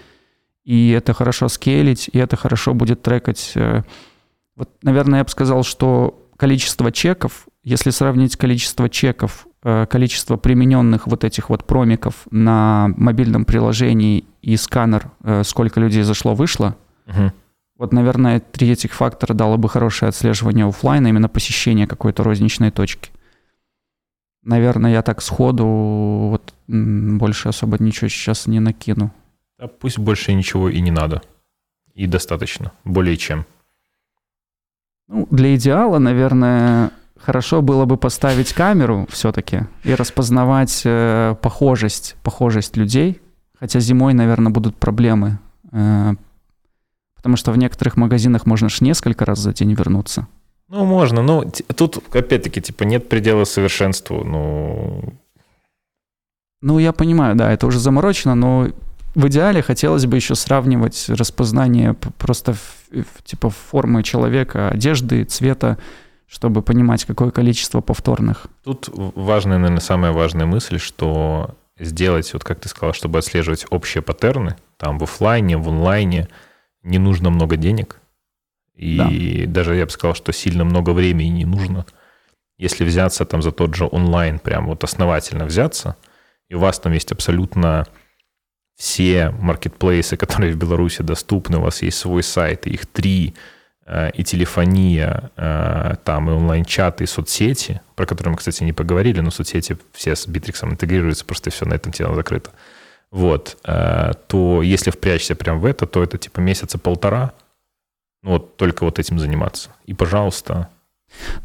И 0.64 0.90
это 0.90 1.14
хорошо 1.14 1.48
скейлить, 1.48 2.10
и 2.12 2.18
это 2.18 2.36
хорошо 2.36 2.74
будет 2.74 3.00
трекать. 3.02 3.52
э, 3.54 3.82
Вот, 4.56 4.68
наверное, 4.82 5.20
я 5.20 5.24
бы 5.24 5.30
сказал, 5.30 5.62
что 5.62 6.28
количество 6.36 6.92
чеков, 6.92 7.46
если 7.64 7.88
сравнить 7.88 8.36
количество 8.36 8.90
чеков, 8.90 9.46
количество 9.62 10.36
примененных 10.36 11.06
вот 11.06 11.24
этих 11.24 11.50
вот 11.50 11.64
промиков 11.66 12.14
на 12.30 12.88
мобильном 12.96 13.44
приложении 13.44 14.24
и 14.40 14.56
сканер, 14.56 15.10
э, 15.22 15.42
сколько 15.44 15.80
людей 15.80 16.02
зашло-вышло, 16.02 16.76
Мгм. 17.06 17.32
вот, 17.76 17.92
наверное, 17.92 18.40
три 18.40 18.70
этих 18.70 18.92
фактора 18.92 19.34
дало 19.34 19.58
бы 19.58 19.68
хорошее 19.68 20.08
отслеживание 20.08 20.66
оффлайна, 20.66 21.08
именно 21.08 21.28
посещение 21.28 21.86
какой-то 21.86 22.22
розничной 22.22 22.70
точки. 22.70 23.10
Наверное, 24.42 24.92
я 24.92 25.02
так 25.02 25.20
сходу 25.20 25.66
вот 25.66 26.54
больше 26.66 27.48
особо 27.48 27.76
ничего 27.78 28.08
сейчас 28.08 28.46
не 28.46 28.60
накину. 28.60 29.10
А 29.58 29.68
пусть 29.68 29.98
больше 29.98 30.32
ничего 30.32 30.70
и 30.70 30.80
не 30.80 30.90
надо. 30.90 31.20
И 31.92 32.06
достаточно. 32.06 32.72
Более 32.84 33.18
чем. 33.18 33.44
Ну, 35.08 35.26
для 35.30 35.54
идеала, 35.56 35.98
наверное, 35.98 36.92
хорошо 37.20 37.62
было 37.62 37.84
бы 37.84 37.96
поставить 37.96 38.52
камеру 38.52 39.06
все-таки 39.10 39.66
и 39.84 39.94
распознавать 39.94 40.82
э, 40.84 41.36
похожесть, 41.40 42.16
похожесть 42.22 42.76
людей. 42.76 43.20
Хотя 43.58 43.80
зимой, 43.80 44.14
наверное, 44.14 44.50
будут 44.50 44.76
проблемы. 44.76 45.38
Э, 45.72 46.14
Потому 47.20 47.36
что 47.36 47.52
в 47.52 47.58
некоторых 47.58 47.98
магазинах 47.98 48.46
можно 48.46 48.70
ж 48.70 48.80
несколько 48.80 49.26
раз 49.26 49.40
за 49.40 49.52
день 49.52 49.74
вернуться. 49.74 50.26
Ну, 50.68 50.86
можно, 50.86 51.20
но 51.20 51.44
тут, 51.76 51.98
опять-таки, 52.14 52.62
типа, 52.62 52.84
нет 52.84 53.10
предела 53.10 53.44
совершенству, 53.44 54.24
ну... 54.24 55.12
Ну, 56.62 56.78
я 56.78 56.92
понимаю, 56.92 57.34
да, 57.34 57.52
это 57.52 57.66
уже 57.66 57.78
заморочено, 57.78 58.34
но 58.34 58.68
в 59.14 59.28
идеале 59.28 59.60
хотелось 59.60 60.06
бы 60.06 60.16
еще 60.16 60.34
сравнивать 60.34 61.10
распознание 61.10 61.92
просто 62.16 62.54
в, 62.54 62.76
в, 62.90 63.22
типа 63.22 63.50
формы 63.50 64.02
человека, 64.02 64.70
одежды, 64.70 65.24
цвета, 65.24 65.76
чтобы 66.30 66.62
понимать, 66.62 67.04
какое 67.04 67.30
количество 67.32 67.80
повторных. 67.80 68.46
Тут 68.62 68.88
важная, 68.94 69.58
наверное, 69.58 69.80
самая 69.80 70.12
важная 70.12 70.46
мысль, 70.46 70.78
что 70.78 71.56
сделать, 71.76 72.32
вот 72.32 72.44
как 72.44 72.60
ты 72.60 72.68
сказал, 72.68 72.92
чтобы 72.92 73.18
отслеживать 73.18 73.66
общие 73.70 74.00
паттерны, 74.00 74.56
там 74.76 74.98
в 74.98 75.02
офлайне, 75.02 75.56
в 75.56 75.68
онлайне, 75.68 76.28
не 76.82 76.98
нужно 76.98 77.30
много 77.30 77.56
денег. 77.56 78.00
И 78.76 79.44
да. 79.44 79.52
даже 79.52 79.74
я 79.74 79.84
бы 79.84 79.90
сказал, 79.90 80.14
что 80.14 80.32
сильно 80.32 80.64
много 80.64 80.90
времени 80.90 81.30
не 81.30 81.44
нужно. 81.44 81.84
Если 82.58 82.84
взяться 82.84 83.24
там 83.24 83.42
за 83.42 83.50
тот 83.50 83.74
же 83.74 83.88
онлайн, 83.90 84.38
прям 84.38 84.66
вот 84.66 84.84
основательно 84.84 85.46
взяться, 85.46 85.96
и 86.48 86.54
у 86.54 86.60
вас 86.60 86.78
там 86.78 86.92
есть 86.92 87.10
абсолютно 87.10 87.86
все 88.76 89.30
маркетплейсы, 89.30 90.16
которые 90.18 90.52
в 90.52 90.56
Беларуси 90.56 91.02
доступны, 91.02 91.58
у 91.58 91.62
вас 91.62 91.82
есть 91.82 91.98
свой 91.98 92.22
сайт, 92.22 92.68
их 92.68 92.86
три, 92.86 93.34
и 94.14 94.22
телефония, 94.22 95.30
э, 95.36 95.96
там 96.04 96.30
и 96.30 96.32
онлайн-чаты, 96.32 97.04
и 97.04 97.06
соцсети, 97.06 97.80
про 97.96 98.06
которые 98.06 98.32
мы, 98.32 98.38
кстати, 98.38 98.62
не 98.62 98.72
поговорили, 98.72 99.20
но 99.20 99.30
соцсети 99.30 99.76
все 99.92 100.14
с 100.14 100.28
Битриксом 100.28 100.70
интегрируются, 100.70 101.24
просто 101.24 101.50
все 101.50 101.66
на 101.66 101.74
этом 101.74 101.90
тело 101.92 102.14
закрыто. 102.14 102.50
Вот, 103.10 103.56
э, 103.64 104.12
то 104.28 104.62
если 104.62 104.90
впрячься 104.90 105.34
прям 105.34 105.58
в 105.58 105.64
это, 105.64 105.86
то 105.86 106.02
это 106.02 106.18
типа 106.18 106.38
месяца 106.40 106.78
полтора, 106.78 107.32
ну 108.22 108.30
вот 108.32 108.56
только 108.56 108.84
вот 108.84 108.98
этим 109.00 109.18
заниматься. 109.18 109.70
И, 109.86 109.94
пожалуйста, 109.94 110.68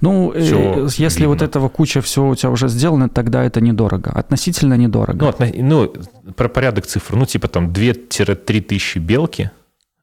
ну, 0.01 0.31
э, 0.31 0.41
все 0.41 0.87
если 1.03 1.21
видно. 1.21 1.29
вот 1.29 1.41
этого 1.41 1.69
куча 1.69 2.01
всего 2.01 2.29
у 2.29 2.35
тебя 2.35 2.51
уже 2.51 2.67
сделано, 2.67 3.09
тогда 3.09 3.43
это 3.43 3.61
недорого. 3.61 4.11
Относительно 4.11 4.75
недорого. 4.75 5.17
Ну, 5.25 5.27
отно... 5.29 5.47
ну 5.55 5.91
про 6.35 6.49
порядок 6.49 6.85
цифр. 6.85 7.15
Ну, 7.15 7.25
типа 7.25 7.47
там 7.47 7.71
2-3 7.71 8.61
тысячи 8.61 8.99
белки, 8.99 9.49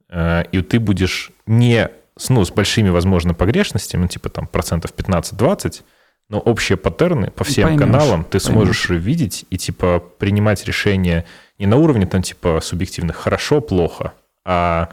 э, 0.08 0.42
и 0.50 0.60
ты 0.62 0.80
будешь 0.80 1.30
не 1.46 1.88
ну, 2.28 2.44
с 2.44 2.50
большими, 2.50 2.88
возможно, 2.88 3.34
погрешностями, 3.34 4.02
ну, 4.02 4.08
типа 4.08 4.28
там 4.28 4.46
процентов 4.46 4.92
15-20, 4.96 5.82
но 6.28 6.38
общие 6.38 6.78
паттерны 6.78 7.30
по 7.30 7.44
всем 7.44 7.68
поймешь, 7.68 7.80
каналам 7.80 8.24
ты 8.24 8.40
сможешь 8.40 8.88
поймешь. 8.88 9.04
видеть 9.04 9.44
и 9.50 9.58
типа 9.58 10.02
принимать 10.18 10.64
решения 10.64 11.26
не 11.58 11.66
на 11.66 11.76
уровне 11.76 12.06
там 12.06 12.22
типа 12.22 12.60
субъективных 12.62 13.16
хорошо-плохо, 13.16 14.14
а 14.44 14.88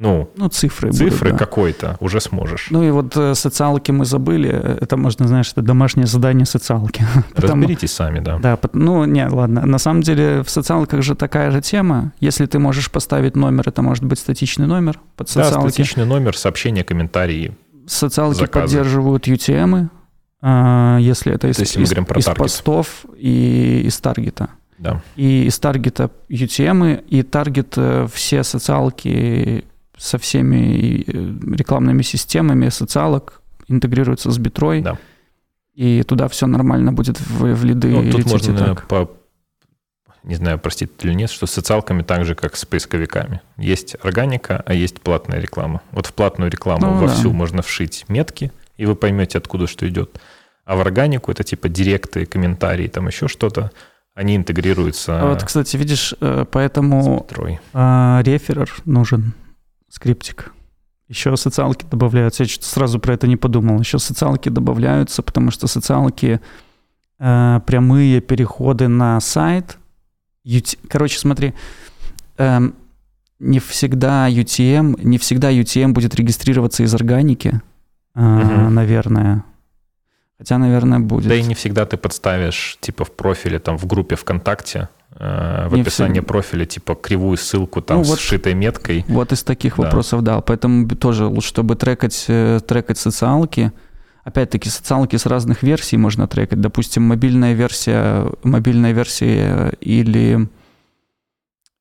ну, 0.00 0.28
ну 0.36 0.48
цифры, 0.48 0.90
цифры 0.90 1.30
будут, 1.30 1.38
да. 1.38 1.38
какой-то 1.38 1.96
уже 2.00 2.20
сможешь. 2.20 2.66
Ну 2.70 2.82
и 2.82 2.90
вот 2.90 3.16
э, 3.16 3.34
социалки 3.36 3.92
мы 3.92 4.04
забыли, 4.04 4.50
это 4.50 4.96
можно, 4.96 5.28
знаешь, 5.28 5.52
это 5.52 5.62
домашнее 5.62 6.06
задание 6.06 6.46
социалки. 6.46 7.06
Разберитесь 7.36 7.92
сами, 7.92 8.18
да. 8.18 8.38
Да, 8.38 8.58
ну 8.72 9.04
не, 9.04 9.26
ладно, 9.28 9.64
на 9.64 9.78
самом 9.78 10.02
деле 10.02 10.42
в 10.42 10.50
социалках 10.50 11.02
же 11.02 11.14
такая 11.14 11.52
же 11.52 11.60
тема. 11.60 12.12
Если 12.18 12.46
ты 12.46 12.58
можешь 12.58 12.90
поставить 12.90 13.36
номер, 13.36 13.68
это 13.68 13.82
может 13.82 14.04
быть 14.04 14.18
статичный 14.18 14.66
номер 14.66 14.98
под 15.16 15.28
социалки. 15.28 15.54
Да, 15.54 15.70
статичный 15.70 16.06
номер, 16.06 16.36
сообщения, 16.36 16.82
комментарии. 16.82 17.56
Социалки 17.86 18.40
заказы. 18.40 18.76
поддерживают 18.76 19.28
UTM, 19.28 19.90
а, 20.40 20.98
если 20.98 21.32
это 21.32 21.48
из, 21.48 21.58
есть, 21.60 21.76
из, 21.76 21.92
из 21.92 22.24
постов 22.34 23.06
и 23.16 23.82
из 23.86 23.96
таргета. 23.98 24.50
Да. 24.78 25.00
И 25.14 25.44
из 25.44 25.56
таргета 25.60 26.10
UTM, 26.28 27.04
и 27.06 27.22
таргет 27.22 27.74
э, 27.76 28.08
все 28.12 28.42
социалки 28.42 29.64
со 29.96 30.18
всеми 30.18 31.04
э, 31.06 31.54
рекламными 31.56 32.02
системами 32.02 32.68
социалок 32.68 33.40
интегрируется 33.68 34.30
с 34.30 34.38
битрой. 34.38 34.80
Да. 34.80 34.98
И 35.74 36.02
туда 36.02 36.28
все 36.28 36.46
нормально 36.46 36.92
будет 36.92 37.20
в, 37.20 37.54
в 37.54 37.64
лиды 37.64 37.88
ну, 37.88 38.10
тут 38.10 38.26
можно, 38.26 38.56
так. 38.56 38.86
по, 38.86 39.10
не 40.22 40.36
знаю, 40.36 40.58
простить 40.58 40.90
или 41.02 41.12
нет, 41.12 41.30
что 41.30 41.46
с 41.46 41.50
социалками 41.50 42.02
так 42.02 42.24
же, 42.24 42.34
как 42.34 42.56
с 42.56 42.64
поисковиками. 42.64 43.40
Есть 43.56 43.96
органика, 44.02 44.62
а 44.66 44.74
есть 44.74 45.00
платная 45.00 45.40
реклама. 45.40 45.82
Вот 45.90 46.06
в 46.06 46.12
платную 46.12 46.50
рекламу 46.50 46.86
ну, 46.86 46.98
вовсю 46.98 47.30
да. 47.30 47.36
можно 47.36 47.62
вшить 47.62 48.04
метки, 48.08 48.52
и 48.76 48.86
вы 48.86 48.94
поймете, 48.94 49.38
откуда 49.38 49.66
что 49.66 49.88
идет. 49.88 50.20
А 50.64 50.76
в 50.76 50.80
органику 50.80 51.30
это 51.30 51.42
типа 51.42 51.68
директы, 51.68 52.24
комментарии, 52.24 52.86
там 52.86 53.08
еще 53.08 53.28
что-то. 53.28 53.70
Они 54.14 54.36
интегрируются. 54.36 55.20
А 55.20 55.26
вот, 55.30 55.42
кстати, 55.42 55.76
видишь, 55.76 56.14
э, 56.20 56.44
поэтому 56.48 57.26
а, 57.72 58.22
реферер 58.24 58.72
нужен 58.84 59.34
скриптик. 59.94 60.52
Еще 61.08 61.36
социалки 61.36 61.86
добавляются. 61.88 62.42
Я 62.42 62.48
что-то 62.48 62.66
сразу 62.66 62.98
про 62.98 63.14
это 63.14 63.28
не 63.28 63.36
подумал. 63.36 63.78
Еще 63.78 63.98
социалки 63.98 64.48
добавляются, 64.48 65.22
потому 65.22 65.52
что 65.52 65.68
социалки 65.68 66.40
э, 67.20 67.60
прямые 67.64 68.20
переходы 68.20 68.88
на 68.88 69.20
сайт. 69.20 69.78
Ют... 70.42 70.74
Короче, 70.88 71.18
смотри, 71.18 71.54
э, 72.38 72.60
не 73.38 73.60
всегда 73.60 74.28
UTM, 74.28 75.00
не 75.04 75.18
всегда 75.18 75.52
UTM 75.52 75.92
будет 75.92 76.16
регистрироваться 76.16 76.82
из 76.82 76.92
органики, 76.94 77.60
э, 78.16 78.20
угу. 78.20 78.70
наверное. 78.70 79.44
Хотя, 80.38 80.58
наверное, 80.58 80.98
будет. 80.98 81.28
Да 81.28 81.36
и 81.36 81.42
не 81.42 81.54
всегда 81.54 81.86
ты 81.86 81.96
подставишь, 81.96 82.78
типа, 82.80 83.04
в 83.04 83.12
профиле, 83.12 83.60
там, 83.60 83.78
в 83.78 83.86
группе 83.86 84.16
ВКонтакте, 84.16 84.88
в 85.18 85.70
не 85.74 85.82
описании 85.82 86.20
все... 86.20 86.26
профиля, 86.26 86.66
типа, 86.66 86.94
кривую 86.94 87.36
ссылку 87.36 87.80
там 87.80 87.98
ну, 87.98 88.04
с 88.04 88.08
вот, 88.08 88.18
сшитой 88.18 88.54
меткой. 88.54 89.04
Вот 89.08 89.32
из 89.32 89.44
таких 89.44 89.76
да. 89.76 89.84
вопросов, 89.84 90.22
да. 90.22 90.40
Поэтому 90.40 90.88
тоже 90.88 91.26
лучше, 91.26 91.48
чтобы 91.48 91.76
трекать, 91.76 92.24
э, 92.28 92.60
трекать 92.66 92.98
социалки, 92.98 93.72
опять-таки, 94.24 94.68
социалки 94.68 95.16
с 95.16 95.26
разных 95.26 95.62
версий 95.62 95.96
можно 95.96 96.26
трекать. 96.26 96.60
Допустим, 96.60 97.04
мобильная 97.04 97.52
версия, 97.52 98.26
мобильная 98.42 98.92
версия 98.92 99.74
или 99.80 100.48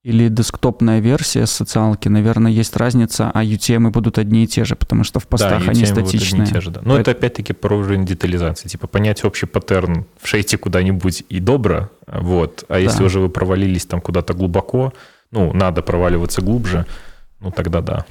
или 0.04 0.28
десктопная 0.28 1.00
версия 1.00 1.46
социалки, 1.46 2.10
наверное, 2.10 2.52
есть 2.52 2.76
разница, 2.76 3.32
а 3.34 3.44
UTM 3.44 3.90
будут 3.90 4.18
одни 4.18 4.44
и 4.44 4.48
те 4.48 4.66
же, 4.66 4.76
потому 4.76 5.06
что 5.06 5.22
в 5.22 5.28
постах 5.28 5.64
да, 5.64 5.72
они 5.72 5.86
статичные. 5.86 6.44
Одни 6.44 6.52
и 6.52 6.54
те 6.54 6.62
же, 6.62 6.72
да. 6.72 6.82
Но 6.84 6.96
это, 6.96 7.12
это 7.12 7.20
опять-таки 7.20 7.54
про 7.54 7.78
уровень 7.78 8.06
детализации. 8.06 8.68
Типа 8.68 8.88
понять 8.88 9.24
общий 9.24 9.46
паттерн 9.46 10.06
в 10.22 10.28
шейте 10.28 10.58
куда-нибудь 10.58 11.24
и 11.30 11.40
добро, 11.40 11.90
вот. 12.06 12.66
А 12.68 12.80
если 12.80 13.00
да. 13.00 13.06
уже 13.06 13.22
вы 13.22 13.30
провалились 13.30 13.86
там 13.86 14.02
куда-то 14.02 14.34
глубоко, 14.34 14.94
ну, 15.32 15.54
надо 15.54 15.82
проваливаться 15.82 16.42
глубже, 16.42 16.86
ну, 17.40 17.52
тогда 17.52 17.80
да. 17.80 18.06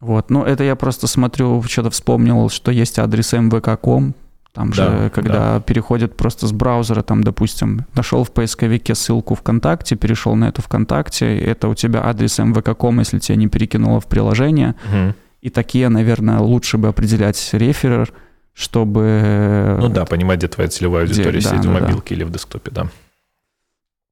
Вот, 0.00 0.30
ну 0.30 0.42
это 0.42 0.64
я 0.64 0.74
просто 0.74 1.06
смотрю, 1.06 1.62
что-то 1.62 1.90
вспомнил, 1.90 2.48
что 2.48 2.72
есть 2.72 2.98
адрес 2.98 3.32
mvk.com, 3.32 4.14
там 4.52 4.70
да, 4.70 4.74
же, 4.74 5.10
когда 5.10 5.54
да. 5.54 5.60
переходят 5.60 6.14
просто 6.14 6.46
с 6.46 6.52
браузера, 6.52 7.02
там, 7.02 7.24
допустим, 7.24 7.86
нашел 7.94 8.22
в 8.22 8.32
поисковике 8.32 8.94
ссылку 8.94 9.34
ВКонтакте, 9.34 9.96
перешел 9.96 10.34
на 10.36 10.48
эту 10.48 10.60
ВКонтакте, 10.60 11.38
это 11.38 11.68
у 11.68 11.74
тебя 11.74 12.04
адрес 12.04 12.38
mvk.com, 12.38 12.98
если 12.98 13.18
тебя 13.18 13.36
не 13.36 13.48
перекинуло 13.48 14.00
в 14.00 14.06
приложение. 14.06 14.74
Угу. 14.84 15.14
И 15.40 15.50
такие, 15.50 15.88
наверное, 15.88 16.38
лучше 16.38 16.76
бы 16.76 16.88
определять 16.88 17.48
реферер, 17.52 18.12
чтобы... 18.52 19.78
Ну 19.80 19.88
да, 19.88 20.04
понимать, 20.04 20.38
где 20.38 20.48
твоя 20.48 20.68
целевая 20.68 21.04
аудитория 21.04 21.38
где, 21.38 21.48
сидит 21.48 21.62
да, 21.62 21.68
в 21.70 21.72
мобилке 21.72 22.14
да. 22.14 22.16
или 22.16 22.24
в 22.24 22.30
десктопе, 22.30 22.70
да. 22.70 22.86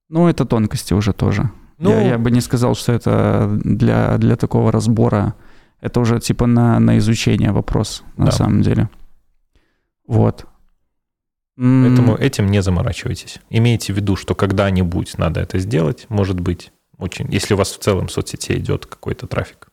Ну, 0.08 0.26
это 0.26 0.46
тонкости 0.46 0.94
уже 0.94 1.12
тоже. 1.12 1.50
Ну, 1.78 1.90
я, 1.90 2.02
я 2.02 2.18
бы 2.18 2.30
не 2.30 2.40
сказал, 2.40 2.74
что 2.74 2.92
это 2.92 3.58
для, 3.62 4.16
для 4.16 4.36
такого 4.36 4.72
разбора. 4.72 5.34
Это 5.82 6.00
уже 6.00 6.18
типа 6.18 6.46
на, 6.46 6.78
на 6.80 6.98
изучение 6.98 7.52
вопрос, 7.52 8.02
на 8.16 8.26
да. 8.26 8.32
самом 8.32 8.62
деле. 8.62 8.88
Вот. 10.10 10.44
Поэтому 11.56 12.16
этим 12.16 12.50
не 12.50 12.62
заморачивайтесь. 12.62 13.38
Имейте 13.48 13.92
в 13.92 13.96
виду, 13.96 14.16
что 14.16 14.34
когда-нибудь 14.34 15.18
надо 15.18 15.40
это 15.40 15.60
сделать, 15.60 16.06
может 16.08 16.40
быть, 16.40 16.72
очень, 16.98 17.32
если 17.32 17.54
у 17.54 17.56
вас 17.56 17.70
в 17.70 17.78
целом 17.78 18.08
в 18.08 18.12
соцсети 18.12 18.56
идет 18.56 18.86
какой-то 18.86 19.28
трафик. 19.28 19.68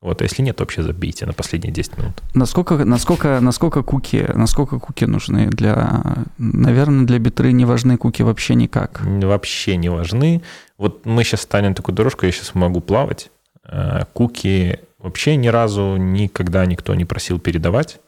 Вот, 0.00 0.22
а 0.22 0.24
если 0.24 0.40
нет, 0.42 0.60
вообще 0.60 0.82
забейте 0.82 1.26
на 1.26 1.34
последние 1.34 1.74
10 1.74 1.98
минут. 1.98 2.22
Насколько, 2.32 2.84
насколько, 2.84 3.40
насколько, 3.40 3.82
куки, 3.82 4.26
насколько 4.34 4.78
куки 4.78 5.04
нужны 5.04 5.48
для... 5.48 6.26
Наверное, 6.38 7.04
для 7.06 7.18
битры 7.18 7.52
не 7.52 7.66
важны 7.66 7.98
куки 7.98 8.22
вообще 8.22 8.54
никак. 8.54 9.02
Вообще 9.04 9.76
не 9.76 9.90
важны. 9.90 10.42
Вот 10.78 11.04
мы 11.04 11.22
сейчас 11.22 11.42
станем 11.42 11.74
такую 11.74 11.94
дорожку, 11.94 12.24
я 12.24 12.32
сейчас 12.32 12.54
могу 12.54 12.80
плавать. 12.80 13.30
Э, 13.64 14.04
куки 14.14 14.78
вообще 14.98 15.36
ни 15.36 15.48
разу 15.48 15.96
никогда 15.96 16.64
никто 16.64 16.94
не 16.94 17.04
просил 17.04 17.38
передавать. 17.38 18.00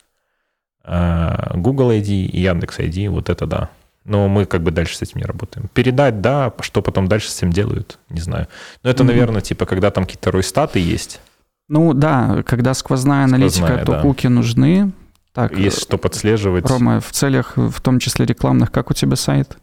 А, 0.85 1.53
Google 1.55 1.91
ID 1.91 2.27
и 2.27 2.41
Яндекс 2.41 2.79
ID, 2.79 3.09
вот 3.11 3.29
это 3.29 3.47
да. 3.47 3.71
Но 4.05 4.27
мы 4.29 4.47
как 4.47 4.63
бы 4.63 4.71
дальше 4.71 4.97
с 4.97 5.03
этим 5.03 5.21
не 5.21 5.27
работаем. 5.27 5.69
Передать, 5.69 6.21
да, 6.21 6.53
что 6.61 6.81
потом 6.81 7.09
дальше 7.09 7.31
с 7.31 7.39
этим 7.39 7.51
делают, 7.51 7.99
не 8.09 8.21
знаю. 8.21 8.49
Но 8.83 8.91
это, 8.91 9.03
mm-hmm. 9.03 9.07
наверное, 9.07 9.41
типа, 9.43 9.67
когда 9.67 9.91
там 9.91 10.05
какие-то 10.05 10.31
ройстаты 10.31 10.79
есть. 10.79 11.21
Ну 11.69 11.93
да, 11.93 12.43
когда 12.47 12.73
сквозная, 12.73 13.27
сквозная 13.27 13.39
аналитика, 13.39 13.85
то 13.85 13.93
да. 13.93 14.03
куки 14.03 14.27
нужны. 14.27 14.93
Так, 15.35 15.57
есть 15.57 15.83
что 15.83 15.99
подслеживать. 15.99 16.69
Рома, 16.69 17.01
в 17.01 17.13
целях, 17.13 17.57
в 17.57 17.81
том 17.81 17.99
числе 17.99 18.25
рекламных, 18.25 18.73
как 18.73 18.91
у 18.91 18.95
тебя 18.95 19.17
сайт? 19.17 19.59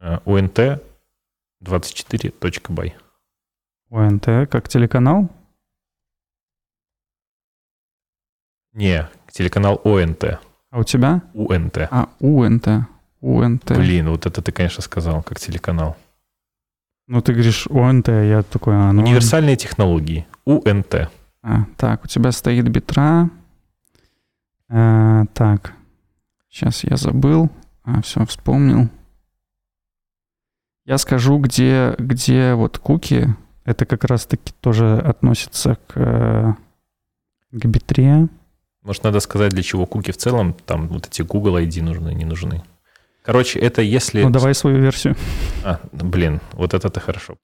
UNT 0.00 0.80
24.by. 1.64 2.92
УНТ 3.90 4.24
как 4.48 4.68
телеканал? 4.68 5.28
Не, 8.72 9.08
телеканал 9.32 9.80
ОНТ. 9.84 10.40
А 10.70 10.78
у 10.78 10.84
тебя? 10.84 11.22
УНТ. 11.34 11.88
А, 11.90 12.08
УНТ. 12.20 12.68
УНТ. 13.20 13.76
Блин, 13.76 14.10
вот 14.10 14.26
это 14.26 14.42
ты, 14.42 14.52
конечно, 14.52 14.82
сказал, 14.82 15.22
как 15.22 15.38
телеканал. 15.38 15.96
Ну, 17.06 17.20
ты 17.20 17.32
говоришь 17.32 17.66
ОНТ, 17.68 18.08
я 18.08 18.42
такой, 18.42 18.74
а, 18.76 18.92
ну... 18.92 19.02
Универсальные 19.02 19.56
технологии. 19.56 20.26
УНТ. 20.44 21.10
А, 21.42 21.64
так, 21.76 22.04
у 22.04 22.06
тебя 22.06 22.30
стоит 22.32 22.68
битра. 22.68 23.28
А, 24.68 25.24
так, 25.34 25.72
сейчас 26.48 26.84
я 26.84 26.96
забыл. 26.96 27.50
А, 27.82 28.02
все, 28.02 28.24
вспомнил. 28.26 28.88
Я 30.84 30.98
скажу, 30.98 31.38
где, 31.38 31.94
где 31.98 32.54
вот 32.54 32.78
куки, 32.78 33.28
это 33.64 33.86
как 33.86 34.04
раз-таки 34.04 34.52
тоже 34.60 34.98
относится 34.98 35.78
к, 35.86 35.92
э, 35.96 36.54
к 37.52 37.64
битре. 37.66 38.28
Может, 38.82 39.04
надо 39.04 39.20
сказать, 39.20 39.50
для 39.52 39.62
чего 39.62 39.86
куки 39.86 40.10
в 40.10 40.16
целом, 40.16 40.54
там 40.66 40.88
вот 40.88 41.06
эти 41.06 41.22
Google 41.22 41.58
ID 41.58 41.82
нужны, 41.82 42.14
не 42.14 42.24
нужны. 42.24 42.62
Короче, 43.22 43.58
это 43.58 43.82
если... 43.82 44.22
Ну, 44.22 44.30
давай 44.30 44.54
свою 44.54 44.78
версию. 44.78 45.16
А, 45.62 45.78
блин, 45.92 46.40
вот 46.52 46.72
это-то 46.72 47.00
хорошо. 47.00 47.36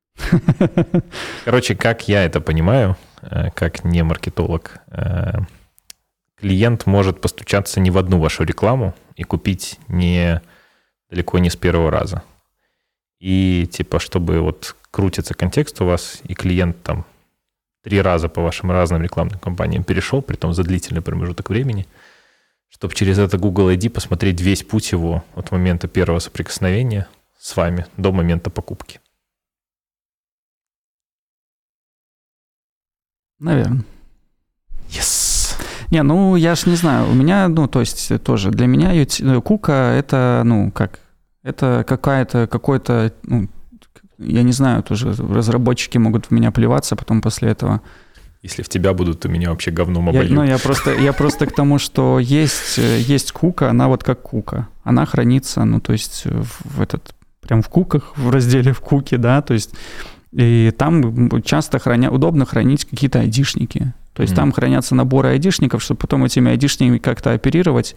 Короче, 1.44 1.74
как 1.74 2.08
я 2.08 2.24
это 2.24 2.40
понимаю, 2.40 2.96
э, 3.20 3.50
как 3.50 3.84
не 3.84 4.02
маркетолог, 4.02 4.78
э, 4.88 5.32
клиент 6.36 6.86
может 6.86 7.20
постучаться 7.20 7.80
не 7.80 7.90
в 7.90 7.98
одну 7.98 8.18
вашу 8.18 8.44
рекламу 8.44 8.94
и 9.16 9.22
купить 9.22 9.78
не 9.88 10.40
далеко 11.10 11.38
не 11.38 11.50
с 11.50 11.56
первого 11.56 11.90
раза. 11.90 12.22
И 13.20 13.68
типа, 13.70 13.98
чтобы 13.98 14.40
вот 14.40 14.74
крутится 14.90 15.34
контекст 15.34 15.80
у 15.82 15.86
вас, 15.86 16.20
и 16.24 16.34
клиент 16.34 16.82
там 16.82 17.04
три 17.86 18.00
раза 18.00 18.28
по 18.28 18.42
вашим 18.42 18.72
разным 18.72 19.00
рекламным 19.00 19.38
кампаниям 19.38 19.84
перешел, 19.84 20.20
при 20.20 20.34
том 20.34 20.52
за 20.52 20.64
длительный 20.64 21.02
промежуток 21.02 21.50
времени, 21.50 21.86
чтобы 22.68 22.94
через 22.94 23.16
это 23.16 23.38
Google 23.38 23.70
ID 23.70 23.90
посмотреть 23.90 24.40
весь 24.40 24.64
путь 24.64 24.90
его 24.90 25.22
от 25.36 25.52
момента 25.52 25.86
первого 25.86 26.18
соприкосновения 26.18 27.06
с 27.38 27.56
вами 27.56 27.86
до 27.96 28.10
момента 28.10 28.50
покупки. 28.50 28.98
Наверное. 33.38 33.84
Yes. 34.88 35.54
Не, 35.92 36.02
ну 36.02 36.34
я 36.34 36.56
ж 36.56 36.66
не 36.66 36.74
знаю, 36.74 37.08
у 37.08 37.14
меня, 37.14 37.46
ну 37.46 37.68
то 37.68 37.78
есть 37.78 38.20
тоже 38.24 38.50
для 38.50 38.66
меня 38.66 38.90
ют- 38.90 39.44
кука 39.44 39.92
это, 39.96 40.42
ну 40.44 40.72
как, 40.72 40.98
это 41.44 41.84
какая-то, 41.86 42.48
какой-то, 42.48 43.12
ну, 43.22 43.48
я 44.18 44.42
не 44.42 44.52
знаю, 44.52 44.82
тоже 44.82 45.14
разработчики 45.14 45.98
могут 45.98 46.26
в 46.26 46.30
меня 46.30 46.50
плеваться 46.50 46.96
потом 46.96 47.20
после 47.20 47.50
этого. 47.50 47.80
Если 48.42 48.62
в 48.62 48.68
тебя 48.68 48.92
будут, 48.92 49.20
то 49.20 49.28
меня 49.28 49.50
вообще 49.50 49.70
говном 49.70 50.04
Я, 50.06 50.10
обольют. 50.10 50.32
ну, 50.32 50.44
я 50.44 50.58
просто, 50.58 50.94
я 50.94 51.12
просто 51.12 51.46
к 51.46 51.52
тому, 51.54 51.78
что 51.78 52.18
есть, 52.20 52.78
э, 52.78 53.00
есть 53.00 53.32
кука, 53.32 53.70
она 53.70 53.88
вот 53.88 54.04
как 54.04 54.22
кука. 54.22 54.68
Она 54.84 55.04
хранится, 55.06 55.64
ну, 55.64 55.80
то 55.80 55.92
есть 55.92 56.24
в, 56.26 56.76
в 56.76 56.80
этот, 56.80 57.14
прям 57.40 57.62
в 57.62 57.68
куках, 57.68 58.12
в 58.16 58.30
разделе 58.30 58.72
в 58.72 58.80
куке, 58.80 59.16
да, 59.16 59.42
то 59.42 59.54
есть 59.54 59.70
и 60.32 60.72
там 60.76 61.42
часто 61.42 61.78
храня, 61.78 62.10
удобно 62.10 62.44
хранить 62.44 62.84
какие-то 62.84 63.20
айдишники. 63.20 63.94
То 64.12 64.22
есть 64.22 64.32
Мгм. 64.32 64.36
там 64.42 64.52
хранятся 64.52 64.94
наборы 64.94 65.30
айдишников, 65.30 65.82
чтобы 65.82 65.98
потом 65.98 66.24
этими 66.24 66.50
айдишниками 66.50 66.98
как-то 66.98 67.32
оперировать. 67.32 67.96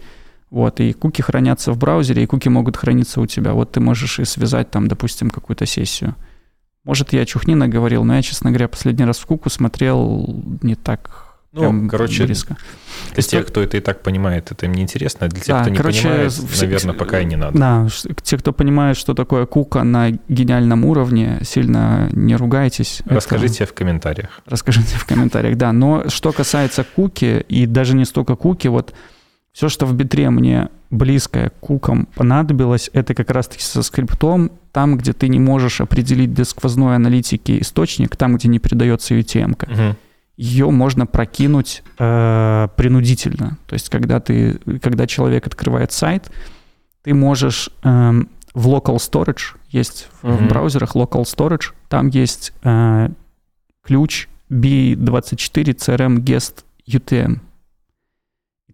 Вот, 0.50 0.80
и 0.80 0.92
куки 0.92 1.22
хранятся 1.22 1.72
в 1.72 1.78
браузере, 1.78 2.24
и 2.24 2.26
куки 2.26 2.48
могут 2.48 2.76
храниться 2.76 3.20
у 3.20 3.26
тебя. 3.26 3.52
Вот 3.52 3.72
ты 3.72 3.80
можешь 3.80 4.18
и 4.18 4.24
связать 4.24 4.70
там, 4.70 4.88
допустим, 4.88 5.30
какую-то 5.30 5.64
сессию. 5.66 6.16
Может, 6.84 7.12
я 7.12 7.24
чухнина 7.24 7.68
говорил, 7.68 8.04
но 8.04 8.16
я, 8.16 8.22
честно 8.22 8.50
говоря, 8.50 8.66
последний 8.68 9.04
раз 9.04 9.18
в 9.18 9.26
куку 9.26 9.48
смотрел 9.50 10.42
не 10.62 10.74
так 10.74 11.26
Ну, 11.52 11.60
прям 11.60 11.88
короче, 11.88 12.24
близко. 12.24 12.56
Для 13.08 13.16
есть 13.18 13.30
тех, 13.30 13.44
то- 13.44 13.50
кто 13.50 13.60
это 13.62 13.76
и 13.76 13.80
так 13.80 14.02
понимает, 14.02 14.50
это 14.50 14.66
им 14.66 14.72
не 14.72 14.82
интересно. 14.82 15.26
а 15.26 15.28
Для 15.28 15.40
тех, 15.40 15.54
Да, 15.56 15.60
кто 15.60 15.70
не 15.70 15.76
короче, 15.76 16.02
понимает, 16.08 16.32
все- 16.32 16.64
наверное, 16.66 16.94
пока 16.94 17.20
и 17.20 17.24
не 17.26 17.36
надо. 17.36 17.58
Да, 17.58 17.86
те, 18.22 18.36
кто 18.38 18.52
понимает, 18.52 18.96
что 18.96 19.14
такое 19.14 19.46
кука 19.46 19.84
на 19.84 20.10
гениальном 20.28 20.84
уровне, 20.84 21.38
сильно 21.44 22.08
не 22.12 22.34
ругайтесь. 22.34 23.02
Это- 23.04 23.14
Расскажите 23.16 23.66
в 23.66 23.72
комментариях. 23.74 24.40
Расскажите 24.46 24.96
в 24.96 25.04
комментариях, 25.04 25.56
да. 25.56 25.72
Но 25.72 26.08
что 26.08 26.32
касается 26.32 26.84
куки, 26.96 27.44
и 27.48 27.66
даже 27.66 27.94
не 27.94 28.04
столько 28.04 28.34
куки, 28.36 28.66
вот 28.68 28.94
все, 29.52 29.68
что 29.68 29.86
в 29.86 29.94
битре 29.94 30.30
мне 30.30 30.68
близкое 30.90 31.50
к 31.50 31.54
кукам 31.60 32.06
понадобилось, 32.14 32.90
это 32.92 33.14
как 33.14 33.30
раз-таки 33.30 33.62
со 33.62 33.82
скриптом, 33.82 34.50
там, 34.72 34.96
где 34.96 35.12
ты 35.12 35.28
не 35.28 35.38
можешь 35.38 35.80
определить 35.80 36.32
для 36.34 36.44
сквозной 36.44 36.96
аналитики 36.96 37.60
источник, 37.60 38.16
там, 38.16 38.36
где 38.36 38.48
не 38.48 38.58
передается 38.58 39.14
UTM. 39.14 39.56
-ка. 39.56 39.70
Мгм. 39.70 39.96
Ее 40.36 40.70
можно 40.70 41.06
прокинуть 41.06 41.82
э, 41.98 42.68
принудительно. 42.76 43.58
То 43.66 43.74
есть, 43.74 43.88
когда, 43.90 44.20
ты, 44.20 44.58
когда 44.80 45.06
человек 45.06 45.46
открывает 45.46 45.92
сайт, 45.92 46.30
ты 47.02 47.12
можешь 47.14 47.70
эм, 47.82 48.28
в 48.54 48.68
local 48.68 48.96
storage, 48.96 49.56
есть 49.68 50.08
в, 50.22 50.36
в 50.36 50.48
браузерах 50.48 50.96
local 50.96 51.24
storage, 51.24 51.72
там 51.88 52.08
есть 52.08 52.52
э, 52.62 53.10
ключ 53.84 54.28
B24 54.50 55.74
CRM 55.76 56.18
Guest 56.18 56.64
UTM. 56.88 57.40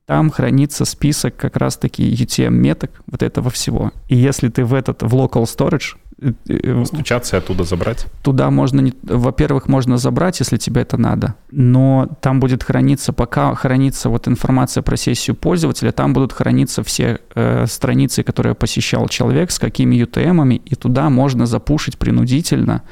Там 0.06 0.30
хранится 0.30 0.84
список 0.84 1.36
как 1.36 1.56
раз-таки 1.56 2.08
UTM-меток 2.08 2.90
вот 3.10 3.22
этого 3.24 3.50
всего. 3.50 3.90
И 4.08 4.16
если 4.16 4.48
ты 4.48 4.64
в 4.64 4.72
этот, 4.72 5.02
в 5.02 5.12
local 5.12 5.42
storage, 5.44 5.96
э, 6.22 6.32
э, 6.48 6.84
Стучаться 6.84 7.36
и 7.36 7.38
оттуда 7.40 7.64
забрать. 7.64 8.06
туда 8.22 8.50
можно, 8.50 8.80
не- 8.80 8.94
во-первых, 9.02 9.66
можно 9.68 9.98
забрать, 9.98 10.38
если 10.38 10.58
тебе 10.58 10.82
это 10.82 10.96
надо, 10.96 11.34
но 11.50 12.08
там 12.20 12.38
будет 12.38 12.62
храниться, 12.62 13.12
пока 13.12 13.52
хранится 13.56 14.08
вот 14.08 14.28
информация 14.28 14.82
про 14.82 14.96
сессию 14.96 15.34
пользователя, 15.34 15.90
там 15.90 16.12
будут 16.12 16.32
храниться 16.32 16.84
все 16.84 17.18
э, 17.34 17.66
страницы, 17.66 18.22
которые 18.22 18.54
посещал 18.54 19.08
человек, 19.08 19.50
с 19.50 19.58
какими 19.58 19.96
UTM-ами, 20.04 20.54
и 20.54 20.74
туда 20.76 21.10
можно 21.10 21.46
запушить 21.46 21.98
принудительно 21.98 22.82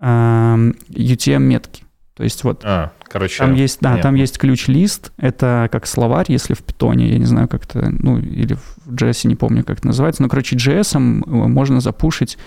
эм, 0.00 0.76
UTM-метки. 0.88 1.83
То 2.16 2.22
есть 2.22 2.44
вот 2.44 2.60
А, 2.64 2.92
короче, 3.08 3.38
там 3.38 3.54
есть, 3.54 3.78
да, 3.80 3.96
там 3.98 4.14
есть 4.14 4.38
ключ-лист, 4.38 5.12
это 5.16 5.68
как 5.72 5.86
словарь, 5.86 6.26
если 6.28 6.54
в 6.54 6.62
питоне, 6.62 7.08
я 7.10 7.18
не 7.18 7.24
знаю, 7.24 7.48
как 7.48 7.64
это, 7.64 7.90
ну, 7.90 8.18
или 8.18 8.54
в 8.54 8.94
JS, 8.94 9.26
не 9.26 9.34
помню, 9.34 9.64
как 9.64 9.78
это 9.78 9.88
называется, 9.88 10.22
но, 10.22 10.28
короче, 10.28 10.54
JS 10.56 10.98
можно 10.98 11.80
запушить 11.80 12.38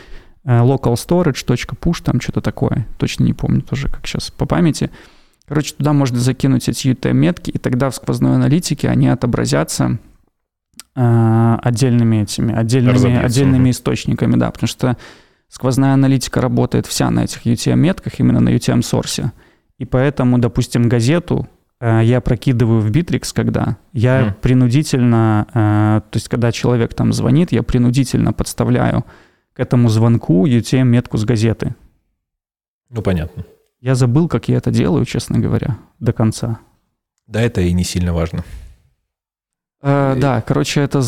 э, 0.46 0.60
local 0.60 0.94
storage, 0.94 1.46
.push, 1.46 2.02
там 2.02 2.22
что-то 2.22 2.40
такое, 2.40 2.88
точно 2.98 3.26
не 3.26 3.34
помню 3.34 3.62
тоже, 3.62 3.90
как 3.90 4.08
сейчас 4.08 4.32
по 4.32 4.46
памяти. 4.46 4.90
Короче, 5.48 5.74
туда 5.76 5.92
можно 5.92 6.18
закинуть 6.18 6.70
эти 6.70 6.88
UTM-метки, 6.88 7.52
и 7.52 7.58
тогда 7.58 7.90
в 7.90 7.96
сквозной 7.96 8.36
аналитике 8.36 8.90
они 8.90 9.10
отобразятся 9.10 9.98
э, 10.96 11.58
отдельными 11.62 12.24
этими, 12.24 12.56
отдельными, 12.56 13.18
отдельными 13.18 13.72
источниками, 13.72 14.38
да, 14.38 14.50
потому 14.50 14.68
что 14.70 14.98
сквозная 15.50 15.94
аналитика 15.94 16.40
работает 16.40 16.86
вся 16.86 17.10
на 17.12 17.26
этих 17.26 17.46
UTM-метках, 17.46 18.14
именно 18.20 18.40
на 18.40 18.56
UTM-сорсе. 18.56 19.32
И 19.78 19.86
поэтому, 19.86 20.38
допустим, 20.40 20.90
газету 20.90 21.48
э, 21.80 22.02
я 22.04 22.22
прокидываю 22.22 22.82
в 22.82 22.90
Bittrex, 22.90 23.32
когда 23.36 23.78
я 23.94 24.22
Мгм. 24.26 24.34
принудительно, 24.42 25.46
э, 25.54 26.02
то 26.10 26.18
есть 26.18 26.28
когда 26.30 26.52
человек 26.52 26.94
там 26.96 27.14
звонит, 27.14 27.52
я 27.52 27.62
принудительно 27.62 28.34
подставляю 28.34 29.06
к 29.54 29.60
этому 29.60 29.90
звонку 29.90 30.48
UTM-метку 30.48 31.18
с 31.18 31.26
газеты. 31.26 31.76
Ну, 32.90 33.02
понятно. 33.04 33.44
Я 33.80 33.94
забыл, 33.94 34.28
как 34.28 34.48
я 34.50 34.58
это 34.58 34.72
делаю, 34.72 35.06
честно 35.06 35.38
говоря, 35.40 35.78
до 36.00 36.14
конца. 36.14 36.58
Да, 37.28 37.42
это 37.42 37.62
и 37.62 37.74
не 37.74 37.84
сильно 37.84 38.12
важно. 38.14 38.44
Э, 39.84 40.16
И- 40.18 40.20
да, 40.20 40.42
короче, 40.42 40.82
это 40.82 41.02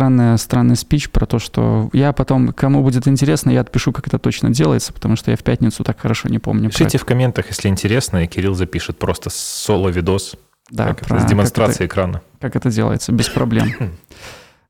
странная, 0.00 0.36
странный 0.36 0.76
спич 0.76 1.08
про 1.08 1.24
то, 1.24 1.38
что 1.38 1.88
я 1.94 2.12
потом, 2.12 2.48
кому 2.52 2.82
будет 2.82 3.08
интересно, 3.08 3.48
я 3.48 3.62
отпишу, 3.62 3.92
как 3.92 4.06
это 4.06 4.18
точно 4.18 4.50
делается, 4.50 4.92
потому 4.92 5.16
что 5.16 5.30
я 5.30 5.38
в 5.38 5.42
пятницу 5.42 5.84
так 5.84 5.98
хорошо 5.98 6.28
не 6.28 6.38
помню. 6.38 6.68
Пишите 6.68 6.98
в 6.98 7.06
комментах, 7.06 7.46
если 7.48 7.68
интересно, 7.68 8.22
и 8.22 8.26
Кирилл 8.26 8.54
запишет 8.54 8.98
просто 8.98 9.30
соло-видос 9.32 10.36
Да, 10.70 10.88
как 10.88 10.98
это, 10.98 11.08
про- 11.08 11.18
с 11.18 11.22
как 11.22 11.30
демонстрацией 11.30 11.86
это- 11.86 11.94
экрана. 11.94 12.22
Как 12.40 12.56
это 12.56 12.70
делается, 12.70 13.10
без 13.12 13.30
проблем. 13.30 13.70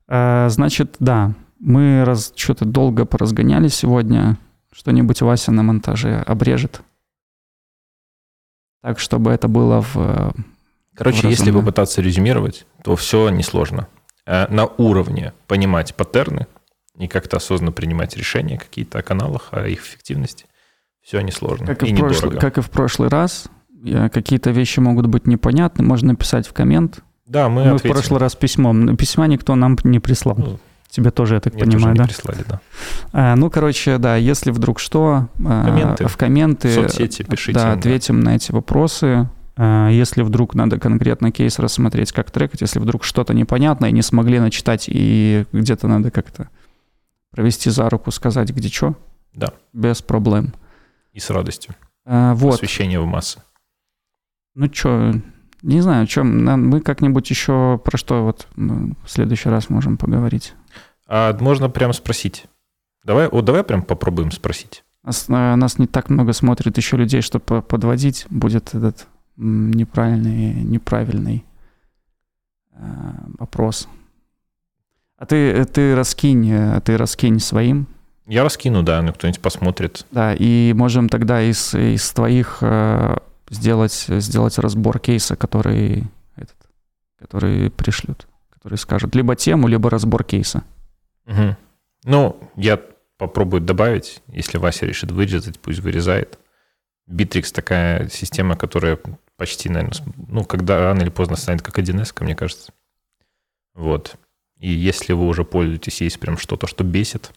Э, 0.07 0.47
Значит, 0.49 0.95
да, 0.99 1.33
мы 1.59 2.05
раз 2.05 2.31
что-то 2.33 2.63
долго 2.63 3.03
поразгоняли 3.03 3.67
сегодня. 3.67 4.37
Что-нибудь 4.71 5.21
Вася 5.21 5.51
на 5.51 5.61
монтаже 5.61 6.23
обрежет. 6.25 6.79
Так, 8.81 8.97
чтобы 8.99 9.31
это 9.31 9.49
было 9.49 9.81
в... 9.81 9.91
э, 9.97 10.31
Короче, 10.95 11.27
в 11.27 11.29
если 11.31 11.51
попытаться 11.51 12.01
резюмировать, 12.01 12.65
то 12.81 12.95
все 12.95 13.27
несложно. 13.29 13.87
Э, 14.27 14.45
На 14.53 14.65
уровне 14.65 15.33
понимать 15.47 15.95
паттерны 15.95 16.45
и 16.99 17.07
как-то 17.07 17.37
осознанно 17.37 17.71
принимать 17.71 18.15
решения 18.17 18.57
какие-то 18.57 18.99
о 18.99 19.01
каналах, 19.01 19.49
о 19.51 19.67
их 19.67 19.79
эффективности, 19.81 20.45
все 21.01 21.21
несложно 21.21 21.65
Как 21.65 21.83
и 21.83 21.87
и, 21.87 21.93
в 21.93 21.97
прошлый, 21.97 22.15
недорого. 22.31 22.39
как 22.41 22.57
и 22.57 22.61
в 22.61 22.69
прошлый 22.69 23.09
раз, 23.09 23.45
какие-то 24.11 24.49
вещи 24.51 24.79
могут 24.79 25.05
быть 25.07 25.27
непонятны, 25.27 25.83
можно 25.83 26.09
написать 26.09 26.45
в 26.47 26.53
коммент. 26.53 26.99
Да, 27.25 27.47
мы, 27.49 27.65
Мы, 27.71 27.77
в 27.77 27.81
прошлый 27.83 28.19
раз 28.19 28.35
письмом, 28.35 28.95
письма 28.97 29.27
никто 29.27 29.55
нам 29.55 29.77
не 29.83 29.99
прислал. 29.99 30.35
Ну, 30.37 30.59
Тебе 30.89 31.11
тоже, 31.11 31.35
я 31.35 31.39
так 31.41 31.53
мне 31.53 31.63
тоже 31.63 31.75
понимаю, 31.77 31.93
не 31.95 31.99
да? 31.99 32.05
прислали, 32.05 32.43
да. 32.47 32.61
А, 33.11 33.35
ну, 33.35 33.49
короче, 33.49 33.97
да, 33.97 34.15
если 34.15 34.51
вдруг 34.51 34.79
что, 34.79 35.27
а, 35.45 35.65
Комменты. 35.65 36.07
в 36.07 36.15
комменты, 36.17 36.69
В 36.69 36.73
соцсети 36.73 37.23
пишите, 37.23 37.59
да, 37.59 37.65
да. 37.73 37.73
ответим 37.73 38.21
на 38.21 38.35
эти 38.37 38.51
вопросы. 38.53 39.29
А 39.59 39.89
если 39.89 40.21
вдруг 40.21 40.53
надо 40.53 40.79
конкретно 40.79 41.31
кейс 41.31 41.57
рассмотреть, 41.57 42.11
как 42.11 42.29
трекать, 42.29 42.61
если 42.61 42.79
вдруг 42.79 43.03
что-то 43.03 43.33
непонятно 43.33 43.87
и 43.87 43.91
не 43.91 44.03
смогли 44.03 44.39
начитать, 44.39 44.85
и 44.87 45.45
где-то 45.51 45.87
надо 45.87 46.11
как-то 46.11 46.49
провести 47.31 47.69
за 47.71 47.89
руку, 47.89 48.11
сказать, 48.11 48.51
где 48.51 48.69
что, 48.69 48.95
Да. 49.33 49.53
без 49.73 50.01
проблем. 50.01 50.53
И 51.11 51.19
с 51.19 51.29
радостью. 51.31 51.73
А, 52.05 52.35
вот. 52.35 52.55
Освещение 52.55 52.99
в 52.99 53.05
массы. 53.07 53.41
Ну 54.53 54.71
что, 54.71 55.13
не 55.63 55.81
знаю, 55.81 56.05
чем. 56.07 56.45
Мы 56.69 56.81
как-нибудь 56.81 57.29
еще 57.29 57.81
про 57.83 57.97
что 57.97 58.23
вот 58.23 58.47
в 58.55 59.07
следующий 59.07 59.49
раз 59.49 59.69
можем 59.69 59.97
поговорить. 59.97 60.53
А 61.07 61.35
можно 61.39 61.69
прямо 61.69 61.93
спросить. 61.93 62.45
Давай, 63.03 63.27
вот 63.29 63.45
давай 63.45 63.63
прям 63.63 63.81
попробуем 63.81 64.31
спросить. 64.31 64.83
Нас, 65.03 65.25
э, 65.29 65.55
нас 65.55 65.79
не 65.79 65.87
так 65.87 66.09
много 66.09 66.33
смотрит 66.33 66.77
еще 66.77 66.97
людей, 66.97 67.21
чтобы 67.21 67.61
подводить. 67.61 68.25
Будет 68.29 68.75
этот 68.75 69.07
неправильный, 69.37 70.53
неправильный 70.63 71.45
э, 72.73 72.83
опрос. 73.39 73.87
А 75.17 75.25
ты, 75.25 75.63
ты 75.65 75.95
раскинь, 75.95 76.49
э, 76.51 76.81
ты 76.83 76.97
раскинь 76.97 77.39
своим, 77.39 77.87
Я 78.25 78.43
раскину, 78.43 78.83
да, 78.83 79.01
ну 79.01 79.13
кто-нибудь 79.13 79.41
посмотрит. 79.41 80.05
да, 80.11 80.33
и 80.33 80.73
можем 80.75 81.07
тогда 81.09 81.41
из, 81.41 81.73
из 81.73 82.11
твоих 82.11 82.57
э, 82.61 83.17
сделать, 83.49 84.05
сделать 84.07 84.57
разбор 84.57 84.99
кейса, 84.99 85.35
который, 85.35 86.03
этот, 86.35 86.57
который 87.19 87.71
пришлют, 87.71 88.27
который 88.49 88.77
скажут 88.77 89.15
либо 89.15 89.35
тему, 89.35 89.67
либо 89.67 89.89
разбор 89.89 90.23
кейса. 90.23 90.63
Мгм. 91.25 91.57
Ну, 92.03 92.37
я 92.55 92.79
попробую 93.17 93.61
добавить, 93.61 94.21
если 94.27 94.57
Вася 94.57 94.85
решит 94.85 95.11
вырезать, 95.11 95.59
пусть 95.59 95.79
вырезает. 95.79 96.37
Bittrex 97.09 97.51
такая 97.53 98.09
система, 98.09 98.55
которая 98.55 98.99
почти, 99.37 99.69
наверное, 99.69 99.97
ну, 100.27 100.43
когда 100.43 100.79
рано 100.79 101.01
или 101.01 101.09
поздно 101.09 101.35
станет 101.35 101.61
как 101.61 101.79
1С, 101.79 102.13
мне 102.23 102.35
кажется. 102.35 102.73
Вот. 103.73 104.15
И 104.57 104.69
если 104.69 105.13
вы 105.13 105.27
уже 105.27 105.45
пользуетесь, 105.45 106.01
есть 106.01 106.19
прям 106.19 106.37
что-то, 106.37 106.67
что 106.67 106.83
бесит 106.83 107.31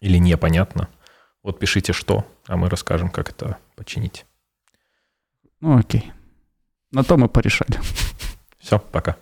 или 0.00 0.18
непонятно, 0.18 0.88
вот 1.42 1.58
пишите 1.58 1.92
что, 1.92 2.26
а 2.46 2.56
мы 2.56 2.68
расскажем, 2.68 3.08
как 3.08 3.30
это 3.30 3.58
починить. 3.76 4.26
Ну 5.60 5.78
окей. 5.78 6.12
На 6.90 7.04
то 7.04 7.16
мы 7.16 7.28
порешали. 7.28 7.80
Все, 8.58 8.78
пока. 8.78 9.16